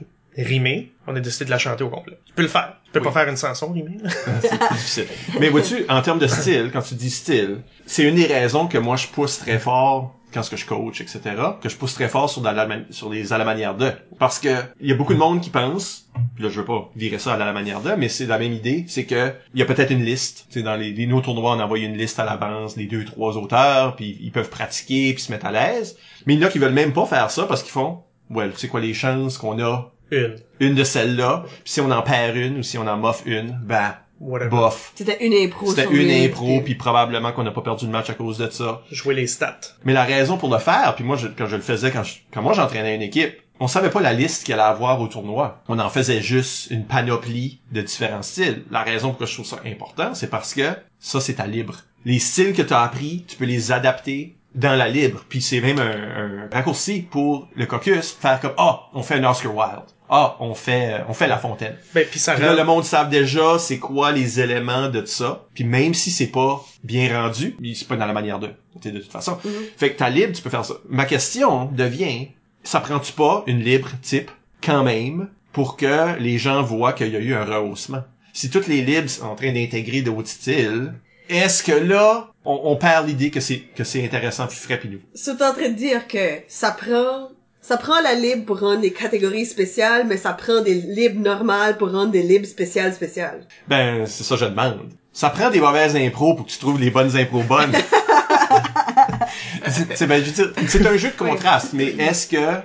rimée, 0.43 0.91
on 1.07 1.15
a 1.15 1.19
décidé 1.19 1.45
de 1.45 1.49
la 1.49 1.57
chanter 1.57 1.83
au 1.83 1.89
complet. 1.89 2.17
Tu 2.25 2.33
peux 2.33 2.41
le 2.43 2.47
faire. 2.47 2.73
Tu 2.85 2.91
peux 2.91 2.99
Oui. 2.99 3.05
pas 3.05 3.11
faire 3.11 3.29
une 3.29 3.37
chanson 3.37 3.71
rimée. 3.71 3.97
C'est 4.41 4.57
plus 4.57 4.75
difficile. 4.75 5.05
Mais 5.39 5.49
vois-tu, 5.49 5.85
en 5.89 6.01
termes 6.01 6.19
de 6.19 6.27
style, 6.27 6.69
quand 6.71 6.81
tu 6.81 6.95
dis 6.95 7.09
style, 7.09 7.57
c'est 7.85 8.03
une 8.03 8.15
des 8.15 8.25
raisons 8.27 8.67
que 8.67 8.77
moi 8.77 8.95
je 8.95 9.07
pousse 9.07 9.39
très 9.39 9.59
fort 9.59 10.13
quand 10.33 10.43
ce 10.43 10.49
que 10.51 10.57
je 10.57 10.65
coach, 10.65 10.99
etc., 10.99 11.21
que 11.61 11.69
je 11.69 11.77
pousse 11.77 11.93
très 11.93 12.09
fort 12.09 12.29
sur, 12.29 12.41
de 12.41 12.49
la 12.49 12.67
sur 12.89 13.09
les 13.09 13.31
à 13.31 13.37
la 13.37 13.45
manière 13.45 13.75
de. 13.75 13.91
Parce 14.19 14.39
que 14.39 14.49
il 14.81 14.89
y 14.89 14.91
a 14.91 14.95
beaucoup 14.95 15.13
de 15.13 15.17
monde 15.19 15.39
qui 15.41 15.49
pense, 15.49 16.09
puis 16.35 16.43
là 16.43 16.49
je 16.49 16.59
veux 16.59 16.65
pas 16.65 16.89
virer 16.97 17.17
ça 17.17 17.33
à 17.33 17.37
la 17.37 17.51
manière 17.53 17.79
de, 17.81 17.91
mais 17.91 18.09
c'est 18.09 18.25
la 18.25 18.37
même 18.37 18.51
idée, 18.51 18.83
c'est 18.89 19.05
que 19.05 19.31
il 19.53 19.59
y 19.59 19.63
a 19.63 19.65
peut-être 19.65 19.91
une 19.91 20.03
liste. 20.03 20.45
C'est 20.49 20.63
dans 20.63 20.75
les, 20.75 20.91
les 20.91 21.07
nos 21.07 21.21
tournois, 21.21 21.53
on 21.55 21.59
envoie 21.61 21.79
une 21.79 21.97
liste 21.97 22.19
à 22.19 22.25
l'avance, 22.25 22.75
les 22.75 22.85
deux, 22.87 23.05
trois 23.05 23.37
auteurs, 23.37 23.95
puis 23.95 24.17
ils 24.21 24.31
peuvent 24.31 24.49
pratiquer, 24.49 25.13
puis 25.13 25.23
se 25.23 25.31
mettre 25.31 25.45
à 25.45 25.51
l'aise. 25.51 25.97
Mais 26.25 26.33
il 26.33 26.41
y 26.41 26.43
en 26.43 26.47
a 26.47 26.51
qui 26.51 26.59
veulent 26.59 26.73
même 26.73 26.91
pas 26.93 27.05
faire 27.05 27.31
ça 27.31 27.45
parce 27.45 27.63
qu'ils 27.63 27.71
font, 27.71 28.03
ouais, 28.29 28.49
tu 28.51 28.57
sais 28.57 28.67
quoi 28.67 28.81
les 28.81 28.93
chances 28.93 29.37
qu'on 29.37 29.59
a 29.63 29.91
Une. 30.11 30.35
une 30.59 30.75
de 30.75 30.83
celles-là, 30.83 31.43
puis 31.63 31.73
si 31.73 31.81
on 31.81 31.91
en 31.91 32.01
perd 32.01 32.35
une 32.35 32.59
ou 32.59 32.63
si 32.63 32.77
on 32.77 32.87
en 32.87 32.97
moffe 32.97 33.23
une, 33.25 33.59
ben 33.63 33.95
Whatever. 34.19 34.49
bof. 34.49 34.93
C'était 34.95 35.23
une 35.25 35.33
impro. 35.33 35.67
C'était 35.73 35.93
une 35.93 36.09
impro, 36.09 36.61
puis 36.61 36.73
probablement 36.75 37.31
qu'on 37.33 37.43
n'a 37.43 37.51
pas 37.51 37.61
perdu 37.61 37.85
le 37.85 37.91
match 37.91 38.09
à 38.09 38.13
cause 38.15 38.37
de 38.39 38.49
ça. 38.49 38.81
Jouer 38.91 39.13
les 39.13 39.27
stats. 39.27 39.59
Mais 39.83 39.93
la 39.93 40.03
raison 40.05 40.37
pour 40.37 40.51
le 40.51 40.57
faire, 40.59 40.95
puis 40.95 41.03
moi, 41.03 41.17
je- 41.17 41.27
quand 41.27 41.45
je 41.47 41.55
le 41.55 41.61
faisais, 41.61 41.91
quand, 41.91 42.03
je- 42.03 42.15
quand 42.33 42.41
moi 42.41 42.53
j'entraînais 42.53 42.95
une 42.95 43.03
équipe, 43.03 43.33
on 43.59 43.67
savait 43.67 43.89
pas 43.91 44.01
la 44.01 44.13
liste 44.13 44.43
qu'il 44.45 44.53
allait 44.55 44.63
avoir 44.63 44.99
au 45.01 45.07
tournoi. 45.07 45.61
On 45.67 45.77
en 45.77 45.89
faisait 45.89 46.21
juste 46.21 46.71
une 46.71 46.85
panoplie 46.85 47.59
de 47.71 47.81
différents 47.81 48.21
styles. 48.23 48.63
La 48.71 48.81
raison 48.83 49.09
pour 49.11 49.21
laquelle 49.21 49.27
je 49.27 49.33
trouve 49.41 49.45
ça 49.45 49.59
important, 49.67 50.13
c'est 50.15 50.29
parce 50.29 50.53
que 50.55 50.69
ça, 50.99 51.21
c'est 51.21 51.39
à 51.39 51.45
libre. 51.47 51.75
Les 52.05 52.19
styles 52.19 52.53
que 52.53 52.61
tu 52.63 52.73
as 52.73 52.81
appris, 52.81 53.23
tu 53.27 53.35
peux 53.35 53.45
les 53.45 53.71
adapter 53.71 54.35
dans 54.55 54.75
la 54.75 54.87
libre. 54.89 55.23
Puis 55.29 55.41
c'est 55.41 55.61
même 55.61 55.77
un, 55.79 56.45
un 56.45 56.49
raccourci 56.51 57.01
pour 57.01 57.47
le 57.55 57.65
caucus 57.67 58.11
faire 58.19 58.39
comme 58.39 58.53
ah, 58.57 58.81
on 58.93 59.03
fait 59.03 59.15
un 59.15 59.29
Oscar 59.29 59.53
Wilde. 59.55 59.85
Ah, 60.09 60.37
on 60.39 60.53
fait 60.53 61.01
on 61.09 61.13
fait 61.13 61.27
La 61.27 61.37
Fontaine. 61.37 61.75
Ben, 61.93 62.05
puis 62.09 62.19
ça 62.19 62.37
là, 62.37 62.51
rend... 62.51 62.55
le 62.55 62.63
monde 62.63 62.83
savent 62.83 63.09
déjà 63.09 63.59
c'est 63.59 63.79
quoi 63.79 64.11
les 64.11 64.39
éléments 64.39 64.89
de 64.89 65.05
ça. 65.05 65.45
Puis 65.53 65.63
même 65.63 65.93
si 65.93 66.11
c'est 66.11 66.27
pas 66.27 66.63
bien 66.83 67.21
rendu, 67.21 67.55
mais 67.59 67.73
c'est 67.73 67.87
pas 67.87 67.97
dans 67.97 68.05
la 68.05 68.13
manière 68.13 68.39
de, 68.39 68.47
tu 68.47 68.53
sais, 68.83 68.91
de 68.91 68.99
toute 68.99 69.11
façon. 69.11 69.37
Fait 69.77 69.91
que 69.91 69.97
ta 69.97 70.09
libre, 70.09 70.33
tu 70.33 70.41
peux 70.41 70.49
faire 70.49 70.65
ça. 70.65 70.75
Ma 70.89 71.05
question 71.05 71.65
devient, 71.65 72.29
ça 72.63 72.79
prend-tu 72.79 73.13
pas 73.13 73.43
une 73.47 73.59
libre 73.59 73.89
type 74.01 74.31
quand 74.63 74.83
même 74.83 75.29
pour 75.51 75.75
que 75.75 76.17
les 76.19 76.37
gens 76.37 76.61
voient 76.61 76.93
qu'il 76.93 77.09
y 77.09 77.15
a 77.15 77.19
eu 77.19 77.33
un 77.33 77.43
rehaussement? 77.43 78.03
Si 78.33 78.49
toutes 78.49 78.67
les 78.67 78.83
libres 78.83 79.09
sont 79.09 79.25
en 79.25 79.35
train 79.35 79.51
d'intégrer 79.51 80.01
d'autres 80.01 80.29
styles, 80.29 80.93
est-ce 81.29 81.63
que 81.63 81.71
là, 81.71 82.31
on, 82.45 82.59
on 82.63 82.75
perd 82.75 83.07
l'idée 83.07 83.31
que 83.31 83.39
c'est 83.39 83.59
que 83.59 83.83
c'est 83.83 84.05
intéressant 84.05 84.47
puis 84.47 84.57
frais 84.57 84.79
puis 84.79 84.89
nouveau? 84.89 85.03
C'est 85.13 85.41
en 85.41 85.53
train 85.53 85.69
de 85.69 85.75
dire 85.75 86.07
que 86.07 86.41
ça 86.47 86.71
prend, 86.71 87.29
ça 87.67 87.75
prend 87.75 87.99
la 87.99 88.13
libre 88.13 88.45
pour 88.45 88.61
rendre 88.61 88.79
des 88.79 88.93
catégories 88.93 89.45
spéciales, 89.45 90.05
mais 90.07 90.15
ça 90.15 90.31
prend 90.31 90.61
des 90.61 90.75
libres 90.75 91.19
normales 91.19 91.75
pour 91.75 91.91
rendre 91.91 92.11
des 92.11 92.23
libres 92.23 92.45
spéciales 92.45 92.93
spéciales. 92.93 93.45
Ben, 93.67 94.05
c'est 94.05 94.23
ça 94.23 94.35
que 94.35 94.41
je 94.41 94.45
demande. 94.45 94.89
Ça 95.11 95.29
prend 95.29 95.49
des 95.49 95.59
mauvaises 95.59 95.93
impros 95.97 96.33
pour 96.33 96.45
que 96.45 96.51
tu 96.51 96.59
trouves 96.59 96.79
les 96.79 96.91
bonnes 96.91 97.17
impros 97.17 97.43
bonnes. 97.43 97.73
c'est, 99.67 100.07
ben, 100.07 100.23
c'est 100.65 100.87
un 100.87 100.95
jeu 100.95 101.09
de 101.09 101.17
contraste, 101.17 101.73
mais 101.73 101.87
est-ce 101.87 102.27
que... 102.27 102.61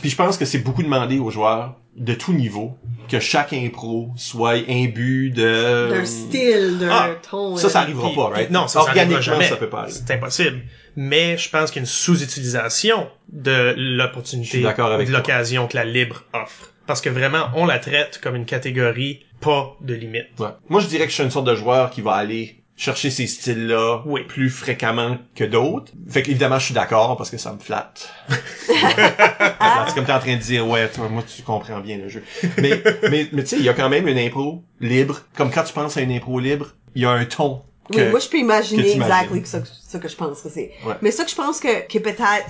Puis 0.00 0.10
je 0.10 0.16
pense 0.16 0.36
que 0.36 0.44
c'est 0.44 0.58
beaucoup 0.58 0.84
demandé 0.84 1.18
aux 1.18 1.30
joueurs 1.30 1.74
de 1.96 2.14
tout 2.14 2.32
niveau 2.32 2.76
que 3.08 3.20
chaque 3.20 3.52
impro 3.52 4.10
soit 4.16 4.54
imbu 4.68 5.30
de... 5.30 5.90
D'un 5.90 6.04
style, 6.04 6.78
d'un 6.78 6.88
Ah, 6.90 7.10
ton. 7.30 7.56
Ça, 7.56 7.68
ça 7.68 7.80
euh, 7.80 7.82
arrivera 7.82 8.08
Puis- 8.08 8.16
pas, 8.16 8.28
right? 8.28 8.50
Non, 8.50 8.66
ça, 8.66 8.80
ça 8.80 8.88
arrivera 8.90 9.02
Organiquement, 9.04 9.20
jamais. 9.20 9.48
ça 9.48 9.56
peut 9.56 9.68
pas. 9.68 9.86
C'est 9.88 10.10
impossible. 10.10 10.62
Mais 10.96 11.36
je 11.38 11.48
pense 11.50 11.70
qu'il 11.70 11.80
y 11.80 11.82
a 11.82 11.84
une 11.84 11.86
sous-utilisation 11.86 13.08
de 13.28 13.74
l'opportunité, 13.76 14.60
de 14.62 15.12
l'occasion 15.12 15.66
que 15.68 15.76
la 15.76 15.84
libre 15.84 16.24
offre. 16.32 16.72
Parce 16.86 17.00
que 17.00 17.08
vraiment, 17.08 17.48
on 17.54 17.66
la 17.66 17.78
traite 17.78 18.20
comme 18.22 18.36
une 18.36 18.44
catégorie 18.44 19.24
pas 19.40 19.76
de 19.80 19.94
limite. 19.94 20.28
Ouais. 20.38 20.48
Moi, 20.68 20.80
je 20.80 20.86
dirais 20.86 21.04
que 21.04 21.10
je 21.10 21.14
suis 21.14 21.24
une 21.24 21.30
sorte 21.30 21.46
de 21.46 21.54
joueur 21.54 21.90
qui 21.90 22.00
va 22.02 22.12
aller 22.12 22.62
chercher 22.76 23.10
ces 23.10 23.26
styles-là 23.26 24.02
Oui. 24.06 24.24
plus 24.24 24.50
fréquemment 24.50 25.18
que 25.34 25.44
d'autres. 25.44 25.92
Fait 26.08 26.22
qu'évidemment, 26.22 26.58
je 26.58 26.66
suis 26.66 26.74
d'accord 26.74 27.16
parce 27.16 27.30
que 27.30 27.38
ça 27.38 27.52
me 27.52 27.58
flatte. 27.58 28.10
c'est 28.68 29.94
comme 29.94 30.04
t'es 30.04 30.12
en 30.12 30.18
train 30.18 30.36
de 30.36 30.40
dire, 30.40 30.66
ouais, 30.66 30.88
toi, 30.88 31.08
moi, 31.08 31.22
tu 31.22 31.42
comprends 31.42 31.80
bien 31.80 31.98
le 31.98 32.08
jeu. 32.08 32.22
Mais, 32.58 32.82
mais, 33.10 33.28
mais 33.32 33.42
tu 33.42 33.50
sais, 33.50 33.56
il 33.58 33.64
y 33.64 33.68
a 33.68 33.74
quand 33.74 33.88
même 33.88 34.08
une 34.08 34.18
impro 34.18 34.62
libre. 34.80 35.20
Comme 35.36 35.50
quand 35.50 35.64
tu 35.64 35.72
penses 35.72 35.96
à 35.96 36.00
une 36.00 36.12
impro 36.12 36.38
libre, 36.40 36.74
il 36.94 37.02
y 37.02 37.04
a 37.04 37.10
un 37.10 37.24
ton. 37.24 37.62
Oui, 37.90 37.96
que- 37.96 38.10
moi 38.10 38.18
je 38.18 38.28
peux 38.30 38.38
imaginer 38.38 38.92
exactement 38.92 39.42
ce, 39.44 39.58
ce 39.90 39.96
que 39.98 40.08
je 40.08 40.16
pense 40.16 40.40
que 40.40 40.48
c'est. 40.48 40.72
Ouais. 40.86 40.94
Mais 41.02 41.10
ça 41.10 41.24
que 41.24 41.30
je 41.30 41.36
pense 41.36 41.60
que, 41.60 41.86
que 41.86 41.98
peut-être, 41.98 42.46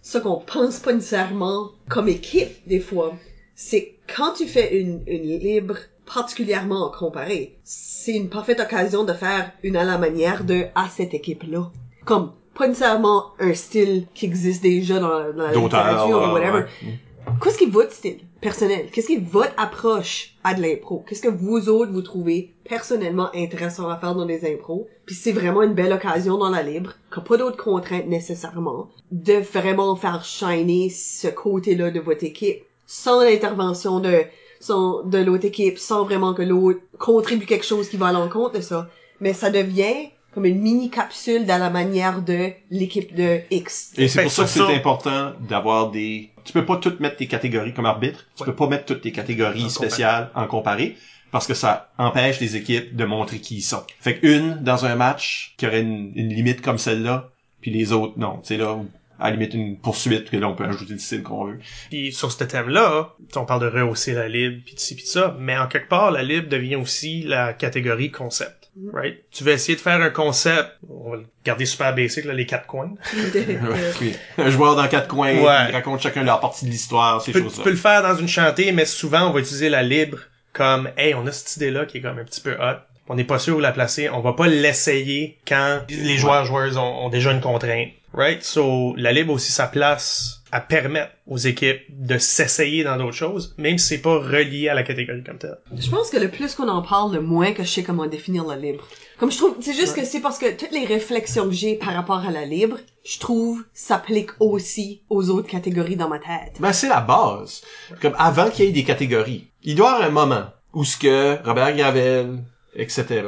ce 0.00 0.18
qu'on 0.18 0.38
pense 0.40 0.78
pas 0.78 0.92
nécessairement 0.92 1.70
comme 1.88 2.08
équipe 2.08 2.56
des 2.68 2.78
fois, 2.78 3.12
c'est 3.56 3.94
quand 4.14 4.34
tu 4.34 4.46
fais 4.46 4.78
une, 4.80 5.02
une 5.08 5.38
libre 5.40 5.76
particulièrement 6.06 6.90
comparée, 6.90 7.58
c'est 7.64 8.14
une 8.14 8.28
parfaite 8.28 8.60
occasion 8.60 9.04
de 9.04 9.12
faire 9.12 9.50
une 9.62 9.76
à 9.76 9.84
la 9.84 9.98
manière 9.98 10.44
de 10.44 10.64
à 10.74 10.88
cette 10.88 11.14
équipe-là. 11.14 11.70
Comme 12.04 12.32
pas 12.54 12.68
nécessairement 12.68 13.32
un 13.38 13.52
style 13.52 14.06
qui 14.14 14.26
existe 14.26 14.62
déjà 14.62 14.98
dans 14.98 15.08
la, 15.08 15.32
dans 15.32 15.42
la 15.42 15.52
littérature 15.52 16.16
ou 16.16 16.32
whatever. 16.32 16.60
ouais. 16.60 16.98
Qu'est-ce 17.42 17.58
qui 17.58 17.64
est 17.64 17.70
votre 17.70 17.92
style 17.92 18.20
personnel? 18.40 18.86
Qu'est-ce 18.92 19.08
qui 19.08 19.14
est 19.14 19.30
votre 19.30 19.52
approche 19.56 20.36
à 20.44 20.54
de 20.54 20.62
l'impro? 20.62 21.04
Qu'est-ce 21.06 21.20
que 21.20 21.28
vous 21.28 21.68
autres 21.68 21.92
vous 21.92 22.02
trouvez 22.02 22.54
personnellement 22.68 23.28
intéressant 23.34 23.88
à 23.88 23.96
faire 23.96 24.14
dans 24.14 24.24
des 24.24 24.50
impros? 24.50 24.86
Puis 25.04 25.14
c'est 25.14 25.32
vraiment 25.32 25.62
une 25.62 25.74
belle 25.74 25.92
occasion 25.92 26.38
dans 26.38 26.50
la 26.50 26.62
libre, 26.62 26.94
qui 27.12 27.18
a 27.18 27.22
pas 27.22 27.36
d'autres 27.36 27.62
contraintes 27.62 28.06
nécessairement, 28.06 28.88
de 29.10 29.34
vraiment 29.34 29.96
faire 29.96 30.24
shiner 30.24 30.88
ce 30.88 31.28
côté-là 31.28 31.90
de 31.90 32.00
votre 32.00 32.24
équipe, 32.24 32.62
sans 32.86 33.22
l'intervention 33.22 34.00
de, 34.00 34.22
son, 34.60 35.02
de 35.04 35.18
l'autre 35.18 35.44
équipe, 35.44 35.78
sans 35.78 36.04
vraiment 36.04 36.34
que 36.34 36.42
l'autre 36.42 36.80
contribue 36.98 37.46
quelque 37.46 37.66
chose 37.66 37.88
qui 37.88 37.96
va 37.96 38.08
à 38.08 38.12
l'encontre 38.12 38.56
de 38.56 38.60
ça. 38.60 38.88
Mais 39.20 39.32
ça 39.32 39.50
devient 39.50 40.10
comme 40.34 40.44
une 40.44 40.60
mini 40.60 40.90
capsule 40.90 41.46
dans 41.46 41.56
la 41.58 41.70
manière 41.70 42.20
de 42.20 42.50
l'équipe 42.70 43.14
de 43.14 43.40
X. 43.50 43.92
Et 43.96 44.06
c'est 44.08 44.22
pour 44.22 44.30
ça 44.30 44.42
que 44.44 44.50
c'est 44.50 44.74
important 44.74 45.32
d'avoir 45.48 45.90
des... 45.90 46.30
Tu 46.44 46.52
peux 46.52 46.66
pas 46.66 46.76
toutes 46.76 47.00
mettre 47.00 47.16
tes 47.16 47.26
catégories 47.26 47.72
comme 47.72 47.86
arbitre. 47.86 48.26
Tu 48.36 48.42
Ouais. 48.42 48.46
peux 48.50 48.54
pas 48.54 48.66
mettre 48.68 48.84
toutes 48.84 49.00
tes 49.00 49.12
catégories 49.12 49.64
En 49.64 49.68
spéciales 49.70 50.30
en 50.34 50.46
comparé. 50.46 50.96
Parce 51.32 51.46
que 51.46 51.54
ça 51.54 51.90
empêche 51.98 52.38
les 52.40 52.54
équipes 52.54 52.94
de 52.94 53.04
montrer 53.04 53.38
qui 53.40 53.56
ils 53.56 53.62
sont. 53.62 53.82
Fait 53.98 54.18
qu'une, 54.18 54.62
dans 54.62 54.84
un 54.84 54.94
match, 54.94 55.54
qui 55.56 55.66
aurait 55.66 55.80
une, 55.80 56.12
une 56.14 56.28
limite 56.28 56.60
comme 56.62 56.78
celle-là, 56.78 57.30
puis 57.60 57.70
les 57.70 57.92
autres, 57.92 58.14
non. 58.16 58.38
Tu 58.42 58.48
sais, 58.48 58.56
là, 58.58 58.78
à 59.18 59.30
la 59.30 59.36
limite, 59.36 59.54
une 59.54 59.78
poursuite, 59.78 60.30
que 60.30 60.36
là, 60.36 60.48
on 60.48 60.54
peut 60.54 60.64
ajouter 60.64 60.92
le 60.94 60.98
style 60.98 61.22
qu'on 61.22 61.44
veut. 61.46 61.58
Puis 61.90 62.12
sur 62.12 62.30
ce 62.32 62.44
thème-là, 62.44 63.14
on 63.36 63.44
parle 63.44 63.60
de 63.62 63.66
rehausser 63.78 64.12
la 64.12 64.28
libre, 64.28 64.62
puis 64.64 64.74
de 64.74 64.80
ci, 64.80 64.94
puis 64.94 65.04
de 65.04 65.08
ça, 65.08 65.36
mais 65.38 65.56
en 65.56 65.66
quelque 65.68 65.88
part, 65.88 66.10
la 66.10 66.22
libre 66.22 66.48
devient 66.48 66.76
aussi 66.76 67.22
la 67.22 67.52
catégorie 67.52 68.10
concept. 68.10 68.70
Right? 68.92 69.24
Tu 69.30 69.42
vas 69.42 69.52
essayer 69.52 69.74
de 69.74 69.80
faire 69.80 70.02
un 70.02 70.10
concept, 70.10 70.68
on 70.90 71.10
va 71.10 71.16
le 71.16 71.24
garder 71.46 71.64
super 71.64 71.94
basic, 71.94 72.26
là, 72.26 72.34
les 72.34 72.44
quatre 72.44 72.66
coins. 72.66 72.92
Oui. 74.00 74.14
Un 74.36 74.50
joueur 74.50 74.76
dans 74.76 74.86
quatre 74.88 75.08
coins, 75.08 75.32
Ouais. 75.34 75.68
ils 75.68 75.72
racontent 75.72 75.98
chacun 76.02 76.22
leur 76.24 76.40
partie 76.40 76.66
de 76.66 76.70
l'histoire, 76.70 77.22
ces 77.22 77.32
peux, 77.32 77.38
tu 77.40 77.44
choses-là. 77.46 77.64
peux 77.64 77.70
le 77.70 77.76
faire 77.76 78.02
dans 78.02 78.16
une 78.16 78.28
chantée, 78.28 78.72
mais 78.72 78.84
souvent, 78.84 79.28
on 79.28 79.32
va 79.32 79.40
utiliser 79.40 79.68
la 79.70 79.82
libre 79.82 80.18
comme, 80.52 80.90
hey, 80.98 81.14
on 81.14 81.26
a 81.26 81.32
cette 81.32 81.56
idée-là 81.56 81.86
qui 81.86 81.98
est 81.98 82.00
comme 82.02 82.18
un 82.18 82.24
petit 82.24 82.40
peu 82.42 82.52
hot. 82.52 82.76
On 83.08 83.14
n'est 83.14 83.24
pas 83.24 83.38
sûr 83.38 83.56
où 83.56 83.60
la 83.60 83.72
placer. 83.72 84.10
On 84.10 84.20
va 84.20 84.32
pas 84.32 84.48
l'essayer 84.48 85.38
quand 85.46 85.80
les 85.88 86.16
joueurs 86.16 86.44
joueuses 86.44 86.76
ont, 86.76 87.04
ont 87.04 87.08
déjà 87.08 87.30
une 87.32 87.40
contrainte. 87.40 87.90
Right? 88.16 88.42
So, 88.42 88.94
la 88.96 89.12
libre 89.12 89.34
aussi 89.34 89.52
sa 89.52 89.66
place 89.66 90.40
à 90.50 90.60
permettre 90.60 91.12
aux 91.26 91.36
équipes 91.36 91.82
de 91.90 92.16
s'essayer 92.16 92.82
dans 92.82 92.96
d'autres 92.96 93.12
choses, 93.12 93.54
même 93.58 93.76
si 93.76 93.88
c'est 93.88 93.98
pas 93.98 94.18
relié 94.18 94.70
à 94.70 94.74
la 94.74 94.84
catégorie 94.84 95.22
comme 95.22 95.36
telle. 95.36 95.58
Je 95.76 95.90
pense 95.90 96.08
que 96.08 96.16
le 96.16 96.30
plus 96.30 96.54
qu'on 96.54 96.68
en 96.68 96.80
parle, 96.80 97.14
le 97.14 97.20
moins 97.20 97.52
que 97.52 97.62
je 97.62 97.68
sais 97.68 97.82
comment 97.82 98.06
définir 98.06 98.44
la 98.44 98.56
libre. 98.56 98.88
Comme 99.18 99.30
je 99.30 99.36
trouve, 99.36 99.56
c'est 99.60 99.74
juste 99.74 99.94
que 99.94 100.04
c'est 100.04 100.20
parce 100.20 100.38
que 100.38 100.50
toutes 100.56 100.72
les 100.72 100.86
réflexions 100.86 101.44
que 101.44 101.52
j'ai 101.52 101.74
par 101.74 101.92
rapport 101.92 102.24
à 102.24 102.30
la 102.30 102.46
libre, 102.46 102.78
je 103.04 103.18
trouve, 103.18 103.64
s'appliquent 103.74 104.40
aussi 104.40 105.02
aux 105.10 105.28
autres 105.28 105.48
catégories 105.48 105.96
dans 105.96 106.08
ma 106.08 106.18
tête. 106.18 106.56
Ben, 106.58 106.72
c'est 106.72 106.88
la 106.88 107.00
base. 107.00 107.62
Comme 108.00 108.14
avant 108.18 108.48
qu'il 108.48 108.64
y 108.64 108.68
ait 108.68 108.72
des 108.72 108.84
catégories. 108.84 109.48
Il 109.62 109.74
doit 109.74 109.90
y 109.90 109.94
avoir 109.94 110.08
un 110.08 110.10
moment 110.10 110.44
où 110.72 110.84
ce 110.84 110.96
que 110.96 111.36
Robert 111.44 111.76
Gravel, 111.76 112.38
etc., 112.76 113.24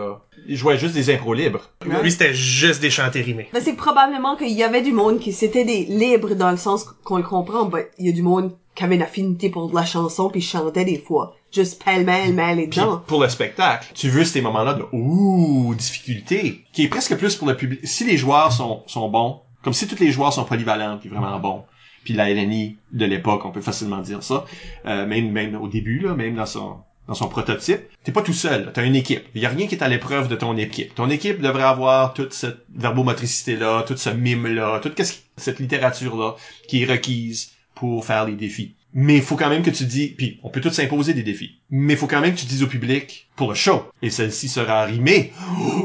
il 0.46 0.56
jouait 0.56 0.78
juste 0.78 0.94
des 0.94 1.12
impros 1.12 1.34
libres. 1.34 1.70
Ouais. 1.86 2.02
Lui, 2.02 2.12
c'était 2.12 2.34
juste 2.34 2.80
des 2.80 2.90
chantés 2.90 3.22
rimés. 3.22 3.48
Ben, 3.52 3.60
c'est 3.62 3.74
probablement 3.74 4.36
qu'il 4.36 4.52
y 4.52 4.62
avait 4.62 4.82
du 4.82 4.92
monde 4.92 5.18
qui 5.18 5.32
c'était 5.32 5.64
des 5.64 5.84
libres 5.84 6.34
dans 6.34 6.50
le 6.50 6.56
sens 6.56 6.84
qu'on 7.04 7.16
le 7.16 7.22
comprend, 7.22 7.64
ben, 7.64 7.84
il 7.98 8.06
y 8.06 8.08
a 8.10 8.12
du 8.12 8.22
monde 8.22 8.52
qui 8.74 8.84
avait 8.84 8.94
une 8.94 9.02
affinité 9.02 9.50
pour 9.50 9.72
la 9.74 9.84
chanson 9.84 10.30
puis 10.30 10.40
chantait 10.40 10.84
des 10.84 10.98
fois. 10.98 11.34
Juste 11.50 11.82
pêle-mêle, 11.82 12.32
mêlé 12.34 12.68
Puis 12.68 12.78
dedans. 12.80 13.02
pour 13.06 13.20
le 13.20 13.28
spectacle, 13.28 13.90
tu 13.94 14.08
veux 14.08 14.24
ces 14.24 14.40
moments-là 14.40 14.74
de 14.74 14.84
ouh 14.92 15.74
difficulté, 15.74 16.64
qui 16.72 16.84
est 16.84 16.88
presque 16.88 17.16
plus 17.16 17.34
pour 17.34 17.48
le 17.48 17.56
public. 17.56 17.80
Si 17.82 18.04
les 18.04 18.16
joueurs 18.16 18.52
sont 18.52 18.82
sont 18.86 19.08
bons, 19.08 19.40
comme 19.64 19.72
si 19.72 19.88
tous 19.88 19.98
les 19.98 20.12
joueurs 20.12 20.32
sont 20.32 20.44
polyvalents 20.44 20.98
puis 20.98 21.08
vraiment 21.08 21.38
bons. 21.40 21.64
Puis 22.04 22.14
la 22.14 22.30
LNI 22.32 22.76
de 22.92 23.04
l'époque, 23.04 23.44
on 23.44 23.50
peut 23.50 23.60
facilement 23.60 24.00
dire 24.00 24.22
ça, 24.22 24.44
euh, 24.86 25.06
même 25.06 25.32
même 25.32 25.56
au 25.56 25.68
début 25.68 25.98
là, 25.98 26.14
même 26.14 26.36
dans 26.36 26.46
son 26.46 26.76
dans 27.08 27.14
son 27.14 27.28
prototype, 27.28 27.80
t'es 28.04 28.12
pas 28.12 28.22
tout 28.22 28.34
seul, 28.34 28.70
t'as 28.72 28.84
une 28.84 28.94
équipe. 28.94 29.24
Il 29.34 29.40
y 29.40 29.46
a 29.46 29.48
rien 29.48 29.66
qui 29.66 29.74
est 29.74 29.82
à 29.82 29.88
l'épreuve 29.88 30.28
de 30.28 30.36
ton 30.36 30.56
équipe. 30.58 30.94
Ton 30.94 31.08
équipe 31.08 31.40
devrait 31.40 31.62
avoir 31.62 32.12
toute 32.12 32.34
cette 32.34 32.66
verbomotricité 32.76 33.56
là, 33.56 33.82
toute 33.82 33.98
ce 33.98 34.10
mime 34.10 34.46
là, 34.46 34.78
toute 34.80 35.00
cette 35.38 35.58
littérature 35.58 36.16
là 36.16 36.36
qui 36.68 36.82
est 36.82 36.86
requise 36.86 37.52
pour 37.74 38.04
faire 38.04 38.26
les 38.26 38.34
défis. 38.34 38.74
Mais 38.92 39.16
il 39.16 39.22
faut 39.22 39.36
quand 39.36 39.48
même 39.48 39.62
que 39.62 39.70
tu 39.70 39.84
dis, 39.84 40.08
puis 40.08 40.38
on 40.42 40.50
peut 40.50 40.60
tous 40.60 40.70
s'imposer 40.70 41.14
des 41.14 41.22
défis, 41.22 41.60
mais 41.70 41.94
il 41.94 41.98
faut 41.98 42.06
quand 42.06 42.20
même 42.20 42.34
que 42.34 42.40
tu 42.40 42.46
dises 42.46 42.62
au 42.62 42.66
public 42.66 43.28
pour 43.36 43.50
le 43.50 43.54
show. 43.54 43.84
Et 44.02 44.10
celle-ci 44.10 44.48
sera 44.48 44.84
rimée. 44.84 45.32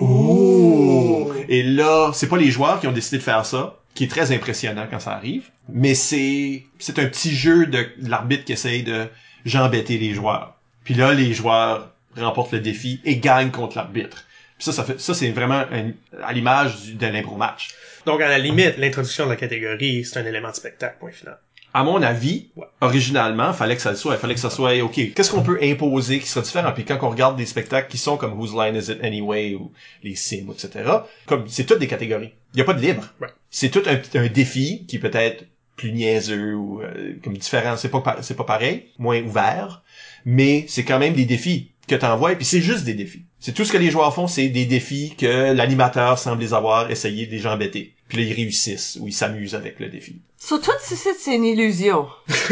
Ouh! 0.02 1.32
Et 1.48 1.64
là, 1.64 2.12
c'est 2.14 2.30
pas 2.30 2.38
les 2.38 2.52
joueurs 2.52 2.80
qui 2.80 2.88
ont 2.88 2.94
décidé 2.94 3.18
de 3.18 3.24
faire 3.24 3.46
ça, 3.46 3.80
qui 3.94 4.06
est 4.06 4.08
très 4.08 4.32
impressionnant 4.32 4.88
quand 4.90 5.00
ça 5.00 5.12
arrive, 5.12 5.52
mais 5.70 5.96
c'est 5.96 6.64
c'est 6.80 7.00
un 7.00 7.06
petit 7.06 7.36
jeu 7.36 7.68
de, 7.68 7.86
de 8.02 8.10
l'arbitre 8.10 8.46
qui 8.46 8.54
essaye 8.54 8.84
de 8.84 9.08
j'embêter 9.46 9.98
les 9.98 10.14
joueurs. 10.14 10.56
Puis 10.84 10.94
là, 10.94 11.14
les 11.14 11.34
joueurs 11.34 11.92
remportent 12.18 12.52
le 12.54 12.60
défi 12.60 13.02
et 13.06 13.18
gagnent 13.18 13.52
contre 13.52 13.78
l'arbitre. 13.78 14.26
Puis 14.58 14.66
ça, 14.66 14.72
ça 14.72 14.84
fait 14.84 15.00
ça 15.00 15.14
c'est 15.14 15.32
vraiment 15.32 15.64
un- 15.72 15.92
à 16.24 16.32
l'image 16.34 16.82
du- 16.82 16.94
de 16.96 17.08
l'impro 17.08 17.36
match. 17.38 17.70
Donc, 18.06 18.22
à 18.22 18.28
la 18.28 18.38
limite, 18.38 18.78
l'introduction 18.78 19.26
de 19.26 19.30
la 19.32 19.36
catégorie, 19.38 20.04
c'est 20.06 20.20
un 20.20 20.26
élément 20.26 20.50
de 20.52 20.56
spectacle, 20.56 20.98
point 21.00 21.12
final. 21.12 21.38
à 21.76 21.84
mon 21.84 22.04
avis, 22.04 22.50
Ouais. 22.56 22.68
originalement, 22.82 23.52
fallait 23.52 23.76
que 23.76 23.82
ça 23.82 23.90
le 23.90 23.96
soit. 23.98 24.14
Il 24.14 24.20
fallait 24.20 24.36
que 24.36 24.40
ça 24.40 24.52
soit, 24.52 24.80
OK, 24.84 25.14
qu'est-ce 25.16 25.32
qu'on 25.32 25.42
peut 25.42 25.58
imposer 25.64 26.20
qui 26.20 26.28
sera 26.28 26.46
différent? 26.46 26.72
Puis 26.72 26.86
quand 26.86 27.00
on 27.02 27.10
regarde 27.10 27.36
des 27.36 27.48
spectacles 27.48 27.90
qui 27.90 27.98
sont 27.98 28.16
comme 28.16 28.40
Whose 28.40 28.54
Line 28.54 28.76
Is 28.76 28.92
It 28.92 29.04
Anyway 29.04 29.56
ou 29.56 29.72
les 30.04 30.14
Sims, 30.16 30.52
etc., 30.52 30.88
comme 31.26 31.48
c'est 31.48 31.64
toutes 31.66 31.80
des 31.80 31.88
catégories. 31.88 32.32
Il 32.54 32.58
n'y 32.58 32.62
a 32.62 32.66
pas 32.66 32.76
de 32.76 32.82
libre. 32.82 33.06
Ouais. 33.20 33.30
C'est 33.50 33.70
tout 33.72 33.82
un, 33.88 34.00
un 34.20 34.28
défi 34.28 34.86
qui 34.88 35.00
peut 35.00 35.10
être 35.16 35.46
plus 35.76 35.92
niaiseux 35.94 36.54
ou 36.54 36.84
euh, 36.84 37.16
comme 37.24 37.36
différent. 37.38 37.76
C'est 37.76 37.90
pas 37.90 38.02
pa- 38.02 38.18
c'est 38.22 38.36
pas 38.38 38.44
pareil, 38.44 38.90
moins 39.00 39.20
ouvert, 39.24 39.82
mais 40.26 40.66
c'est 40.68 40.84
quand 40.84 41.00
même 41.00 41.14
des 41.14 41.26
défis 41.26 41.72
que 41.88 41.96
t'envoies 41.96 42.34
et 42.34 42.36
puis 42.36 42.46
c'est 42.46 42.62
juste 42.62 42.84
des 42.86 42.94
défis. 42.94 43.24
C'est 43.40 43.54
tout 43.54 43.66
ce 43.66 43.74
que 43.74 43.78
les 43.78 43.92
joueurs 43.92 44.14
font, 44.14 44.28
c'est 44.28 44.48
des 44.48 44.66
défis 44.66 45.16
que 45.18 45.52
l'animateur 45.52 46.18
semble 46.18 46.42
les 46.42 46.54
avoir 46.54 46.90
essayé 46.90 47.26
de 47.26 47.32
les 47.32 47.46
embêter. 47.46 47.94
Puis 48.08 48.18
là 48.18 48.24
ils 48.24 48.34
réussissent 48.34 48.98
ou 49.02 49.08
ils 49.08 49.14
s'amusent 49.14 49.56
avec 49.56 49.80
le 49.80 49.90
défi. 49.90 50.22
Sur 50.38 50.62
tout 50.62 50.72
ceci, 50.82 51.10
c'est 51.20 51.36
une 51.36 51.46
illusion. 51.46 52.08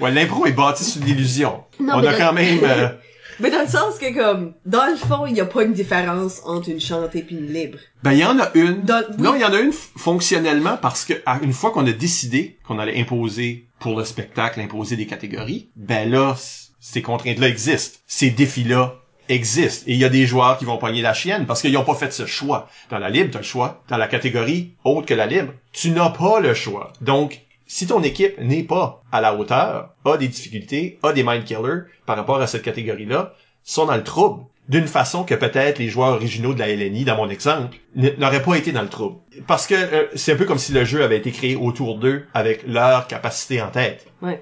Ouais, 0.00 0.10
l'impro 0.10 0.46
est 0.46 0.52
bâti 0.52 0.84
sur 0.84 1.02
l'illusion. 1.04 1.64
Non, 1.80 1.94
On 1.96 2.04
a 2.04 2.14
quand 2.14 2.32
même 2.32 2.60
euh, 2.62 2.88
Mais 3.40 3.50
dans 3.50 3.60
le 3.62 3.66
sens 3.68 3.98
que, 3.98 4.14
comme, 4.14 4.54
dans 4.66 4.86
le 4.86 4.96
fond, 4.96 5.26
il 5.26 5.36
y 5.36 5.40
a 5.40 5.44
pas 5.46 5.62
une 5.64 5.72
différence 5.72 6.40
entre 6.44 6.68
une 6.70 6.80
chantée 6.80 7.22
puis 7.22 7.36
une 7.36 7.52
libre. 7.52 7.78
Ben, 8.02 8.12
il 8.12 8.18
y 8.18 8.24
en 8.24 8.38
a 8.38 8.50
une. 8.54 8.82
Dans- 8.82 9.02
oui. 9.10 9.16
Non, 9.18 9.34
il 9.34 9.40
y 9.40 9.44
en 9.44 9.52
a 9.52 9.60
une 9.60 9.72
fonctionnellement 9.72 10.76
parce 10.80 11.04
que 11.04 11.14
à- 11.26 11.38
une 11.42 11.52
fois 11.52 11.70
qu'on 11.70 11.86
a 11.86 11.92
décidé 11.92 12.58
qu'on 12.66 12.78
allait 12.78 13.00
imposer 13.00 13.66
pour 13.80 13.98
le 13.98 14.04
spectacle, 14.04 14.60
imposer 14.60 14.96
des 14.96 15.06
catégories, 15.06 15.70
ben 15.76 16.10
là, 16.10 16.36
ces 16.80 17.02
contraintes-là 17.02 17.48
existent. 17.48 17.98
Ces 18.06 18.30
défis-là 18.30 18.94
existent. 19.28 19.84
Et 19.86 19.94
il 19.94 19.98
y 19.98 20.04
a 20.04 20.10
des 20.10 20.26
joueurs 20.26 20.58
qui 20.58 20.64
vont 20.66 20.76
pogner 20.76 21.00
la 21.02 21.14
chienne 21.14 21.46
parce 21.46 21.62
qu'ils 21.62 21.72
n'ont 21.72 21.84
pas 21.84 21.94
fait 21.94 22.12
ce 22.12 22.26
choix. 22.26 22.68
Dans 22.90 22.98
la 22.98 23.08
libre, 23.08 23.30
tu 23.30 23.36
as 23.38 23.40
le 23.40 23.46
choix. 23.46 23.82
Dans 23.88 23.96
la 23.96 24.06
catégorie 24.06 24.74
autre 24.84 25.06
que 25.06 25.14
la 25.14 25.26
libre, 25.26 25.52
tu 25.72 25.90
n'as 25.90 26.10
pas 26.10 26.40
le 26.40 26.52
choix. 26.54 26.92
Donc, 27.00 27.40
si 27.74 27.88
ton 27.88 28.04
équipe 28.04 28.38
n'est 28.38 28.62
pas 28.62 29.02
à 29.10 29.20
la 29.20 29.34
hauteur, 29.34 29.96
a 30.04 30.16
des 30.16 30.28
difficultés, 30.28 31.00
a 31.02 31.12
des 31.12 31.24
mind 31.24 31.42
killers 31.42 31.88
par 32.06 32.14
rapport 32.14 32.40
à 32.40 32.46
cette 32.46 32.62
catégorie-là, 32.62 33.34
sont 33.64 33.86
dans 33.86 33.96
le 33.96 34.04
trouble. 34.04 34.44
D'une 34.68 34.86
façon 34.86 35.24
que 35.24 35.34
peut-être 35.34 35.80
les 35.80 35.88
joueurs 35.88 36.14
originaux 36.14 36.54
de 36.54 36.60
la 36.60 36.68
LNI, 36.68 37.04
dans 37.04 37.16
mon 37.16 37.28
exemple, 37.28 37.76
n'auraient 37.96 38.44
pas 38.44 38.54
été 38.54 38.70
dans 38.70 38.82
le 38.82 38.88
trouble. 38.88 39.16
Parce 39.48 39.66
que 39.66 39.74
euh, 39.74 40.06
c'est 40.14 40.34
un 40.34 40.36
peu 40.36 40.44
comme 40.44 40.60
si 40.60 40.70
le 40.70 40.84
jeu 40.84 41.02
avait 41.02 41.16
été 41.16 41.32
créé 41.32 41.56
autour 41.56 41.98
d'eux 41.98 42.26
avec 42.32 42.64
leur 42.64 43.08
capacité 43.08 43.60
en 43.60 43.72
tête. 43.72 44.06
Ouais. 44.22 44.40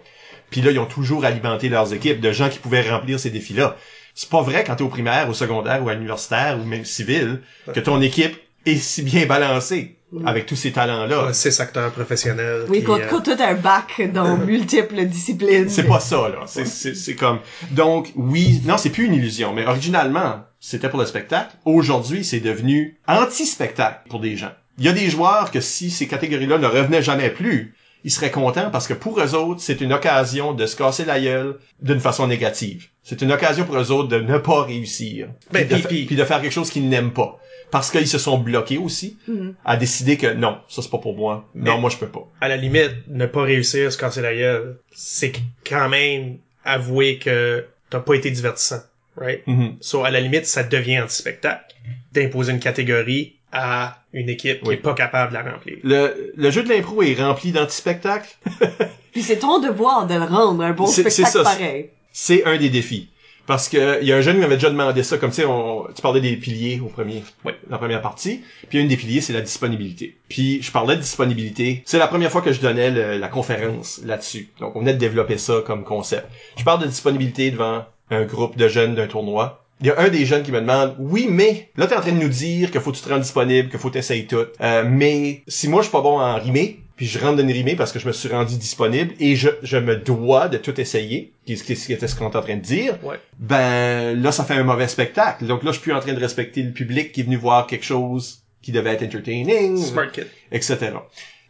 Puis 0.50 0.60
là, 0.60 0.70
ils 0.70 0.78
ont 0.78 0.84
toujours 0.84 1.24
alimenté 1.24 1.70
leurs 1.70 1.94
équipes 1.94 2.20
de 2.20 2.32
gens 2.32 2.50
qui 2.50 2.58
pouvaient 2.58 2.86
remplir 2.86 3.18
ces 3.18 3.30
défis-là. 3.30 3.78
C'est 4.14 4.28
pas 4.28 4.42
vrai 4.42 4.62
quand 4.62 4.76
t'es 4.76 4.84
au 4.84 4.88
primaire, 4.88 5.30
au 5.30 5.34
secondaire 5.34 5.82
ou 5.82 5.88
à 5.88 5.94
l'universitaire 5.94 6.58
ou 6.60 6.66
même 6.66 6.84
civil 6.84 7.40
que 7.72 7.80
ton 7.80 8.02
équipe 8.02 8.38
est 8.66 8.76
si 8.76 9.00
bien 9.00 9.24
balancée 9.24 9.96
avec 10.26 10.46
tous 10.46 10.56
ces 10.56 10.72
talents-là. 10.72 11.26
Ouais, 11.26 11.32
Six 11.32 11.58
acteurs 11.60 11.90
professionnels. 11.92 12.64
Oui, 12.68 12.78
qui, 12.80 12.84
quand, 12.84 12.98
euh, 12.98 13.06
quand 13.08 13.20
tout 13.20 13.36
un 13.38 13.54
bac 13.54 14.00
dans 14.12 14.36
multiples 14.46 15.04
disciplines. 15.06 15.68
C'est 15.68 15.84
pas 15.86 16.00
ça, 16.00 16.28
là. 16.28 16.40
C'est, 16.46 16.66
c'est, 16.66 16.94
c'est 16.94 17.14
comme... 17.14 17.38
Donc, 17.70 18.12
oui... 18.16 18.60
Non, 18.66 18.76
c'est 18.76 18.90
plus 18.90 19.06
une 19.06 19.14
illusion, 19.14 19.52
mais 19.52 19.64
originalement, 19.66 20.40
c'était 20.60 20.88
pour 20.88 20.98
le 20.98 21.06
spectacle. 21.06 21.54
Aujourd'hui, 21.64 22.24
c'est 22.24 22.40
devenu 22.40 22.98
anti-spectacle 23.08 24.08
pour 24.08 24.20
des 24.20 24.36
gens. 24.36 24.52
Il 24.78 24.84
y 24.84 24.88
a 24.88 24.92
des 24.92 25.08
joueurs 25.10 25.50
que 25.50 25.60
si 25.60 25.90
ces 25.90 26.06
catégories-là 26.08 26.58
ne 26.58 26.66
revenaient 26.66 27.02
jamais 27.02 27.30
plus, 27.30 27.74
ils 28.04 28.10
seraient 28.10 28.30
contents 28.32 28.68
parce 28.70 28.88
que 28.88 28.94
pour 28.94 29.20
eux 29.20 29.34
autres, 29.34 29.60
c'est 29.60 29.80
une 29.80 29.92
occasion 29.92 30.54
de 30.54 30.66
se 30.66 30.74
casser 30.76 31.04
la 31.04 31.20
gueule 31.20 31.58
d'une 31.80 32.00
façon 32.00 32.26
négative. 32.26 32.88
C'est 33.04 33.22
une 33.22 33.30
occasion 33.30 33.64
pour 33.64 33.76
eux 33.78 33.90
autres 33.92 34.08
de 34.08 34.18
ne 34.20 34.38
pas 34.38 34.62
réussir. 34.64 35.28
Ben, 35.52 35.60
puis, 35.66 35.68
de, 35.68 35.74
puis- 35.74 35.82
fa- 35.82 35.88
puis- 35.88 36.04
puis 36.06 36.16
de 36.16 36.24
faire 36.24 36.40
quelque 36.42 36.52
chose 36.52 36.70
qu'ils 36.70 36.88
n'aiment 36.88 37.12
pas. 37.12 37.38
Parce 37.72 37.90
qu'ils 37.90 38.06
se 38.06 38.18
sont 38.18 38.38
bloqués 38.38 38.78
aussi 38.78 39.16
Mhm. 39.26 39.54
à 39.64 39.76
décider 39.76 40.16
que 40.16 40.32
non, 40.32 40.58
ça 40.68 40.80
c'est 40.82 40.90
pas 40.90 40.98
pour 40.98 41.16
moi. 41.16 41.48
Non, 41.56 41.74
Mais- 41.74 41.80
moi 41.80 41.90
je 41.90 41.96
peux 41.96 42.06
pas. 42.08 42.28
à 42.40 42.46
la 42.48 42.56
limite, 42.56 42.92
ne 43.08 43.26
pas 43.26 43.42
réussir 43.42 43.88
à 43.88 43.90
se 43.90 43.98
casser 43.98 44.20
la 44.20 44.34
gueule, 44.34 44.78
c'est 44.94 45.32
quand 45.66 45.88
même 45.88 46.36
avouer 46.64 47.18
que 47.18 47.64
t'as 47.90 47.98
pas 48.00 48.14
été 48.14 48.30
divertissant. 48.30 48.82
Right? 49.16 49.42
Mhm. 49.46 49.76
So, 49.80 50.04
à 50.04 50.10
la 50.10 50.20
limite, 50.20 50.46
ça 50.46 50.62
devient 50.62 51.00
anti-spectacle 51.00 51.74
d'imposer 52.12 52.52
une 52.52 52.60
catégorie 52.60 53.36
à 53.52 53.98
une 54.14 54.28
équipe 54.30 54.62
qui 54.62 54.68
Oui. 54.68 54.74
est 54.74 54.78
pas 54.78 54.94
capable 54.94 55.32
de 55.32 55.36
la 55.38 55.42
remplir. 55.52 55.76
Le, 55.82 56.32
le 56.34 56.50
jeu 56.50 56.62
de 56.62 56.68
l'impro 56.70 57.02
est 57.02 57.14
rempli 57.14 57.52
d'anti-spectacles. 57.52 58.36
Puis 59.12 59.22
c'est 59.22 59.38
ton 59.40 59.58
devoir 59.60 60.06
de 60.06 60.14
le 60.14 60.24
rendre 60.24 60.62
un 60.62 60.72
bon 60.72 60.86
C'est- 60.86 61.02
c'est 61.04 61.10
spectacle 61.24 61.38
ça, 61.38 61.42
pareil. 61.58 61.90
c'est 62.12 62.44
un 62.44 62.56
des 62.56 62.70
défis. 62.70 63.10
Parce 63.46 63.68
que 63.68 64.00
il 64.02 64.06
y 64.08 64.12
a 64.12 64.16
un 64.16 64.20
jeune 64.20 64.36
qui 64.36 64.40
m'avait 64.40 64.54
déjà 64.56 64.70
demandé 64.70 65.02
ça, 65.02 65.18
comme 65.18 65.30
tu 65.30 65.36
sais, 65.36 65.44
on, 65.44 65.84
tu 65.94 66.00
parlais 66.00 66.20
des 66.20 66.36
piliers 66.36 66.80
au 66.80 66.86
premier, 66.88 67.24
Oui. 67.44 67.52
la 67.68 67.76
première 67.78 68.00
partie. 68.00 68.42
Puis 68.68 68.78
une 68.80 68.88
des 68.88 68.96
piliers, 68.96 69.20
c'est 69.20 69.32
la 69.32 69.40
disponibilité. 69.40 70.16
Puis 70.28 70.62
je 70.62 70.70
parlais 70.70 70.94
de 70.96 71.00
disponibilité. 71.00 71.82
C'est 71.84 71.98
la 71.98 72.06
première 72.06 72.30
fois 72.30 72.40
que 72.42 72.52
je 72.52 72.60
donnais 72.60 72.90
le- 72.90 73.18
la 73.18 73.28
conférence 73.28 74.00
là-dessus. 74.04 74.48
Donc 74.60 74.76
on 74.76 74.80
venait 74.80 74.94
de 74.94 74.98
développer 74.98 75.38
ça 75.38 75.62
comme 75.66 75.84
concept. 75.84 76.26
Je 76.56 76.64
parle 76.64 76.82
de 76.82 76.86
disponibilité 76.86 77.50
devant 77.50 77.84
un 78.10 78.24
groupe 78.24 78.56
de 78.56 78.68
jeunes 78.68 78.94
d'un 78.94 79.06
tournoi. 79.06 79.58
Il 79.80 79.88
y 79.88 79.90
a 79.90 79.98
un 79.98 80.08
des 80.10 80.24
jeunes 80.26 80.44
qui 80.44 80.52
me 80.52 80.60
demande, 80.60 80.94
oui, 81.00 81.26
mais 81.28 81.68
là 81.76 81.88
t'es 81.88 81.96
en 81.96 82.00
train 82.00 82.12
de 82.12 82.22
nous 82.22 82.28
dire 82.28 82.70
qu'il 82.70 82.80
faut 82.80 82.92
que 82.92 82.96
tu 82.98 83.02
te 83.02 83.08
rendes 83.08 83.22
disponible, 83.22 83.68
qu'il 83.68 83.80
faut 83.80 83.88
que 83.88 83.94
t'essayes 83.94 84.26
tout. 84.28 84.44
Euh, 84.60 84.84
mais 84.88 85.42
si 85.48 85.66
moi 85.66 85.80
je 85.82 85.86
suis 85.88 85.92
pas 85.92 86.02
bon 86.02 86.20
en 86.20 86.36
rimer, 86.38 86.78
puis 86.96 87.06
je 87.06 87.18
rentre 87.18 87.36
dans 87.36 87.42
une 87.42 87.50
rimée 87.52 87.74
parce 87.76 87.92
que 87.92 87.98
je 87.98 88.06
me 88.06 88.12
suis 88.12 88.28
rendu 88.28 88.56
disponible 88.56 89.14
et 89.20 89.34
je, 89.36 89.48
je 89.62 89.76
me 89.78 89.96
dois 89.96 90.48
de 90.48 90.58
tout 90.58 90.80
essayer, 90.80 91.32
qui 91.46 91.56
ce 91.56 91.64
qui- 91.64 91.76
ce 91.76 91.86
qui 91.86 91.92
était 91.92 92.06
ce 92.08 92.14
qu'on 92.16 92.30
est 92.30 92.36
en 92.36 92.42
train 92.42 92.56
de 92.56 92.60
dire, 92.62 92.98
Ouais. 93.02 93.18
ben 93.38 94.20
là 94.20 94.32
ça 94.32 94.44
fait 94.44 94.54
un 94.54 94.62
mauvais 94.64 94.88
spectacle. 94.88 95.46
Donc 95.46 95.62
là 95.62 95.70
je 95.72 95.76
suis 95.78 95.82
plus 95.82 95.92
en 95.94 96.00
train 96.00 96.12
de 96.12 96.20
respecter 96.20 96.62
le 96.62 96.72
public 96.72 97.12
qui 97.12 97.20
est 97.20 97.24
venu 97.24 97.36
voir 97.36 97.66
quelque 97.66 97.84
chose 97.84 98.42
qui 98.62 98.72
devait 98.72 98.90
être 98.92 99.02
entertaining, 99.02 99.76
Smart 99.76 100.10
kid. 100.12 100.26
etc. 100.52 100.78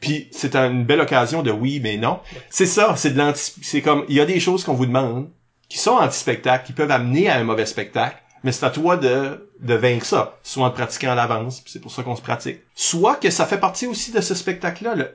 Puis 0.00 0.28
c'est 0.32 0.56
une 0.56 0.84
belle 0.84 1.00
occasion 1.00 1.42
de 1.42 1.50
oui 1.50 1.80
mais 1.82 1.96
non. 1.96 2.20
C'est 2.50 2.66
ça, 2.66 2.94
c'est 2.96 3.10
de 3.10 3.18
l'anti 3.18 3.52
c'est 3.62 3.82
comme 3.82 4.04
il 4.08 4.16
y 4.16 4.20
a 4.20 4.24
des 4.26 4.40
choses 4.40 4.64
qu'on 4.64 4.74
vous 4.74 4.86
demande 4.86 5.28
qui 5.68 5.78
sont 5.78 5.92
anti-spectacle, 5.92 6.66
qui 6.66 6.72
peuvent 6.72 6.90
amener 6.90 7.28
à 7.30 7.36
un 7.38 7.44
mauvais 7.44 7.66
spectacle, 7.66 8.16
mais 8.44 8.52
c'est 8.52 8.66
à 8.66 8.70
toi 8.70 8.96
de 8.96 9.48
de 9.60 9.74
vaincre 9.74 10.04
ça, 10.06 10.38
soit 10.42 10.66
en 10.66 10.70
pratiquant 10.70 11.12
à 11.12 11.14
l'avance, 11.14 11.62
c'est 11.66 11.80
pour 11.80 11.92
ça 11.92 12.02
qu'on 12.02 12.16
se 12.16 12.22
pratique. 12.22 12.58
Soit 12.74 13.16
que 13.16 13.30
ça 13.30 13.46
fait 13.46 13.60
partie 13.60 13.86
aussi 13.86 14.10
de 14.10 14.20
ce 14.20 14.34
spectacle-là, 14.34 14.94
le- 14.96 15.14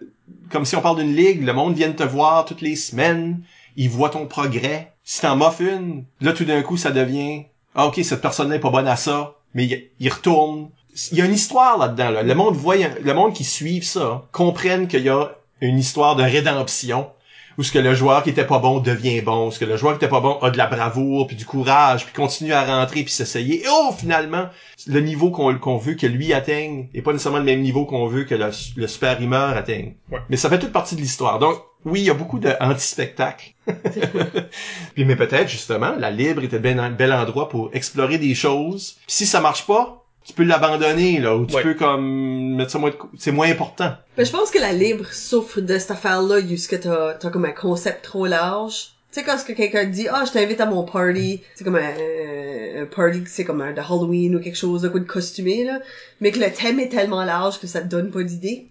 comme 0.50 0.64
si 0.66 0.76
on 0.78 0.82
parle 0.82 1.00
d'une 1.00 1.14
ligue, 1.16 1.44
le 1.44 1.52
monde 1.54 1.76
vient 1.76 1.92
te 1.92 2.04
voir 2.04 2.46
toutes 2.46 2.62
les 2.62 2.78
semaines, 2.78 3.42
il 3.76 3.90
voit 3.90 4.10
ton 4.10 4.26
progrès. 4.26 4.94
Si 5.04 5.22
t'en 5.22 5.36
moffes 5.36 5.60
une, 5.60 6.06
là 6.22 6.32
tout 6.32 6.46
d'un 6.46 6.62
coup 6.62 6.78
ça 6.78 6.92
devient 6.92 7.44
ah 7.76 7.88
ok 7.88 8.00
cette 8.04 8.22
personne-là 8.22 8.56
est 8.56 8.60
pas 8.60 8.70
bonne 8.70 8.88
à 8.88 8.96
ça, 8.96 9.34
mais 9.54 9.90
il, 10.00 10.10
retourne. 10.10 10.70
Il 11.12 11.18
y 11.18 11.22
a 11.22 11.26
une 11.26 11.34
histoire 11.34 11.78
là-dedans. 11.78 12.10
Là. 12.10 12.24
Le 12.24 12.36
monde 12.36 12.56
voit, 12.56 12.76
le 12.78 13.14
monde 13.14 13.34
qui 13.34 13.44
suit 13.44 13.84
ça 13.84 14.24
comprennent 14.32 14.88
qu'il 14.88 15.04
y 15.04 15.10
a 15.10 15.32
une 15.62 15.78
histoire 15.78 16.16
de 16.16 16.24
rédemption 16.24 17.10
où 17.58 17.64
ce 17.64 17.72
que 17.72 17.80
le 17.80 17.96
joueur 17.96 18.24
qui 18.24 18.30
était 18.30 18.46
pas 18.46 18.60
bon 18.60 18.80
devient 18.80 19.22
bon, 19.22 19.52
ce 19.52 19.60
que 19.60 19.66
le 19.66 19.78
joueur 19.78 19.94
qui 19.94 20.06
était 20.06 20.12
pas 20.12 20.20
bon 20.20 20.38
a 20.40 20.50
de 20.52 20.58
la 20.58 20.68
bravoure 20.68 21.28
puis 21.28 21.36
du 21.36 21.46
courage 21.46 22.06
puis 22.06 22.14
continue 22.14 22.54
à 22.54 22.64
rentrer 22.64 23.04
puis 23.04 23.12
s'essayer. 23.12 23.64
Et 23.64 23.68
oh 23.70 23.94
finalement 23.98 24.50
le 24.86 25.00
niveau 25.02 25.32
qu'on 25.32 25.78
veut 25.78 25.96
que 25.96 26.08
lui 26.08 26.34
atteigne 26.34 26.90
est 26.94 27.02
pas 27.02 27.12
nécessairement 27.12 27.40
le 27.40 27.46
même 27.46 27.62
niveau 27.62 27.86
qu'on 27.86 28.08
veut 28.08 28.26
que 28.26 28.36
le, 28.36 28.50
le 28.76 28.88
super 28.88 29.18
rimeur 29.18 29.58
atteigne. 29.58 29.96
Ouais. 30.12 30.20
Mais 30.30 30.38
ça 30.38 30.50
fait 30.50 30.60
toute 30.60 30.72
partie 30.72 30.96
de 30.96 31.02
l'histoire. 31.02 31.40
Donc 31.40 31.62
oui, 31.86 32.02
il 32.02 32.06
y 32.06 32.10
a 32.10 32.14
beaucoup 32.14 32.40
de 32.40 32.52
anti-spectacles. 32.60 33.54
Puis 34.94 35.06
mais 35.06 35.16
peut-être 35.16 35.48
justement, 35.48 35.94
la 35.98 36.12
libre 36.12 36.44
était 36.44 36.60
ben- 36.60 36.80
un 36.80 36.90
bel 36.90 37.14
endroit 37.14 37.50
pour 37.50 37.70
explorer 37.74 38.18
des 38.18 38.36
choses. 38.36 38.98
Puis 39.08 39.16
si 39.16 39.26
ça 39.26 39.40
marche 39.42 39.66
pas, 39.66 40.04
tu 40.28 40.34
peux 40.34 40.44
l'abandonner 40.44 41.20
là, 41.20 41.36
ou 41.38 41.46
tu 41.46 41.56
Ouais. 41.56 41.64
peux 41.64 41.74
comme 41.74 42.56
mettre 42.56 42.72
ça 42.72 42.80
moins, 42.80 42.92
c'est 43.18 43.32
moins 43.32 43.50
important. 43.50 43.94
Mais 44.18 44.26
je 44.26 44.32
pense 44.32 44.52
que 44.52 44.60
la 44.60 44.74
libre 44.74 45.06
souffre 45.12 45.62
de 45.62 45.78
cette 45.80 45.92
affaire-là, 45.92 46.42
jusque 46.46 46.80
t'as, 46.82 47.14
t'as 47.14 47.30
comme 47.30 47.46
un 47.46 47.52
concept 47.52 48.04
trop 48.04 48.26
large. 48.28 48.92
Tu 49.12 49.22
sais, 49.22 49.26
quand 49.26 49.38
ce 49.38 49.46
que 49.46 49.54
quelqu'un 49.54 49.86
dit, 49.86 50.08
ah, 50.12 50.26
je 50.28 50.34
t'invite 50.34 50.60
à 50.60 50.66
mon 50.66 50.84
party, 50.84 51.42
c'est 51.56 51.64
comme 51.64 51.78
un, 51.78 52.82
un 52.82 52.86
party, 52.86 53.24
c'est 53.26 53.46
comme 53.46 53.62
un 53.62 53.72
de 53.72 53.80
Halloween 53.80 54.36
ou 54.36 54.40
quelque 54.42 54.58
chose, 54.58 54.82
de 54.82 54.90
quoi 54.90 55.00
de 55.00 55.06
costumé, 55.06 55.64
là, 55.64 55.80
mais 56.20 56.32
que 56.32 56.40
le 56.40 56.52
thème 56.52 56.80
est 56.82 56.90
tellement 56.90 57.24
large 57.24 57.60
que 57.60 57.68
ça 57.68 57.80
te 57.80 57.88
donne 57.88 58.12
pas 58.12 58.24
d'idée. 58.24 58.68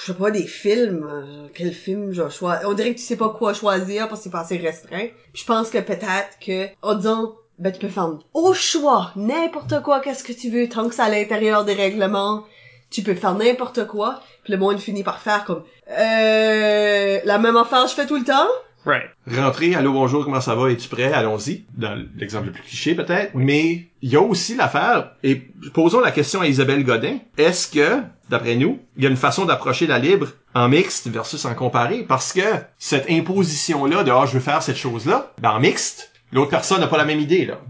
Je 0.00 0.12
sais 0.12 0.18
pas, 0.18 0.30
des 0.30 0.46
films, 0.46 1.06
euh, 1.08 1.48
quel 1.54 1.72
film 1.72 2.12
je 2.12 2.22
vais 2.22 2.30
choisir? 2.30 2.66
On 2.68 2.72
dirait 2.72 2.92
que 2.94 2.98
tu 2.98 3.04
sais 3.04 3.16
pas 3.16 3.28
quoi 3.28 3.52
choisir 3.54 4.08
parce 4.08 4.20
que 4.20 4.24
c'est 4.24 4.30
pas 4.30 4.40
assez 4.40 4.56
restreint. 4.56 5.06
Puis 5.32 5.42
je 5.42 5.44
pense 5.44 5.70
que 5.70 5.78
peut-être 5.78 6.38
que, 6.44 6.66
en 6.82 6.94
disant, 6.94 7.34
ben 7.58 7.72
tu 7.72 7.78
peux 7.78 7.88
faire 7.88 8.10
au 8.34 8.54
choix, 8.54 9.12
n'importe 9.16 9.82
quoi, 9.82 10.00
qu'est-ce 10.00 10.24
que 10.24 10.32
tu 10.32 10.50
veux, 10.50 10.68
tant 10.68 10.88
que 10.88 10.94
c'est 10.94 11.02
à 11.02 11.08
l'intérieur 11.08 11.64
des 11.64 11.74
règlements, 11.74 12.44
tu 12.90 13.02
peux 13.02 13.14
faire 13.14 13.34
n'importe 13.34 13.86
quoi. 13.86 14.20
Puis 14.44 14.52
le 14.52 14.58
monde 14.58 14.78
finit 14.78 15.04
par 15.04 15.20
faire 15.20 15.44
comme, 15.44 15.62
euh, 15.90 17.20
la 17.24 17.38
même 17.38 17.56
affaire 17.56 17.86
je 17.86 17.94
fais 17.94 18.06
tout 18.06 18.16
le 18.16 18.24
temps. 18.24 18.48
Right. 18.84 19.10
Rentrer, 19.30 19.76
allô, 19.76 19.92
bonjour, 19.92 20.24
comment 20.24 20.40
ça 20.40 20.56
va, 20.56 20.68
es-tu 20.72 20.88
prêt? 20.88 21.12
Allons-y. 21.12 21.64
Dans 21.76 21.96
l'exemple 22.16 22.46
le 22.46 22.52
plus 22.52 22.64
cliché, 22.64 22.96
peut-être. 22.96 23.30
Mais, 23.34 23.86
il 24.02 24.10
y 24.10 24.16
a 24.16 24.20
aussi 24.20 24.56
l'affaire, 24.56 25.12
et 25.22 25.36
posons 25.72 26.00
la 26.00 26.10
question 26.10 26.40
à 26.40 26.48
Isabelle 26.48 26.82
Godin. 26.82 27.18
Est-ce 27.38 27.68
que, 27.68 28.00
d'après 28.28 28.56
nous, 28.56 28.80
il 28.96 29.04
y 29.04 29.06
a 29.06 29.10
une 29.10 29.16
façon 29.16 29.44
d'approcher 29.44 29.86
la 29.86 30.00
libre 30.00 30.30
en 30.54 30.68
mixte 30.68 31.06
versus 31.06 31.44
en 31.44 31.54
comparé? 31.54 32.04
Parce 32.08 32.32
que, 32.32 32.40
cette 32.76 33.08
imposition-là 33.08 34.02
de, 34.02 34.10
ah, 34.10 34.24
je 34.26 34.32
veux 34.32 34.40
faire 34.40 34.64
cette 34.64 34.76
chose-là, 34.76 35.30
ben, 35.40 35.50
en 35.50 35.60
mixte, 35.60 36.11
l'autre 36.32 36.50
personne 36.50 36.80
n'a 36.80 36.88
pas 36.88 36.98
la 36.98 37.04
même 37.04 37.20
idée, 37.20 37.46
là. 37.46 37.60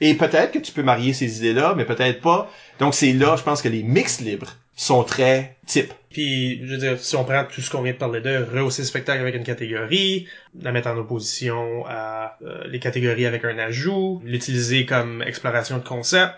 Et 0.00 0.14
peut-être 0.14 0.50
que 0.50 0.58
tu 0.58 0.72
peux 0.72 0.82
marier 0.82 1.12
ces 1.12 1.38
idées-là, 1.38 1.74
mais 1.76 1.84
peut-être 1.84 2.20
pas. 2.20 2.50
Donc, 2.80 2.92
c'est 2.92 3.12
là, 3.12 3.36
je 3.36 3.42
pense 3.44 3.62
que 3.62 3.68
les 3.68 3.84
mixtes 3.84 4.20
libres 4.20 4.56
sont 4.74 5.04
très 5.04 5.56
types. 5.66 5.92
Puis, 6.10 6.60
je 6.66 6.72
veux 6.72 6.78
dire, 6.78 6.98
si 6.98 7.14
on 7.14 7.24
prend 7.24 7.44
tout 7.44 7.60
ce 7.60 7.70
qu'on 7.70 7.82
vient 7.82 7.92
de 7.92 7.98
parler 7.98 8.20
de, 8.20 8.44
rehausser 8.52 8.82
le 8.82 8.86
spectacle 8.86 9.20
avec 9.20 9.36
une 9.36 9.44
catégorie, 9.44 10.26
la 10.60 10.72
mettre 10.72 10.88
en 10.88 10.96
opposition 10.96 11.84
à 11.86 12.36
euh, 12.42 12.64
les 12.66 12.80
catégories 12.80 13.26
avec 13.26 13.44
un 13.44 13.58
ajout, 13.58 14.20
l'utiliser 14.24 14.86
comme 14.86 15.22
exploration 15.22 15.78
de 15.78 15.84
concept, 15.84 16.34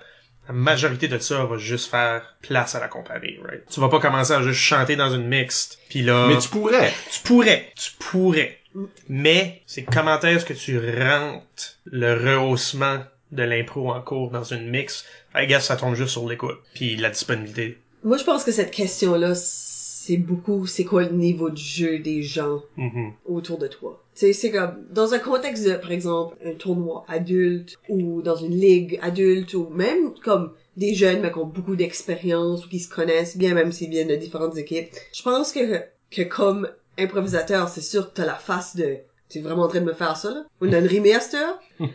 la 0.47 0.53
majorité 0.53 1.09
de 1.09 1.19
ça 1.19 1.45
va 1.47 1.57
juste 1.57 1.91
faire 1.91 2.37
place 2.43 2.75
à 2.75 2.81
la 2.81 2.89
comparer, 2.89 3.41
right? 3.43 3.63
Tu 3.71 3.81
vas 3.81 3.89
pas 3.89 3.99
commencer 3.99 4.33
à 4.33 4.43
juste 4.43 4.61
chanter 4.61 4.95
dans 4.95 5.15
une 5.15 5.27
mixte, 5.27 5.79
puis 5.89 6.03
là... 6.03 6.27
Mais 6.29 6.39
tu 6.39 6.51
pourrais. 6.51 6.93
Tu 7.11 7.21
pourrais, 7.23 7.73
tu 7.77 7.93
pourrais. 7.99 8.59
Mais 9.09 9.63
c'est 9.67 9.83
comment 9.85 10.19
est-ce 10.21 10.45
que 10.45 10.53
tu 10.55 10.79
rentres 10.79 11.79
le 11.85 12.15
rehaussement 12.15 12.99
de 13.33 13.43
l'impro 13.43 13.91
en 13.93 14.01
cours 14.01 14.31
dans 14.31 14.45
une 14.45 14.69
mix? 14.71 15.05
I 15.35 15.47
guess 15.47 15.65
ça 15.67 15.77
tombe 15.77 15.95
juste 15.95 16.11
sur 16.11 16.29
l'écoute, 16.29 16.59
puis 16.75 16.97
la 16.97 17.11
disponibilité. 17.11 17.79
Moi, 18.03 18.19
je 18.19 18.25
pense 18.25 18.45
que 18.45 18.53
cette 18.53 18.71
question-là, 18.71 19.35
c'est 19.35 20.19
beaucoup, 20.19 20.67
c'est 20.67 20.85
quoi 20.85 21.05
le 21.05 21.13
niveau 21.13 21.49
de 21.51 21.57
jeu 21.57 21.99
des 21.99 22.23
gens 22.23 22.63
Mhm. 22.77 23.13
autour 23.25 23.59
de 23.59 23.67
toi? 23.67 24.03
C'est 24.13 24.51
comme, 24.51 24.77
dans 24.91 25.13
un 25.15 25.19
contexte 25.19 25.65
de, 25.67 25.75
par 25.75 25.91
exemple, 25.91 26.37
un 26.45 26.53
tournoi 26.53 27.05
adulte, 27.09 27.77
ou 27.89 28.21
dans 28.23 28.37
une 28.37 28.55
ligue 28.55 28.99
adulte, 29.03 29.55
ou 29.55 29.69
même 29.71 30.13
comme 30.23 30.53
des 30.77 30.95
jeunes, 30.95 31.21
mais 31.21 31.33
qui 31.33 31.39
ont 31.39 31.47
beaucoup 31.47 31.75
d'expérience, 31.77 32.67
ou 32.67 32.69
qui 32.69 32.79
se 32.81 32.89
connaissent 32.95 33.37
bien, 33.37 33.55
même 33.55 33.73
s'ils 33.73 33.91
viennent 33.91 34.09
de 34.09 34.17
différentes 34.17 34.57
équipes. 34.59 34.89
Je 35.13 35.23
pense 35.23 35.53
que, 35.53 35.81
que 36.11 36.23
comme 36.23 36.69
improvisateur, 36.99 37.69
c'est 37.69 37.81
sûr 37.81 38.09
que 38.09 38.15
t'as 38.15 38.27
la 38.27 38.35
face 38.35 38.77
de, 38.77 38.97
tu 39.29 39.39
es 39.39 39.43
vraiment 39.43 39.65
en 39.65 39.69
train 39.69 39.81
de 39.81 39.87
me 39.87 39.95
faire 39.95 40.17
ça, 40.17 40.31
là? 40.31 40.45
On 40.61 40.73
a 40.73 40.79
une 40.79 40.87
remaster? 40.87 41.59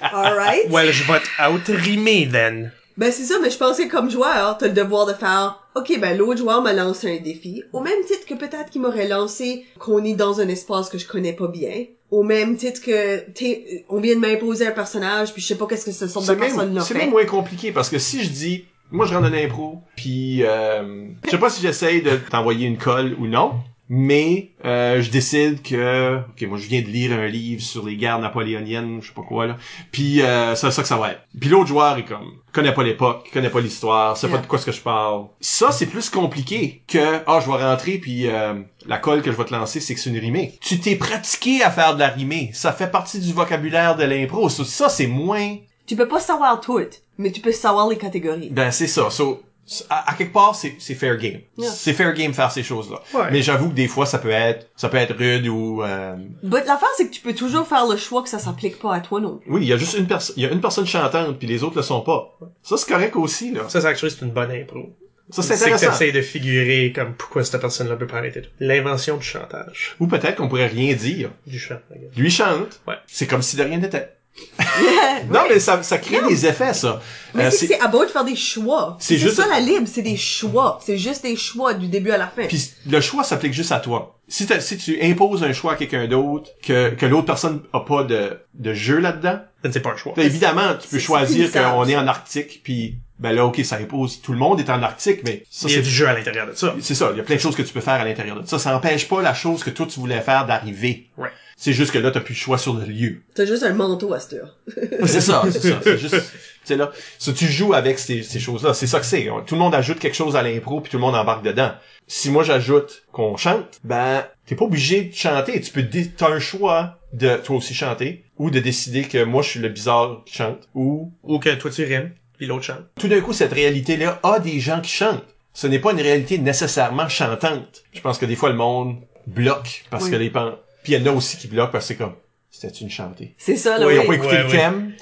Alright. 0.00 0.70
Well, 0.70 0.92
je 0.92 1.04
vais 1.04 1.20
out-rimer, 1.48 2.28
then. 2.30 2.72
Ben 2.96 3.12
c'est 3.12 3.24
ça, 3.24 3.34
mais 3.42 3.50
je 3.50 3.58
pensais 3.58 3.88
comme 3.88 4.10
joueur, 4.10 4.56
t'as 4.56 4.68
le 4.68 4.72
devoir 4.72 5.04
de 5.04 5.12
faire 5.12 5.62
OK, 5.74 6.00
ben 6.00 6.16
l'autre 6.16 6.38
joueur 6.38 6.62
m'a 6.62 6.72
lancé 6.72 7.18
un 7.18 7.22
défi, 7.22 7.62
au 7.74 7.80
même 7.80 8.02
titre 8.06 8.24
que 8.26 8.32
peut-être 8.32 8.70
qu'il 8.70 8.80
m'aurait 8.80 9.06
lancé 9.08 9.66
qu'on 9.78 10.02
est 10.02 10.14
dans 10.14 10.40
un 10.40 10.48
espace 10.48 10.88
que 10.88 10.96
je 10.96 11.06
connais 11.06 11.34
pas 11.34 11.48
bien, 11.48 11.84
au 12.10 12.22
même 12.22 12.56
titre 12.56 12.80
que 12.80 13.30
t'es 13.32 13.84
on 13.90 14.00
vient 14.00 14.14
de 14.14 14.20
m'imposer 14.20 14.66
un 14.66 14.70
personnage 14.70 15.34
puis 15.34 15.42
je 15.42 15.48
sais 15.48 15.56
pas 15.56 15.66
qu'est-ce 15.66 15.84
que 15.84 15.92
ce 15.92 16.08
sorte 16.08 16.24
de 16.24 16.32
C'est 16.32 16.38
personne 16.38 16.68
même, 16.68 16.74
là 16.76 16.80
c'est 16.80 16.94
même 16.94 17.10
moins 17.10 17.26
compliqué 17.26 17.72
parce 17.72 17.90
que 17.90 17.98
si 17.98 18.24
je 18.24 18.30
dis, 18.30 18.64
moi 18.90 19.04
je 19.04 19.12
rentre 19.12 19.28
dans 19.28 19.36
l'impro, 19.36 19.80
puis 19.96 20.42
euh, 20.44 21.08
je 21.26 21.30
sais 21.30 21.38
pas 21.38 21.50
si 21.50 21.60
j'essaye 21.60 22.00
de 22.00 22.16
t'envoyer 22.30 22.66
une 22.66 22.78
colle 22.78 23.14
ou 23.18 23.26
non, 23.26 23.56
mais 23.88 24.50
euh, 24.64 25.00
je 25.00 25.10
décide 25.10 25.62
que, 25.62 26.18
ok, 26.18 26.48
moi 26.48 26.58
je 26.58 26.66
viens 26.66 26.82
de 26.82 26.86
lire 26.88 27.12
un 27.12 27.26
livre 27.26 27.62
sur 27.62 27.86
les 27.86 27.96
guerres 27.96 28.18
napoléoniennes, 28.18 29.00
je 29.00 29.08
sais 29.08 29.14
pas 29.14 29.22
quoi 29.22 29.46
là, 29.46 29.56
puis 29.92 30.22
euh, 30.22 30.54
c'est 30.54 30.70
ça 30.70 30.82
que 30.82 30.88
ça 30.88 30.96
va 30.96 31.12
être. 31.12 31.20
Puis 31.40 31.48
l'autre 31.48 31.68
joueur 31.68 31.96
est 31.98 32.04
comme, 32.04 32.32
connaît 32.52 32.74
pas 32.74 32.82
l'époque, 32.82 33.28
connaît 33.32 33.50
pas 33.50 33.60
l'histoire, 33.60 34.16
sait 34.16 34.28
pas 34.28 34.38
de 34.38 34.46
quoi 34.46 34.58
ce 34.58 34.66
que 34.66 34.72
je 34.72 34.80
parle. 34.80 35.26
Ça 35.40 35.70
c'est 35.70 35.86
plus 35.86 36.10
compliqué 36.10 36.82
que, 36.88 37.20
ah 37.26 37.40
je 37.44 37.50
vais 37.50 37.62
rentrer 37.64 37.98
puis 37.98 38.28
euh, 38.28 38.54
la 38.86 38.98
colle 38.98 39.22
que 39.22 39.30
je 39.30 39.36
vais 39.36 39.44
te 39.44 39.54
lancer 39.54 39.80
c'est 39.80 39.94
que 39.94 40.00
c'est 40.00 40.10
une 40.10 40.18
rimée. 40.18 40.58
Tu 40.60 40.80
t'es 40.80 40.96
pratiqué 40.96 41.62
à 41.62 41.70
faire 41.70 41.94
de 41.94 42.00
la 42.00 42.08
rimée, 42.08 42.50
ça 42.52 42.72
fait 42.72 42.90
partie 42.90 43.20
du 43.20 43.32
vocabulaire 43.32 43.96
de 43.96 44.04
l'impro. 44.04 44.48
Ça, 44.48 44.64
ça 44.64 44.88
c'est 44.88 45.06
moins 45.06 45.56
Tu 45.86 45.94
peux 45.94 46.08
pas 46.08 46.20
savoir 46.20 46.60
tout, 46.60 46.80
mais 47.18 47.30
tu 47.30 47.40
peux 47.40 47.52
savoir 47.52 47.88
les 47.88 47.98
catégories. 47.98 48.48
ben 48.50 48.70
c'est 48.70 48.88
ça. 48.88 49.10
So, 49.10 49.42
à, 49.90 50.10
à 50.10 50.14
quelque 50.14 50.32
part, 50.32 50.54
c'est 50.54 50.76
c'est 50.78 50.94
fair 50.94 51.16
game. 51.16 51.40
Yeah. 51.58 51.70
C'est 51.70 51.92
fair 51.92 52.12
game 52.14 52.32
faire 52.32 52.50
ces 52.52 52.62
choses-là. 52.62 53.02
Ouais. 53.14 53.30
Mais 53.32 53.42
j'avoue 53.42 53.68
que 53.70 53.74
des 53.74 53.88
fois, 53.88 54.06
ça 54.06 54.18
peut 54.18 54.30
être 54.30 54.68
ça 54.76 54.88
peut 54.88 54.96
être 54.98 55.16
rude 55.16 55.46
ou 55.48 55.82
euh, 55.82 56.14
But 56.42 56.64
l'affaire 56.66 56.88
c'est 56.96 57.08
que 57.08 57.12
tu 57.12 57.20
peux 57.20 57.34
toujours 57.34 57.66
faire 57.66 57.86
le 57.86 57.96
choix 57.96 58.22
que 58.22 58.28
ça 58.28 58.38
s'applique 58.38 58.78
pas 58.78 58.94
à 58.94 59.00
toi 59.00 59.20
non 59.20 59.40
oui, 59.48 59.62
il 59.62 59.68
y 59.68 59.72
a 59.72 59.76
juste 59.76 59.94
une 59.98 60.06
personne, 60.06 60.34
il 60.36 60.42
y 60.42 60.46
a 60.46 60.50
une 60.52 60.60
personne 60.60 60.86
chantante 60.86 61.38
puis 61.38 61.48
les 61.48 61.62
autres 61.64 61.76
le 61.76 61.82
sont 61.82 62.00
pas. 62.00 62.38
Ça 62.62 62.76
c'est 62.76 62.88
correct 62.88 63.16
aussi 63.16 63.52
là. 63.52 63.68
Ça, 63.68 63.80
c'est 63.80 63.86
actually, 63.88 64.12
c'est 64.16 64.24
une 64.24 64.32
bonne 64.32 64.50
impro. 64.52 64.90
Ça 65.30 65.42
c'est 65.42 65.56
C'est 65.56 65.68
que 65.68 65.74
intéressant. 65.74 65.98
t'essayes 65.98 66.12
de 66.12 66.22
figurer 66.22 66.92
comme 66.94 67.14
pourquoi 67.14 67.42
cette 67.42 67.60
personne-là 67.60 67.96
peut 67.96 68.06
pas 68.06 68.18
arrêter 68.18 68.42
tout. 68.42 68.50
L'invention 68.60 69.16
du 69.16 69.24
chantage. 69.24 69.96
Ou 69.98 70.06
peut-être 70.06 70.36
qu'on 70.36 70.46
pourrait 70.48 70.68
rien 70.68 70.94
dire. 70.94 71.30
Du 71.48 71.58
chant. 71.58 71.80
Lui 72.16 72.30
chante. 72.30 72.80
Ouais. 72.86 72.94
C'est 73.08 73.26
comme 73.26 73.42
si 73.42 73.56
de 73.56 73.64
rien 73.64 73.78
n'était. 73.78 74.12
Non 75.30 75.40
mais 75.48 75.58
ça 75.58 75.82
ça 75.82 75.98
crée 75.98 76.20
des 76.28 76.46
effets 76.46 76.74
ça. 76.74 77.00
Mais 77.34 77.46
Euh, 77.46 77.50
c'est 77.50 77.66
que 77.66 77.74
c'est 77.74 77.80
à 77.80 77.88
de 77.88 78.06
faire 78.06 78.24
des 78.24 78.36
choix. 78.36 78.96
C'est 79.00 79.14
C'est 79.14 79.20
juste- 79.20 79.36
ça 79.36 79.46
la 79.48 79.60
libre, 79.60 79.86
c'est 79.90 80.02
des 80.02 80.16
choix. 80.16 80.78
C'est 80.84 80.98
juste 80.98 81.22
des 81.22 81.36
choix 81.36 81.74
du 81.74 81.88
début 81.88 82.10
à 82.10 82.18
la 82.18 82.26
fin. 82.28 82.46
Puis 82.46 82.70
le 82.86 83.00
choix 83.00 83.24
s'applique 83.24 83.52
juste 83.52 83.72
à 83.72 83.80
toi. 83.80 84.18
Si, 84.28 84.46
si 84.60 84.76
tu 84.76 84.98
imposes 85.02 85.44
un 85.44 85.52
choix 85.52 85.72
à 85.72 85.76
quelqu'un 85.76 86.06
d'autre, 86.08 86.50
que, 86.62 86.90
que 86.90 87.06
l'autre 87.06 87.26
personne 87.26 87.62
a 87.72 87.80
pas 87.80 88.02
de, 88.04 88.38
de 88.54 88.74
jeu 88.74 88.98
là-dedans, 88.98 89.38
Then 89.62 89.72
c'est 89.72 89.80
pas 89.80 89.90
un 89.90 89.96
choix. 89.96 90.14
Évidemment, 90.16 90.74
tu 90.80 90.88
peux 90.88 90.98
choisir 90.98 91.50
qu'on 91.52 91.86
est 91.86 91.96
en 91.96 92.06
Arctique, 92.06 92.60
puis 92.64 92.96
ben 93.18 93.32
là, 93.32 93.46
ok, 93.46 93.64
ça 93.64 93.76
impose. 93.76 94.20
Tout 94.20 94.32
le 94.32 94.38
monde 94.38 94.60
est 94.60 94.68
en 94.70 94.82
Arctique, 94.82 95.20
mais 95.24 95.44
ça, 95.50 95.68
Il 95.68 95.72
y 95.72 95.74
a 95.74 95.78
c'est 95.78 95.82
du 95.84 95.90
jeu 95.90 96.08
à 96.08 96.12
l'intérieur 96.12 96.46
de 96.46 96.52
ça. 96.52 96.74
c'est 96.80 96.94
ça. 96.94 97.10
Il 97.12 97.16
y 97.16 97.20
a 97.20 97.22
plein 97.22 97.36
de 97.36 97.40
choses 97.40 97.56
que 97.56 97.62
tu 97.62 97.72
peux 97.72 97.80
faire 97.80 97.94
à 97.94 98.04
l'intérieur 98.04 98.40
de 98.40 98.46
ça. 98.46 98.58
Ça 98.58 98.72
n'empêche 98.72 99.08
pas 99.08 99.22
la 99.22 99.34
chose 99.34 99.64
que 99.64 99.70
toi 99.70 99.86
tu 99.86 99.98
voulais 100.00 100.20
faire 100.20 100.46
d'arriver. 100.46 101.08
Ouais. 101.16 101.30
C'est 101.56 101.72
juste 101.72 101.90
que 101.90 101.98
là, 101.98 102.10
t'as 102.10 102.20
plus 102.20 102.34
le 102.34 102.38
choix 102.38 102.58
sur 102.58 102.74
le 102.74 102.84
lieu. 102.84 103.22
T'as 103.34 103.46
juste 103.46 103.62
un 103.62 103.72
manteau 103.72 104.12
à 104.12 104.20
cette 104.20 104.34
heure. 104.34 104.58
c'est 105.06 105.22
ça, 105.22 105.42
c'est 105.50 105.62
ça. 105.62 105.80
C'est 105.82 105.98
juste, 105.98 106.14
tu 106.14 106.20
sais 106.64 106.76
là, 106.76 106.92
ça, 107.18 107.32
tu 107.32 107.46
joues 107.46 107.72
avec 107.72 107.98
ces, 107.98 108.22
ces 108.22 108.38
choses-là. 108.38 108.74
C'est 108.74 108.86
ça 108.86 109.00
que 109.00 109.06
c'est. 109.06 109.26
Tout 109.46 109.54
le 109.54 109.60
monde 109.60 109.74
ajoute 109.74 109.98
quelque 109.98 110.16
chose 110.16 110.36
à 110.36 110.42
l'impro, 110.42 110.82
puis 110.82 110.90
tout 110.90 110.98
le 110.98 111.00
monde 111.02 111.14
embarque 111.14 111.42
dedans. 111.42 111.72
Si 112.08 112.30
moi 112.30 112.44
j'ajoute 112.44 113.04
qu'on 113.10 113.38
chante, 113.38 113.80
ben 113.82 114.24
t'es 114.44 114.54
pas 114.54 114.66
obligé 114.66 115.04
de 115.04 115.14
chanter. 115.14 115.58
Tu 115.62 115.72
peux, 115.72 115.84
t'as 116.16 116.30
un 116.30 116.38
choix 116.38 116.98
de 117.14 117.36
toi 117.36 117.56
aussi 117.56 117.72
chanter, 117.72 118.24
ou 118.36 118.50
de 118.50 118.60
décider 118.60 119.04
que 119.04 119.24
moi 119.24 119.42
je 119.42 119.48
suis 119.48 119.60
le 119.60 119.70
bizarre 119.70 120.22
qui 120.26 120.34
chante, 120.34 120.68
ou 120.74 121.10
Ou 121.22 121.38
que 121.38 121.54
toi 121.54 121.70
tu 121.70 121.84
rimes, 121.84 122.12
puis 122.36 122.46
l'autre 122.46 122.64
chante. 122.64 122.84
tout 122.98 123.08
d'un 123.08 123.20
coup, 123.20 123.32
cette 123.32 123.52
réalité-là 123.52 124.20
a 124.22 124.38
des 124.40 124.60
gens 124.60 124.80
qui 124.80 124.90
chantent. 124.90 125.24
Ce 125.54 125.66
n'est 125.66 125.78
pas 125.78 125.92
une 125.92 126.00
réalité 126.00 126.38
nécessairement 126.38 127.08
chantante. 127.08 127.82
Je 127.92 128.00
pense 128.00 128.18
que 128.18 128.26
des 128.26 128.36
fois, 128.36 128.50
le 128.50 128.56
monde 128.56 128.96
bloque 129.26 129.84
parce 129.90 130.04
Oui. 130.04 130.10
que 130.10 130.16
les 130.16 130.30
pen... 130.30 130.52
Puis 130.84 130.92
il 130.92 131.00
y 131.00 131.02
en 131.02 131.12
a 131.12 131.14
aussi 131.16 131.36
qui 131.38 131.48
bloquent 131.48 131.72
parce 131.72 131.84
que 131.86 131.94
c'est 131.94 131.96
comme, 131.96 132.14
c'était 132.50 132.68
une 132.76 132.90
chantée. 132.90 133.34
C'est 133.38 133.56
ça, 133.56 133.78
là. 133.78 133.86
Ils 133.90 133.98
oui. 133.98 134.04
ont 134.04 134.06
pas 134.06 134.14
écouté 134.14 134.32
ouais, 134.36 134.42
le 134.44 134.48
thème. 134.50 134.92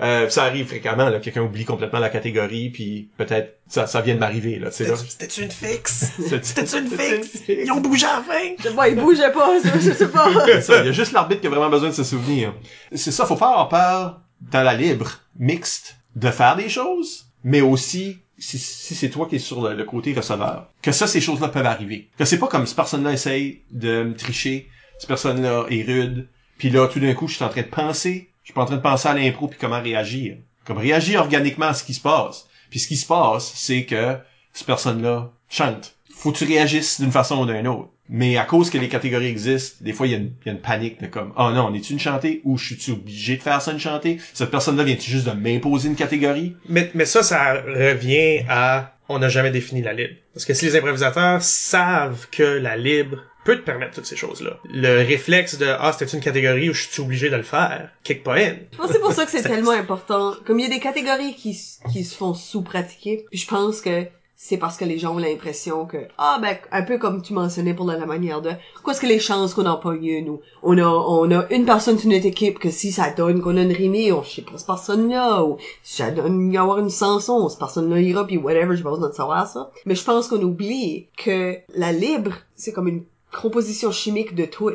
Euh, 0.00 0.28
ça 0.30 0.44
arrive 0.44 0.66
fréquemment, 0.68 1.08
là. 1.08 1.18
Quelqu'un 1.18 1.42
oublie 1.42 1.64
complètement 1.64 1.98
la 1.98 2.08
catégorie, 2.08 2.70
puis 2.70 3.10
peut-être, 3.18 3.58
ça, 3.66 3.86
ça 3.88 4.00
vient 4.00 4.14
de 4.14 4.20
m'arriver, 4.20 4.58
là, 4.60 4.70
tu 4.70 4.76
sais, 4.84 4.86
là. 4.88 4.94
C'était 4.96 5.42
une 5.42 5.50
fixe? 5.50 6.12
C'est- 6.28 6.44
C'était 6.44 6.78
une 6.78 6.88
fixe? 6.88 7.42
Ils 7.48 7.70
ont 7.72 7.80
bougé 7.80 8.06
à 8.06 8.18
la 8.18 8.22
fin? 8.22 8.54
Je 8.58 8.62
sais 8.68 8.74
pas, 8.74 8.88
il 8.88 8.94
bougeait 8.96 9.32
pas, 9.32 9.58
je 9.62 9.80
je 9.80 9.92
sais 9.94 10.08
pas. 10.08 10.30
C'est 10.46 10.60
ça. 10.62 10.80
Il 10.80 10.86
y 10.86 10.88
a 10.88 10.92
juste 10.92 11.12
l'arbitre 11.12 11.40
qui 11.40 11.48
a 11.48 11.50
vraiment 11.50 11.68
besoin 11.68 11.88
de 11.88 11.94
se 11.94 12.04
souvenir. 12.04 12.54
C'est 12.94 13.10
ça, 13.10 13.26
faut 13.26 13.34
pas 13.36 13.48
avoir 13.50 13.68
peur 13.68 14.20
dans 14.40 14.62
la 14.62 14.74
libre, 14.74 15.18
mixte, 15.36 15.96
de 16.18 16.30
faire 16.30 16.56
des 16.56 16.68
choses, 16.68 17.26
mais 17.44 17.60
aussi 17.60 18.18
si, 18.38 18.58
si 18.58 18.94
c'est 18.94 19.10
toi 19.10 19.26
qui 19.28 19.36
es 19.36 19.38
sur 19.38 19.62
le, 19.62 19.74
le 19.74 19.84
côté 19.84 20.12
receveur, 20.12 20.68
que 20.82 20.92
ça, 20.92 21.06
ces 21.06 21.20
choses-là 21.20 21.48
peuvent 21.48 21.66
arriver. 21.66 22.08
Que 22.18 22.24
c'est 22.24 22.38
pas 22.38 22.46
comme 22.46 22.66
cette 22.66 22.76
personne-là 22.76 23.12
essaye 23.12 23.62
de 23.70 24.04
me 24.04 24.14
tricher, 24.14 24.68
cette 24.98 25.08
personne-là 25.08 25.66
est 25.70 25.82
rude, 25.82 26.28
puis 26.58 26.70
là, 26.70 26.88
tout 26.88 27.00
d'un 27.00 27.14
coup, 27.14 27.28
je 27.28 27.36
suis 27.36 27.44
en 27.44 27.48
train 27.48 27.62
de 27.62 27.68
penser, 27.68 28.30
je 28.42 28.46
suis 28.48 28.54
pas 28.54 28.62
en 28.62 28.66
train 28.66 28.76
de 28.76 28.82
penser 28.82 29.08
à 29.08 29.14
l'impro 29.14 29.46
puis 29.46 29.58
comment 29.60 29.80
réagir. 29.80 30.36
Comme 30.64 30.78
réagir 30.78 31.20
organiquement 31.20 31.66
à 31.66 31.74
ce 31.74 31.84
qui 31.84 31.94
se 31.94 32.00
passe. 32.00 32.48
Puis 32.68 32.80
ce 32.80 32.88
qui 32.88 32.96
se 32.96 33.06
passe, 33.06 33.52
c'est 33.54 33.84
que 33.84 34.18
cette 34.52 34.66
personne-là 34.66 35.30
chante. 35.48 35.94
Faut 36.14 36.32
que 36.32 36.38
tu 36.38 36.44
réagisses 36.44 37.00
d'une 37.00 37.12
façon 37.12 37.42
ou 37.42 37.46
d'une 37.46 37.68
autre. 37.68 37.90
Mais 38.08 38.36
à 38.36 38.44
cause 38.44 38.70
que 38.70 38.78
les 38.78 38.88
catégories 38.88 39.26
existent, 39.26 39.76
des 39.82 39.92
fois, 39.92 40.06
il 40.06 40.10
y, 40.12 40.14
a 40.14 40.18
une- 40.18 40.32
il 40.44 40.46
y 40.46 40.48
a 40.48 40.52
une 40.52 40.60
panique 40.60 41.00
de 41.00 41.06
comme, 41.06 41.32
oh 41.36 41.50
non, 41.50 41.66
on 41.70 41.74
est-tu 41.74 41.92
une 41.92 41.98
chantée 42.00 42.40
ou 42.44 42.56
je 42.56 42.74
suis 42.74 42.92
obligé 42.92 43.36
de 43.36 43.42
faire 43.42 43.60
ça 43.60 43.72
une 43.72 43.78
chantée? 43.80 44.18
Cette 44.32 44.50
personne-là 44.50 44.84
vient-tu 44.84 45.10
juste 45.10 45.26
de 45.26 45.32
m'imposer 45.32 45.88
une 45.88 45.96
catégorie? 45.96 46.56
Mais, 46.68 46.90
mais 46.94 47.04
ça, 47.04 47.22
ça 47.22 47.54
revient 47.54 48.44
à 48.48 48.94
on 49.10 49.18
n'a 49.18 49.30
jamais 49.30 49.50
défini 49.50 49.80
la 49.80 49.94
libre. 49.94 50.14
Parce 50.34 50.44
que 50.44 50.52
si 50.52 50.66
les 50.66 50.76
improvisateurs 50.76 51.40
savent 51.42 52.26
que 52.30 52.42
la 52.42 52.76
libre 52.76 53.16
peut 53.44 53.56
te 53.56 53.62
permettre 53.62 53.94
toutes 53.94 54.04
ces 54.06 54.16
choses-là, 54.16 54.58
le 54.70 54.98
réflexe 54.98 55.56
de 55.56 55.64
ah 55.66 55.94
c'était 55.98 56.14
une 56.14 56.22
catégorie 56.22 56.68
où 56.68 56.74
je 56.74 56.86
suis 56.88 57.00
obligé 57.00 57.30
de 57.30 57.36
le 57.36 57.42
faire, 57.42 57.88
kick 58.04 58.22
pas 58.22 58.34
in. 58.36 58.56
Je 58.72 58.76
pense 58.76 58.88
que 58.88 58.92
c'est 58.92 58.98
pour 59.00 59.12
ça 59.12 59.24
que 59.24 59.30
c'est 59.30 59.42
tellement 59.54 59.70
important. 59.70 60.34
Comme 60.44 60.60
il 60.60 60.64
y 60.64 60.66
a 60.70 60.74
des 60.74 60.80
catégories 60.80 61.34
qui, 61.34 61.58
qui 61.90 62.04
se 62.04 62.14
font 62.14 62.34
sous-pratiquer, 62.34 63.24
puis 63.30 63.38
je 63.40 63.46
pense 63.46 63.80
que 63.80 64.04
c'est 64.40 64.56
parce 64.56 64.76
que 64.76 64.84
les 64.84 64.98
gens 64.98 65.16
ont 65.16 65.18
l'impression 65.18 65.84
que, 65.84 65.96
ah 66.16 66.38
ben, 66.40 66.56
un 66.70 66.82
peu 66.82 66.96
comme 66.96 67.22
tu 67.22 67.32
mentionnais 67.32 67.74
pour 67.74 67.84
la, 67.86 67.98
la 67.98 68.06
manière 68.06 68.40
de, 68.40 68.52
quoi 68.84 68.92
est-ce 68.92 69.00
que 69.00 69.06
les 69.06 69.18
chances 69.18 69.52
qu'on 69.52 69.64
n'a 69.64 69.74
pas 69.74 69.94
eu, 69.94 70.22
nous? 70.22 70.40
On 70.62 70.78
a, 70.78 70.86
on 70.86 71.28
a 71.32 71.50
une 71.50 71.64
personne 71.64 71.98
sur 71.98 72.08
notre 72.08 72.24
équipe 72.24 72.60
que 72.60 72.70
si 72.70 72.92
ça 72.92 73.10
donne 73.10 73.42
qu'on 73.42 73.56
a 73.56 73.62
une 73.62 73.72
rimée, 73.72 74.12
on 74.12 74.20
pas 74.20 74.26
cette 74.28 74.66
personne-là, 74.66 75.42
ou 75.42 75.58
si 75.82 75.96
ça 75.96 76.12
donne 76.12 76.52
y 76.52 76.56
avoir 76.56 76.78
une 76.78 76.88
chanson, 76.88 77.48
cette 77.48 77.58
personne-là 77.58 78.00
ira, 78.00 78.24
puis 78.28 78.36
whatever, 78.36 78.80
pas 78.80 78.90
besoin 78.90 79.08
de 79.08 79.14
savoir 79.14 79.48
ça. 79.48 79.72
Mais 79.86 79.96
je 79.96 80.04
pense 80.04 80.28
qu'on 80.28 80.40
oublie 80.40 81.08
que 81.16 81.56
la 81.74 81.90
libre, 81.90 82.34
c'est 82.54 82.72
comme 82.72 82.86
une 82.86 83.04
composition 83.32 83.90
chimique 83.90 84.36
de 84.36 84.44
tout. 84.44 84.70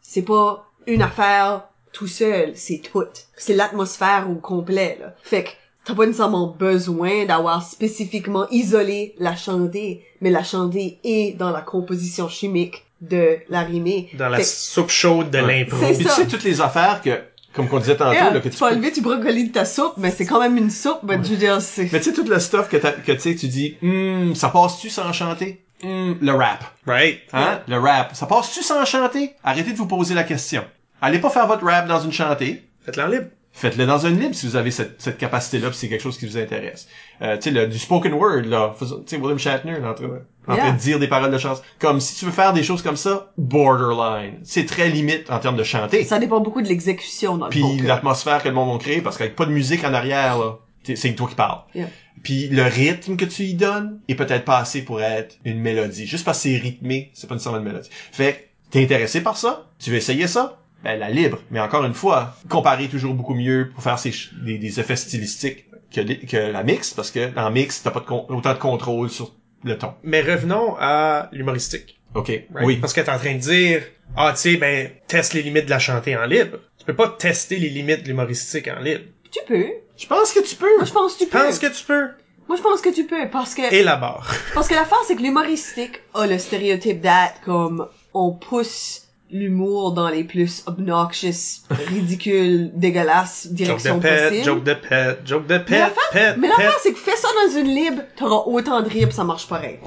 C'est 0.00 0.22
pas 0.22 0.64
une 0.86 1.02
affaire 1.02 1.68
tout 1.92 2.06
seul, 2.06 2.52
c'est 2.54 2.78
tout. 2.78 3.02
C'est 3.36 3.54
l'atmosphère 3.54 4.28
au 4.30 4.36
complet, 4.36 4.96
là. 5.00 5.14
Fait 5.24 5.42
que 5.42 5.50
t'as 5.88 5.94
pas 5.94 6.06
nécessairement 6.06 6.46
besoin 6.46 7.24
d'avoir 7.24 7.62
spécifiquement 7.62 8.46
isolé 8.50 9.14
la 9.18 9.34
chandée, 9.34 10.04
mais 10.20 10.30
la 10.30 10.44
chandée 10.44 10.98
est 11.04 11.36
dans 11.36 11.50
la 11.50 11.62
composition 11.62 12.28
chimique 12.28 12.84
de 13.00 13.38
la 13.48 13.62
rimée. 13.62 14.10
Dans 14.14 14.28
la 14.28 14.38
Fait 14.38 14.44
soupe 14.44 14.90
chaude 14.90 15.30
de 15.30 15.38
Ouais. 15.38 15.60
l'impro. 15.60 15.76
C'est 15.80 15.94
Puis 15.94 16.04
ça. 16.04 16.14
tu 16.16 16.20
sais, 16.22 16.26
toutes 16.28 16.44
les 16.44 16.60
affaires 16.60 17.00
que, 17.02 17.10
comme 17.54 17.68
qu'on 17.68 17.78
disait 17.78 17.96
tantôt, 17.96 18.12
yeah, 18.12 18.30
là, 18.30 18.40
que 18.40 18.48
tu 18.48 18.54
tu 18.54 18.58
peux 18.58 18.66
enlever 18.66 18.90
du 18.90 19.00
brocoli 19.00 19.48
de 19.48 19.52
ta 19.52 19.64
soupe, 19.64 19.94
mais 19.96 20.10
c'est 20.10 20.26
quand 20.26 20.40
même 20.40 20.56
une 20.56 20.70
soupe, 20.70 21.00
mais 21.04 21.14
je 21.22 21.30
veux 21.30 21.36
dire, 21.36 21.60
c'est... 21.62 21.90
Mais 21.92 22.00
tu 22.00 22.10
sais, 22.10 22.12
tout 22.12 22.24
le 22.28 22.38
stuff 22.38 22.68
que, 22.68 22.76
t'as- 22.76 22.92
que 22.92 23.12
tu 23.12 23.20
sais, 23.20 23.34
tu 23.34 23.48
dis, 23.48 23.76
Hum, 23.82 24.34
ça 24.34 24.48
passe-tu 24.50 24.90
sans 24.90 25.12
chanter? 25.12 25.64
Hum, 25.84 26.18
le 26.20 26.32
rap. 26.32 26.64
Right? 26.86 27.20
Hein? 27.32 27.60
Le 27.68 27.78
rap. 27.78 28.14
Ça 28.14 28.26
passe-tu 28.26 28.62
sans 28.64 28.84
chanter? 28.84 29.34
Arrêtez 29.44 29.72
de 29.72 29.76
vous 29.78 29.86
poser 29.86 30.14
la 30.14 30.24
question. 30.24 30.64
Allez 31.00 31.20
pas 31.20 31.30
faire 31.30 31.46
votre 31.46 31.64
rap 31.64 31.86
dans 31.86 32.00
une 32.00 32.12
chantée. 32.12 32.64
Faites-le 32.84 33.02
en 33.04 33.06
libre. 33.06 33.26
Faites-le 33.58 33.86
dans 33.86 33.98
une 34.06 34.20
libre 34.20 34.34
si 34.36 34.46
vous 34.46 34.54
avez 34.56 34.70
cette, 34.70 35.02
cette 35.02 35.18
capacité-là, 35.18 35.68
puis 35.70 35.76
c'est 35.76 35.88
quelque 35.88 36.00
chose 36.02 36.16
qui 36.16 36.26
vous 36.26 36.38
intéresse. 36.38 36.86
euh, 37.22 37.36
tu 37.36 37.42
sais, 37.42 37.50
le- 37.50 37.66
du 37.66 37.78
spoken 37.78 38.14
word, 38.14 38.42
là. 38.46 38.74
Tu 38.78 38.86
sais, 39.06 39.16
William 39.16 39.38
Shatner, 39.38 39.80
là, 39.80 39.90
en 39.90 39.94
train, 39.94 40.06
en 40.46 40.56
train 40.56 40.72
de 40.72 40.78
dire 40.78 40.98
des 41.00 41.08
paroles 41.08 41.32
de 41.32 41.38
chance. 41.38 41.60
Comme 41.80 42.00
si 42.00 42.14
tu 42.14 42.24
veux 42.24 42.30
faire 42.30 42.52
des 42.52 42.62
choses 42.62 42.82
comme 42.82 42.96
ça, 42.96 43.32
borderline. 43.36 44.38
C'est 44.44 44.64
très 44.66 44.88
limite 44.88 45.30
en 45.30 45.38
termes 45.40 45.56
de 45.56 45.64
chanter. 45.64 46.04
Ça 46.04 46.18
dépend 46.18 46.40
beaucoup 46.40 46.62
de 46.62 46.68
l'exécution 46.68 47.36
dans 47.36 47.46
le 47.46 47.50
Puis 47.50 47.62
l'atmosphère 47.86 48.42
que 48.42 48.48
le 48.48 48.54
monde 48.54 48.72
va 48.72 48.78
créer, 48.78 49.00
parce 49.00 49.16
qu'avec 49.18 49.34
pas 49.36 49.46
de 49.46 49.52
musique 49.52 49.84
en 49.84 49.92
arrière, 49.92 50.38
là, 50.38 50.58
c'est 50.94 51.14
toi 51.14 51.28
qui 51.28 51.34
parles. 51.34 51.60
Yeah. 51.74 51.88
Puis 52.22 52.48
le 52.48 52.62
rythme 52.62 53.16
que 53.16 53.24
tu 53.24 53.42
y 53.44 53.54
donnes 53.54 54.00
est 54.08 54.14
peut-être 54.14 54.44
pas 54.44 54.58
assez 54.58 54.82
pour 54.82 55.00
être 55.02 55.36
une 55.44 55.60
mélodie. 55.60 56.06
Juste 56.06 56.24
parce 56.24 56.38
que 56.38 56.48
c'est 56.48 56.56
rythmé, 56.56 57.10
c'est 57.14 57.28
pas 57.28 57.36
une 57.36 57.60
mélodie. 57.62 57.88
Fait 58.12 58.50
t'es 58.70 58.82
intéressé 58.82 59.20
par 59.20 59.36
ça? 59.36 59.66
Tu 59.78 59.90
veux 59.90 59.96
essayer 59.96 60.26
ça? 60.26 60.58
Ben, 60.84 60.98
la 60.98 61.10
libre. 61.10 61.38
Mais 61.50 61.58
encore 61.60 61.84
une 61.84 61.94
fois, 61.94 62.34
comparer 62.48 62.88
toujours 62.88 63.14
beaucoup 63.14 63.34
mieux 63.34 63.70
pour 63.74 63.82
faire 63.82 63.98
des, 64.44 64.58
des 64.58 64.80
effets 64.80 64.96
stylistiques 64.96 65.66
que, 65.92 66.36
la 66.52 66.62
mix, 66.62 66.94
parce 66.94 67.10
que 67.10 67.28
dans 67.30 67.50
mix, 67.50 67.82
t'as 67.82 67.90
pas 67.90 68.00
de 68.00 68.04
con- 68.06 68.26
autant 68.28 68.52
de 68.54 68.58
contrôle 68.58 69.10
sur 69.10 69.32
le 69.64 69.76
ton. 69.76 69.94
Mais 70.04 70.20
revenons 70.20 70.76
à 70.78 71.28
l'humoristique. 71.32 72.00
OK. 72.14 72.28
right? 72.28 72.46
Oui. 72.62 72.76
Parce 72.76 72.92
que 72.92 73.00
t'es 73.00 73.10
en 73.10 73.18
train 73.18 73.34
de 73.34 73.40
dire, 73.40 73.82
ah, 74.16 74.32
tu 74.34 74.40
sais, 74.40 74.56
ben, 74.56 74.90
teste 75.08 75.34
les 75.34 75.42
limites 75.42 75.64
de 75.66 75.70
la 75.70 75.78
chanter 75.80 76.16
en 76.16 76.26
libre. 76.26 76.58
Tu 76.78 76.84
peux 76.84 76.94
pas 76.94 77.08
tester 77.08 77.56
les 77.56 77.68
limites 77.70 78.04
de 78.04 78.08
l'humoristique 78.08 78.68
en 78.68 78.78
libre. 78.80 79.04
Tu 79.32 79.40
peux. 79.46 79.66
Je 79.96 80.06
pense 80.06 80.32
que 80.32 80.40
tu 80.46 80.54
peux. 80.54 80.76
Moi, 80.76 80.84
je 80.84 80.92
pense 80.92 81.14
que 81.14 81.18
tu 81.18 81.24
Je 81.24 81.30
peux. 81.30 81.38
pense 81.38 81.58
que 81.58 81.66
tu 81.66 81.84
peux. 81.84 82.08
Moi, 82.48 82.56
je 82.56 82.62
pense 82.62 82.80
que 82.80 82.88
tu 82.94 83.04
peux 83.04 83.28
parce 83.30 83.54
que 83.54 83.74
Élabore. 83.74 84.26
parce 84.54 84.68
que 84.68 84.74
l'affaire 84.74 84.96
c'est 85.06 85.16
que 85.16 85.22
l'humoristique 85.22 86.00
a 86.14 86.26
le 86.26 86.38
stéréotype 86.38 87.00
d'être 87.02 87.40
comme 87.44 87.86
on 88.14 88.30
pousse 88.30 89.07
l'humour 89.30 89.92
dans 89.92 90.08
les 90.08 90.24
plus 90.24 90.62
obnoxious, 90.66 91.62
ridicules, 91.70 92.70
dégueulasses 92.74 93.44
Joke 93.46 93.54
directions 93.54 93.96
de 93.96 94.02
pet, 94.02 94.28
possibles. 94.28 94.44
joke 94.44 94.64
de 94.64 94.74
pet, 94.74 95.18
joke 95.24 95.46
de 95.46 95.58
pet, 95.58 95.92
pet, 96.12 96.36
Mais 96.38 96.48
l'affaire 96.48 96.78
c'est 96.82 96.92
que 96.92 96.98
fais 96.98 97.16
ça 97.16 97.28
dans 97.46 97.58
une 97.58 97.68
libre, 97.74 98.02
t'auras 98.16 98.50
autant 98.50 98.80
de 98.82 98.88
rire 98.88 99.08
pis 99.08 99.14
ça 99.14 99.24
marche 99.24 99.46
pareil. 99.48 99.78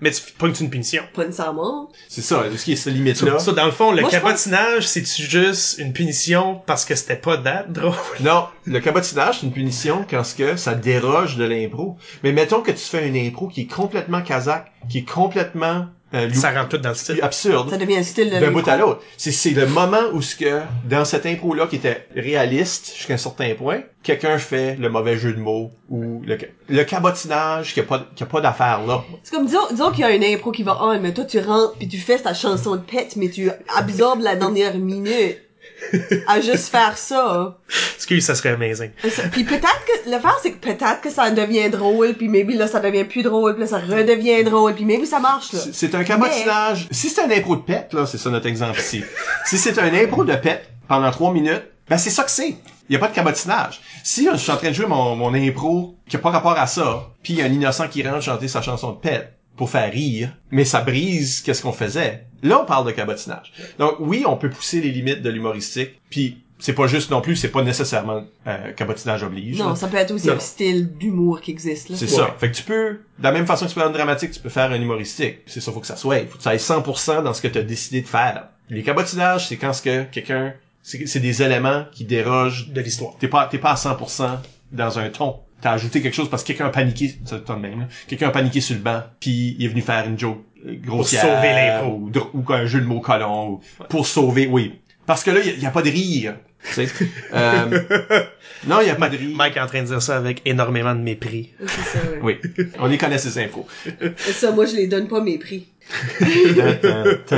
Mais 0.00 0.10
tu 0.10 0.20
pognes 0.36 0.52
une 0.60 0.68
punition. 0.68 1.02
Pas 1.14 1.24
nécessairement. 1.24 1.88
C'est 2.08 2.20
ça, 2.20 2.44
ce 2.54 2.62
qui 2.62 2.72
est 2.72 2.76
cette 2.76 2.92
limite-là. 2.92 3.38
Ça, 3.38 3.52
dans 3.52 3.64
le 3.64 3.70
fond, 3.70 3.90
le 3.90 4.02
Moi, 4.02 4.10
cabotinage, 4.10 4.86
c'est-tu 4.86 5.22
juste 5.22 5.78
une 5.78 5.94
punition 5.94 6.60
parce 6.66 6.84
que 6.84 6.94
c'était 6.94 7.16
pas 7.16 7.38
that 7.38 7.66
drôle? 7.68 7.94
Non, 8.20 8.44
le 8.66 8.80
cabotinage, 8.80 9.38
c'est 9.38 9.46
une 9.46 9.52
punition 9.52 10.04
quand 10.10 10.22
ce 10.24 10.34
que 10.34 10.56
ça 10.56 10.74
déroge 10.74 11.36
de 11.36 11.44
l'impro. 11.44 11.96
Mais 12.22 12.32
mettons 12.32 12.60
que 12.60 12.72
tu 12.72 12.78
fais 12.78 13.08
une 13.08 13.16
impro 13.16 13.48
qui 13.48 13.62
est 13.62 13.66
complètement 13.66 14.20
kazakh, 14.20 14.70
qui 14.90 14.98
est 14.98 15.08
complètement 15.08 15.86
euh, 16.14 16.30
Ça 16.32 16.50
rentre 16.52 16.70
tout 16.70 16.78
dans 16.78 16.90
le 16.90 16.94
style. 16.94 17.20
absurde. 17.22 17.70
Ça 17.70 17.76
devient 17.76 17.96
un 17.98 18.02
style 18.02 18.30
de 18.30 18.38
d'un 18.38 18.50
bout 18.50 18.66
à 18.68 18.76
l'autre. 18.76 19.02
C'est, 19.16 19.32
c'est 19.32 19.50
le 19.50 19.66
moment 19.66 20.02
où 20.12 20.22
ce 20.22 20.36
que, 20.36 20.60
dans 20.88 21.04
cette 21.04 21.26
impro-là 21.26 21.66
qui 21.66 21.76
était 21.76 22.06
réaliste 22.14 22.92
jusqu'à 22.96 23.14
un 23.14 23.18
certain 23.18 23.54
point, 23.54 23.80
quelqu'un 24.02 24.38
fait 24.38 24.76
le 24.76 24.88
mauvais 24.88 25.16
jeu 25.16 25.32
de 25.32 25.40
mots 25.40 25.70
ou 25.90 26.22
le, 26.26 26.38
le 26.68 26.84
cabotinage 26.84 27.74
qui 27.74 27.80
a 27.80 27.84
pas, 27.84 28.06
qui 28.14 28.22
a 28.22 28.26
pas 28.26 28.40
d'affaire 28.40 28.86
là. 28.86 29.02
C'est 29.22 29.34
comme 29.34 29.46
disons, 29.46 29.66
disons 29.70 29.90
qu'il 29.90 30.00
y 30.00 30.04
a 30.04 30.10
une 30.14 30.24
impro 30.24 30.52
qui 30.52 30.62
va 30.62 30.78
on, 30.82 30.98
mais 31.00 31.12
toi 31.12 31.24
tu 31.24 31.38
rentres 31.40 31.74
puis 31.78 31.88
tu 31.88 31.98
fais 31.98 32.18
ta 32.18 32.34
chanson 32.34 32.76
de 32.76 32.80
pet, 32.80 33.16
mais 33.16 33.28
tu 33.28 33.50
absorbes 33.74 34.20
la 34.22 34.36
dernière 34.36 34.76
minute 34.76 35.38
à 36.26 36.40
juste 36.40 36.68
faire 36.68 36.96
ça. 36.96 37.58
Excuse, 37.96 38.24
ça 38.24 38.34
serait 38.34 38.50
amazing. 38.50 38.90
Puis 39.32 39.44
peut-être 39.44 39.84
que 39.86 40.10
l'affaire 40.10 40.38
c'est 40.42 40.52
que 40.52 40.58
peut-être 40.58 41.00
que 41.00 41.10
ça 41.10 41.30
devient 41.30 41.70
drôle, 41.70 42.14
puis 42.14 42.28
maybe 42.28 42.50
là 42.50 42.66
ça 42.66 42.80
devient 42.80 43.04
plus 43.04 43.22
drôle, 43.22 43.54
puis 43.54 43.62
là 43.62 43.66
ça 43.68 43.78
redevient 43.78 44.44
drôle, 44.44 44.74
puis 44.74 44.84
maybe 44.84 45.04
ça 45.04 45.18
marche 45.18 45.52
là. 45.52 45.60
C'est, 45.60 45.74
c'est 45.74 45.94
un 45.94 46.04
cabotinage. 46.04 46.88
Si 46.90 47.08
c'est 47.08 47.22
un 47.22 47.30
impro 47.30 47.56
de 47.56 47.62
pète, 47.62 47.92
là, 47.92 48.06
c'est 48.06 48.18
ça 48.18 48.30
notre 48.30 48.46
exemple 48.46 48.78
ici. 48.78 49.02
si 49.44 49.58
c'est 49.58 49.78
un 49.78 49.92
impro 49.94 50.24
de 50.24 50.34
pète 50.34 50.68
pendant 50.88 51.10
trois 51.10 51.32
minutes, 51.32 51.64
ben 51.88 51.98
c'est 51.98 52.10
ça 52.10 52.24
que 52.24 52.30
c'est. 52.30 52.56
Il 52.88 52.92
y 52.92 52.96
a 52.96 52.98
pas 52.98 53.08
de 53.08 53.14
cabotinage. 53.14 53.80
Si 54.02 54.28
je 54.30 54.36
suis 54.36 54.50
en 54.50 54.56
train 54.56 54.68
de 54.68 54.74
jouer 54.74 54.86
mon, 54.86 55.16
mon 55.16 55.34
impro 55.34 55.96
qui 56.08 56.16
a 56.16 56.18
pas 56.18 56.30
rapport 56.30 56.58
à 56.58 56.66
ça, 56.66 57.08
puis 57.22 57.34
il 57.34 57.38
y 57.38 57.42
a 57.42 57.46
un 57.46 57.52
innocent 57.52 57.88
qui 57.88 58.02
rentre 58.06 58.22
chanter 58.22 58.48
sa 58.48 58.62
chanson 58.62 58.92
de 58.92 58.98
pète 58.98 59.32
pour 59.56 59.70
faire 59.70 59.90
rire, 59.90 60.30
mais 60.50 60.64
ça 60.64 60.80
brise 60.80 61.40
qu'est-ce 61.40 61.62
qu'on 61.62 61.72
faisait. 61.72 62.26
Là, 62.44 62.60
on 62.62 62.66
parle 62.66 62.86
de 62.86 62.92
cabotinage. 62.92 63.52
Donc 63.78 63.96
oui, 63.98 64.24
on 64.26 64.36
peut 64.36 64.50
pousser 64.50 64.80
les 64.80 64.90
limites 64.90 65.22
de 65.22 65.30
l'humoristique, 65.30 66.00
puis 66.10 66.38
c'est 66.58 66.74
pas 66.74 66.86
juste 66.86 67.10
non 67.10 67.20
plus, 67.20 67.36
c'est 67.36 67.48
pas 67.50 67.62
nécessairement 67.62 68.24
euh, 68.46 68.72
cabotinage 68.72 69.22
oblige. 69.24 69.58
Non, 69.58 69.70
là. 69.70 69.76
ça 69.76 69.88
peut 69.88 69.96
être 69.96 70.12
aussi 70.12 70.28
Non. 70.28 70.34
un 70.34 70.38
style 70.38 70.96
d'humour 70.96 71.40
qui 71.40 71.50
existe 71.50 71.88
là. 71.88 71.96
C'est 71.96 72.06
ça. 72.06 72.34
Fait 72.38 72.50
que 72.50 72.56
tu 72.56 72.62
peux, 72.62 73.00
de 73.18 73.22
la 73.22 73.32
même 73.32 73.46
façon 73.46 73.64
que 73.64 73.70
tu 73.70 73.74
peux 73.74 73.80
faire 73.80 73.88
une 73.88 73.96
dramatique, 73.96 74.30
tu 74.30 74.40
peux 74.40 74.48
faire 74.48 74.70
un 74.70 74.80
humoristique. 74.80 75.38
C'est 75.46 75.60
ça, 75.60 75.72
faut 75.72 75.80
que 75.80 75.86
ça 75.86 75.96
soit. 75.96 76.26
Faut 76.28 76.36
que 76.36 76.42
ça 76.42 76.50
aille 76.50 76.58
100% 76.58 77.24
dans 77.24 77.34
ce 77.34 77.42
que 77.42 77.48
tu 77.48 77.58
as 77.58 77.62
décidé 77.62 78.02
de 78.02 78.06
faire. 78.06 78.48
Les 78.70 78.82
cabotinages, 78.82 79.48
c'est 79.48 79.56
quand 79.56 79.72
ce 79.72 79.82
que 79.82 80.04
quelqu'un, 80.04 80.54
c'est 80.82 81.06
c'est 81.06 81.20
des 81.20 81.42
éléments 81.42 81.86
qui 81.92 82.04
dérogent. 82.04 82.68
De 82.70 82.80
l'histoire. 82.80 83.14
T'es 83.18 83.28
pas, 83.28 83.46
t'es 83.46 83.58
pas 83.58 83.72
à 83.72 83.76
100% 83.76 84.38
dans 84.72 84.98
un 84.98 85.08
ton. 85.10 85.36
T'as 85.64 85.72
ajouté 85.72 86.02
quelque 86.02 86.12
chose 86.12 86.28
parce 86.28 86.42
que 86.42 86.48
quelqu'un 86.48 86.66
a 86.66 86.68
paniqué, 86.68 87.14
ton 87.46 87.54
de 87.54 87.58
même, 87.58 87.80
là. 87.80 87.88
Quelqu'un 88.06 88.28
a 88.28 88.32
paniqué 88.32 88.60
sur 88.60 88.76
le 88.76 88.82
banc, 88.82 89.02
puis 89.18 89.56
il 89.58 89.64
est 89.64 89.68
venu 89.68 89.80
faire 89.80 90.06
une 90.06 90.18
joke 90.18 90.44
euh, 90.66 90.74
grossière. 90.76 91.22
sauver 91.22 91.54
l'impro. 91.54 91.90
Ou, 91.94 92.10
ou 92.34 92.52
un 92.52 92.66
jeu 92.66 92.82
de 92.82 92.84
mots 92.84 93.00
colon. 93.00 93.52
ou 93.52 93.60
pour 93.88 94.06
sauver, 94.06 94.46
oui. 94.46 94.74
Parce 95.06 95.24
que 95.24 95.30
là, 95.30 95.40
il 95.42 95.58
y, 95.58 95.64
a 95.64 95.70
pas 95.70 95.80
de 95.80 95.88
rire. 95.88 96.34
Tu 96.66 96.86
sais. 96.86 97.06
Euh, 97.32 97.80
non, 98.66 98.82
il 98.82 98.88
y 98.88 98.90
a 98.90 98.94
pas 98.94 99.08
de 99.08 99.16
rire. 99.16 99.34
Mike 99.34 99.56
est 99.56 99.60
en 99.60 99.66
train 99.66 99.80
de 99.80 99.86
dire 99.86 100.02
ça 100.02 100.18
avec 100.18 100.42
énormément 100.44 100.94
de 100.94 101.00
mépris. 101.00 101.54
C'est 101.60 101.98
ça, 101.98 101.98
ouais. 102.10 102.38
Oui. 102.42 102.64
On 102.78 102.84
les 102.84 102.98
connaît 102.98 103.16
ces. 103.16 103.40
Et 103.40 104.32
ça, 104.32 104.50
moi 104.50 104.66
je 104.66 104.76
les 104.76 104.86
donne 104.86 105.08
pas 105.08 105.22
mes 105.22 105.38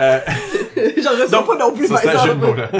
euh, 0.00 0.18
J'en 1.02 1.10
reçois 1.12 1.26
donc, 1.28 1.46
pas 1.46 1.56
non 1.58 1.72
plus 1.72 1.86
ça, 1.88 2.00
par 2.00 2.26
exemple. 2.26 2.46
mots, 2.46 2.54
là. 2.54 2.70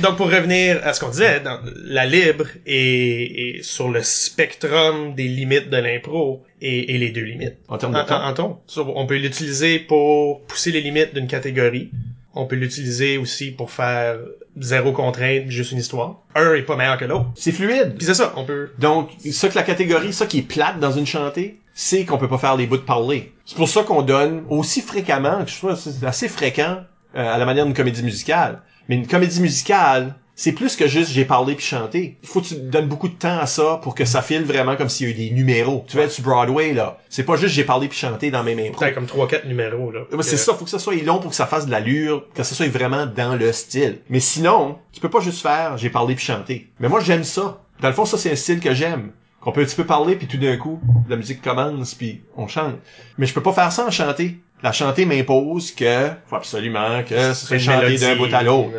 Donc, 0.00 0.16
pour 0.16 0.26
revenir 0.26 0.80
à 0.84 0.92
ce 0.92 1.00
qu'on 1.00 1.08
disait, 1.10 1.40
dans, 1.40 1.58
la 1.84 2.06
libre 2.06 2.46
est, 2.66 3.56
est 3.58 3.62
sur 3.62 3.88
le 3.90 4.02
spectrum 4.02 5.14
des 5.14 5.28
limites 5.28 5.70
de 5.70 5.76
l'impro 5.76 6.42
et, 6.60 6.94
et 6.94 6.98
les 6.98 7.10
deux 7.10 7.22
limites. 7.22 7.56
En 7.68 7.78
termes 7.78 7.94
de 7.94 8.02
temps? 8.02 8.22
en- 8.22 8.28
en 8.28 8.34
ton. 8.34 8.58
On 8.94 9.06
peut 9.06 9.16
l'utiliser 9.16 9.78
pour 9.78 10.42
pousser 10.42 10.70
les 10.72 10.80
limites 10.80 11.14
d'une 11.14 11.26
catégorie. 11.26 11.90
On 12.34 12.44
peut 12.46 12.56
l'utiliser 12.56 13.16
aussi 13.16 13.50
pour 13.50 13.70
faire 13.70 14.18
zéro 14.60 14.92
contrainte, 14.92 15.44
juste 15.48 15.72
une 15.72 15.78
histoire. 15.78 16.16
Un 16.34 16.54
est 16.54 16.62
pas 16.62 16.76
meilleur 16.76 16.98
que 16.98 17.04
l'autre. 17.06 17.26
C'est 17.34 17.52
fluide. 17.52 17.94
Puis 17.96 18.06
c'est 18.06 18.14
ça, 18.14 18.32
on 18.36 18.44
peut... 18.44 18.70
Donc, 18.78 19.10
ça 19.32 19.48
que 19.48 19.54
la 19.54 19.62
catégorie, 19.62 20.12
ça 20.12 20.26
qui 20.26 20.38
est 20.38 20.42
plate 20.42 20.78
dans 20.78 20.92
une 20.92 21.06
chantée, 21.06 21.56
c'est 21.76 22.06
qu'on 22.06 22.16
peut 22.16 22.26
pas 22.26 22.38
faire 22.38 22.56
les 22.56 22.66
bouts 22.66 22.78
de 22.78 22.82
parler. 22.82 23.32
C'est 23.44 23.56
pour 23.56 23.68
ça 23.68 23.82
qu'on 23.82 24.00
donne 24.00 24.44
aussi 24.48 24.80
fréquemment, 24.80 25.46
je 25.46 25.58
trouve 25.58 25.76
assez 26.04 26.28
fréquent 26.28 26.78
euh, 27.14 27.34
à 27.34 27.36
la 27.36 27.44
manière 27.44 27.66
d'une 27.66 27.74
comédie 27.74 28.02
musicale. 28.02 28.62
Mais 28.88 28.94
une 28.96 29.06
comédie 29.06 29.42
musicale, 29.42 30.14
c'est 30.34 30.52
plus 30.52 30.74
que 30.74 30.88
juste 30.88 31.10
j'ai 31.12 31.26
parlé 31.26 31.54
puis 31.54 31.66
chanté. 31.66 32.16
Il 32.22 32.28
faut 32.28 32.40
que 32.40 32.46
tu 32.46 32.54
donnes 32.54 32.88
beaucoup 32.88 33.08
de 33.08 33.14
temps 33.14 33.38
à 33.38 33.44
ça 33.44 33.78
pour 33.82 33.94
que 33.94 34.06
ça 34.06 34.22
file 34.22 34.44
vraiment 34.44 34.76
comme 34.76 34.88
s'il 34.88 35.06
y 35.06 35.10
a 35.10 35.12
eu 35.12 35.16
des 35.16 35.30
numéros. 35.30 35.84
Tu 35.86 35.98
vas 35.98 36.04
être 36.04 36.12
sur 36.12 36.24
Broadway, 36.24 36.72
là. 36.72 36.98
C'est 37.10 37.24
pas 37.24 37.36
juste 37.36 37.54
j'ai 37.54 37.64
parlé 37.64 37.88
puis 37.88 37.98
chanté 37.98 38.30
dans 38.30 38.42
mes 38.42 38.54
mêmes 38.54 38.72
Peut-être 38.72 38.94
comme 38.94 39.06
trois 39.06 39.28
quatre 39.28 39.46
numéros, 39.46 39.90
là. 39.90 40.00
Ouais, 40.12 40.22
c'est 40.22 40.38
ça, 40.38 40.54
faut 40.54 40.64
que 40.64 40.70
ça 40.70 40.78
soit 40.78 40.94
long 41.04 41.18
pour 41.18 41.30
que 41.30 41.36
ça 41.36 41.46
fasse 41.46 41.66
de 41.66 41.70
l'allure, 41.70 42.24
que 42.34 42.42
ça 42.42 42.54
soit 42.54 42.68
vraiment 42.68 43.04
dans 43.04 43.34
le 43.34 43.52
style. 43.52 44.00
Mais 44.08 44.20
sinon, 44.20 44.78
tu 44.92 45.00
peux 45.00 45.10
pas 45.10 45.20
juste 45.20 45.42
faire 45.42 45.76
j'ai 45.76 45.90
parlé 45.90 46.14
puis 46.14 46.24
chanté. 46.24 46.70
Mais 46.80 46.88
moi 46.88 47.00
j'aime 47.00 47.24
ça. 47.24 47.60
Dans 47.82 47.88
le 47.88 47.94
fond, 47.94 48.06
ça 48.06 48.16
c'est 48.16 48.32
un 48.32 48.36
style 48.36 48.60
que 48.60 48.72
j'aime. 48.72 49.12
Qu'on 49.40 49.52
peut 49.52 49.60
un 49.60 49.64
petit 49.64 49.76
peu 49.76 49.84
parler 49.86 50.16
puis 50.16 50.26
tout 50.26 50.38
d'un 50.38 50.56
coup, 50.56 50.80
la 51.08 51.16
musique 51.16 51.40
commence 51.42 51.94
puis 51.94 52.22
on 52.36 52.48
chante. 52.48 52.74
Mais 53.18 53.26
je 53.26 53.34
peux 53.34 53.42
pas 53.42 53.52
faire 53.52 53.70
ça 53.72 53.86
en 53.86 53.90
chanter. 53.90 54.38
La 54.62 54.72
chanter 54.72 55.04
m'impose 55.06 55.70
que 55.72 56.08
faut 56.26 56.36
absolument 56.36 57.02
que 57.04 57.32
ce 57.34 57.46
soit 57.46 57.58
chanté 57.58 57.98
d'un 57.98 58.16
bout 58.16 58.32
à 58.32 58.42
l'autre. 58.42 58.70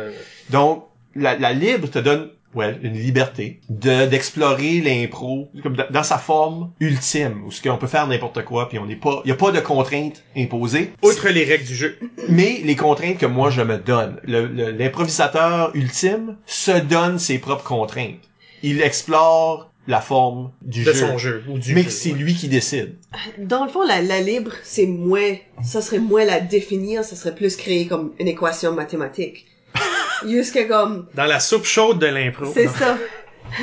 Donc 0.50 0.84
la, 1.14 1.38
la 1.38 1.52
libre 1.52 1.88
te 1.88 1.98
donne 2.00 2.30
ouais, 2.54 2.76
une 2.82 2.94
liberté 2.94 3.60
de 3.70 4.06
d'explorer 4.06 4.80
l'impro 4.80 5.50
comme 5.62 5.76
dans- 5.90 6.02
sa 6.02 6.18
forme 6.18 6.72
ultime 6.80 7.44
où 7.46 7.50
ce 7.52 7.62
qu'on 7.62 7.76
peut 7.76 7.86
faire 7.86 8.06
n'importe 8.08 8.44
quoi 8.44 8.68
puis 8.68 8.78
on 8.78 8.86
n'est 8.86 8.96
pas 8.96 9.20
il 9.24 9.28
y 9.28 9.32
a 9.32 9.36
pas 9.36 9.52
de 9.52 9.60
contraintes 9.60 10.24
imposées 10.36 10.92
Outre 11.02 11.28
les 11.28 11.44
règles 11.44 11.64
du 11.66 11.74
jeu. 11.76 11.98
mais 12.28 12.60
les 12.64 12.76
contraintes 12.76 13.18
que 13.18 13.26
moi 13.26 13.50
je 13.50 13.62
me 13.62 13.78
donne. 13.78 14.18
L'improvisateur 14.24 15.70
ultime 15.74 16.36
se 16.46 16.72
donne 16.72 17.18
ses 17.18 17.38
propres 17.38 17.64
contraintes. 17.64 18.20
Il 18.62 18.82
explore 18.82 19.70
la 19.88 20.00
forme 20.00 20.52
du 20.62 20.84
De 20.84 20.92
jeu. 20.92 21.06
son 21.08 21.18
jeu. 21.18 21.42
Ou 21.48 21.58
du 21.58 21.74
mais 21.74 21.80
jeu, 21.80 21.86
que 21.88 21.92
c'est 21.92 22.12
ouais. 22.12 22.18
lui 22.18 22.34
qui 22.34 22.46
décide. 22.48 22.94
Dans 23.38 23.64
le 23.64 23.70
fond, 23.70 23.82
la, 23.84 24.00
la 24.02 24.20
libre, 24.20 24.52
c'est 24.62 24.86
moins, 24.86 25.34
ça 25.64 25.80
serait 25.82 25.98
moins 25.98 26.24
la 26.24 26.38
définir, 26.40 27.02
ça 27.04 27.16
serait 27.16 27.34
plus 27.34 27.56
créer 27.56 27.86
comme 27.86 28.12
une 28.20 28.28
équation 28.28 28.72
mathématique. 28.72 29.46
Jusque 30.28 30.68
comme, 30.68 31.06
Dans 31.14 31.24
la 31.24 31.40
soupe 31.40 31.64
chaude 31.64 31.98
de 31.98 32.06
l'impro. 32.06 32.46
c'est 32.54 32.66
Non. 32.66 32.72
ça. 32.78 32.98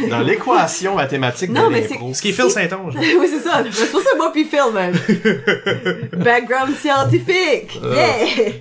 Dans 0.10 0.22
l'équation 0.22 0.96
mathématique 0.96 1.52
Non, 1.52 1.68
de 1.68 1.74
mais 1.74 1.82
l'impro. 1.88 2.12
Ce 2.14 2.20
qui 2.22 2.30
est 2.30 2.34
Phil 2.34 2.50
Saint-Onge. 2.50 2.96
oui, 3.00 3.28
c'est 3.30 3.42
ça. 3.48 3.64
C'est 3.72 3.92
pour 3.92 4.02
ça 4.02 4.10
que 4.14 4.18
moi 4.18 4.32
puis 4.34 4.46
Phil, 4.46 4.72
man. 4.74 4.94
Background 6.24 6.76
scientifique. 6.76 7.80
Yeah! 7.84 8.54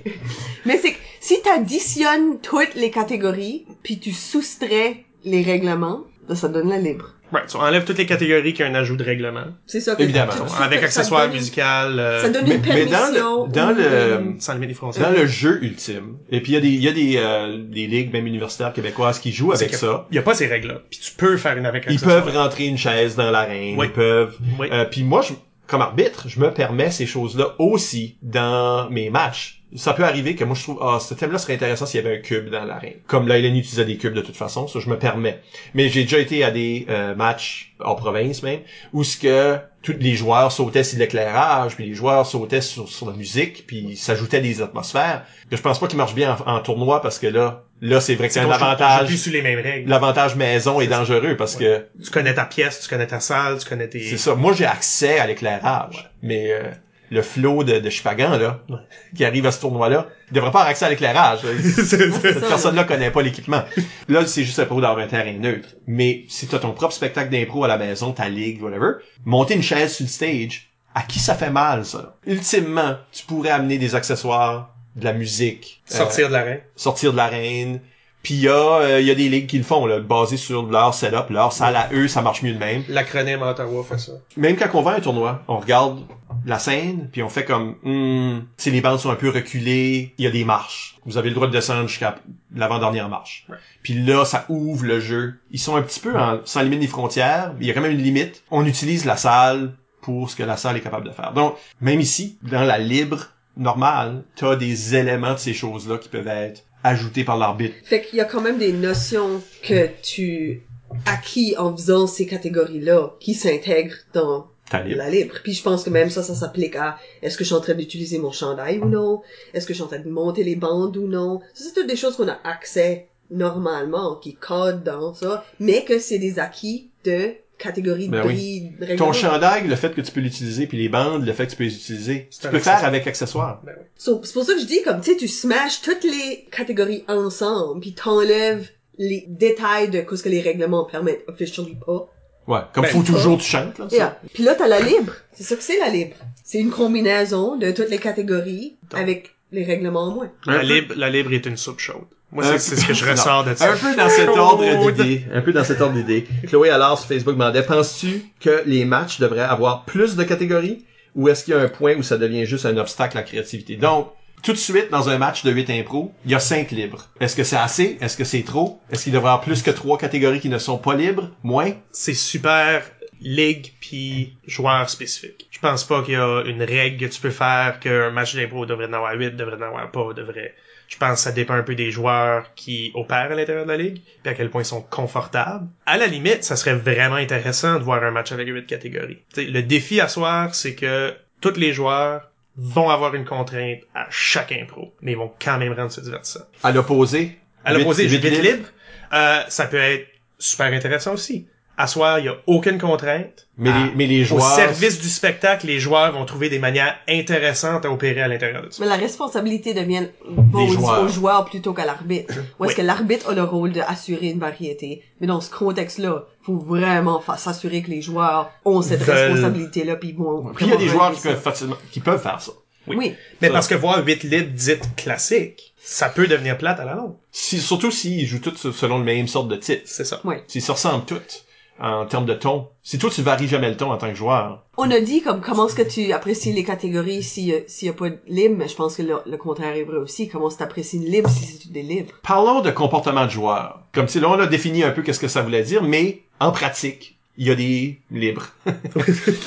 Mais 0.66 0.78
c'est 0.78 0.92
que 0.92 0.98
si 1.20 1.40
t'additionnes 1.40 2.40
toutes 2.42 2.74
les 2.74 2.90
catégories, 2.90 3.64
puis 3.82 3.98
tu 3.98 4.12
soustrais 4.12 5.04
les 5.24 5.42
règlements, 5.42 6.02
là, 6.28 6.34
ça 6.34 6.48
donne 6.48 6.68
la 6.68 6.78
libre. 6.78 7.14
Right, 7.34 7.50
so 7.50 7.58
enlève 7.58 7.84
toutes 7.84 7.98
les 7.98 8.06
catégories 8.06 8.52
qui 8.54 8.62
ont 8.62 8.66
un 8.66 8.74
ajout 8.74 8.96
de 8.96 9.04
règlement. 9.04 9.44
C'est 9.66 9.80
ça 9.80 9.96
que 9.96 10.02
Évidemment. 10.02 10.32
Avec 10.60 10.78
ça 10.80 10.84
accessoires 10.86 11.28
musical, 11.28 11.98
euh, 11.98 12.22
Ça 12.22 12.28
donne 12.28 12.44
Mais- 12.46 12.54
une 12.54 12.60
mais 12.62 12.86
dans 12.86 12.90
le- 12.90 12.90
permission. 12.90 13.46
dans 13.48 13.70
ou 13.72 13.74
le- 13.74 14.20
une- 14.20 14.40
sans 14.40 14.54
frontières. 14.74 15.10
Dans 15.10 15.18
le 15.18 15.26
jeu 15.26 15.58
ultime. 15.62 16.16
Et 16.30 16.40
puis 16.40 16.52
il 16.52 16.54
y 16.54 16.58
a 16.58 16.60
des, 16.60 16.68
il 16.68 16.82
y 16.82 16.88
a 16.88 16.92
des, 16.92 17.14
euh, 17.16 17.58
des 17.58 17.86
ligues, 17.86 18.12
même 18.12 18.26
universitaires 18.26 18.72
québécoises, 18.72 19.18
qui 19.18 19.32
jouent 19.32 19.52
avec 19.52 19.74
ça. 19.74 20.06
Il 20.10 20.16
y 20.16 20.18
a 20.18 20.22
pas 20.22 20.34
ces 20.34 20.46
règles-là. 20.46 20.80
Puis 20.90 21.00
tu 21.00 21.12
peux 21.12 21.36
faire 21.36 21.56
une 21.56 21.66
avec 21.66 21.86
Ils 21.90 21.98
peuvent 22.00 22.28
rentrer 22.34 22.66
une 22.66 22.78
chaise 22.78 23.16
dans 23.16 23.30
l'arène. 23.30 23.74
Oui. 23.76 23.86
Ils 23.86 23.92
peuvent. 23.92 24.36
Oui. 24.58 24.68
Euh, 24.70 24.84
puis 24.84 25.02
moi, 25.02 25.22
je, 25.22 25.32
comme 25.66 25.80
arbitre, 25.80 26.26
je 26.28 26.38
me 26.40 26.50
permets 26.52 26.90
ces 26.90 27.06
choses-là 27.06 27.54
aussi 27.58 28.16
dans 28.22 28.88
mes 28.90 29.10
matchs. 29.10 29.62
Ça 29.74 29.92
peut 29.92 30.04
arriver 30.04 30.36
que 30.36 30.44
moi 30.44 30.54
je 30.54 30.62
trouve 30.62 30.78
ah 30.82 30.98
ce 31.00 31.14
thème-là 31.14 31.38
serait 31.38 31.54
intéressant 31.54 31.86
s'il 31.86 32.02
y 32.02 32.06
avait 32.06 32.18
un 32.18 32.20
cube 32.20 32.48
dans 32.48 32.64
l'arène. 32.64 32.94
Comme 33.06 33.26
là, 33.26 33.38
Hélène 33.38 33.56
utilisait 33.56 33.84
des 33.84 33.96
cubes 33.96 34.14
de 34.14 34.20
toute 34.20 34.36
façon, 34.36 34.68
ça 34.68 34.78
je 34.78 34.88
me 34.88 34.98
permets. 34.98 35.40
Mais 35.74 35.88
j'ai 35.88 36.02
déjà 36.02 36.18
été 36.18 36.44
à 36.44 36.50
des 36.50 36.86
euh, 36.88 37.14
matchs 37.14 37.74
en 37.84 37.94
province 37.94 38.42
même 38.42 38.60
où 38.92 39.02
ce 39.02 39.16
que 39.18 39.56
tous 39.82 39.96
les 39.98 40.14
joueurs 40.16 40.50
sautaient 40.50 40.84
sur 40.84 40.98
l'éclairage, 40.98 41.74
puis 41.74 41.86
les 41.86 41.94
joueurs 41.94 42.26
sautaient 42.26 42.62
sur, 42.62 42.88
sur 42.88 43.06
la 43.10 43.12
musique, 43.14 43.66
puis 43.66 43.96
s'ajoutaient 43.96 44.40
des 44.40 44.62
atmosphères. 44.62 45.24
Que 45.50 45.56
je 45.56 45.62
pense 45.62 45.78
pas 45.78 45.88
qu'il 45.88 45.98
marche 45.98 46.14
bien 46.14 46.38
en, 46.46 46.56
en 46.56 46.60
tournoi 46.60 47.02
parce 47.02 47.18
que 47.18 47.26
là, 47.26 47.64
là 47.82 48.00
c'est 48.00 48.14
vrai 48.14 48.28
que 48.28 48.34
c'est 48.34 48.40
un 48.40 48.50
avantage. 48.50 49.08
plus 49.08 49.18
sous 49.18 49.30
les 49.30 49.42
mêmes 49.42 49.60
règles. 49.60 49.90
L'avantage 49.90 50.36
maison 50.36 50.80
est 50.80 50.86
dangereux 50.86 51.36
parce 51.36 51.56
que 51.56 51.84
Tu 52.02 52.10
connais 52.10 52.34
ta 52.34 52.44
pièce, 52.44 52.80
tu 52.80 52.88
connais 52.88 53.06
ta 53.06 53.20
salle, 53.20 53.58
tu 53.58 53.68
connais 53.68 53.88
tes... 53.88 54.00
c'est 54.00 54.16
ça. 54.18 54.34
Moi, 54.34 54.54
j'ai 54.54 54.66
accès 54.66 55.18
à 55.18 55.26
l'éclairage. 55.26 56.10
Mais 56.22 56.52
euh, 56.52 56.70
le 57.14 57.22
flot 57.22 57.64
de, 57.64 57.78
de 57.78 57.90
Chupagan, 57.90 58.36
là, 58.36 58.60
Ouais. 58.68 58.76
qui 59.16 59.24
arrive 59.24 59.46
à 59.46 59.52
ce 59.52 59.60
tournoi-là, 59.60 60.08
il 60.30 60.34
devrait 60.34 60.50
pas 60.50 60.58
avoir 60.60 60.70
accès 60.70 60.84
à 60.84 60.90
l'éclairage. 60.90 61.40
Cette 61.84 62.40
personne-là 62.40 62.84
connaît 62.84 63.10
pas 63.10 63.22
l'équipement. 63.22 63.62
Là, 64.08 64.26
c'est 64.26 64.44
juste 64.44 64.58
un 64.58 64.66
pro 64.66 64.80
d'avoir 64.80 64.98
un 65.04 65.08
terrain 65.08 65.32
neutre. 65.32 65.68
Mais 65.86 66.24
si 66.28 66.46
t'as 66.46 66.58
ton 66.58 66.72
propre 66.72 66.92
spectacle 66.94 67.30
d'impro 67.30 67.64
à 67.64 67.68
la 67.68 67.78
maison, 67.78 68.12
ta 68.12 68.28
ligue, 68.28 68.62
whatever, 68.62 68.92
monter 69.24 69.54
une 69.54 69.62
chaise 69.62 69.94
sur 69.94 70.04
le 70.04 70.10
stage, 70.10 70.70
à 70.94 71.02
qui 71.02 71.18
ça 71.18 71.34
fait 71.34 71.50
mal, 71.50 71.84
ça? 71.84 72.16
Ultimement, 72.26 72.96
tu 73.12 73.24
pourrais 73.24 73.50
amener 73.50 73.78
des 73.78 73.94
accessoires, 73.94 74.70
de 74.96 75.04
la 75.04 75.12
musique. 75.12 75.82
euh, 75.92 75.96
Sortir 75.96 76.28
de 76.28 76.32
l'arène. 76.34 76.60
sortir 76.76 77.10
de 77.12 77.16
l'arène. 77.16 77.80
Puis 78.24 78.34
il 78.34 78.40
y, 78.40 78.48
a, 78.48 78.80
euh, 78.80 79.00
y 79.02 79.10
a 79.10 79.14
des 79.14 79.28
ligues 79.28 79.46
qui 79.46 79.58
le 79.58 79.64
font, 79.64 79.84
là, 79.84 80.00
basées 80.00 80.38
sur 80.38 80.62
leur 80.64 80.94
setup, 80.94 81.28
leur 81.28 81.52
salle 81.52 81.76
à 81.76 81.90
eux, 81.92 82.08
ça 82.08 82.22
marche 82.22 82.42
mieux 82.42 82.54
de 82.54 82.58
même. 82.58 82.82
L'acronyme 82.88 83.42
à 83.42 83.50
Ottawa 83.50 83.84
fait 83.84 83.98
ça. 83.98 84.12
Même 84.38 84.56
quand 84.56 84.68
on 84.72 84.80
va 84.80 84.92
à 84.92 84.96
un 84.96 85.00
tournoi, 85.00 85.42
on 85.46 85.58
regarde 85.58 86.00
la 86.46 86.58
scène, 86.58 87.10
puis 87.12 87.22
on 87.22 87.28
fait 87.28 87.44
comme, 87.44 87.76
hmm, 87.82 88.46
si 88.56 88.70
les 88.70 88.80
bandes 88.80 88.98
sont 88.98 89.10
un 89.10 89.14
peu 89.14 89.28
reculées, 89.28 90.14
il 90.16 90.24
y 90.24 90.26
a 90.26 90.30
des 90.30 90.44
marches. 90.44 90.96
Vous 91.04 91.18
avez 91.18 91.28
le 91.28 91.34
droit 91.34 91.46
de 91.46 91.52
descendre 91.52 91.86
jusqu'à 91.86 92.16
l'avant-dernière 92.54 93.10
marche. 93.10 93.44
Ouais. 93.50 93.56
Puis 93.82 93.92
là, 93.92 94.24
ça 94.24 94.46
ouvre 94.48 94.86
le 94.86 95.00
jeu. 95.00 95.34
Ils 95.50 95.60
sont 95.60 95.76
un 95.76 95.82
petit 95.82 96.00
peu 96.00 96.18
en, 96.18 96.40
sans 96.46 96.62
limite 96.62 96.80
des 96.80 96.86
frontières, 96.86 97.52
mais 97.58 97.66
il 97.66 97.68
y 97.68 97.70
a 97.70 97.74
quand 97.74 97.82
même 97.82 97.92
une 97.92 98.02
limite. 98.02 98.42
On 98.50 98.64
utilise 98.64 99.04
la 99.04 99.18
salle 99.18 99.74
pour 100.00 100.30
ce 100.30 100.36
que 100.36 100.42
la 100.42 100.56
salle 100.56 100.78
est 100.78 100.82
capable 100.82 101.06
de 101.06 101.12
faire. 101.12 101.34
Donc, 101.34 101.56
même 101.82 102.00
ici, 102.00 102.38
dans 102.42 102.64
la 102.64 102.78
libre 102.78 103.26
normale, 103.58 104.24
t'as 104.34 104.56
des 104.56 104.96
éléments 104.96 105.34
de 105.34 105.38
ces 105.38 105.52
choses-là 105.52 105.98
qui 105.98 106.08
peuvent 106.08 106.26
être 106.26 106.64
ajoutés 106.84 107.24
par 107.24 107.36
l'arbitre. 107.36 107.74
Fait 107.82 108.02
qu'il 108.02 108.18
y 108.18 108.20
a 108.20 108.24
quand 108.24 108.40
même 108.40 108.58
des 108.58 108.72
notions 108.72 109.42
que 109.62 109.88
tu 110.02 110.62
acquis 111.06 111.56
en 111.58 111.76
faisant 111.76 112.06
ces 112.06 112.26
catégories-là 112.26 113.14
qui 113.18 113.34
s'intègrent 113.34 113.96
dans 114.12 114.46
libre. 114.72 114.98
la 114.98 115.10
libre. 115.10 115.34
Puis 115.42 115.54
je 115.54 115.62
pense 115.62 115.84
que 115.84 115.90
même 115.90 116.10
ça, 116.10 116.22
ça 116.22 116.34
s'applique 116.34 116.76
à 116.76 116.98
est-ce 117.22 117.36
que 117.36 117.44
je 117.44 117.48
suis 117.48 117.56
en 117.56 117.60
train 117.60 117.74
d'utiliser 117.74 118.18
mon 118.18 118.32
chandail 118.32 118.78
ou 118.78 118.88
non? 118.88 119.22
Est-ce 119.52 119.66
que 119.66 119.72
je 119.72 119.78
suis 119.78 119.84
en 119.84 119.88
train 119.88 119.98
de 119.98 120.08
monter 120.08 120.44
les 120.44 120.56
bandes 120.56 120.96
ou 120.96 121.08
non? 121.08 121.40
Ça, 121.54 121.64
c'est 121.64 121.74
toutes 121.74 121.88
des 121.88 121.96
choses 121.96 122.16
qu'on 122.16 122.28
a 122.28 122.38
accès 122.44 123.08
normalement, 123.30 124.16
qui 124.16 124.34
codent 124.34 124.84
dans 124.84 125.14
ça, 125.14 125.44
mais 125.58 125.84
que 125.84 125.98
c'est 125.98 126.18
des 126.18 126.38
acquis 126.38 126.90
de 127.04 127.34
catégories 127.58 128.08
Ben 128.08 128.22
de 128.22 128.28
oui. 128.28 128.72
bris 128.78 128.96
Ton 128.96 129.12
chandail, 129.12 129.66
le 129.66 129.76
fait 129.76 129.94
que 129.94 130.00
tu 130.00 130.10
peux 130.12 130.20
l'utiliser, 130.20 130.66
puis 130.66 130.78
les 130.78 130.88
bandes, 130.88 131.24
le 131.24 131.32
fait 131.32 131.46
que 131.46 131.50
tu 131.52 131.56
peux 131.56 131.64
les 131.64 131.74
utiliser, 131.74 132.28
C'est 132.30 132.42
tu 132.42 132.48
peux 132.48 132.58
faire 132.58 132.84
avec 132.84 133.06
accessoires. 133.06 133.60
Ben 133.64 133.74
oui. 133.78 133.84
So, 133.96 134.20
c'est 134.24 134.32
pour 134.32 134.44
ça 134.44 134.54
que 134.54 134.60
je 134.60 134.66
dis, 134.66 134.82
comme, 134.82 135.00
tu 135.00 135.12
sais, 135.12 135.16
tu 135.16 135.28
smashes 135.28 135.80
toutes 135.82 136.04
les 136.04 136.46
catégories 136.50 137.04
ensemble, 137.08 137.80
puis 137.80 137.94
t'enlèves 137.94 138.68
les 138.98 139.24
détails 139.28 139.90
de 139.90 140.04
ce 140.14 140.22
que 140.22 140.28
les 140.28 140.40
règlements 140.40 140.84
permettent 140.84 141.24
officially 141.28 141.76
pas. 141.84 142.08
Ouais. 142.46 142.60
Comme 142.72 142.84
Ben, 142.84 142.90
faut 142.90 143.02
toujours 143.02 143.38
tu 143.38 143.44
chantes, 143.46 143.78
là. 143.78 143.88
ça. 143.88 143.96
Yeah. 143.96 144.20
Puis 144.34 144.42
là, 144.42 144.54
t'as 144.54 144.68
la 144.68 144.80
libre. 144.80 145.14
C'est 145.32 145.44
ça 145.44 145.56
que 145.56 145.62
c'est 145.62 145.78
la 145.78 145.88
libre. 145.88 146.16
C'est 146.44 146.58
une 146.58 146.70
combinaison 146.70 147.56
de 147.56 147.70
toutes 147.70 147.88
les 147.88 147.98
catégories 147.98 148.76
Donc. 148.90 149.00
avec 149.00 149.30
les 149.50 149.64
règlements 149.64 150.04
en 150.08 150.14
moins. 150.14 150.30
La 150.46 150.62
libre, 150.62 150.94
la 150.96 151.08
libre 151.10 151.32
est 151.32 151.46
une 151.46 151.56
soupe 151.56 151.80
chaude. 151.80 152.04
Moi, 152.34 152.44
Un 152.46 152.58
c'est 152.58 152.76
ce 152.76 152.84
que 152.84 152.92
je 152.94 153.08
ressors 153.08 153.44
de 153.44 153.54
ça. 153.54 153.72
Un 153.72 153.76
peu 153.76 153.94
dans 153.96 154.08
cet 154.08 154.28
ordre 154.28 154.64
Chaude. 154.82 154.94
d'idée. 154.94 155.24
Un 155.32 155.40
peu 155.40 155.52
dans 155.52 155.64
cet 155.64 155.80
ordre 155.80 155.94
d'idée. 155.94 156.26
Chloé 156.48 156.68
alors 156.70 156.98
sur 156.98 157.08
Facebook 157.08 157.34
demandait, 157.34 157.62
penses-tu 157.62 158.24
que 158.40 158.62
les 158.66 158.84
matchs 158.84 159.20
devraient 159.20 159.40
avoir 159.40 159.84
plus 159.84 160.16
de 160.16 160.24
catégories 160.24 160.84
ou 161.14 161.28
est-ce 161.28 161.44
qu'il 161.44 161.54
y 161.54 161.56
a 161.56 161.60
un 161.60 161.68
point 161.68 161.94
où 161.96 162.02
ça 162.02 162.18
devient 162.18 162.44
juste 162.44 162.66
un 162.66 162.76
obstacle 162.76 163.16
à 163.16 163.20
la 163.20 163.26
créativité? 163.26 163.76
Donc, 163.76 164.08
tout 164.42 164.52
de 164.52 164.58
suite, 164.58 164.90
dans 164.90 165.08
un 165.08 165.16
match 165.16 165.44
de 165.44 165.50
8 165.52 165.70
impro, 165.70 166.12
il 166.24 166.32
y 166.32 166.34
a 166.34 166.40
5 166.40 166.70
libres. 166.72 167.06
Est-ce 167.20 167.36
que 167.36 167.44
c'est 167.44 167.56
assez? 167.56 167.96
Est-ce 168.00 168.16
que 168.16 168.24
c'est 168.24 168.42
trop? 168.42 168.80
Est-ce 168.90 169.04
qu'il 169.04 169.12
devrait 169.12 169.28
y 169.28 169.32
avoir 169.32 169.40
plus 169.44 169.62
que 169.62 169.70
3 169.70 169.96
catégories 169.96 170.40
qui 170.40 170.48
ne 170.48 170.58
sont 170.58 170.76
pas 170.76 170.94
libres? 170.96 171.30
Moins? 171.44 171.70
C'est 171.92 172.14
super 172.14 172.82
ligue 173.20 173.72
puis 173.80 174.36
joueur 174.46 174.90
spécifique. 174.90 175.46
Je 175.50 175.60
pense 175.60 175.84
pas 175.84 176.02
qu'il 176.02 176.14
y 176.14 176.16
a 176.16 176.42
une 176.46 176.62
règle 176.62 177.06
que 177.08 177.10
tu 177.14 177.20
peux 177.20 177.30
faire 177.30 177.78
qu'un 177.80 178.10
match 178.10 178.34
d'impro 178.34 178.66
devrait 178.66 178.88
en 178.88 178.92
avoir 178.92 179.14
8, 179.14 179.36
devrait 179.36 179.56
en 179.56 179.62
avoir 179.62 179.90
pas, 179.90 180.12
devrait. 180.14 180.52
Je 180.88 180.96
pense 180.98 181.14
que 181.14 181.18
ça 181.20 181.32
dépend 181.32 181.54
un 181.54 181.62
peu 181.62 181.74
des 181.74 181.90
joueurs 181.90 182.54
qui 182.54 182.92
opèrent 182.94 183.32
à 183.32 183.34
l'intérieur 183.34 183.64
de 183.64 183.70
la 183.70 183.76
ligue, 183.76 184.00
puis 184.22 184.30
à 184.32 184.34
quel 184.34 184.50
point 184.50 184.62
ils 184.62 184.66
sont 184.66 184.82
confortables. 184.82 185.66
À 185.86 185.96
la 185.96 186.06
limite, 186.06 186.44
ça 186.44 186.56
serait 186.56 186.74
vraiment 186.74 187.16
intéressant 187.16 187.78
de 187.78 187.82
voir 187.84 188.02
un 188.04 188.10
match 188.10 188.32
avec 188.32 188.46
8 188.48 188.66
catégories. 188.66 189.18
T'sais, 189.32 189.44
le 189.44 189.62
défi 189.62 190.00
à 190.00 190.08
soir, 190.08 190.54
c'est 190.54 190.74
que 190.74 191.14
tous 191.40 191.56
les 191.56 191.72
joueurs 191.72 192.30
vont 192.56 192.88
avoir 192.90 193.14
une 193.14 193.24
contrainte 193.24 193.80
à 193.94 194.06
chaque 194.10 194.52
impro, 194.52 194.94
mais 195.00 195.12
ils 195.12 195.18
vont 195.18 195.32
quand 195.42 195.58
même 195.58 195.72
rendre 195.72 195.90
ça 195.90 196.00
divertissant. 196.02 196.44
À 196.62 196.70
l'opposé? 196.70 197.38
À 197.64 197.72
l'opposé, 197.72 198.04
Huit- 198.04 198.08
j'ai 198.10 198.18
huit 198.20 198.28
vite 198.30 198.42
libre. 198.42 198.68
Euh, 199.12 199.40
ça 199.48 199.66
peut 199.66 199.76
être 199.78 200.06
super 200.38 200.66
intéressant 200.72 201.14
aussi. 201.14 201.48
À 201.76 201.86
soir, 201.88 202.20
il 202.20 202.26
y 202.26 202.28
a 202.28 202.36
aucune 202.46 202.78
contrainte. 202.78 203.48
Mais 203.56 203.70
À- 203.70 203.86
les, 203.86 203.92
mais 203.96 204.06
les 204.06 204.24
joueurs... 204.24 204.44
Au 204.52 204.56
service 204.56 205.00
du 205.00 205.08
spectacle, 205.08 205.66
les 205.66 205.80
joueurs 205.80 206.12
vont 206.12 206.24
trouver 206.24 206.48
des 206.48 206.58
manières 206.60 206.96
intéressantes 207.08 207.84
à 207.84 207.90
opérer 207.90 208.22
à 208.22 208.28
l'intérieur 208.28 208.62
de 208.62 208.70
ça. 208.70 208.82
Mais 208.82 208.88
la 208.88 208.96
responsabilité 208.96 209.74
devient 209.74 210.08
bon, 210.28 210.66
joueurs. 210.68 211.02
aux 211.02 211.08
joueurs 211.08 211.44
plutôt 211.46 211.72
qu'à 211.72 211.84
l'arbitre. 211.84 212.34
Ou 212.58 212.64
est-ce 212.64 212.72
Oui. 212.72 212.76
que 212.76 212.82
l'arbitre 212.82 213.30
a 213.30 213.34
le 213.34 213.42
rôle 213.42 213.72
d'assurer 213.72 214.28
une 214.28 214.38
variété? 214.38 215.02
Mais 215.20 215.26
dans 215.26 215.40
ce 215.40 215.50
contexte-là, 215.50 216.24
faut 216.42 216.58
vraiment 216.58 217.22
s'assurer 217.36 217.82
que 217.82 217.90
les 217.90 218.02
joueurs 218.02 218.50
ont 218.64 218.82
cette 218.82 219.00
Veulent- 219.02 219.16
responsabilité-là 219.32 219.96
puis 219.96 220.12
vont. 220.12 220.52
Puis 220.54 220.66
il 220.66 220.70
y 220.70 220.74
a 220.74 220.76
des 220.76 220.88
joueurs 220.88 221.12
qui 221.12 221.22
peuvent 221.22 221.40
facilement, 221.40 221.76
qui 221.90 222.00
peuvent 222.00 222.22
faire 222.22 222.40
ça. 222.40 222.52
Oui. 222.86 223.14
Mais 223.40 223.48
Ça. 223.48 223.52
parce 223.54 223.66
que 223.66 223.74
voir 223.74 224.04
8 224.04 224.24
libres 224.24 224.50
dites 224.52 224.94
classiques, 224.96 225.74
ça 225.82 226.08
peut 226.10 226.26
devenir 226.26 226.58
plate 226.58 226.78
à 226.80 226.84
la 226.84 226.94
longue. 226.94 227.14
Si, 227.32 227.58
surtout 227.60 227.90
s'ils 227.90 228.26
jouent 228.26 228.40
tous 228.40 228.70
selon 228.72 228.98
le 228.98 229.04
même 229.04 229.26
sorte 229.26 229.48
de 229.48 229.56
titre. 229.56 229.82
C'est 229.86 230.04
ça. 230.04 230.20
S'ils 230.48 230.60
se 230.62 230.70
ressemblent 230.72 231.04
tous 231.06 231.44
en 231.80 232.06
termes 232.06 232.26
de 232.26 232.34
ton. 232.34 232.68
Si 232.82 232.98
toi 232.98 233.10
tu 233.10 233.22
varies 233.22 233.48
jamais 233.48 233.70
le 233.70 233.76
ton 233.76 233.90
en 233.90 233.96
tant 233.96 234.08
que 234.08 234.14
joueur. 234.14 234.62
On 234.76 234.90
a 234.90 235.00
dit 235.00 235.22
comme 235.22 235.40
comment 235.40 235.66
est-ce 235.66 235.74
que 235.74 235.82
tu 235.82 236.12
apprécies 236.12 236.52
les 236.52 236.64
catégories 236.64 237.22
s'il 237.22 237.64
s'il 237.66 237.86
y 237.86 237.90
a 237.90 237.94
pas 237.94 238.10
de 238.10 238.18
libre, 238.26 238.56
mais 238.58 238.68
je 238.68 238.76
pense 238.76 238.96
que 238.96 239.02
le, 239.02 239.16
le 239.26 239.36
contraire 239.36 239.74
est 239.76 239.84
vrai 239.84 239.96
aussi. 239.98 240.28
Comment 240.28 240.48
est-ce 240.48 240.56
que 240.56 240.60
t'apprécies 240.60 240.96
une 240.98 241.04
libre 241.04 241.30
si 241.30 241.44
c'est 241.44 241.72
des 241.72 241.82
libres? 241.82 242.12
Parlons 242.22 242.60
de 242.60 242.70
comportement 242.70 243.24
de 243.24 243.30
joueur. 243.30 243.80
Comme 243.92 244.08
si 244.08 244.20
là 244.20 244.28
on 244.28 244.38
a 244.38 244.46
défini 244.46 244.82
un 244.84 244.90
peu 244.90 245.02
qu'est-ce 245.02 245.20
que 245.20 245.28
ça 245.28 245.42
voulait 245.42 245.62
dire, 245.62 245.82
mais 245.82 246.22
en 246.40 246.50
pratique, 246.52 247.13
il 247.36 247.46
y 247.48 247.50
a 247.50 247.54
des 247.54 247.98
libres. 248.10 248.48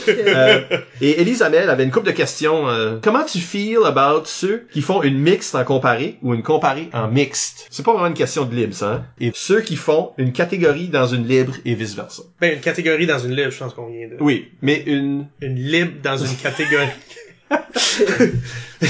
Euh, 0.10 0.62
et 1.02 1.22
Elise 1.22 1.42
Amel 1.42 1.70
avait 1.70 1.84
une 1.84 1.92
couple 1.92 2.08
de 2.08 2.12
questions. 2.12 2.68
euh, 2.70 2.98
comment 3.02 3.24
tu 3.24 3.40
feel 3.40 3.80
about 3.86 4.26
ceux 4.26 4.68
qui 4.72 4.82
font 4.82 5.04
une 5.04 5.18
mixte 5.20 5.56
en 5.56 5.64
comparé 5.64 6.18
ou 6.22 6.34
une 6.34 6.44
comparée 6.44 6.90
en 6.94 7.08
mixte? 7.08 7.68
C'est 7.70 7.84
pas 7.86 7.92
vraiment 7.94 8.08
une 8.08 8.14
question 8.14 8.46
de 8.46 8.56
libre, 8.56 8.74
ça. 8.74 8.94
Hein? 8.94 9.06
Et 9.20 9.32
ceux 9.34 9.62
qui 9.62 9.76
font 9.76 10.12
une 10.18 10.32
catégorie 10.32 10.88
dans 10.88 11.08
une 11.08 11.28
libre 11.28 11.54
et 11.66 11.76
vice 11.76 11.96
versa. 11.96 12.24
Ben, 12.42 12.54
une 12.56 12.62
catégorie 12.62 13.06
dans 13.06 13.20
une 13.20 13.36
libre, 13.36 13.52
je 13.52 13.58
pense 13.58 13.74
qu'on 13.74 13.88
vient 13.88 14.08
de... 14.08 14.18
Oui, 14.20 14.50
mais 14.62 14.84
une 14.86 15.28
Une 15.42 15.56
libre 15.56 15.94
dans 16.04 16.18
une 16.18 16.36
catégorie. 16.36 16.88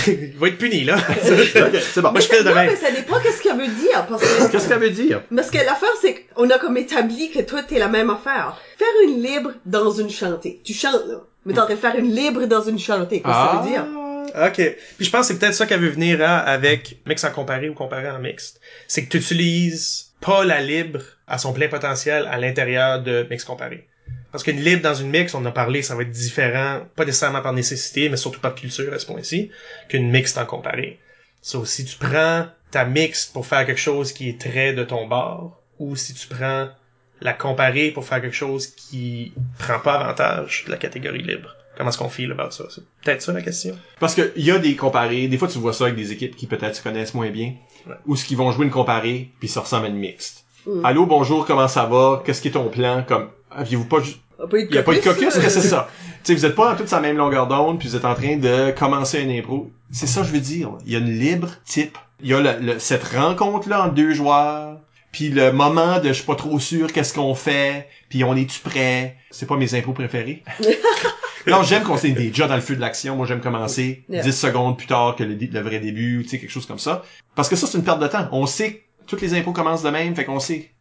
Il 0.07 0.33
va 0.37 0.47
être 0.49 0.57
puni, 0.57 0.83
là. 0.83 0.97
C'est 1.23 2.01
bon. 2.01 2.11
Moi, 2.11 2.19
je 2.19 2.27
fais 2.27 2.43
de 2.43 2.49
Non, 2.49 2.55
même. 2.55 2.69
mais 2.69 2.75
ça 2.75 2.91
dépend 2.91 3.19
qu'est-ce 3.19 3.41
qu'elle 3.41 3.57
veut 3.57 3.67
dire, 3.67 4.05
parce 4.07 4.21
que, 4.21 4.51
Qu'est-ce 4.51 4.67
qu'elle 4.67 4.79
veut 4.79 4.89
dire? 4.89 5.21
parce 5.33 5.49
que 5.49 5.57
l'affaire, 5.57 5.89
c'est 6.01 6.25
qu'on 6.35 6.49
a 6.49 6.57
comme 6.59 6.77
établi 6.77 7.31
que 7.31 7.39
toi, 7.41 7.63
t'es 7.63 7.79
la 7.79 7.87
même 7.87 8.09
affaire. 8.09 8.57
Faire 8.77 8.87
une 9.07 9.21
libre 9.21 9.51
dans 9.65 9.91
une 9.91 10.09
chantée. 10.09 10.61
Tu 10.63 10.73
chantes, 10.73 11.05
là. 11.07 11.21
Mais 11.45 11.53
t'es 11.53 11.59
en 11.59 11.65
train 11.65 11.75
de 11.75 11.79
faire 11.79 11.95
une 11.95 12.13
libre 12.13 12.45
dans 12.45 12.61
une 12.61 12.79
chantée. 12.79 13.21
Qu'est-ce 13.21 13.33
que 13.33 13.39
ça 13.39 13.61
veut 13.63 13.69
dire? 13.69 13.85
OK. 14.45 14.75
Puis 14.97 15.05
je 15.05 15.09
pense 15.09 15.27
que 15.27 15.33
c'est 15.33 15.39
peut-être 15.39 15.53
ça 15.53 15.65
qu'elle 15.65 15.79
veut 15.79 15.89
venir 15.89 16.21
à 16.21 16.39
avec 16.39 16.97
mix 17.05 17.23
en 17.23 17.31
comparé 17.31 17.69
ou 17.69 17.73
comparé 17.73 18.09
en 18.09 18.19
mixte. 18.19 18.59
C'est 18.87 19.05
que 19.05 19.09
tu 19.09 19.17
utilises 19.17 20.07
pas 20.19 20.43
la 20.43 20.59
libre 20.61 20.99
à 21.27 21.37
son 21.37 21.53
plein 21.53 21.69
potentiel 21.69 22.27
à 22.29 22.37
l'intérieur 22.37 23.01
de 23.01 23.25
mix 23.29 23.45
comparé. 23.45 23.87
Parce 24.31 24.43
qu'une 24.43 24.59
libre 24.59 24.81
dans 24.81 24.93
une 24.93 25.09
mix, 25.09 25.33
on 25.33 25.39
en 25.39 25.45
a 25.45 25.51
parlé, 25.51 25.81
ça 25.81 25.95
va 25.95 26.01
être 26.03 26.11
différent, 26.11 26.81
pas 26.95 27.05
nécessairement 27.05 27.41
par 27.41 27.53
nécessité, 27.53 28.09
mais 28.09 28.17
surtout 28.17 28.39
par 28.39 28.55
culture 28.55 28.93
à 28.93 28.99
ce 28.99 29.05
point-ci, 29.05 29.51
qu'une 29.89 30.09
mixte 30.09 30.37
en 30.37 30.45
comparé. 30.45 30.99
Ça 31.41 31.59
si 31.65 31.85
tu 31.85 31.95
prends 31.97 32.45
ta 32.71 32.85
mixte 32.85 33.31
pour 33.33 33.45
faire 33.45 33.65
quelque 33.65 33.79
chose 33.79 34.11
qui 34.11 34.29
est 34.29 34.39
très 34.39 34.73
de 34.73 34.83
ton 34.83 35.07
bord, 35.07 35.61
ou 35.79 35.95
si 35.95 36.13
tu 36.13 36.27
prends 36.27 36.67
la 37.21 37.33
comparer 37.33 37.91
pour 37.91 38.05
faire 38.05 38.21
quelque 38.21 38.35
chose 38.35 38.67
qui 38.67 39.33
prend 39.57 39.79
pas 39.79 39.95
avantage 39.95 40.65
de 40.65 40.71
la 40.71 40.77
catégorie 40.77 41.23
libre. 41.23 41.55
Comment 41.77 41.89
est-ce 41.89 41.97
qu'on 41.97 42.09
file 42.09 42.31
about 42.31 42.51
ça? 42.51 42.65
C'est 42.69 42.83
peut-être 43.03 43.21
ça 43.21 43.31
la 43.33 43.41
question. 43.41 43.77
Parce 43.99 44.15
que 44.15 44.33
il 44.35 44.43
y 44.45 44.51
a 44.51 44.57
des 44.59 44.75
comparés, 44.75 45.27
des 45.27 45.37
fois 45.37 45.47
tu 45.47 45.59
vois 45.59 45.73
ça 45.73 45.85
avec 45.85 45.95
des 45.95 46.11
équipes 46.11 46.35
qui 46.35 46.47
peut-être 46.47 46.75
se 46.75 46.81
connaissent 46.83 47.13
moins 47.13 47.29
bien, 47.29 47.53
Ouais. 47.85 47.95
ou 48.05 48.15
ce 48.17 48.25
qui 48.25 48.35
vont 48.35 48.51
jouer 48.51 48.65
une 48.65 48.71
comparée, 48.71 49.29
puis 49.39 49.47
ça 49.47 49.61
ressemble 49.61 49.85
à 49.85 49.89
une 49.89 49.95
mixte. 49.97 50.43
Mm. 50.65 50.83
Allô, 50.85 51.05
bonjour, 51.05 51.45
comment 51.45 51.67
ça 51.69 51.85
va? 51.85 52.21
Qu'est-ce 52.25 52.41
qui 52.41 52.49
est 52.49 52.51
ton 52.51 52.67
plan? 52.69 53.03
Comme, 53.07 53.29
aviez-vous 53.57 53.85
pas 53.85 54.01
ju- 54.01 54.15
Il 54.53 54.75
y 54.75 54.77
a 54.77 54.83
pas 54.83 54.93
eu 54.93 54.97
de 54.97 55.01
caucus, 55.03 55.33
c'est 55.33 55.49
ça. 55.61 55.89
Tu 56.23 56.33
sais, 56.33 56.39
vous 56.39 56.45
êtes 56.45 56.55
pas 56.55 56.73
en 56.73 56.75
toute 56.75 56.89
sa 56.89 56.99
même 56.99 57.15
longueur 57.17 57.47
d'onde, 57.47 57.79
puis 57.79 57.87
vous 57.87 57.95
êtes 57.95 58.03
en 58.05 58.13
train 58.13 58.35
de 58.37 58.71
commencer 58.77 59.21
une 59.21 59.31
impro. 59.31 59.71
C'est 59.91 60.07
ça, 60.07 60.23
je 60.23 60.31
veux 60.31 60.39
dire. 60.41 60.71
Il 60.85 60.91
y 60.91 60.95
a 60.95 60.99
une 60.99 61.09
libre 61.17 61.51
type. 61.65 61.97
Il 62.21 62.27
y 62.29 62.33
a 62.33 62.41
le- 62.41 62.59
le- 62.73 62.79
cette 62.79 63.03
rencontre-là 63.05 63.83
entre 63.85 63.93
deux 63.93 64.13
joueurs, 64.13 64.77
puis 65.13 65.29
le 65.29 65.51
moment 65.53 65.99
de 65.99 66.09
je 66.09 66.13
suis 66.13 66.25
pas 66.25 66.35
trop 66.35 66.59
sûr 66.59 66.91
qu'est-ce 66.91 67.13
qu'on 67.13 67.33
fait, 67.33 67.87
puis 68.09 68.23
on 68.25 68.35
est-tu 68.35 68.59
prêt? 68.59 69.15
C'est 69.31 69.45
pas 69.47 69.55
mes 69.55 69.73
impros 69.73 69.93
préférés. 69.93 70.43
non, 71.47 71.63
j'aime 71.63 71.83
qu'on 71.83 71.95
soit 71.97 72.09
déjà 72.09 72.47
dans 72.47 72.55
le 72.55 72.61
feu 72.61 72.75
de 72.75 72.81
l'action. 72.81 73.15
Moi, 73.15 73.25
j'aime 73.25 73.39
commencer 73.41 74.03
Yeah. 74.09 74.23
10 74.23 74.31
secondes 74.37 74.77
plus 74.77 74.87
tard 74.87 75.15
que 75.15 75.23
le, 75.23 75.35
le 75.39 75.59
vrai 75.61 75.79
début, 75.79 76.23
tu 76.23 76.29
sais, 76.29 76.39
quelque 76.39 76.49
chose 76.51 76.65
comme 76.65 76.79
ça. 76.79 77.03
Parce 77.35 77.47
que 77.47 77.55
ça, 77.55 77.67
c'est 77.67 77.77
une 77.77 77.83
perte 77.85 77.99
de 78.01 78.07
temps. 78.07 78.27
On 78.33 78.45
sait 78.47 78.73
que 78.73 78.79
toutes 79.05 79.21
les 79.21 79.33
impros 79.33 79.53
commencent 79.53 79.83
de 79.83 79.89
même, 79.89 80.13
fait 80.15 80.25
qu'on 80.25 80.39
sait 80.41 80.71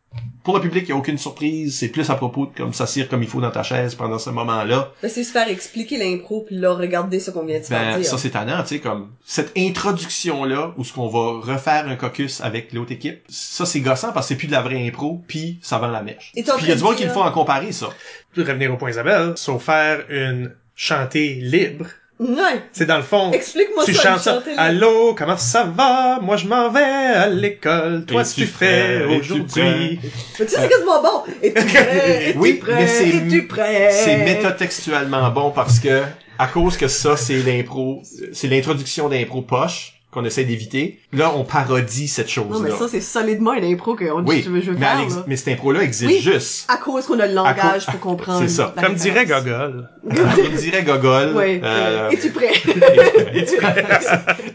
pour 0.44 0.54
le 0.54 0.60
public, 0.60 0.84
il 0.84 0.86
n'y 0.86 0.92
a 0.92 0.96
aucune 0.96 1.18
surprise. 1.18 1.76
C'est 1.76 1.88
plus 1.88 2.08
à 2.08 2.14
propos 2.14 2.46
de 2.46 2.52
comme 2.56 2.72
s'assire 2.72 3.08
comme 3.08 3.22
il 3.22 3.28
faut 3.28 3.40
dans 3.40 3.50
ta 3.50 3.64
chaise 3.64 3.96
pendant 3.96 4.18
ce 4.18 4.30
moment-là. 4.30 4.92
Ben, 5.02 5.10
c'est 5.10 5.24
se 5.24 5.32
faire 5.32 5.48
expliquer 5.48 5.98
l'impro 5.98 6.44
puis 6.46 6.56
là, 6.56 6.72
regarder 6.72 7.18
ce 7.18 7.32
qu'on 7.32 7.44
vient 7.44 7.58
de 7.58 7.64
se 7.64 7.68
faire 7.68 7.94
Ben, 7.94 8.00
dire. 8.00 8.08
ça, 8.08 8.16
c'est 8.16 8.30
tannant, 8.30 8.62
tu 8.62 8.68
sais, 8.68 8.78
comme 8.80 9.10
cette 9.24 9.52
introduction-là, 9.58 10.72
où 10.76 10.84
ce 10.84 10.92
qu'on 10.92 11.08
va 11.08 11.40
refaire 11.52 11.88
un 11.88 11.96
caucus 11.96 12.40
avec 12.40 12.72
l'autre 12.72 12.92
équipe, 12.92 13.22
ça, 13.28 13.66
c'est 13.66 13.80
gossant 13.80 14.12
parce 14.12 14.26
que 14.26 14.34
c'est 14.34 14.38
plus 14.38 14.46
de 14.46 14.52
la 14.52 14.62
vraie 14.62 14.86
impro, 14.86 15.22
puis 15.26 15.58
ça 15.62 15.78
vend 15.78 15.88
la 15.88 16.02
mèche. 16.02 16.30
Et 16.36 16.42
Puis 16.42 16.52
il 16.60 16.68
y 16.68 16.70
a 16.70 16.74
du 16.74 16.80
de 16.80 16.86
monde 16.86 16.96
qui 16.96 17.04
le 17.04 17.10
font 17.10 17.24
en 17.24 17.32
comparer, 17.32 17.72
ça. 17.72 17.88
Pour 18.32 18.46
revenir 18.46 18.72
au 18.72 18.76
point 18.76 18.90
Isabelle, 18.90 19.32
sauf 19.36 19.64
faire 19.64 20.04
une 20.08 20.54
chantée 20.76 21.34
libre. 21.34 21.86
Ouais. 22.18 22.62
C'est 22.72 22.86
dans 22.86 22.96
le 22.96 23.02
fond. 23.02 23.30
Explique-moi 23.32 23.84
tu 23.84 23.92
ça, 23.94 24.02
chantes 24.14 24.24
chantée 24.24 24.50
libre. 24.50 24.62
Allô, 24.62 25.14
comment 25.14 25.36
ça 25.36 25.64
va? 25.64 26.18
Moi, 26.22 26.36
je 26.38 26.46
m'en 26.46 26.70
vais 26.70 26.80
à 26.80 27.26
l'école. 27.28 28.04
Toi, 28.06 28.22
Es-tu 28.22 28.46
tu? 28.46 28.64
Es-tu 28.64 29.20
aujourd'hui. 29.20 30.00
Mais 30.38 30.46
tu 30.46 30.52
sais, 30.52 30.60
c'est 30.62 30.68
quasiment 30.68 31.02
bon. 31.02 31.24
Es-tu 31.42 31.52
prêt? 31.66 32.28
Es-tu 32.30 32.38
Oui, 32.38 32.54
prêt? 32.54 32.74
mais 32.74 32.86
c'est- 32.86 33.08
Es-tu 33.08 33.46
prêt? 33.46 33.90
C'est 33.92 34.16
métatextuellement 34.16 35.28
bon 35.30 35.50
parce 35.50 35.78
que, 35.78 36.02
à 36.38 36.46
cause 36.46 36.78
que 36.78 36.88
ça, 36.88 37.16
c'est 37.18 37.42
l'impro, 37.42 38.02
c'est 38.32 38.48
l'introduction 38.48 39.08
d'impro 39.10 39.42
poche 39.42 39.95
qu'on 40.16 40.24
essaie 40.24 40.44
d'éviter. 40.44 40.98
Là, 41.12 41.32
on 41.36 41.44
parodie 41.44 42.08
cette 42.08 42.28
chose-là. 42.30 42.54
Non, 42.56 42.60
mais 42.60 42.70
ça, 42.70 42.88
c'est 42.88 43.02
solidement 43.02 43.52
une 43.52 43.64
impro 43.64 43.94
que 43.94 44.06
on 44.10 44.24
oui, 44.24 44.40
je 44.42 44.48
veux, 44.50 44.60
je 44.62 44.70
veux 44.70 44.78
mais, 44.78 44.86
faire, 44.86 45.08
là. 45.08 45.24
mais 45.26 45.36
cette 45.36 45.48
impro-là 45.48 45.82
existe 45.82 46.10
Oui. 46.10 46.20
juste. 46.20 46.64
À 46.70 46.78
cause 46.78 47.04
qu'on 47.06 47.20
a 47.20 47.26
le 47.26 47.34
langage 47.34 47.84
pour 47.86 48.00
comprendre. 48.00 48.40
c'est 48.40 48.48
ça. 48.48 48.72
la 48.74 48.82
Comme 48.82 48.94
dirait. 48.94 49.26
Gogol. 49.26 49.90
Comme 50.08 50.54
dirait 50.56 50.82
Gogol. 50.84 51.32
Oui. 51.36 51.60
euh, 51.62 52.08
Es-tu 52.10 52.30
prêt? 52.30 52.52
Et 53.34 53.44
tu- 53.44 53.56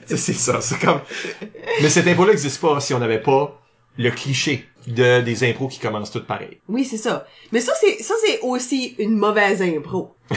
c'est 0.08 0.18
c'est 0.18 0.34
ça, 0.34 0.60
c'est 0.62 0.80
comme. 0.80 1.00
Mais 1.82 1.90
cette 1.90 2.08
impro-là 2.08 2.32
n'existe 2.32 2.60
pas 2.60 2.80
si 2.80 2.94
on 2.96 3.00
n'avait 3.00 3.22
pas 3.22 3.62
le 3.98 4.10
cliché 4.10 4.66
de 4.88 5.22
des 5.22 5.48
impros 5.48 5.68
qui 5.68 5.80
commencent 5.80 6.10
toutes 6.12 6.26
pareilles. 6.26 6.58
Oui, 6.68 6.86
c'est 6.86 6.98
ça. 6.98 7.28
Mais 7.52 7.60
ça, 7.62 7.74
c'est, 7.80 8.02
ça, 8.02 8.16
c'est 8.26 8.40
aussi 8.42 8.96
une 8.98 9.16
mauvaise 9.16 9.62
impro. 9.62 10.16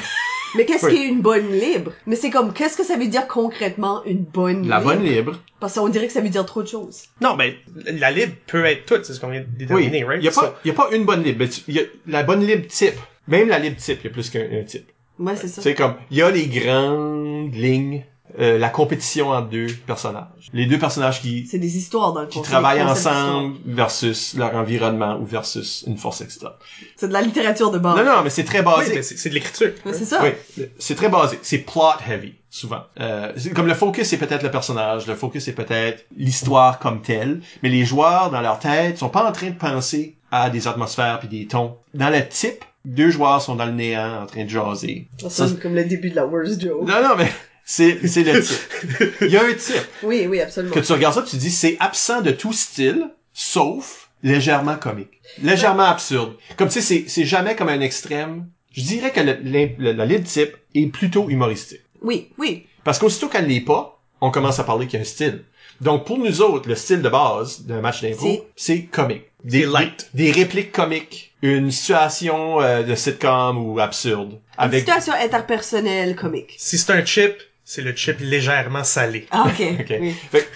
Mais 0.57 0.65
qu'est-ce 0.65 0.87
Oui. 0.87 0.95
qui 0.95 1.03
est 1.03 1.09
une 1.09 1.21
bonne 1.21 1.51
libre? 1.53 1.93
Mais 2.07 2.17
c'est 2.17 2.31
comme, 2.31 2.53
qu'est-ce 2.53 2.77
que 2.77 2.85
ça 2.85 2.97
veut 2.97 3.07
dire 3.09 3.27
concrètement 3.27 4.05
une 4.05 4.23
bonne 4.25 4.69
La 4.69 4.79
libre? 4.79 4.93
bonne 4.95 5.05
libre? 5.05 5.41
Parce 5.61 5.75
qu'on 5.75 5.89
dirait 5.89 6.07
que 6.07 6.13
ça 6.13 6.21
veut 6.21 6.29
dire 6.29 6.45
trop 6.47 6.63
de 6.63 6.69
choses. 6.69 7.05
Non, 7.21 7.37
mais 7.37 7.57
la 7.87 8.11
libre 8.11 8.33
peut 8.47 8.65
être 8.67 8.85
toute, 8.87 9.05
c'est 9.05 9.15
ce 9.15 9.21
qu'on 9.21 9.31
vient 9.31 9.41
de 9.43 9.75
Oui. 9.75 9.89
right? 10.05 10.21
Il 10.21 10.25
y 10.25 10.29
a 10.29 10.33
pas, 10.33 10.59
il 10.65 10.69
y 10.69 10.71
a 10.71 10.75
pas 10.75 10.89
une 10.93 11.05
bonne 11.05 11.23
libre. 11.23 11.39
mais 11.41 11.49
tu- 11.49 11.63
il 11.69 11.75
y 11.75 11.81
a 11.81 11.83
la 12.07 12.23
bonne 12.23 12.45
libre 12.47 12.67
type. 12.69 12.95
Même 13.29 13.49
la 13.49 13.59
libre 13.59 13.77
type, 13.77 13.99
il 14.03 14.05
y 14.05 14.11
a 14.11 14.13
plus 14.13 14.29
qu'un 14.31 14.41
un 14.53 14.63
type. 14.65 14.87
Ouais, 15.19 15.37
c'est 15.37 15.49
ça. 15.49 15.63
C'est 15.63 15.75
comme, 15.75 15.95
il 16.11 16.19
y 16.19 16.23
a 16.23 16.31
les 16.31 16.47
grandes 16.49 17.55
lignes, 17.55 18.05
euh, 18.39 18.59
la 18.59 18.69
compétition 18.69 19.31
entre 19.31 19.49
deux 19.49 19.67
personnages. 19.87 20.27
Les 20.53 20.67
deux 20.67 20.79
personnages 20.79 21.21
qui, 21.21 21.47
C'est 21.47 21.59
des 21.59 21.77
histoires 21.77 22.13
dans 22.13 22.23
le 22.23 22.27
qui 22.27 22.39
fond, 22.39 22.45
c'est 22.45 22.51
travaillent 22.51 22.83
ensemble 22.83 23.57
versus 23.65 24.35
leur 24.35 24.55
environnement 24.57 25.17
ou 25.21 25.25
versus 25.25 25.85
une 25.87 25.97
force 25.97 26.21
externe. 26.21 26.53
d'histoire. 26.55 26.59
C'est 26.97 27.09
de 27.09 27.13
la 27.13 27.23
littérature 27.23 27.71
de 27.71 27.79
base. 27.79 27.97
Non, 27.97 28.05
non, 28.05 28.23
mais 28.25 28.31
c'est 28.31 28.45
très 28.45 28.63
basé. 28.63 29.03
c'est 29.03 29.17
c'est 29.17 29.29
de 29.29 29.35
l'écriture. 29.35 29.73
C'est 29.93 30.05
ça. 30.05 30.21
Oui, 30.23 30.31
c'est 30.79 30.95
très 30.97 31.09
basé. 31.09 31.39
C'est 31.43 31.59
plot 31.59 31.83
heavy, 32.09 32.35
souvent. 32.51 32.81
Euh, 33.01 33.33
c'est- 33.37 33.51
comme 33.51 33.67
le 33.69 33.75
focus, 33.75 34.09
c'est 34.09 34.19
peut-être 34.19 34.43
le 34.43 34.51
personnage, 34.51 35.07
le 35.07 35.15
focus, 35.15 35.45
c'est 35.45 35.53
peut-être 35.53 36.05
l'histoire 36.17 36.79
comme 36.81 37.03
telle, 37.03 37.41
mais 37.63 37.69
les 37.69 37.85
joueurs, 37.85 38.31
dans 38.31 38.41
leur 38.41 38.59
tête, 38.59 38.99
sont 38.99 39.09
pas 39.11 39.29
en 39.29 39.33
train 39.33 39.51
de 39.51 39.57
penser 39.59 40.17
à 40.33 40.51
des 40.51 40.67
atmosphères 40.67 41.21
puis 41.21 41.29
des 41.29 41.47
tons. 41.47 41.77
Dans 41.95 42.11
le 42.11 42.27
type, 42.29 42.65
deux 42.85 43.11
joueurs 43.11 43.41
sont 43.41 43.55
dans 43.55 43.67
le 43.67 43.73
néant, 43.73 44.23
en 44.23 44.27
train 44.27 44.45
de 44.45 44.51
jaser. 44.51 45.07
Ça 45.19 45.31
sonne 45.31 45.59
comme 45.59 45.75
le 45.75 45.85
début 45.85 46.11
de 46.11 46.17
la 46.17 46.27
worst 46.27 46.61
joke. 46.61 46.83
Non, 46.87 47.01
non, 47.03 47.15
mais 47.17 47.31
c'est 47.65 48.07
c'est 48.07 48.23
le 48.25 48.43
type. 48.43 49.11
Il 49.23 49.29
y 49.29 49.37
a 49.37 49.43
un 49.45 49.53
type 49.55 49.77
Oui, 50.03 50.27
oui, 50.29 50.41
absolument. 50.41 50.75
que 50.75 50.81
tu 50.81 50.93
regardes 50.93 51.15
ça, 51.15 51.23
tu 51.23 51.37
dis 51.37 51.51
c'est 51.51 51.77
absent 51.81 52.21
de 52.23 52.31
tout 52.31 52.53
style, 52.53 53.09
sauf 53.33 54.09
légèrement 54.23 54.77
comique, 54.77 55.21
légèrement 55.43 55.85
absurde. 55.85 56.35
Comme 56.57 56.69
tu 56.69 56.75
sais, 56.75 56.81
c'est 56.81 57.05
c'est 57.09 57.25
jamais 57.25 57.57
comme 57.57 57.69
un 57.69 57.81
extrême. 57.81 58.47
Je 58.73 58.83
dirais 58.83 59.13
que 59.13 59.21
le, 59.21 59.37
le- 59.79 59.93
la 59.93 60.05
libre 60.07 60.25
type 60.27 60.57
est 60.75 60.87
plutôt 60.87 61.29
humoristique. 61.31 61.81
Oui, 62.03 62.31
oui. 62.39 62.67
Parce 62.83 62.99
qu'aussitôt 62.99 63.29
qu'elle 63.29 63.47
l'est 63.47 63.61
pas, 63.61 64.01
on 64.21 64.31
commence 64.31 64.59
à 64.59 64.65
parler 64.65 64.87
qu'il 64.87 64.99
y 64.99 65.03
a 65.03 65.03
un 65.03 65.09
style. 65.09 65.45
Donc 65.81 66.07
pour 66.07 66.19
nous 66.19 66.41
autres, 66.43 66.69
le 66.69 66.75
style 66.75 67.01
de 67.03 67.09
base 67.09 67.63
d'un 67.63 67.81
match 67.81 68.03
d'impro, 68.03 68.47
C'est- 68.57 68.85
comique. 68.85 69.23
Des, 69.45 69.67
light. 69.67 70.09
Des, 70.15 70.25
des 70.25 70.33
répliques 70.33 70.73
comiques, 70.73 71.35
une 71.43 71.71
situation 71.71 72.61
euh, 72.63 72.83
de 72.83 72.95
sitcom 72.95 73.59
ou 73.59 73.79
absurde. 73.79 74.31
Une 74.33 74.39
Avec 74.57 74.81
situation 74.81 75.13
interpersonnelle 75.13 76.17
comique. 76.17 76.55
Si 76.57 76.79
c'est 76.79 76.93
un 76.93 77.05
chip, 77.05 77.35
c'est 77.65 77.83
le 77.83 77.95
chip 77.95 78.17
légèrement 78.21 78.85
salé. 78.85 79.27
Ah, 79.31 79.47
ok. 79.47 79.67
Ok. 79.81 79.95
Oui. 80.01 80.11
Fait 80.31 80.41
que 80.43 80.47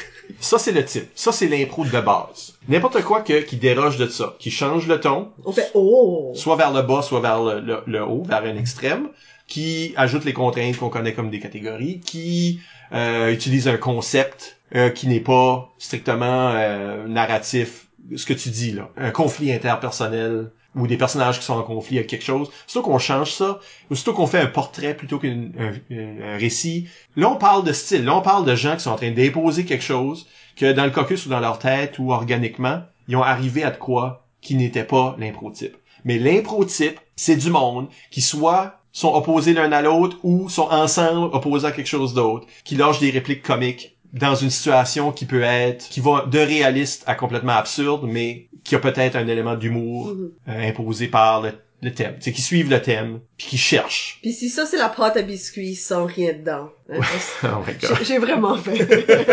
ça 0.40 0.58
c'est 0.58 0.72
le 0.72 0.84
type. 0.84 1.08
Ça 1.14 1.32
c'est 1.32 1.48
l'impro 1.48 1.84
de 1.84 2.00
base. 2.00 2.54
N'importe 2.68 3.02
quoi 3.02 3.22
que, 3.22 3.40
qui 3.40 3.56
déroge 3.56 3.96
de 3.96 4.06
ça, 4.08 4.34
qui 4.38 4.50
change 4.50 4.86
le 4.86 5.00
ton, 5.00 5.30
On 5.44 5.52
fait 5.52 5.70
oh. 5.74 6.32
soit 6.34 6.56
vers 6.56 6.72
le 6.72 6.82
bas, 6.82 7.02
soit 7.02 7.20
vers 7.20 7.42
le, 7.42 7.60
le- 7.60 7.82
le 7.86 8.02
haut, 8.04 8.22
vers 8.24 8.42
un 8.44 8.56
extrême, 8.56 9.08
qui 9.46 9.94
ajoute 9.96 10.24
les 10.26 10.34
contraintes 10.34 10.76
qu'on 10.76 10.90
connaît 10.90 11.14
comme 11.14 11.30
des 11.30 11.40
catégories, 11.40 12.00
qui 12.00 12.60
euh, 12.92 13.32
utilise 13.32 13.68
un 13.68 13.78
concept 13.78 14.58
euh, 14.74 14.90
qui 14.90 15.06
n'est 15.08 15.20
pas 15.20 15.70
strictement 15.78 16.50
euh, 16.54 17.06
narratif, 17.06 17.86
ce 18.14 18.26
que 18.26 18.34
tu 18.34 18.50
dis 18.50 18.72
là, 18.72 18.90
un 18.98 19.10
conflit 19.10 19.50
interpersonnel 19.52 20.50
ou 20.78 20.86
des 20.86 20.96
personnages 20.96 21.38
qui 21.38 21.44
sont 21.44 21.54
en 21.54 21.62
conflit 21.62 21.98
avec 21.98 22.08
quelque 22.08 22.24
chose. 22.24 22.50
Surtout 22.66 22.88
qu'on 22.88 22.98
change 22.98 23.32
ça, 23.32 23.60
ou 23.90 23.94
surtout 23.94 24.14
qu'on 24.14 24.26
fait 24.26 24.40
un 24.40 24.46
portrait 24.46 24.94
plutôt 24.94 25.18
qu'un 25.18 25.48
un- 25.58 25.74
un 25.90 26.36
récit. 26.36 26.88
Là, 27.16 27.30
on 27.30 27.36
parle 27.36 27.64
de 27.64 27.72
style. 27.72 28.04
Là, 28.04 28.16
on 28.16 28.22
parle 28.22 28.44
de 28.44 28.54
gens 28.54 28.74
qui 28.76 28.82
sont 28.82 28.90
en 28.90 28.96
train 28.96 29.10
d'imposer 29.10 29.64
quelque 29.64 29.84
chose 29.84 30.26
que 30.56 30.72
dans 30.72 30.84
le 30.84 30.90
caucus 30.90 31.26
ou 31.26 31.28
dans 31.28 31.40
leur 31.40 31.58
tête 31.58 31.98
ou 31.98 32.12
organiquement, 32.12 32.82
ils 33.08 33.16
ont 33.16 33.22
arrivé 33.22 33.62
à 33.64 33.70
de 33.70 33.76
quoi 33.76 34.26
qui 34.40 34.54
n'était 34.54 34.84
pas 34.84 35.16
l'impro-type. 35.18 35.76
Mais 36.04 36.18
l'impro-type, 36.18 37.00
c'est 37.16 37.36
du 37.36 37.50
monde 37.50 37.88
qui 38.10 38.20
soit 38.20 38.74
sont 38.92 39.12
opposés 39.14 39.52
l'un 39.52 39.70
à 39.72 39.82
l'autre 39.82 40.16
ou 40.22 40.48
sont 40.48 40.68
ensemble 40.70 41.34
opposés 41.34 41.66
à 41.66 41.72
quelque 41.72 41.86
chose 41.86 42.14
d'autre, 42.14 42.46
qui 42.64 42.74
lâchent 42.74 43.00
des 43.00 43.10
répliques 43.10 43.42
comiques 43.42 43.96
dans 44.12 44.34
une 44.34 44.50
situation 44.50 45.12
qui 45.12 45.26
peut 45.26 45.42
être, 45.42 45.88
qui 45.88 46.00
va 46.00 46.24
de 46.30 46.38
réaliste 46.38 47.04
à 47.06 47.14
complètement 47.14 47.52
absurde, 47.52 48.02
mais 48.06 48.48
qui 48.64 48.74
a 48.74 48.78
peut-être 48.78 49.16
un 49.16 49.26
élément 49.28 49.54
d'humour 49.56 50.08
Mhm. 50.08 50.30
euh, 50.48 50.68
imposé 50.68 51.08
par 51.08 51.42
le, 51.42 51.52
le 51.82 51.92
thème. 51.92 52.16
C'est 52.20 52.32
qui 52.32 52.42
suivent 52.42 52.70
le 52.70 52.80
thème, 52.82 53.20
puis 53.36 53.46
qui 53.48 53.58
cherchent. 53.58 54.18
Puis 54.22 54.32
si 54.32 54.48
ça 54.48 54.66
c'est 54.66 54.78
la 54.78 54.88
pâte 54.88 55.16
à 55.16 55.22
biscuits 55.22 55.74
sans 55.74 56.06
rien 56.06 56.32
dedans. 56.32 56.70
hein, 56.90 57.00
Oh 57.44 57.62
my 57.66 57.74
god. 57.74 57.98
J'ai- 58.02 58.18
vraiment 58.18 58.56
fait. 58.56 58.78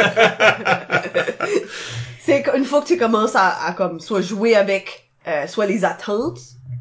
c'est 2.21 2.43
qu'une 2.43 2.65
fois 2.65 2.81
que 2.81 2.87
tu 2.87 2.97
commences 2.97 3.35
à, 3.35 3.65
à 3.65 3.73
comme 3.73 3.99
soit 3.99 4.21
jouer 4.21 4.55
avec 4.55 5.09
euh, 5.27 5.47
soit 5.47 5.65
les 5.65 5.85
attentes 5.85 6.39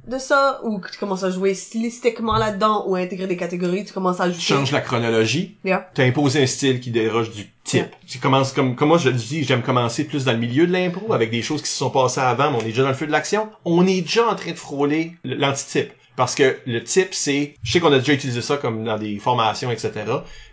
de 0.08 0.18
ça 0.18 0.60
ou 0.64 0.78
que 0.78 0.90
tu 0.90 0.98
commences 0.98 1.22
à 1.24 1.30
jouer 1.30 1.54
stylistiquement 1.54 2.36
là-dedans 2.36 2.84
ou 2.86 2.94
à 2.94 2.98
intégrer 2.98 3.26
des 3.26 3.36
catégories, 3.36 3.84
tu 3.84 3.92
commences 3.92 4.20
à 4.20 4.24
Tu 4.24 4.30
ajouter. 4.30 4.44
changes 4.44 4.72
la 4.72 4.80
chronologie. 4.80 5.56
Yeah. 5.64 5.88
T'as 5.94 6.04
imposé 6.04 6.42
un 6.42 6.46
style 6.46 6.80
qui 6.80 6.90
déroge 6.90 7.30
du 7.30 7.46
type. 7.64 7.86
Tu 8.06 8.18
commences 8.18 8.52
comme, 8.52 8.76
comme 8.76 8.88
moi 8.88 8.98
je 8.98 9.08
le 9.08 9.16
dis, 9.16 9.44
j'aime 9.44 9.62
commencer 9.62 10.04
plus 10.04 10.24
dans 10.26 10.32
le 10.32 10.38
milieu 10.38 10.66
de 10.66 10.72
l'impro 10.72 11.12
avec 11.12 11.30
des 11.30 11.40
choses 11.42 11.62
qui 11.62 11.68
se 11.68 11.76
sont 11.78 11.90
passées 11.90 12.20
avant, 12.20 12.50
mais 12.50 12.58
on 12.58 12.60
est 12.60 12.64
déjà 12.66 12.82
dans 12.82 12.88
le 12.88 12.94
feu 12.94 13.06
de 13.06 13.12
l'action. 13.12 13.48
On 13.64 13.86
est 13.86 14.02
déjà 14.02 14.28
en 14.28 14.34
train 14.34 14.50
de 14.50 14.56
frôler 14.56 15.12
l'antitype. 15.24 15.90
Parce 16.16 16.36
que 16.36 16.58
le 16.66 16.82
type, 16.84 17.08
c'est, 17.12 17.54
je 17.64 17.72
sais 17.72 17.80
qu'on 17.80 17.92
a 17.92 17.98
déjà 17.98 18.12
utilisé 18.12 18.40
ça 18.40 18.56
comme 18.56 18.84
dans 18.84 18.98
des 18.98 19.18
formations, 19.18 19.70
etc. 19.72 19.90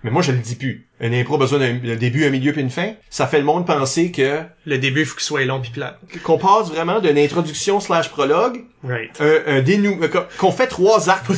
Mais 0.03 0.09
moi, 0.09 0.23
je 0.23 0.31
le 0.31 0.39
dis 0.39 0.55
plus. 0.55 0.87
Un 0.99 1.13
impro 1.13 1.35
a 1.35 1.37
besoin 1.37 1.59
d'un 1.59 1.95
début, 1.95 2.25
un 2.25 2.31
milieu 2.31 2.51
puis 2.51 2.61
une 2.61 2.71
fin. 2.71 2.93
Ça 3.11 3.27
fait 3.27 3.37
le 3.37 3.43
monde 3.43 3.67
penser 3.67 4.11
que, 4.11 4.41
Le 4.65 4.77
début, 4.79 5.01
il 5.01 5.05
faut 5.05 5.15
qu'il 5.15 5.23
soit 5.23 5.45
long 5.45 5.61
pis 5.61 5.69
plate. 5.69 5.99
qu'on 6.23 6.39
passe 6.39 6.69
vraiment 6.69 6.99
d'une 6.99 7.17
introduction 7.17 7.79
slash 7.79 8.09
prologue 8.09 8.61
Right. 8.83 9.11
un, 9.21 9.57
un 9.57 9.61
dénou, 9.61 9.99
euh, 10.01 10.07
qu'on- 10.39 10.51
fait 10.51 10.65
trois 10.65 11.09
actes. 11.11 11.31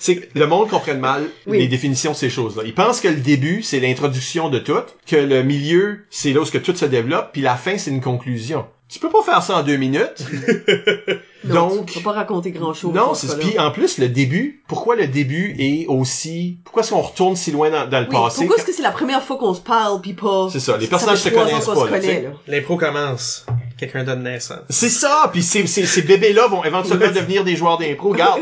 c'est 0.00 0.16
que 0.16 0.38
le 0.38 0.46
monde 0.46 0.68
comprenne 0.70 0.98
mal 1.00 1.26
Oui. 1.46 1.58
les 1.58 1.68
définitions 1.68 2.12
de 2.12 2.16
ces 2.16 2.30
choses-là. 2.30 2.62
Ils 2.64 2.72
pensent 2.74 3.00
que 3.02 3.08
le 3.08 3.16
début, 3.16 3.62
c'est 3.62 3.80
l'introduction 3.80 4.48
de 4.48 4.58
tout, 4.58 4.72
que 5.06 5.16
le 5.16 5.42
milieu, 5.42 6.06
c'est 6.08 6.32
là 6.32 6.40
où 6.40 6.44
ce 6.46 6.50
que 6.52 6.56
tout 6.58 6.74
se 6.74 6.86
développe, 6.86 7.30
puis 7.32 7.42
la 7.42 7.56
fin, 7.56 7.76
c'est 7.76 7.90
une 7.90 8.00
conclusion. 8.00 8.64
Tu 8.88 8.98
peux 9.00 9.10
pas 9.10 9.22
faire 9.22 9.42
ça 9.42 9.56
en 9.58 9.62
deux 9.62 9.76
minutes. 9.76 10.24
Non, 11.44 11.68
Donc, 11.68 11.86
tu 11.86 11.98
peux 11.98 12.02
pas 12.02 12.12
raconter 12.12 12.50
grand 12.50 12.74
chose. 12.74 12.92
non, 12.92 13.14
c'est 13.14 13.38
puis 13.38 13.56
en 13.60 13.70
plus 13.70 13.98
le 13.98 14.08
début. 14.08 14.64
Pourquoi 14.66 14.96
le 14.96 15.06
début 15.06 15.54
est 15.60 15.86
aussi 15.86 16.58
Pourquoi 16.64 16.82
est-ce 16.82 16.90
qu'on 16.90 17.02
retourne 17.02 17.36
si 17.36 17.52
loin 17.52 17.70
dans, 17.70 17.88
dans 17.88 18.00
le 18.00 18.06
Oui, 18.06 18.12
passé 18.12 18.38
pourquoi 18.40 18.56
est-ce 18.56 18.66
que 18.66 18.72
c'est 18.72 18.82
la 18.82 18.90
première 18.90 19.22
fois 19.22 19.36
qu'on 19.36 19.54
se 19.54 19.60
parle 19.60 20.00
puis 20.00 20.14
pas... 20.14 20.48
C'est 20.50 20.58
ça, 20.58 20.76
les 20.76 20.88
personnages 20.88 21.20
se 21.20 21.28
connaissent 21.28 21.66
pas. 21.66 21.86
L'impro 22.48 22.76
commence. 22.76 23.46
Quelqu'un 23.78 24.02
donne 24.02 24.24
naissance. 24.24 24.58
C'est 24.70 24.88
ça, 24.88 25.28
puis 25.32 25.44
ces, 25.44 25.68
ces, 25.68 25.86
ces 25.86 26.02
bébés-là 26.02 26.48
vont 26.48 26.64
éventuellement 26.64 27.12
devenir 27.12 27.44
des 27.44 27.54
joueurs 27.54 27.78
d'impro, 27.78 28.12
garde. 28.14 28.40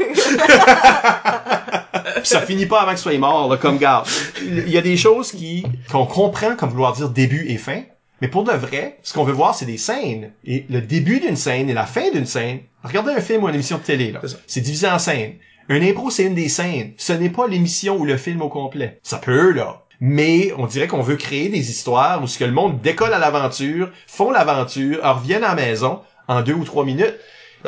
Puis 2.17 2.29
ça 2.29 2.41
finit 2.41 2.67
pas 2.67 2.81
avant 2.83 2.93
qu'ils 2.93 2.99
soient 3.01 3.19
morts, 3.19 3.51
là, 3.51 3.57
comme 3.59 3.77
garde. 3.77 4.07
Il 4.43 4.71
y 4.71 4.79
a 4.79 4.83
des 4.83 4.97
choses 4.97 5.33
qui 5.33 5.65
qu'on 5.91 6.07
comprend 6.07 6.57
comme 6.57 6.71
vouloir 6.71 6.95
dire 6.95 7.11
début 7.11 7.45
et 7.49 7.59
fin, 7.59 7.83
mais 8.25 8.31
pour 8.31 8.45
de 8.45 8.53
vrai, 8.53 8.97
ce 9.03 9.13
qu'on 9.13 9.25
veut 9.25 9.35
voir, 9.35 9.55
c'est 9.55 9.67
des 9.67 9.77
scènes. 9.77 10.33
Et 10.47 10.65
le 10.71 10.81
début 10.81 11.21
d'une 11.21 11.37
scène 11.37 11.69
et 11.69 11.75
la 11.75 11.85
fin 11.85 12.11
d'une 12.11 12.25
scène, 12.25 12.61
regardez 12.83 13.13
un 13.13 13.21
film 13.21 13.45
ou 13.45 13.51
une 13.51 13.55
émission 13.55 13.77
de 13.77 13.83
télé, 13.83 14.13
là. 14.13 14.21
C'est 14.23 14.29
ça. 14.29 14.37
C'est 14.47 14.61
divisé 14.63 14.89
en 14.89 14.99
scènes. 14.99 15.35
Un 15.69 15.83
impro, 15.83 16.09
c'est 16.09 16.23
une 16.23 16.35
des 16.35 16.49
scènes. 16.49 16.95
Ce 16.97 17.13
n'est 17.13 17.29
pas 17.29 17.47
l'émission 17.47 17.99
ou 17.99 18.07
le 18.07 18.17
film 18.17 18.41
au 18.41 18.49
complet. 18.49 18.99
Ça 19.03 19.19
peut, 19.19 19.53
là. 19.53 19.83
Mais 20.01 20.55
on 20.57 20.65
dirait 20.65 20.87
qu'on 20.87 21.03
veut 21.03 21.17
créer 21.17 21.51
des 21.51 21.69
histoires 21.69 22.23
où 22.23 22.27
ce 22.27 22.39
que 22.39 22.45
le 22.47 22.53
monde 22.53 22.81
décolle 22.81 23.13
à 23.13 23.19
l'aventure, 23.19 23.91
font 24.07 24.31
l'aventure, 24.31 25.01
reviennent 25.03 25.45
à 25.45 25.49
la 25.49 25.55
maison 25.55 26.01
en 26.27 26.41
deux 26.41 26.55
ou 26.55 26.65
trois 26.65 26.87
minutes. 26.87 27.17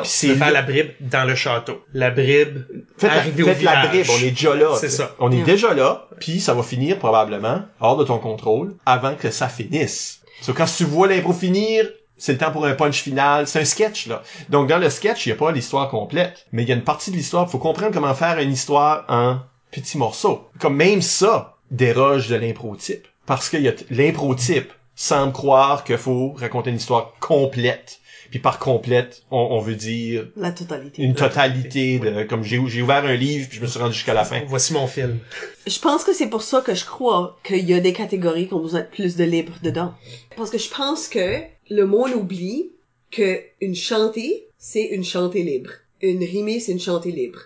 C'est 0.01 0.33
faire 0.33 0.51
la 0.51 0.63
bribe 0.63 0.89
dans 1.01 1.23
le 1.23 1.35
château. 1.35 1.83
La 1.93 2.09
bribe, 2.09 2.65
Faites, 2.97 3.11
la, 3.11 3.17
arriver 3.17 3.43
au 3.43 3.45
faites 3.45 3.61
la 3.61 3.85
village. 3.85 4.07
bribe, 4.07 4.17
on 4.19 4.25
est 4.25 4.31
déjà 4.31 4.55
là. 4.55 4.75
C'est 4.79 4.89
ça. 4.89 5.15
On 5.19 5.31
est 5.31 5.43
déjà 5.43 5.75
là, 5.75 6.07
puis 6.19 6.39
ça 6.39 6.55
va 6.55 6.63
finir 6.63 6.97
probablement 6.97 7.61
hors 7.79 7.97
de 7.97 8.03
ton 8.03 8.17
contrôle 8.17 8.75
avant 8.87 9.13
que 9.13 9.29
ça 9.29 9.47
finisse. 9.49 10.21
So, 10.41 10.53
quand 10.53 10.65
tu 10.65 10.85
vois 10.85 11.07
l'impro 11.07 11.33
finir, 11.33 11.85
c'est 12.17 12.33
le 12.33 12.37
temps 12.37 12.51
pour 12.51 12.65
un 12.65 12.73
punch 12.73 13.01
final. 13.01 13.47
C'est 13.47 13.61
un 13.61 13.65
sketch, 13.65 14.07
là. 14.07 14.23
Donc, 14.49 14.67
dans 14.67 14.77
le 14.77 14.89
sketch, 14.89 15.25
il 15.25 15.29
n'y 15.29 15.33
a 15.33 15.35
pas 15.37 15.51
l'histoire 15.51 15.89
complète. 15.89 16.45
Mais 16.51 16.63
il 16.63 16.69
y 16.69 16.71
a 16.71 16.75
une 16.75 16.83
partie 16.83 17.11
de 17.11 17.15
l'histoire. 17.15 17.49
Faut 17.49 17.59
comprendre 17.59 17.93
comment 17.93 18.13
faire 18.13 18.39
une 18.39 18.51
histoire 18.51 19.05
en 19.07 19.39
petits 19.71 19.97
morceaux. 19.97 20.47
Comme 20.59 20.75
même 20.75 21.01
ça 21.01 21.57
déroge 21.71 22.27
de 22.29 22.35
l'impro 22.35 22.75
type. 22.75 23.07
Parce 23.25 23.49
que 23.49 23.57
l'impro 23.89 24.33
type 24.35 24.71
semble 24.95 25.33
croire 25.33 25.83
qu'il 25.83 25.97
faut 25.97 26.33
raconter 26.39 26.69
une 26.69 26.77
histoire 26.77 27.13
complète. 27.19 27.99
Puis 28.29 28.39
par 28.39 28.59
complète, 28.59 29.23
on, 29.31 29.37
on 29.37 29.59
veut 29.59 29.75
dire 29.75 30.27
La 30.35 30.51
totalité. 30.51 31.01
une 31.03 31.13
La 31.13 31.29
totalité 31.29 31.99
totalité, 31.99 32.23
de 32.23 32.23
comme 32.27 32.43
j'ai 32.43 32.61
j'ai 32.67 32.81
ouvert 32.81 33.05
un 33.05 33.15
livre 33.15 33.47
puis 33.47 33.57
je 33.57 33.61
me 33.61 33.67
suis 33.67 33.79
rendu 33.79 33.93
jusqu'à 33.93 34.13
la 34.13 34.25
fin. 34.25 34.41
Voici 34.47 34.73
mon 34.73 34.87
film. 34.87 35.19
Je 35.65 35.79
pense 35.79 36.03
que 36.03 36.13
c'est 36.13 36.29
pour 36.29 36.41
ça 36.41 36.61
que 36.61 36.75
je 36.75 36.85
crois 36.85 37.39
qu'il 37.43 37.67
y 37.69 37.73
a 37.73 37.79
des 37.79 37.93
catégories 37.93 38.47
qui 38.47 38.53
ont 38.53 38.59
besoin 38.61 38.81
de 38.81 38.85
plus 38.87 39.15
de 39.15 39.23
libre 39.23 39.53
dedans. 39.63 39.93
Parce 40.35 40.49
que 40.49 40.57
je 40.57 40.69
pense 40.69 41.07
que 41.07 41.41
le 41.69 41.85
monde 41.85 42.11
oublie 42.13 42.71
que 43.11 43.41
une 43.61 43.75
chantée, 43.75 44.47
c'est 44.57 44.85
une 44.85 45.03
chantée 45.03 45.43
libre. 45.43 45.71
Une 46.01 46.23
rimée, 46.23 46.59
c'est 46.59 46.71
une 46.73 46.79
chantée 46.79 47.11
libre. 47.11 47.39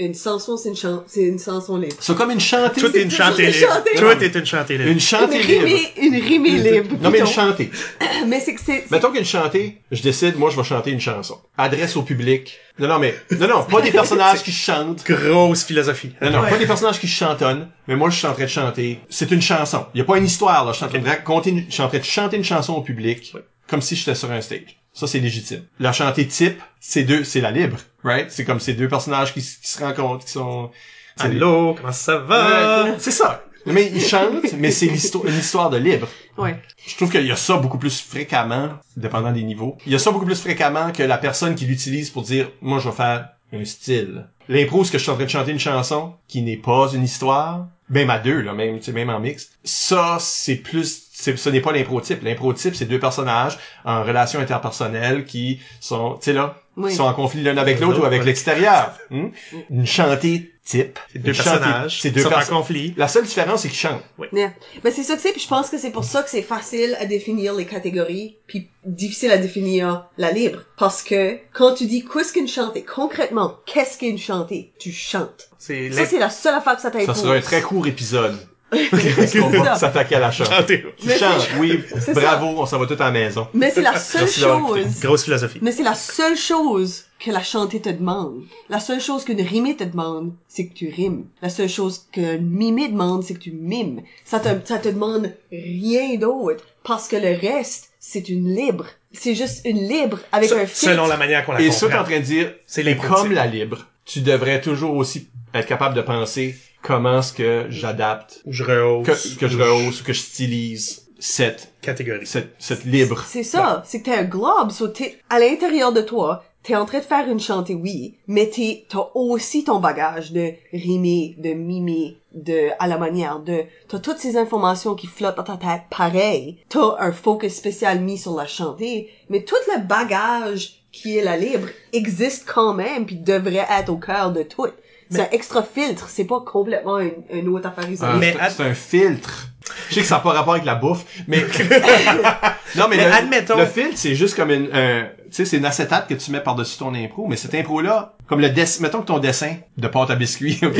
Une 0.00 0.14
chanson, 0.14 0.56
c'est 0.56 0.68
une, 0.68 0.76
chan- 0.76 1.02
c'est 1.08 1.22
une 1.24 1.40
chanson 1.40 1.76
libre. 1.76 1.96
C'est 1.98 2.16
comme 2.16 2.30
une 2.30 2.38
chantée. 2.38 2.80
Tout 2.80 2.96
est 2.96 3.02
une 3.02 3.10
chantée 3.10 3.50
libre. 3.50 3.82
Tout 3.96 4.22
est 4.24 4.34
une 4.34 4.46
chantée 4.46 4.78
libre. 4.78 4.90
Une 4.90 5.00
chantée 5.00 5.42
libre. 5.42 5.66
une 6.00 6.14
rimée 6.14 6.50
libre. 6.58 6.96
Non 7.00 7.10
mais 7.10 7.18
une 7.18 7.26
chantée. 7.26 7.70
Mais 8.28 8.38
c'est 8.40 8.54
que 8.54 8.60
c'est, 8.64 8.84
Mettons 8.90 9.10
qu'une 9.10 9.24
chantée, 9.24 9.78
je 9.90 10.00
décide, 10.02 10.36
moi 10.36 10.50
je 10.50 10.56
vais 10.56 10.62
chanter 10.64 10.90
une 10.92 11.00
chanson. 11.00 11.38
Adresse 11.56 11.96
au 11.96 12.02
public. 12.02 12.58
Non 12.78 12.86
non 12.88 12.98
mais 13.00 13.14
non 13.40 13.48
non, 13.48 13.64
pas 13.64 13.80
des 13.80 13.90
personnages 13.90 14.42
qui 14.44 14.52
chantent. 14.52 15.04
Grosse 15.04 15.64
philosophie. 15.64 16.12
Non 16.22 16.30
non, 16.30 16.40
Ouais. 16.42 16.50
pas 16.50 16.58
des 16.58 16.66
personnages 16.66 17.00
qui 17.00 17.08
chantonnent, 17.08 17.68
mais 17.88 17.96
moi 17.96 18.10
je 18.10 18.18
suis 18.18 18.26
en 18.28 18.34
train 18.34 18.44
de 18.44 18.48
chanter. 18.48 19.00
C'est 19.08 19.30
une 19.32 19.42
chanson. 19.42 19.86
Il 19.94 19.98
y 19.98 20.00
a 20.00 20.04
pas 20.04 20.18
une 20.18 20.24
histoire 20.26 20.64
là, 20.64 20.70
je 20.72 20.76
suis 20.76 20.84
en 20.86 20.88
train 20.88 20.98
de 21.00 21.08
raconter 21.08 21.50
une... 21.50 21.64
je 21.68 21.72
suis 21.74 21.82
en 21.82 21.88
train 21.88 21.98
de 21.98 22.04
chanter 22.04 22.36
une 22.36 22.44
chanson 22.44 22.74
au 22.74 22.82
public 22.82 23.32
Ouais. 23.34 23.40
comme 23.68 23.82
si 23.82 23.96
j'étais 23.96 24.14
sur 24.14 24.30
un 24.30 24.40
stage. 24.40 24.77
Ça 24.92 25.06
c'est 25.06 25.20
légitime. 25.20 25.64
La 25.78 25.92
chantée 25.92 26.26
type, 26.26 26.60
c'est 26.80 27.04
deux, 27.04 27.24
c'est 27.24 27.40
la 27.40 27.50
libre, 27.50 27.78
right? 28.02 28.30
C'est 28.30 28.44
comme 28.44 28.60
ces 28.60 28.74
deux 28.74 28.88
personnages 28.88 29.32
qui, 29.32 29.42
se 29.42 29.82
rencontrent, 29.82 30.24
qui 30.24 30.32
sont 30.32 30.70
Allô, 31.18 31.74
comment 31.74 31.92
ça 31.92 32.18
va? 32.18 32.84
Ouais, 32.84 32.94
c'est 32.98 33.10
ça. 33.10 33.44
Mais 33.66 33.90
ils 33.94 34.00
chantent, 34.00 34.52
mais 34.54 34.70
c'est 34.70 34.86
une 34.86 34.94
histoire 34.94 35.70
de 35.70 35.76
libre. 35.76 36.08
ouais. 36.38 36.60
Je 36.86 36.96
trouve 36.96 37.10
qu'il 37.10 37.26
y 37.26 37.30
a 37.30 37.36
ça 37.36 37.56
beaucoup 37.56 37.78
plus 37.78 38.00
fréquemment, 38.00 38.70
dépendant 38.96 39.32
des 39.32 39.42
niveaux. 39.42 39.76
Il 39.84 39.92
y 39.92 39.94
a 39.94 39.98
ça 39.98 40.10
beaucoup 40.10 40.24
plus 40.24 40.40
fréquemment 40.40 40.90
que 40.90 41.02
la 41.02 41.18
personne 41.18 41.54
qui 41.54 41.66
l'utilise 41.66 42.10
pour 42.10 42.22
dire, 42.22 42.50
moi, 42.62 42.78
je 42.78 42.88
vais 42.88 42.94
faire 42.94 43.28
un 43.52 43.64
style. 43.64 44.26
L'impro, 44.48 44.84
c'est 44.84 44.92
que 44.92 44.98
je 44.98 45.02
suis 45.02 45.10
en 45.10 45.14
train 45.16 45.24
de 45.24 45.30
chanter 45.30 45.50
une 45.52 45.58
chanson 45.60 46.14
qui 46.26 46.42
n'est 46.42 46.56
pas 46.56 46.88
une 46.94 47.04
histoire, 47.04 47.66
même 47.90 48.10
à 48.10 48.18
deux, 48.18 48.40
là, 48.40 48.52
même, 48.54 48.78
tu 48.78 48.84
sais, 48.86 48.92
même 48.92 49.10
en 49.10 49.20
mixte. 49.20 49.52
Ça, 49.64 50.18
c'est 50.20 50.56
plus, 50.56 51.04
c'est- 51.12 51.36
ce 51.36 51.48
n'est 51.50 51.60
pas 51.60 51.72
l'impro-type. 51.72 52.22
L'impro-type, 52.22 52.74
c'est 52.74 52.84
deux 52.86 52.98
personnages 53.00 53.58
en 53.84 54.02
relation 54.02 54.40
interpersonnelle 54.40 55.24
qui 55.24 55.60
sont, 55.80 56.14
tu 56.14 56.24
sais, 56.26 56.32
là, 56.32 56.56
Oui. 56.76 56.90
qui 56.90 56.96
sont 56.96 57.04
en 57.04 57.14
conflit 57.14 57.42
l'un 57.42 57.56
avec 57.56 57.80
l'autre 57.80 58.00
ou 58.00 58.04
avec 58.04 58.20
Ouais. 58.20 58.26
l'extérieur. 58.26 58.94
Hmm? 59.10 59.28
Une 59.70 59.86
chantée 59.86 60.52
type. 60.64 60.98
C'est 61.12 61.18
deux 61.18 61.32
personnages. 61.32 62.00
C'est 62.02 62.10
deux 62.10 62.20
sont 62.20 62.26
en 62.28 62.30
personnages. 62.30 62.58
conflit. 62.60 62.94
La 62.98 63.08
seule 63.08 63.24
différence, 63.24 63.62
c'est 63.62 63.68
qu'ils 63.68 63.78
chantent. 63.78 64.02
Yeah. 64.34 64.52
Ben 64.84 64.92
c'est 64.94 65.02
ça 65.02 65.16
que 65.16 65.22
c'est, 65.22 65.32
puis 65.32 65.40
je 65.40 65.48
pense 65.48 65.70
que 65.70 65.78
c'est 65.78 65.90
pour 65.90 66.04
ça 66.04 66.22
que 66.22 66.28
c'est 66.30 66.42
facile 66.42 66.94
à 67.00 67.06
définir 67.06 67.54
les 67.54 67.64
catégories, 67.64 68.36
puis 68.46 68.68
difficile 68.84 69.30
à 69.30 69.38
définir 69.38 70.04
la 70.18 70.30
libre. 70.30 70.60
Parce 70.76 71.02
que 71.02 71.38
quand 71.54 71.74
tu 71.74 71.86
dis 71.86 72.04
qu'est-ce 72.04 72.34
qu'une 72.34 72.46
chantée, 72.48 72.84
concrètement, 72.84 73.54
qu'est-ce 73.66 73.96
qu'une 73.98 74.18
chantée? 74.18 74.37
Tu 74.78 74.92
chantes. 74.92 75.48
C'est 75.58 75.90
Ça, 75.92 76.06
c'est 76.06 76.18
la 76.18 76.30
seule 76.30 76.54
affaire 76.54 76.76
que 76.76 76.82
ça 76.82 76.90
Ça 76.92 76.98
t'impose. 76.98 77.16
sera 77.16 77.34
un 77.34 77.40
très 77.40 77.60
court 77.62 77.86
épisode. 77.86 78.36
Parce 78.90 79.32
qu'on 79.32 79.48
va 79.48 79.64
ça. 79.64 79.76
s'attaquer 79.76 80.16
à 80.16 80.20
la 80.20 80.30
chante. 80.30 80.66
Tu 80.66 81.08
chantes, 81.18 81.48
oui, 81.58 81.82
bravo, 82.12 82.48
on 82.48 82.66
s'en 82.66 82.78
va 82.78 82.84
tout 82.86 83.00
à 83.02 83.06
la 83.06 83.10
maison. 83.12 83.48
Mais 83.54 83.70
c'est 83.70 83.80
la 83.80 83.98
seule 83.98 84.28
chose. 84.28 85.00
Grosse 85.00 85.24
philosophie. 85.24 85.58
Mais 85.62 85.72
c'est 85.72 85.82
la 85.82 85.94
seule 85.94 86.36
chose 86.36 87.04
que 87.18 87.30
la 87.30 87.42
chantée 87.42 87.80
te 87.80 87.88
demande. 87.88 88.42
La 88.68 88.78
seule 88.78 89.00
chose 89.00 89.24
qu'une 89.24 89.40
rimée 89.40 89.74
te 89.74 89.84
demande, 89.84 90.34
c'est 90.48 90.66
que 90.66 90.74
tu 90.74 90.90
rimes. 90.90 91.24
La 91.40 91.48
seule 91.48 91.70
chose 91.70 92.06
qu'un 92.12 92.36
mimé 92.36 92.88
demande, 92.88 93.24
c'est 93.24 93.32
que 93.34 93.38
tu 93.40 93.52
mimes. 93.52 94.02
Ça 94.26 94.38
te, 94.38 94.48
ça 94.66 94.76
te 94.78 94.90
demande 94.90 95.32
rien 95.50 96.16
d'autre. 96.16 96.62
Parce 96.84 97.08
que 97.08 97.16
le 97.16 97.38
reste, 97.40 97.88
c'est 98.00 98.28
une 98.28 98.54
libre. 98.54 98.84
C'est 99.12 99.34
juste 99.34 99.62
une 99.64 99.88
libre 99.88 100.20
avec 100.30 100.52
un 100.52 100.66
filtre. 100.66 100.76
Selon 100.92 101.06
la 101.06 101.16
manière 101.16 101.46
qu'on 101.46 101.52
la 101.52 101.62
Et 101.62 101.70
ça, 101.72 101.86
t'es 101.86 101.94
en 101.94 101.96
comprend. 102.00 102.04
train 102.04 102.20
de 102.20 102.24
dire, 102.24 102.52
C'est 102.66 102.84
et 102.86 102.96
comme 102.98 103.32
la 103.32 103.46
libre, 103.46 103.87
tu 104.08 104.20
devrais 104.22 104.60
toujours 104.60 104.96
aussi 104.96 105.28
être 105.54 105.66
capable 105.66 105.94
de 105.94 106.02
penser 106.02 106.56
comment 106.82 107.18
est-ce 107.20 107.32
que 107.32 107.66
j'adapte, 107.68 108.42
Je 108.46 108.64
rehausse. 108.64 109.06
que, 109.34 109.38
que 109.40 109.48
je 109.48 109.58
rehausse 109.58 110.00
ou 110.00 110.04
que 110.04 110.12
je 110.12 110.20
stylise 110.20 111.06
cette, 111.18 111.72
Catégorie. 111.82 112.26
cette, 112.26 112.54
cette 112.58 112.84
libre. 112.84 113.22
C'est 113.26 113.42
ça. 113.42 113.82
C'est 113.86 114.00
que 114.00 114.06
t'es 114.06 114.16
un 114.16 114.24
globe. 114.24 114.70
So 114.70 114.88
t'es, 114.88 115.18
à 115.28 115.38
l'intérieur 115.40 115.92
de 115.92 116.00
toi, 116.00 116.44
t'es 116.62 116.76
en 116.76 116.84
train 116.86 116.98
de 117.00 117.04
faire 117.04 117.28
une 117.28 117.40
chantée, 117.40 117.74
oui, 117.74 118.16
mais 118.28 118.48
t'es, 118.48 118.86
t'as 118.88 119.08
aussi 119.14 119.64
ton 119.64 119.80
bagage 119.80 120.32
de 120.32 120.52
rimer, 120.72 121.34
de 121.38 121.50
mimer, 121.54 122.18
de, 122.34 122.68
à 122.78 122.86
la 122.86 122.98
manière 122.98 123.40
de, 123.40 123.64
t'as 123.88 123.98
toutes 123.98 124.18
ces 124.18 124.36
informations 124.36 124.94
qui 124.94 125.06
flottent 125.08 125.36
dans 125.38 125.42
ta 125.42 125.56
tête 125.56 125.82
pareil. 125.90 126.58
T'as 126.68 126.96
un 127.00 127.10
focus 127.12 127.54
spécial 127.54 128.00
mis 128.00 128.18
sur 128.18 128.36
la 128.36 128.46
chantée, 128.46 129.10
mais 129.28 129.42
tout 129.44 129.56
le 129.74 129.82
bagage 129.82 130.77
qui 131.00 131.18
est 131.18 131.22
la 131.22 131.36
libre 131.36 131.68
existe 131.92 132.44
quand 132.46 132.74
même 132.74 133.06
puis 133.06 133.16
devrait 133.16 133.66
être 133.78 133.88
au 133.90 133.96
cœur 133.96 134.32
de 134.32 134.42
tout. 134.42 134.66
C'est 135.10 135.22
un 135.22 135.28
extra 135.32 135.62
filtre, 135.62 136.06
c'est 136.10 136.26
pas 136.26 136.40
complètement 136.40 136.98
une, 136.98 137.12
une 137.30 137.48
autre 137.48 137.66
affaire 137.68 137.90
isolée. 137.90 138.10
Ah, 138.14 138.18
Mais 138.18 138.36
c'est- 138.50 138.62
un 138.62 138.74
filtre. 138.74 139.48
Je 139.88 139.94
sais 139.94 140.00
que 140.02 140.06
ça 140.06 140.16
n'a 140.16 140.20
pas 140.20 140.32
rapport 140.32 140.52
avec 140.54 140.66
la 140.66 140.74
bouffe, 140.74 141.04
mais 141.26 141.38
non 142.76 142.88
mais, 142.88 142.96
Mais 142.96 143.04
le, 143.06 143.12
admettons- 143.12 143.56
le 143.56 143.66
filtre 143.66 143.96
c'est 143.96 144.14
juste 144.14 144.34
comme 144.36 144.50
une, 144.50 144.68
un- 144.72 145.04
tu 145.26 145.30
sais 145.30 145.44
c'est 145.44 145.56
une 145.56 145.64
acétate 145.64 146.08
que 146.08 146.14
tu 146.14 146.30
mets 146.30 146.40
par 146.40 146.54
dessus 146.54 146.78
ton 146.78 146.94
impro, 146.94 147.26
mais 147.26 147.36
cette 147.36 147.54
impro 147.54 147.80
là, 147.80 148.14
comme 148.26 148.40
le 148.40 148.50
dessin, 148.50 148.82
mettons 148.82 149.00
que 149.00 149.06
ton 149.06 149.18
dessin 149.18 149.56
de 149.76 149.88
pâte 149.88 150.10
à 150.10 150.14
biscuits, 150.14 150.58
ok, 150.62 150.76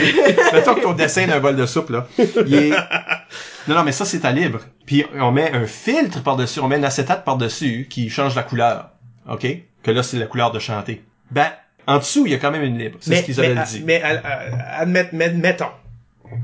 mettons 0.53 0.75
que 0.75 0.81
ton 0.83 0.93
dessin 0.93 1.27
d'un 1.27 1.41
bol 1.41 1.57
de 1.57 1.67
soupe 1.67 1.91
là, 1.91 2.07
il 2.47 2.55
est, 2.55 2.71
non 3.69 3.75
non 3.77 3.83
mais 3.85 3.93
ça 3.93 4.05
c'est 4.05 4.21
ta 4.21 4.33
libre, 4.33 4.61
puis 4.87 5.05
on 5.19 5.33
met 5.33 5.53
un 5.53 5.67
filtre 5.67 6.23
par 6.23 6.37
dessus, 6.37 6.61
on 6.61 6.69
met 6.69 6.77
une 6.77 6.85
acétate 6.85 7.25
par 7.25 7.37
dessus 7.37 7.87
qui 7.91 8.09
change 8.11 8.35
la 8.35 8.43
couleur, 8.43 8.91
ok, 9.31 9.47
que 9.93 9.97
là 9.97 10.03
c'est 10.03 10.19
la 10.19 10.27
couleur 10.27 10.51
de 10.53 10.59
chanter. 10.59 11.03
Ben 11.31 11.51
en 11.87 11.99
dessous 11.99 12.27
il 12.27 12.33
y 12.33 12.35
a 12.35 12.39
quand 12.39 12.51
même 12.51 12.63
une 12.63 12.79
libre, 12.79 12.99
c'est 13.01 13.17
ce 13.17 13.23
qu'Isabelle 13.25 13.55
mais, 13.57 13.65
dit. 13.65 13.83
mais, 13.85 14.03
à- 14.03 14.21
à- 14.23 14.81
admette- 14.83 15.13
met- 15.13 15.31
mettons 15.33 15.71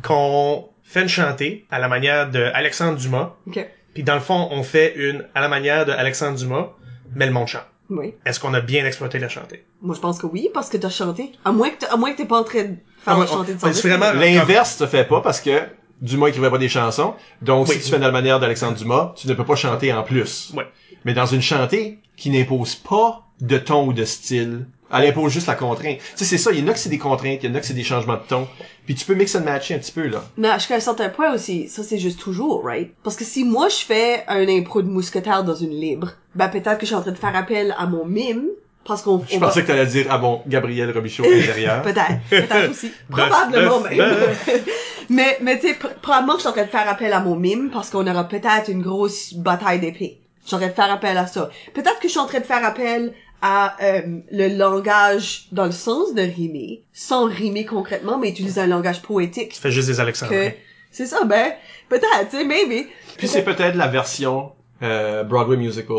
qu'on 0.03 0.69
fait 0.83 1.03
une 1.03 1.09
chantée 1.09 1.67
à 1.71 1.79
la 1.79 1.89
manière 1.89 2.31
de 2.31 2.43
Alexandre 2.55 2.99
Dumas, 2.99 3.33
Ok. 3.47 3.67
puis 3.95 4.03
dans 4.03 4.15
le 4.15 4.21
fond, 4.21 4.49
on 4.51 4.63
fait 4.63 4.95
une 4.97 5.25
à 5.35 5.41
la 5.41 5.49
manière 5.49 5.87
de 5.87 5.93
Alexandre 5.93 6.39
Dumas, 6.39 6.69
mais 7.15 7.27
le 7.27 7.33
monde 7.33 7.49
chante. 7.49 7.67
Oui. 7.91 8.15
Est-ce 8.25 8.41
qu'on 8.41 8.55
a 8.55 8.61
bien 8.63 8.87
exploité 8.87 9.19
la 9.19 9.29
chantée? 9.29 9.63
Moi, 9.83 9.95
je 9.95 10.01
pense 10.01 10.19
que 10.19 10.27
oui, 10.27 10.49
parce 10.55 10.71
que 10.71 10.79
t'as 10.79 10.89
chanté. 10.89 11.33
À 11.45 11.53
moins 11.53 11.69
que, 11.69 11.85
à 11.93 11.97
moins 11.99 12.13
que 12.13 12.17
t'es 12.17 12.25
pas 12.25 12.41
en 12.41 12.45
train 12.45 12.63
de 12.63 12.69
faire 12.69 12.77
Ah, 13.07 13.13
la 13.13 13.19
ouais, 13.19 13.27
chantée 13.27 13.55
de 13.55 13.59
son 13.61 13.69
vraiment- 13.87 14.13
L'inverse 14.13 14.77
se 14.77 14.87
fait 14.87 15.05
pas 15.05 15.21
parce 15.21 15.41
que 15.43 15.61
Dumas 16.01 16.29
écrivait 16.29 16.51
pas 16.51 16.57
des 16.59 16.71
chansons. 16.71 17.15
Donc, 17.43 17.69
Oui. 17.69 17.75
si 17.77 17.83
tu 17.83 17.91
fais 17.91 17.99
de 17.99 18.03
la 18.05 18.11
manière 18.11 18.41
d'Alexandre 18.41 18.79
Dumas, 18.79 19.13
tu 19.17 19.29
ne 19.29 19.35
peux 19.35 19.45
pas 19.45 19.55
chanter 19.57 19.93
en 19.93 20.03
plus. 20.03 20.53
Ouais. 20.57 20.67
Mais 21.05 21.13
dans 21.13 21.27
une 21.27 21.43
chantée 21.43 21.99
qui 22.17 22.31
n'impose 22.31 22.75
pas 22.77 23.24
de 23.41 23.59
ton 23.59 23.87
ou 23.89 23.93
de 23.93 24.05
style, 24.05 24.67
elle 24.93 25.07
impose 25.09 25.33
juste 25.33 25.47
la 25.49 25.55
contrainte. 25.55 25.99
Tu 25.99 26.19
sais, 26.19 26.25
c'est 26.25 26.39
ça. 26.39 26.53
Il 26.53 26.61
y 26.61 26.63
en 26.63 26.69
a 26.69 26.73
que 26.73 26.79
c'est 26.79 26.89
des 26.89 26.99
contraintes, 26.99 27.41
il 27.43 27.51
y 27.51 27.53
en 27.53 27.55
a 27.57 27.61
que 27.61 27.67
c'est 27.67 27.75
des 27.75 27.83
changements 27.83 28.15
de 28.15 28.23
ton. 28.29 28.47
Puis 28.87 28.95
tu 28.95 29.05
peux 29.05 29.15
mix 29.15 29.35
and 29.35 29.41
matcher 29.41 29.75
un 29.75 29.79
petit 29.79 29.91
peu, 29.93 30.07
là. 30.07 30.23
Mais 30.37 30.53
jusqu'à 30.55 30.77
un 30.77 30.81
certain 30.81 31.09
point 31.09 31.33
aussi, 31.35 31.69
ça 31.69 31.83
c'est 31.83 31.99
juste 31.99 32.21
toujours, 32.21 32.65
right? 32.65 32.93
Parce 33.03 33.17
que 33.17 33.25
si 33.25 33.45
moi 33.45 33.69
je 33.69 33.85
fais 33.85 34.25
un 34.29 34.47
impro 34.49 34.83
de 34.83 34.89
mousquetaire 34.89 35.43
dans 35.43 35.55
une 35.57 35.71
libre, 35.79 36.13
ben 36.35 36.49
peut-être 36.49 36.77
que 36.79 36.83
je 36.83 36.87
suis 36.89 36.95
en 36.95 37.01
train 37.03 37.11
de 37.13 37.17
faire 37.19 37.35
appel 37.35 37.75
à 37.79 37.87
mon 37.87 38.05
mime, 38.05 38.45
parce 38.87 39.01
qu'on 39.03 39.25
Je 39.29 39.37
on 39.37 39.39
va- 39.41 39.49
pensais 39.49 39.63
que 39.63 39.67
t'allais 39.69 39.87
dire, 39.87 40.07
ah 40.11 40.19
bon, 40.19 40.43
Gabriel 40.47 40.91
Robichaud 40.93 41.25
intérieur. 41.33 41.83
Peut-être, 41.83 42.21
peut-être 42.31 42.71
aussi. 42.71 42.93
Probablement 43.11 43.81
même. 43.81 43.99
mais, 45.11 45.39
mais 45.43 45.59
tu 45.59 45.69
sais, 45.69 45.73
pr- 45.75 45.95
probablement 46.03 46.35
que 46.35 46.39
je 46.39 46.43
suis 46.43 46.49
en 46.51 46.53
train 46.53 46.65
de 46.65 46.69
faire 46.71 46.89
appel 46.89 47.13
à 47.13 47.21
mon 47.21 47.37
mime 47.37 47.71
parce 47.73 47.91
qu'on 47.91 48.07
aura 48.07 48.25
peut-être 48.29 48.69
une 48.71 48.83
grosse 48.83 49.35
bataille 49.35 49.81
d'épée. 49.81 50.19
Je 50.45 50.49
suis 50.49 50.57
en 50.57 50.59
train 50.59 50.69
de 50.69 50.75
faire 50.75 50.93
appel 50.93 51.17
à 51.17 51.27
ça. 51.27 51.51
Peut-être 51.73 51.99
que 51.99 52.09
je 52.09 52.13
suis 52.13 52.21
en 52.21 52.27
train 52.27 52.41
de 52.41 52.45
faire 52.45 52.65
appel 52.65 53.13
à 53.43 53.77
euh, 53.83 54.03
le 54.31 54.49
langage 54.57 55.47
dans 55.53 55.67
le 55.67 55.73
sens 55.73 56.15
de 56.15 56.23
rimer, 56.23 56.85
sans 56.93 57.25
rimer 57.25 57.65
concrètement, 57.65 58.19
mais 58.19 58.31
utiliser 58.31 58.61
un 58.61 58.67
langage 58.67 59.03
poétique. 59.03 59.53
Tu 59.53 59.61
fais 59.61 59.71
juste 59.71 59.89
des 59.89 59.97
Que 59.97 60.01
Alexandrins. 60.01 60.51
c'est 60.91 61.07
ça, 61.07 61.25
ben 61.25 61.53
peut-être, 61.89 62.31
tu 62.31 62.39
sais, 62.39 62.45
maybe. 62.45 62.87
Puis 63.19 63.29
c'est 63.29 63.43
peut-être 63.43 63.75
la 63.75 63.89
version 63.89 64.53
euh, 64.83 65.25
Broadway 65.25 65.57
musical 65.57 65.97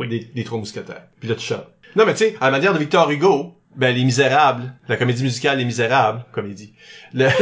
des, 0.00 0.20
des 0.34 0.44
Trois 0.44 0.58
Mousquetaires. 0.58 1.04
Puis 1.20 1.28
là, 1.28 1.34
tu 1.34 1.46
chantes. 1.46 1.66
Non, 1.96 2.06
mais 2.06 2.12
tu 2.12 2.18
sais, 2.24 2.36
à 2.40 2.46
la 2.46 2.50
manière 2.52 2.72
de 2.72 2.78
Victor 2.78 3.10
Hugo, 3.10 3.54
ben, 3.76 3.94
Les 3.94 4.04
Misérables, 4.04 4.72
la 4.88 4.96
comédie 4.96 5.22
musicale 5.22 5.58
Les 5.58 5.64
Misérables, 5.64 6.24
comédie, 6.32 6.74
le, 7.14 7.26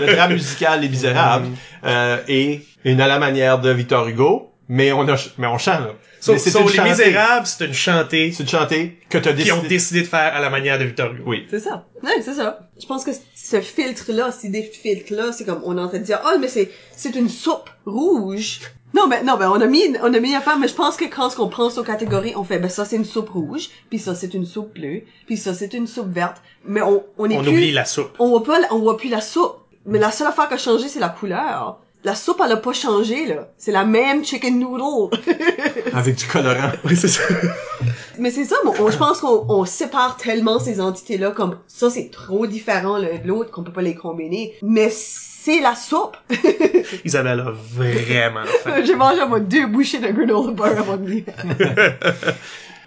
le 0.00 0.14
drame 0.14 0.32
musical 0.32 0.80
Les 0.80 0.88
Misérables, 0.88 1.48
euh, 1.84 2.18
et 2.28 2.62
une 2.84 3.00
à 3.00 3.08
la 3.08 3.18
manière 3.18 3.60
de 3.60 3.70
Victor 3.70 4.06
Hugo, 4.08 4.52
mais 4.68 4.92
on 4.92 5.06
a, 5.08 5.16
mais 5.38 5.46
on 5.46 5.58
chante, 5.58 5.80
là. 5.80 5.94
Sauf 6.20 6.34
Mais 6.36 6.38
c'est 6.40 6.50
sauf 6.50 6.62
une 6.62 6.68
Les 6.68 6.74
chantée. 6.76 6.88
Misérables, 6.90 7.46
c'est 7.46 7.64
une 7.66 7.74
chantée 7.74 8.32
C'est 8.32 8.42
une 8.44 8.48
chantée 8.48 8.98
que 9.10 9.18
t'as 9.18 9.32
qu'ils 9.34 9.52
ont 9.52 9.56
décidé. 9.56 9.68
décidé 9.68 10.00
de 10.02 10.06
faire 10.06 10.34
à 10.34 10.40
la 10.40 10.48
manière 10.50 10.78
de 10.78 10.84
Victor 10.84 11.12
Hugo. 11.12 11.22
Oui. 11.26 11.46
C'est 11.50 11.60
ça. 11.60 11.86
Ouais, 12.02 12.22
c'est 12.22 12.32
ça. 12.34 12.60
Je 12.80 12.86
pense 12.86 13.04
que 13.04 13.10
ce 13.34 13.60
filtre-là, 13.60 14.32
ces 14.32 14.48
des 14.48 14.62
filtres-là, 14.62 15.32
c'est 15.32 15.44
comme, 15.44 15.60
on 15.64 15.76
est 15.76 15.80
en 15.80 15.88
train 15.88 15.98
de 15.98 16.04
dire, 16.04 16.20
oh, 16.24 16.38
mais 16.40 16.48
c'est, 16.48 16.70
c'est 16.96 17.14
une 17.14 17.28
soupe 17.28 17.68
rouge. 17.84 18.60
Non, 18.94 19.06
mais, 19.08 19.22
non, 19.22 19.36
mais 19.38 19.44
on 19.46 19.60
a 19.60 19.66
mis, 19.66 19.82
on 20.02 20.14
a 20.14 20.20
mis 20.20 20.34
affaire, 20.34 20.56
mais 20.58 20.68
je 20.68 20.74
pense 20.74 20.96
que 20.96 21.04
quand 21.06 21.28
on 21.38 21.48
pense 21.48 21.76
aux 21.78 21.82
catégories, 21.82 22.32
on 22.36 22.44
fait, 22.44 22.58
ben, 22.60 22.70
ça, 22.70 22.84
c'est 22.84 22.96
une 22.96 23.04
soupe 23.04 23.28
rouge, 23.30 23.68
puis 23.90 23.98
ça, 23.98 24.14
c'est 24.14 24.32
une 24.34 24.46
soupe 24.46 24.72
bleue, 24.74 25.02
puis 25.26 25.36
ça, 25.36 25.52
c'est 25.52 25.74
une 25.74 25.86
soupe 25.88 26.12
verte. 26.12 26.40
Mais 26.64 26.80
on, 26.80 27.02
on 27.18 27.28
est 27.28 27.36
On 27.36 27.42
plus, 27.42 27.50
oublie 27.50 27.72
la 27.72 27.84
soupe. 27.84 28.12
on 28.18 28.28
voit 28.28 28.44
pas, 28.44 28.60
on 28.70 28.78
voit 28.78 28.96
plus 28.96 29.08
la 29.10 29.20
soupe. 29.20 29.56
Mais 29.84 29.98
la 29.98 30.10
seule 30.12 30.28
affaire 30.28 30.48
qui 30.48 30.54
a 30.54 30.58
changé, 30.58 30.88
c'est 30.88 31.00
la 31.00 31.08
couleur. 31.10 31.80
La 32.04 32.14
soupe, 32.14 32.42
elle 32.44 32.52
a 32.52 32.58
pas 32.58 32.74
changé, 32.74 33.24
là. 33.24 33.48
C'est 33.56 33.72
la 33.72 33.86
même 33.86 34.22
chicken 34.22 34.58
noodle. 34.58 35.16
Avec 35.94 36.16
du 36.16 36.26
colorant. 36.26 36.72
Oui, 36.84 36.96
c'est 36.96 37.08
ça. 37.08 37.22
Mais 38.18 38.30
c'est 38.30 38.44
ça, 38.44 38.56
je 38.62 38.96
pense 38.98 39.20
qu'on 39.20 39.46
on 39.48 39.64
sépare 39.64 40.18
tellement 40.18 40.58
ces 40.58 40.80
entités-là 40.82 41.30
comme 41.30 41.56
ça, 41.66 41.88
c'est 41.88 42.10
trop 42.10 42.46
différent 42.46 42.98
l'un 42.98 43.18
de 43.18 43.26
l'autre 43.26 43.50
qu'on 43.50 43.62
peut 43.62 43.72
pas 43.72 43.80
les 43.80 43.94
combiner. 43.94 44.52
Mais 44.62 44.90
c'est 44.90 45.60
la 45.60 45.74
soupe. 45.74 46.16
Isabelle 47.06 47.40
a 47.40 47.52
vraiment 47.74 48.44
faim. 48.62 48.84
J'ai 48.84 48.96
mangé 48.96 49.20
à 49.20 49.26
moi 49.26 49.40
deux 49.40 49.66
bouchées 49.66 49.98
de 49.98 50.08
granola 50.08 50.52
bar 50.52 50.78
avant 50.78 50.98
de. 50.98 51.22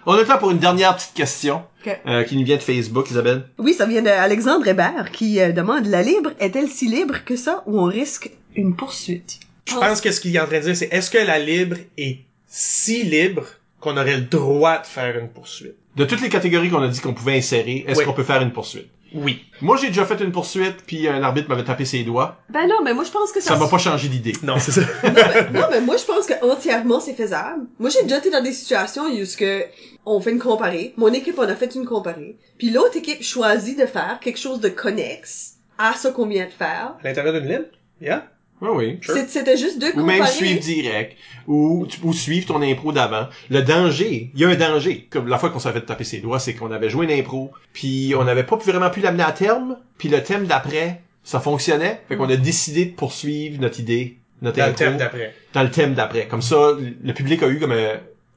On 0.06 0.14
a 0.14 0.18
le 0.20 0.24
temps 0.26 0.38
pour 0.38 0.50
une 0.52 0.58
dernière 0.58 0.96
petite 0.96 1.12
question, 1.12 1.62
Ok. 1.84 2.00
euh, 2.06 2.22
qui 2.22 2.36
nous 2.36 2.44
vient 2.44 2.56
de 2.56 2.62
Facebook, 2.62 3.10
Isabelle. 3.10 3.42
Oui, 3.58 3.74
ça 3.74 3.84
vient 3.84 4.00
d'Alexandre 4.00 4.66
Hébert 4.66 5.10
qui 5.12 5.38
euh, 5.40 5.52
demande 5.52 5.86
la 5.86 6.02
libre 6.02 6.30
est-elle 6.40 6.68
si 6.68 6.86
libre 6.88 7.24
que 7.26 7.36
ça 7.36 7.62
ou 7.66 7.78
on 7.78 7.84
risque 7.84 8.30
une 8.58 8.74
poursuite? 8.76 9.40
Je 9.66 9.74
pense 9.74 10.00
que 10.00 10.10
ce 10.10 10.20
qu'il 10.20 10.34
est 10.34 10.40
en 10.40 10.46
train 10.46 10.58
de 10.58 10.64
dire, 10.64 10.76
c'est 10.76 10.92
est-ce 10.92 11.10
que 11.10 11.18
la 11.18 11.38
libre 11.38 11.76
est 11.96 12.18
si 12.46 13.02
libre 13.04 13.44
qu'on 13.80 13.96
aurait 13.96 14.16
le 14.16 14.22
droit 14.24 14.78
de 14.78 14.86
faire 14.86 15.18
une 15.18 15.28
poursuite? 15.28 15.76
De 15.96 16.04
toutes 16.04 16.20
les 16.20 16.28
catégories 16.28 16.70
qu'on 16.70 16.82
a 16.82 16.88
dit 16.88 17.00
qu'on 17.00 17.14
pouvait 17.14 17.36
insérer, 17.36 17.84
est-ce 17.86 17.98
Oui. 18.00 18.04
qu'on 18.04 18.12
peut 18.12 18.22
faire 18.24 18.40
une 18.42 18.52
poursuite? 18.52 18.88
Oui. 19.14 19.44
Moi, 19.62 19.76
j'ai 19.78 19.88
déjà 19.88 20.04
fait 20.04 20.20
une 20.22 20.32
poursuite, 20.32 20.76
puis 20.86 21.08
un 21.08 21.22
arbitre 21.22 21.48
m'avait 21.48 21.64
tapé 21.64 21.84
ses 21.86 22.02
doigts. 22.04 22.36
Ben 22.50 22.66
non, 22.66 22.82
mais 22.84 22.92
moi 22.92 23.04
je 23.04 23.10
pense 23.10 23.32
que 23.32 23.40
ça. 23.40 23.54
Ça 23.54 23.56
m'a 23.56 23.66
pas 23.68 23.78
changé 23.78 24.08
d'idée. 24.08 24.34
Non, 24.42 24.58
c'est 24.58 24.72
ça. 24.72 24.80
non, 24.82 25.12
mais, 25.14 25.60
non, 25.60 25.66
mais 25.70 25.80
moi 25.80 25.96
je 25.96 26.04
pense 26.04 26.26
que 26.26 26.34
entièrement 26.44 27.00
c'est 27.00 27.14
faisable. 27.14 27.64
Moi 27.78 27.88
j'ai 27.90 28.02
déjà 28.02 28.18
été 28.18 28.30
dans 28.30 28.42
des 28.42 28.52
situations 28.52 29.04
où 29.06 29.24
ce 29.24 29.36
que 29.36 29.64
on 30.04 30.20
fait 30.20 30.30
une 30.32 30.38
comparée. 30.38 30.92
Mon 30.98 31.12
équipe 31.12 31.38
on 31.38 31.42
a 31.48 31.54
fait 31.56 31.74
une 31.74 31.86
comparée. 31.86 32.36
Puis 32.58 32.68
l'autre 32.70 32.96
équipe 32.98 33.22
choisit 33.22 33.78
de 33.78 33.86
faire 33.86 34.18
quelque 34.20 34.38
chose 34.38 34.60
de 34.60 34.68
connexe 34.68 35.54
à 35.78 35.94
ce 35.94 36.08
qu'on 36.08 36.26
vient 36.26 36.44
de 36.46 36.50
faire. 36.50 36.94
À 37.00 37.04
l'intérieur 37.04 37.32
d'une 37.34 37.48
ligne? 37.50 37.64
Yeah. 38.02 38.28
Oui, 38.60 38.68
oui. 38.74 38.98
Sure. 39.02 39.14
C'est- 39.14 39.28
C'était 39.28 39.56
juste 39.56 39.78
deux 39.80 39.92
Ou 39.94 40.02
même 40.04 40.26
suivre 40.26 40.60
direct, 40.60 41.16
ou, 41.46 41.86
ou 42.02 42.12
suivre 42.12 42.46
ton 42.46 42.60
impro 42.62 42.92
d'avant. 42.92 43.28
Le 43.50 43.62
danger, 43.62 44.30
il 44.34 44.40
y 44.40 44.44
a 44.44 44.48
un 44.48 44.54
danger. 44.56 45.06
Comme 45.10 45.28
la 45.28 45.38
fois 45.38 45.50
qu'on 45.50 45.58
s'est 45.60 45.72
fait 45.72 45.82
taper 45.82 46.04
ses 46.04 46.18
doigts, 46.18 46.38
c'est 46.40 46.54
qu'on 46.54 46.70
avait 46.72 46.90
joué 46.90 47.06
une 47.06 47.12
impro, 47.12 47.50
puis 47.72 48.14
on 48.18 48.24
n'avait 48.24 48.44
pas 48.44 48.56
vraiment 48.56 48.90
pu 48.90 49.00
l'amener 49.00 49.22
à 49.24 49.32
terme, 49.32 49.78
puis 49.98 50.08
le 50.08 50.22
thème 50.22 50.46
d'après, 50.46 51.02
ça 51.24 51.40
fonctionnait. 51.40 52.00
Fait 52.08 52.16
qu'on 52.16 52.28
a 52.30 52.36
décidé 52.36 52.86
de 52.86 52.94
poursuivre 52.94 53.60
notre 53.60 53.78
idée, 53.80 54.16
notre 54.42 54.56
Dans 54.58 54.64
le 54.64 54.70
impro, 54.70 54.78
thème 54.84 54.96
d'après. 54.96 55.34
dans 55.54 55.62
le 55.62 55.70
thème 55.70 55.94
d'après. 55.94 56.26
Comme 56.26 56.42
ça, 56.42 56.72
le 57.02 57.12
public 57.14 57.42
a 57.42 57.48
eu 57.48 57.58
comme 57.60 57.72
un, 57.72 57.94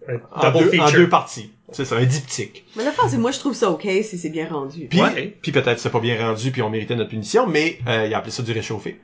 Un 0.08 0.20
en, 0.34 0.52
deux, 0.60 0.72
en 0.80 0.92
deux 0.92 1.10
parties. 1.10 1.52
C'est 1.72 1.86
ça, 1.86 1.96
un 1.96 2.04
diptyque. 2.06 2.66
Mais 2.76 2.84
la 2.84 2.92
fin, 2.92 3.08
c'est 3.10 3.18
moi 3.18 3.32
je 3.32 3.40
trouve 3.40 3.54
ça 3.54 3.70
ok 3.70 3.88
si 4.04 4.18
c'est 4.18 4.30
bien 4.30 4.48
rendu. 4.50 4.88
Puis, 4.90 5.02
Ouais. 5.02 5.36
puis 5.42 5.52
peut-être 5.52 5.80
c'est 5.80 5.90
pas 5.90 6.00
bien 6.00 6.18
rendu, 6.26 6.52
puis 6.52 6.62
on 6.62 6.70
méritait 6.70 6.96
notre 6.96 7.10
punition, 7.10 7.48
mais 7.48 7.80
euh, 7.88 8.06
il 8.08 8.14
a 8.14 8.18
appelé 8.20 8.32
ça 8.32 8.44
du 8.44 8.52
réchauffé. 8.52 9.00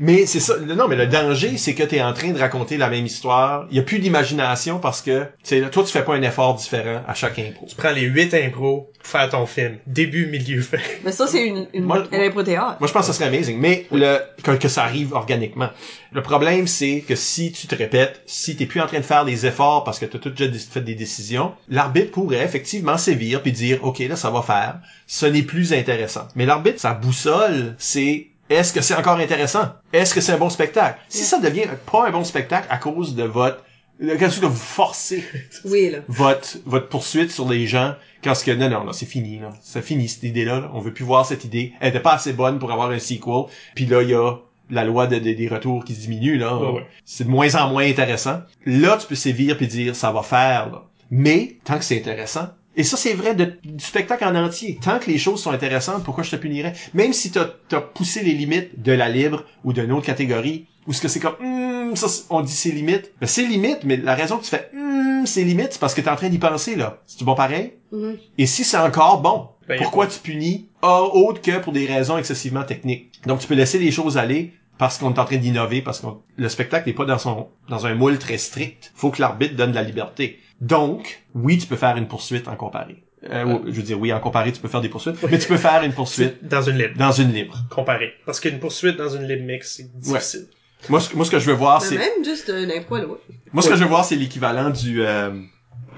mais 0.00 0.26
c'est 0.26 0.40
ça. 0.40 0.56
Non, 0.58 0.88
mais 0.88 0.96
le 0.96 1.06
danger, 1.06 1.56
c'est 1.58 1.74
que 1.74 1.82
t'es 1.82 2.02
en 2.02 2.12
train 2.12 2.30
de 2.32 2.38
raconter 2.38 2.76
la 2.76 2.88
même 2.88 3.06
histoire. 3.06 3.66
Il 3.70 3.76
y 3.76 3.80
a 3.80 3.82
plus 3.82 3.98
d'imagination 3.98 4.78
parce 4.78 5.02
que, 5.02 5.22
tu 5.44 5.60
sais, 5.60 5.70
toi, 5.70 5.84
tu 5.84 5.90
fais 5.92 6.02
pas 6.04 6.14
un 6.14 6.22
effort 6.22 6.54
différent 6.54 7.02
à 7.06 7.14
chaque 7.14 7.38
impro. 7.38 7.66
Tu 7.68 7.76
prends 7.76 7.90
les 7.92 8.02
huit 8.02 8.32
impros 8.34 8.90
pour 8.98 9.06
faire 9.06 9.28
ton 9.28 9.46
film. 9.46 9.78
Début, 9.86 10.26
milieu, 10.26 10.60
fin. 10.60 10.78
Mais 11.04 11.12
ça 11.12 11.26
c'est 11.26 11.46
une, 11.46 11.66
une, 11.74 11.84
Moi- 11.84 12.04
un 12.12 12.20
impro-théâtre. 12.26 12.76
Moi, 12.80 12.88
je 12.88 12.92
pense 12.92 13.06
que 13.06 13.12
ça 13.12 13.18
serait 13.18 13.26
amazing, 13.28 13.58
mais 13.58 13.86
le, 13.92 14.18
que, 14.42 14.52
que 14.52 14.68
ça 14.68 14.84
arrive 14.84 15.12
organiquement. 15.12 15.70
Le 16.12 16.22
problème, 16.22 16.66
c'est 16.66 17.02
que 17.06 17.14
si 17.14 17.52
tu 17.52 17.66
te 17.66 17.74
répètes, 17.74 18.20
si 18.26 18.54
t'es 18.56 18.66
plus 18.66 18.80
en 18.80 18.86
train 18.86 18.98
de 18.98 19.04
faire 19.04 19.24
des 19.24 19.46
efforts 19.46 19.82
parce 19.84 19.98
que 19.98 20.04
t'as 20.06 20.18
tout 20.18 20.30
déjà 20.30 20.46
dé- 20.50 20.58
fait 20.58 20.80
des 20.82 20.94
décisions, 20.94 21.52
l'arbitre 21.68 22.10
pourrait 22.10 22.44
effectivement 22.44 22.98
sévir 23.12 23.42
puis 23.42 23.52
dire, 23.52 23.82
OK, 23.84 23.98
là, 24.00 24.16
ça 24.16 24.30
va 24.30 24.42
faire. 24.42 24.80
Ce 25.06 25.26
n'est 25.26 25.42
plus 25.42 25.72
intéressant. 25.72 26.26
Mais 26.34 26.46
l'arbitre, 26.46 26.80
sa 26.80 26.94
boussole, 26.94 27.74
c'est 27.78 28.28
est-ce 28.50 28.72
que 28.72 28.80
c'est 28.80 28.94
encore 28.94 29.18
intéressant? 29.18 29.72
Est-ce 29.92 30.14
que 30.14 30.20
c'est 30.20 30.32
un 30.32 30.38
bon 30.38 30.50
spectacle? 30.50 30.98
Si 31.08 31.24
ça 31.24 31.38
devient 31.38 31.66
pas 31.90 32.06
un 32.08 32.10
bon 32.10 32.24
spectacle 32.24 32.66
à 32.70 32.76
cause 32.78 33.14
de 33.14 33.22
votre, 33.24 33.62
chose 34.00 34.40
que 34.40 34.46
vous 34.46 34.56
forcez 34.56 35.24
Oui 35.64 35.90
là. 35.90 35.98
votre 36.08 36.58
votre 36.66 36.88
poursuite 36.88 37.30
sur 37.30 37.48
les 37.48 37.66
gens 37.66 37.94
quand 38.24 38.34
ce 38.34 38.44
que 38.44 38.50
non 38.50 38.68
non 38.68 38.84
là 38.84 38.92
c'est 38.92 39.06
fini 39.06 39.38
là 39.38 39.50
c'est 39.62 39.82
fini 39.82 40.08
cette 40.08 40.24
idée 40.24 40.44
là, 40.44 40.68
on 40.74 40.80
veut 40.80 40.92
plus 40.92 41.04
voir 41.04 41.24
cette 41.24 41.44
idée 41.44 41.72
elle 41.78 41.90
était 41.90 42.00
pas 42.00 42.14
assez 42.14 42.32
bonne 42.32 42.58
pour 42.58 42.72
avoir 42.72 42.90
un 42.90 42.98
sequel 42.98 43.44
puis 43.76 43.86
là 43.86 44.02
il 44.02 44.08
y 44.08 44.14
a 44.14 44.34
la 44.70 44.84
loi 44.84 45.06
de, 45.06 45.18
de- 45.20 45.32
des 45.34 45.46
retours 45.46 45.84
qui 45.84 45.92
diminue 45.92 46.36
là 46.36 46.56
Ouais, 46.56 46.72
ouais. 46.72 46.86
c'est 47.04 47.24
de 47.24 47.30
moins 47.30 47.54
en 47.54 47.68
moins 47.70 47.84
intéressant 47.88 48.40
là 48.66 48.96
tu 49.00 49.06
peux 49.06 49.14
sévir 49.14 49.56
puis 49.56 49.68
dire 49.68 49.94
ça 49.94 50.10
va 50.10 50.22
faire 50.22 50.70
là. 50.72 50.82
mais 51.10 51.58
tant 51.64 51.78
que 51.78 51.84
c'est 51.84 51.98
intéressant 51.98 52.48
et 52.76 52.84
ça, 52.84 52.96
c'est 52.96 53.14
vrai 53.14 53.34
de- 53.34 53.52
du 53.64 53.84
spectacle 53.84 54.24
en 54.24 54.34
entier. 54.34 54.78
Tant 54.82 54.98
que 54.98 55.10
les 55.10 55.18
choses 55.18 55.42
sont 55.42 55.50
intéressantes, 55.50 56.04
pourquoi 56.04 56.24
je 56.24 56.30
te 56.30 56.36
punirais? 56.36 56.72
Même 56.94 57.12
si 57.12 57.30
t'as 57.30 57.48
as 57.72 57.80
poussé 57.80 58.22
les 58.22 58.32
limites 58.32 58.82
de 58.82 58.92
la 58.92 59.08
libre 59.08 59.44
ou 59.64 59.72
d'une 59.72 59.92
autre 59.92 60.06
catégorie, 60.06 60.66
ou 60.86 60.92
ce 60.92 61.00
que 61.00 61.08
c'est 61.08 61.20
comme, 61.20 61.36
Hum, 61.40 61.94
ça, 61.96 62.06
on 62.30 62.40
dit 62.40 62.52
c'est 62.52 62.70
limites. 62.70 63.12
Ben, 63.20 63.26
c'est 63.26 63.44
limite, 63.44 63.80
mais 63.84 63.96
la 63.98 64.14
raison 64.14 64.38
que 64.38 64.44
tu 64.44 64.50
fais, 64.50 64.70
Hum, 64.74 65.26
c'est 65.26 65.44
limite, 65.44 65.68
c'est 65.72 65.78
parce 65.80 65.94
que 65.94 66.00
t'es 66.00 66.10
en 66.10 66.16
train 66.16 66.28
d'y 66.28 66.38
penser, 66.38 66.74
là. 66.76 67.00
C'est 67.06 67.22
bon 67.24 67.34
pareil? 67.34 67.74
Mhm. 67.92 68.16
Et 68.38 68.46
si 68.46 68.64
c'est 68.64 68.78
encore 68.78 69.20
bon, 69.20 69.48
Ben, 69.68 69.78
pourquoi 69.78 70.06
tu 70.08 70.18
punis? 70.18 70.66
Ah, 70.82 71.02
autre 71.02 71.40
que 71.40 71.58
pour 71.58 71.72
des 71.72 71.86
raisons 71.86 72.18
excessivement 72.18 72.64
techniques? 72.64 73.12
Donc, 73.26 73.38
tu 73.40 73.46
peux 73.46 73.54
laisser 73.54 73.78
les 73.78 73.92
choses 73.92 74.18
aller 74.18 74.52
parce 74.78 74.98
qu'on 74.98 75.14
est 75.14 75.18
en 75.20 75.24
train 75.24 75.36
d'innover, 75.36 75.82
parce 75.82 76.00
que 76.00 76.06
le 76.36 76.48
spectacle 76.48 76.88
n'est 76.88 76.94
pas 76.94 77.04
dans 77.04 77.18
son 77.18 77.46
dans 77.68 77.86
un 77.86 77.94
moule 77.94 78.18
très 78.18 78.38
strict. 78.38 78.90
Faut 78.96 79.10
que 79.10 79.20
l'arbitre 79.20 79.54
donne 79.54 79.70
de 79.70 79.76
la 79.76 79.82
liberté. 79.84 80.40
Donc, 80.62 81.24
oui, 81.34 81.58
tu 81.58 81.66
peux 81.66 81.76
faire 81.76 81.96
une 81.96 82.06
poursuite 82.06 82.46
en 82.46 82.54
comparé. 82.54 83.02
Euh, 83.28 83.44
ou, 83.44 83.62
je 83.66 83.72
veux 83.72 83.82
dire, 83.82 83.98
oui, 84.00 84.12
en 84.12 84.20
comparé, 84.20 84.52
tu 84.52 84.60
peux 84.60 84.68
faire 84.68 84.80
des 84.80 84.88
poursuites, 84.88 85.16
mais 85.28 85.38
tu 85.38 85.48
peux 85.48 85.56
faire 85.56 85.82
une 85.82 85.92
poursuite 85.92 86.44
Dans 86.46 86.62
une 86.62 86.78
libre. 86.78 86.96
dans 86.96 87.10
une 87.10 87.32
libre. 87.32 87.58
Comparé. 87.68 88.14
Parce 88.24 88.38
qu'une 88.38 88.60
poursuite 88.60 88.96
dans 88.96 89.08
une 89.08 89.26
libre 89.26 89.44
mix, 89.44 89.74
c'est 89.76 89.92
difficile. 89.98 90.46
Moi, 90.88 91.00
ce, 91.00 91.14
moi, 91.16 91.24
ce 91.24 91.30
que 91.32 91.40
je 91.40 91.46
veux 91.46 91.56
voir, 91.56 91.82
c'est 91.82 91.98
même 91.98 92.24
juste 92.24 92.48
un 92.48 92.70
impro 92.70 92.94
à 92.94 93.00
l'autre. 93.02 93.22
Moi, 93.52 93.62
ce 93.62 93.68
que 93.68 93.74
je 93.74 93.82
veux 93.82 93.88
voir, 93.88 94.04
c'est 94.04 94.16
l'équivalent 94.16 94.70
du... 94.70 95.04
Euh, 95.04 95.30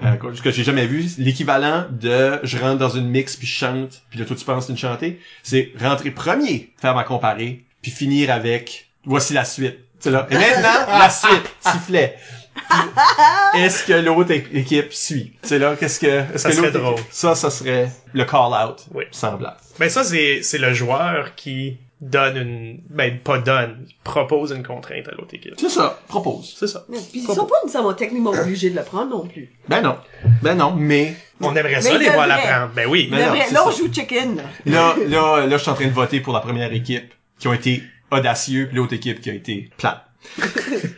euh, 0.03 0.17
ce 0.35 0.43
que 0.43 0.51
j'ai 0.51 0.65
jamais 0.65 0.87
vu, 0.87 1.05
l'équivalent 1.19 1.85
de 1.91 2.41
je 2.43 2.59
rentre 2.59 2.79
dans 2.79 2.89
une 2.89 3.09
mix 3.09 3.37
puis 3.37 3.47
je 3.47 3.55
chante, 3.57 4.03
puis 4.11 4.19
là 4.19 4.25
toi 4.25 4.35
tu 4.35 4.45
penses 4.45 4.69
une 4.69 4.77
chantée, 4.77 5.21
c'est 5.45 5.73
rentrer 5.81 6.11
premier, 6.11 6.73
faire 6.77 6.95
ma 6.97 7.05
comparée, 7.05 7.65
puis 7.81 7.93
finir 7.93 8.31
avec 8.31 8.91
voici 9.05 9.35
la 9.35 9.45
suite. 9.45 9.79
C'est 10.01 10.11
là. 10.11 10.27
Et 10.31 10.35
maintenant, 10.35 10.99
la 10.99 11.09
suite, 11.09 11.49
sifflet. 11.61 12.19
Est-ce 13.55 13.85
que 13.87 13.93
l'autre 13.93 14.33
équipe 14.33 14.93
suit? 14.93 15.33
C'est 15.43 15.59
là, 15.59 15.77
qu'est-ce 15.77 16.01
que... 16.01 16.07
Est-ce 16.07 16.39
Ça 16.39 16.49
que 16.51 16.55
serait 16.57 16.71
drôle. 16.71 16.95
équipe- 16.95 17.07
Ça, 17.11 17.35
ça 17.35 17.51
serait 17.51 17.91
le 18.13 18.25
call-out 18.25 18.85
Oui. 18.93 19.05
semblable. 19.11 19.57
Ben 19.79 19.89
ça, 19.89 20.05
c'est, 20.05 20.41
c'est 20.43 20.59
le 20.59 20.73
joueur 20.73 21.35
qui 21.37 21.79
donne 22.01 22.37
une... 22.37 22.81
Ben, 22.91 23.19
pas 23.19 23.39
donne, 23.39 23.87
propose 24.03 24.51
une 24.51 24.67
contrainte 24.67 25.09
à 25.09 25.13
l'autre 25.13 25.35
équipe. 25.35 25.55
C'est 25.59 25.69
ça, 25.71 25.99
propose. 26.09 26.55
C'est 26.59 26.67
ça. 26.67 26.85
Puis 26.91 27.21
ils 27.21 27.23
sont 27.23 27.47
pas 27.47 27.55
nécessairement 27.63 27.95
techniquement 27.95 28.31
obligés 28.31 28.71
de 28.71 28.77
le 28.77 28.83
prendre 28.85 29.11
non 29.11 29.27
plus. 29.27 29.51
Ben 29.69 29.81
non. 29.81 29.97
Ben 30.43 30.55
non, 30.55 30.75
mais... 30.77 31.15
On 31.41 31.55
aimerait 31.57 31.75
Mais 31.77 31.81
ça 31.81 31.99
les 31.99 32.11
voir 32.11 32.27
devrait. 32.27 32.29
l'apprendre. 32.29 32.73
Ben 32.75 32.87
oui. 32.89 33.09
Mais 33.11 33.19
Mais 33.19 33.47
non, 33.49 33.53
là 33.53 33.63
on 33.67 33.71
joue 33.71 33.93
chicken. 33.93 34.37
là. 34.37 34.43
Là, 34.67 34.95
là, 35.09 35.47
là, 35.47 35.57
je 35.57 35.63
suis 35.63 35.71
en 35.71 35.75
train 35.75 35.87
de 35.87 35.93
voter 35.93 36.21
pour 36.21 36.33
la 36.33 36.41
première 36.41 36.73
équipe 36.73 37.13
qui 37.39 37.49
ont 37.49 37.53
été 37.53 37.83
audacieux, 38.13 38.67
puis 38.69 38.77
l'autre 38.77 38.93
équipe 38.93 39.21
qui 39.21 39.31
a 39.31 39.35
été 39.35 39.71
plate. 39.77 40.04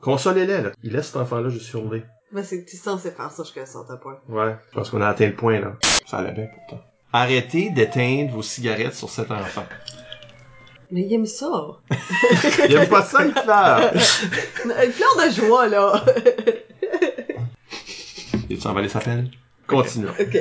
Consolez-les, 0.09 0.61
là. 0.61 0.71
Il 0.81 0.93
laisse 0.93 1.05
cet 1.05 1.17
enfant-là 1.17 1.49
juste 1.49 1.71
hurler. 1.71 2.01
Ben, 2.31 2.43
c'est 2.43 2.63
que 2.63 2.71
t'es 2.71 2.77
censé 2.77 3.11
faire 3.11 3.29
ça 3.29 3.43
jusqu'à 3.43 3.61
un 3.61 3.65
certain 3.67 3.95
point. 3.97 4.17
Ouais. 4.27 4.55
Je 4.71 4.75
pense 4.75 4.89
qu'on 4.89 5.01
a 5.01 5.07
atteint 5.07 5.27
le 5.27 5.35
point, 5.35 5.59
là. 5.59 5.75
Ça 6.07 6.17
allait 6.17 6.31
bien, 6.31 6.47
pourtant. 6.47 6.83
Arrêtez 7.13 7.69
d'éteindre 7.69 8.31
vos 8.31 8.41
cigarettes 8.41 8.95
sur 8.95 9.07
cet 9.07 9.29
enfant. 9.29 9.65
Mais 10.89 11.01
il 11.01 11.13
aime 11.13 11.27
ça. 11.27 11.51
Il 12.67 12.75
aime 12.75 12.89
pas 12.89 13.03
ça, 13.03 13.23
il 13.23 13.33
pleure. 13.33 13.93
Une 14.65 14.91
fleur 14.91 15.27
de 15.27 15.31
joie, 15.31 15.67
là. 15.67 16.03
Il 18.49 18.57
tu 18.57 18.67
envalé 18.67 18.89
sa 18.89 19.01
pelle? 19.01 19.29
Continuons. 19.67 20.13
ok. 20.19 20.37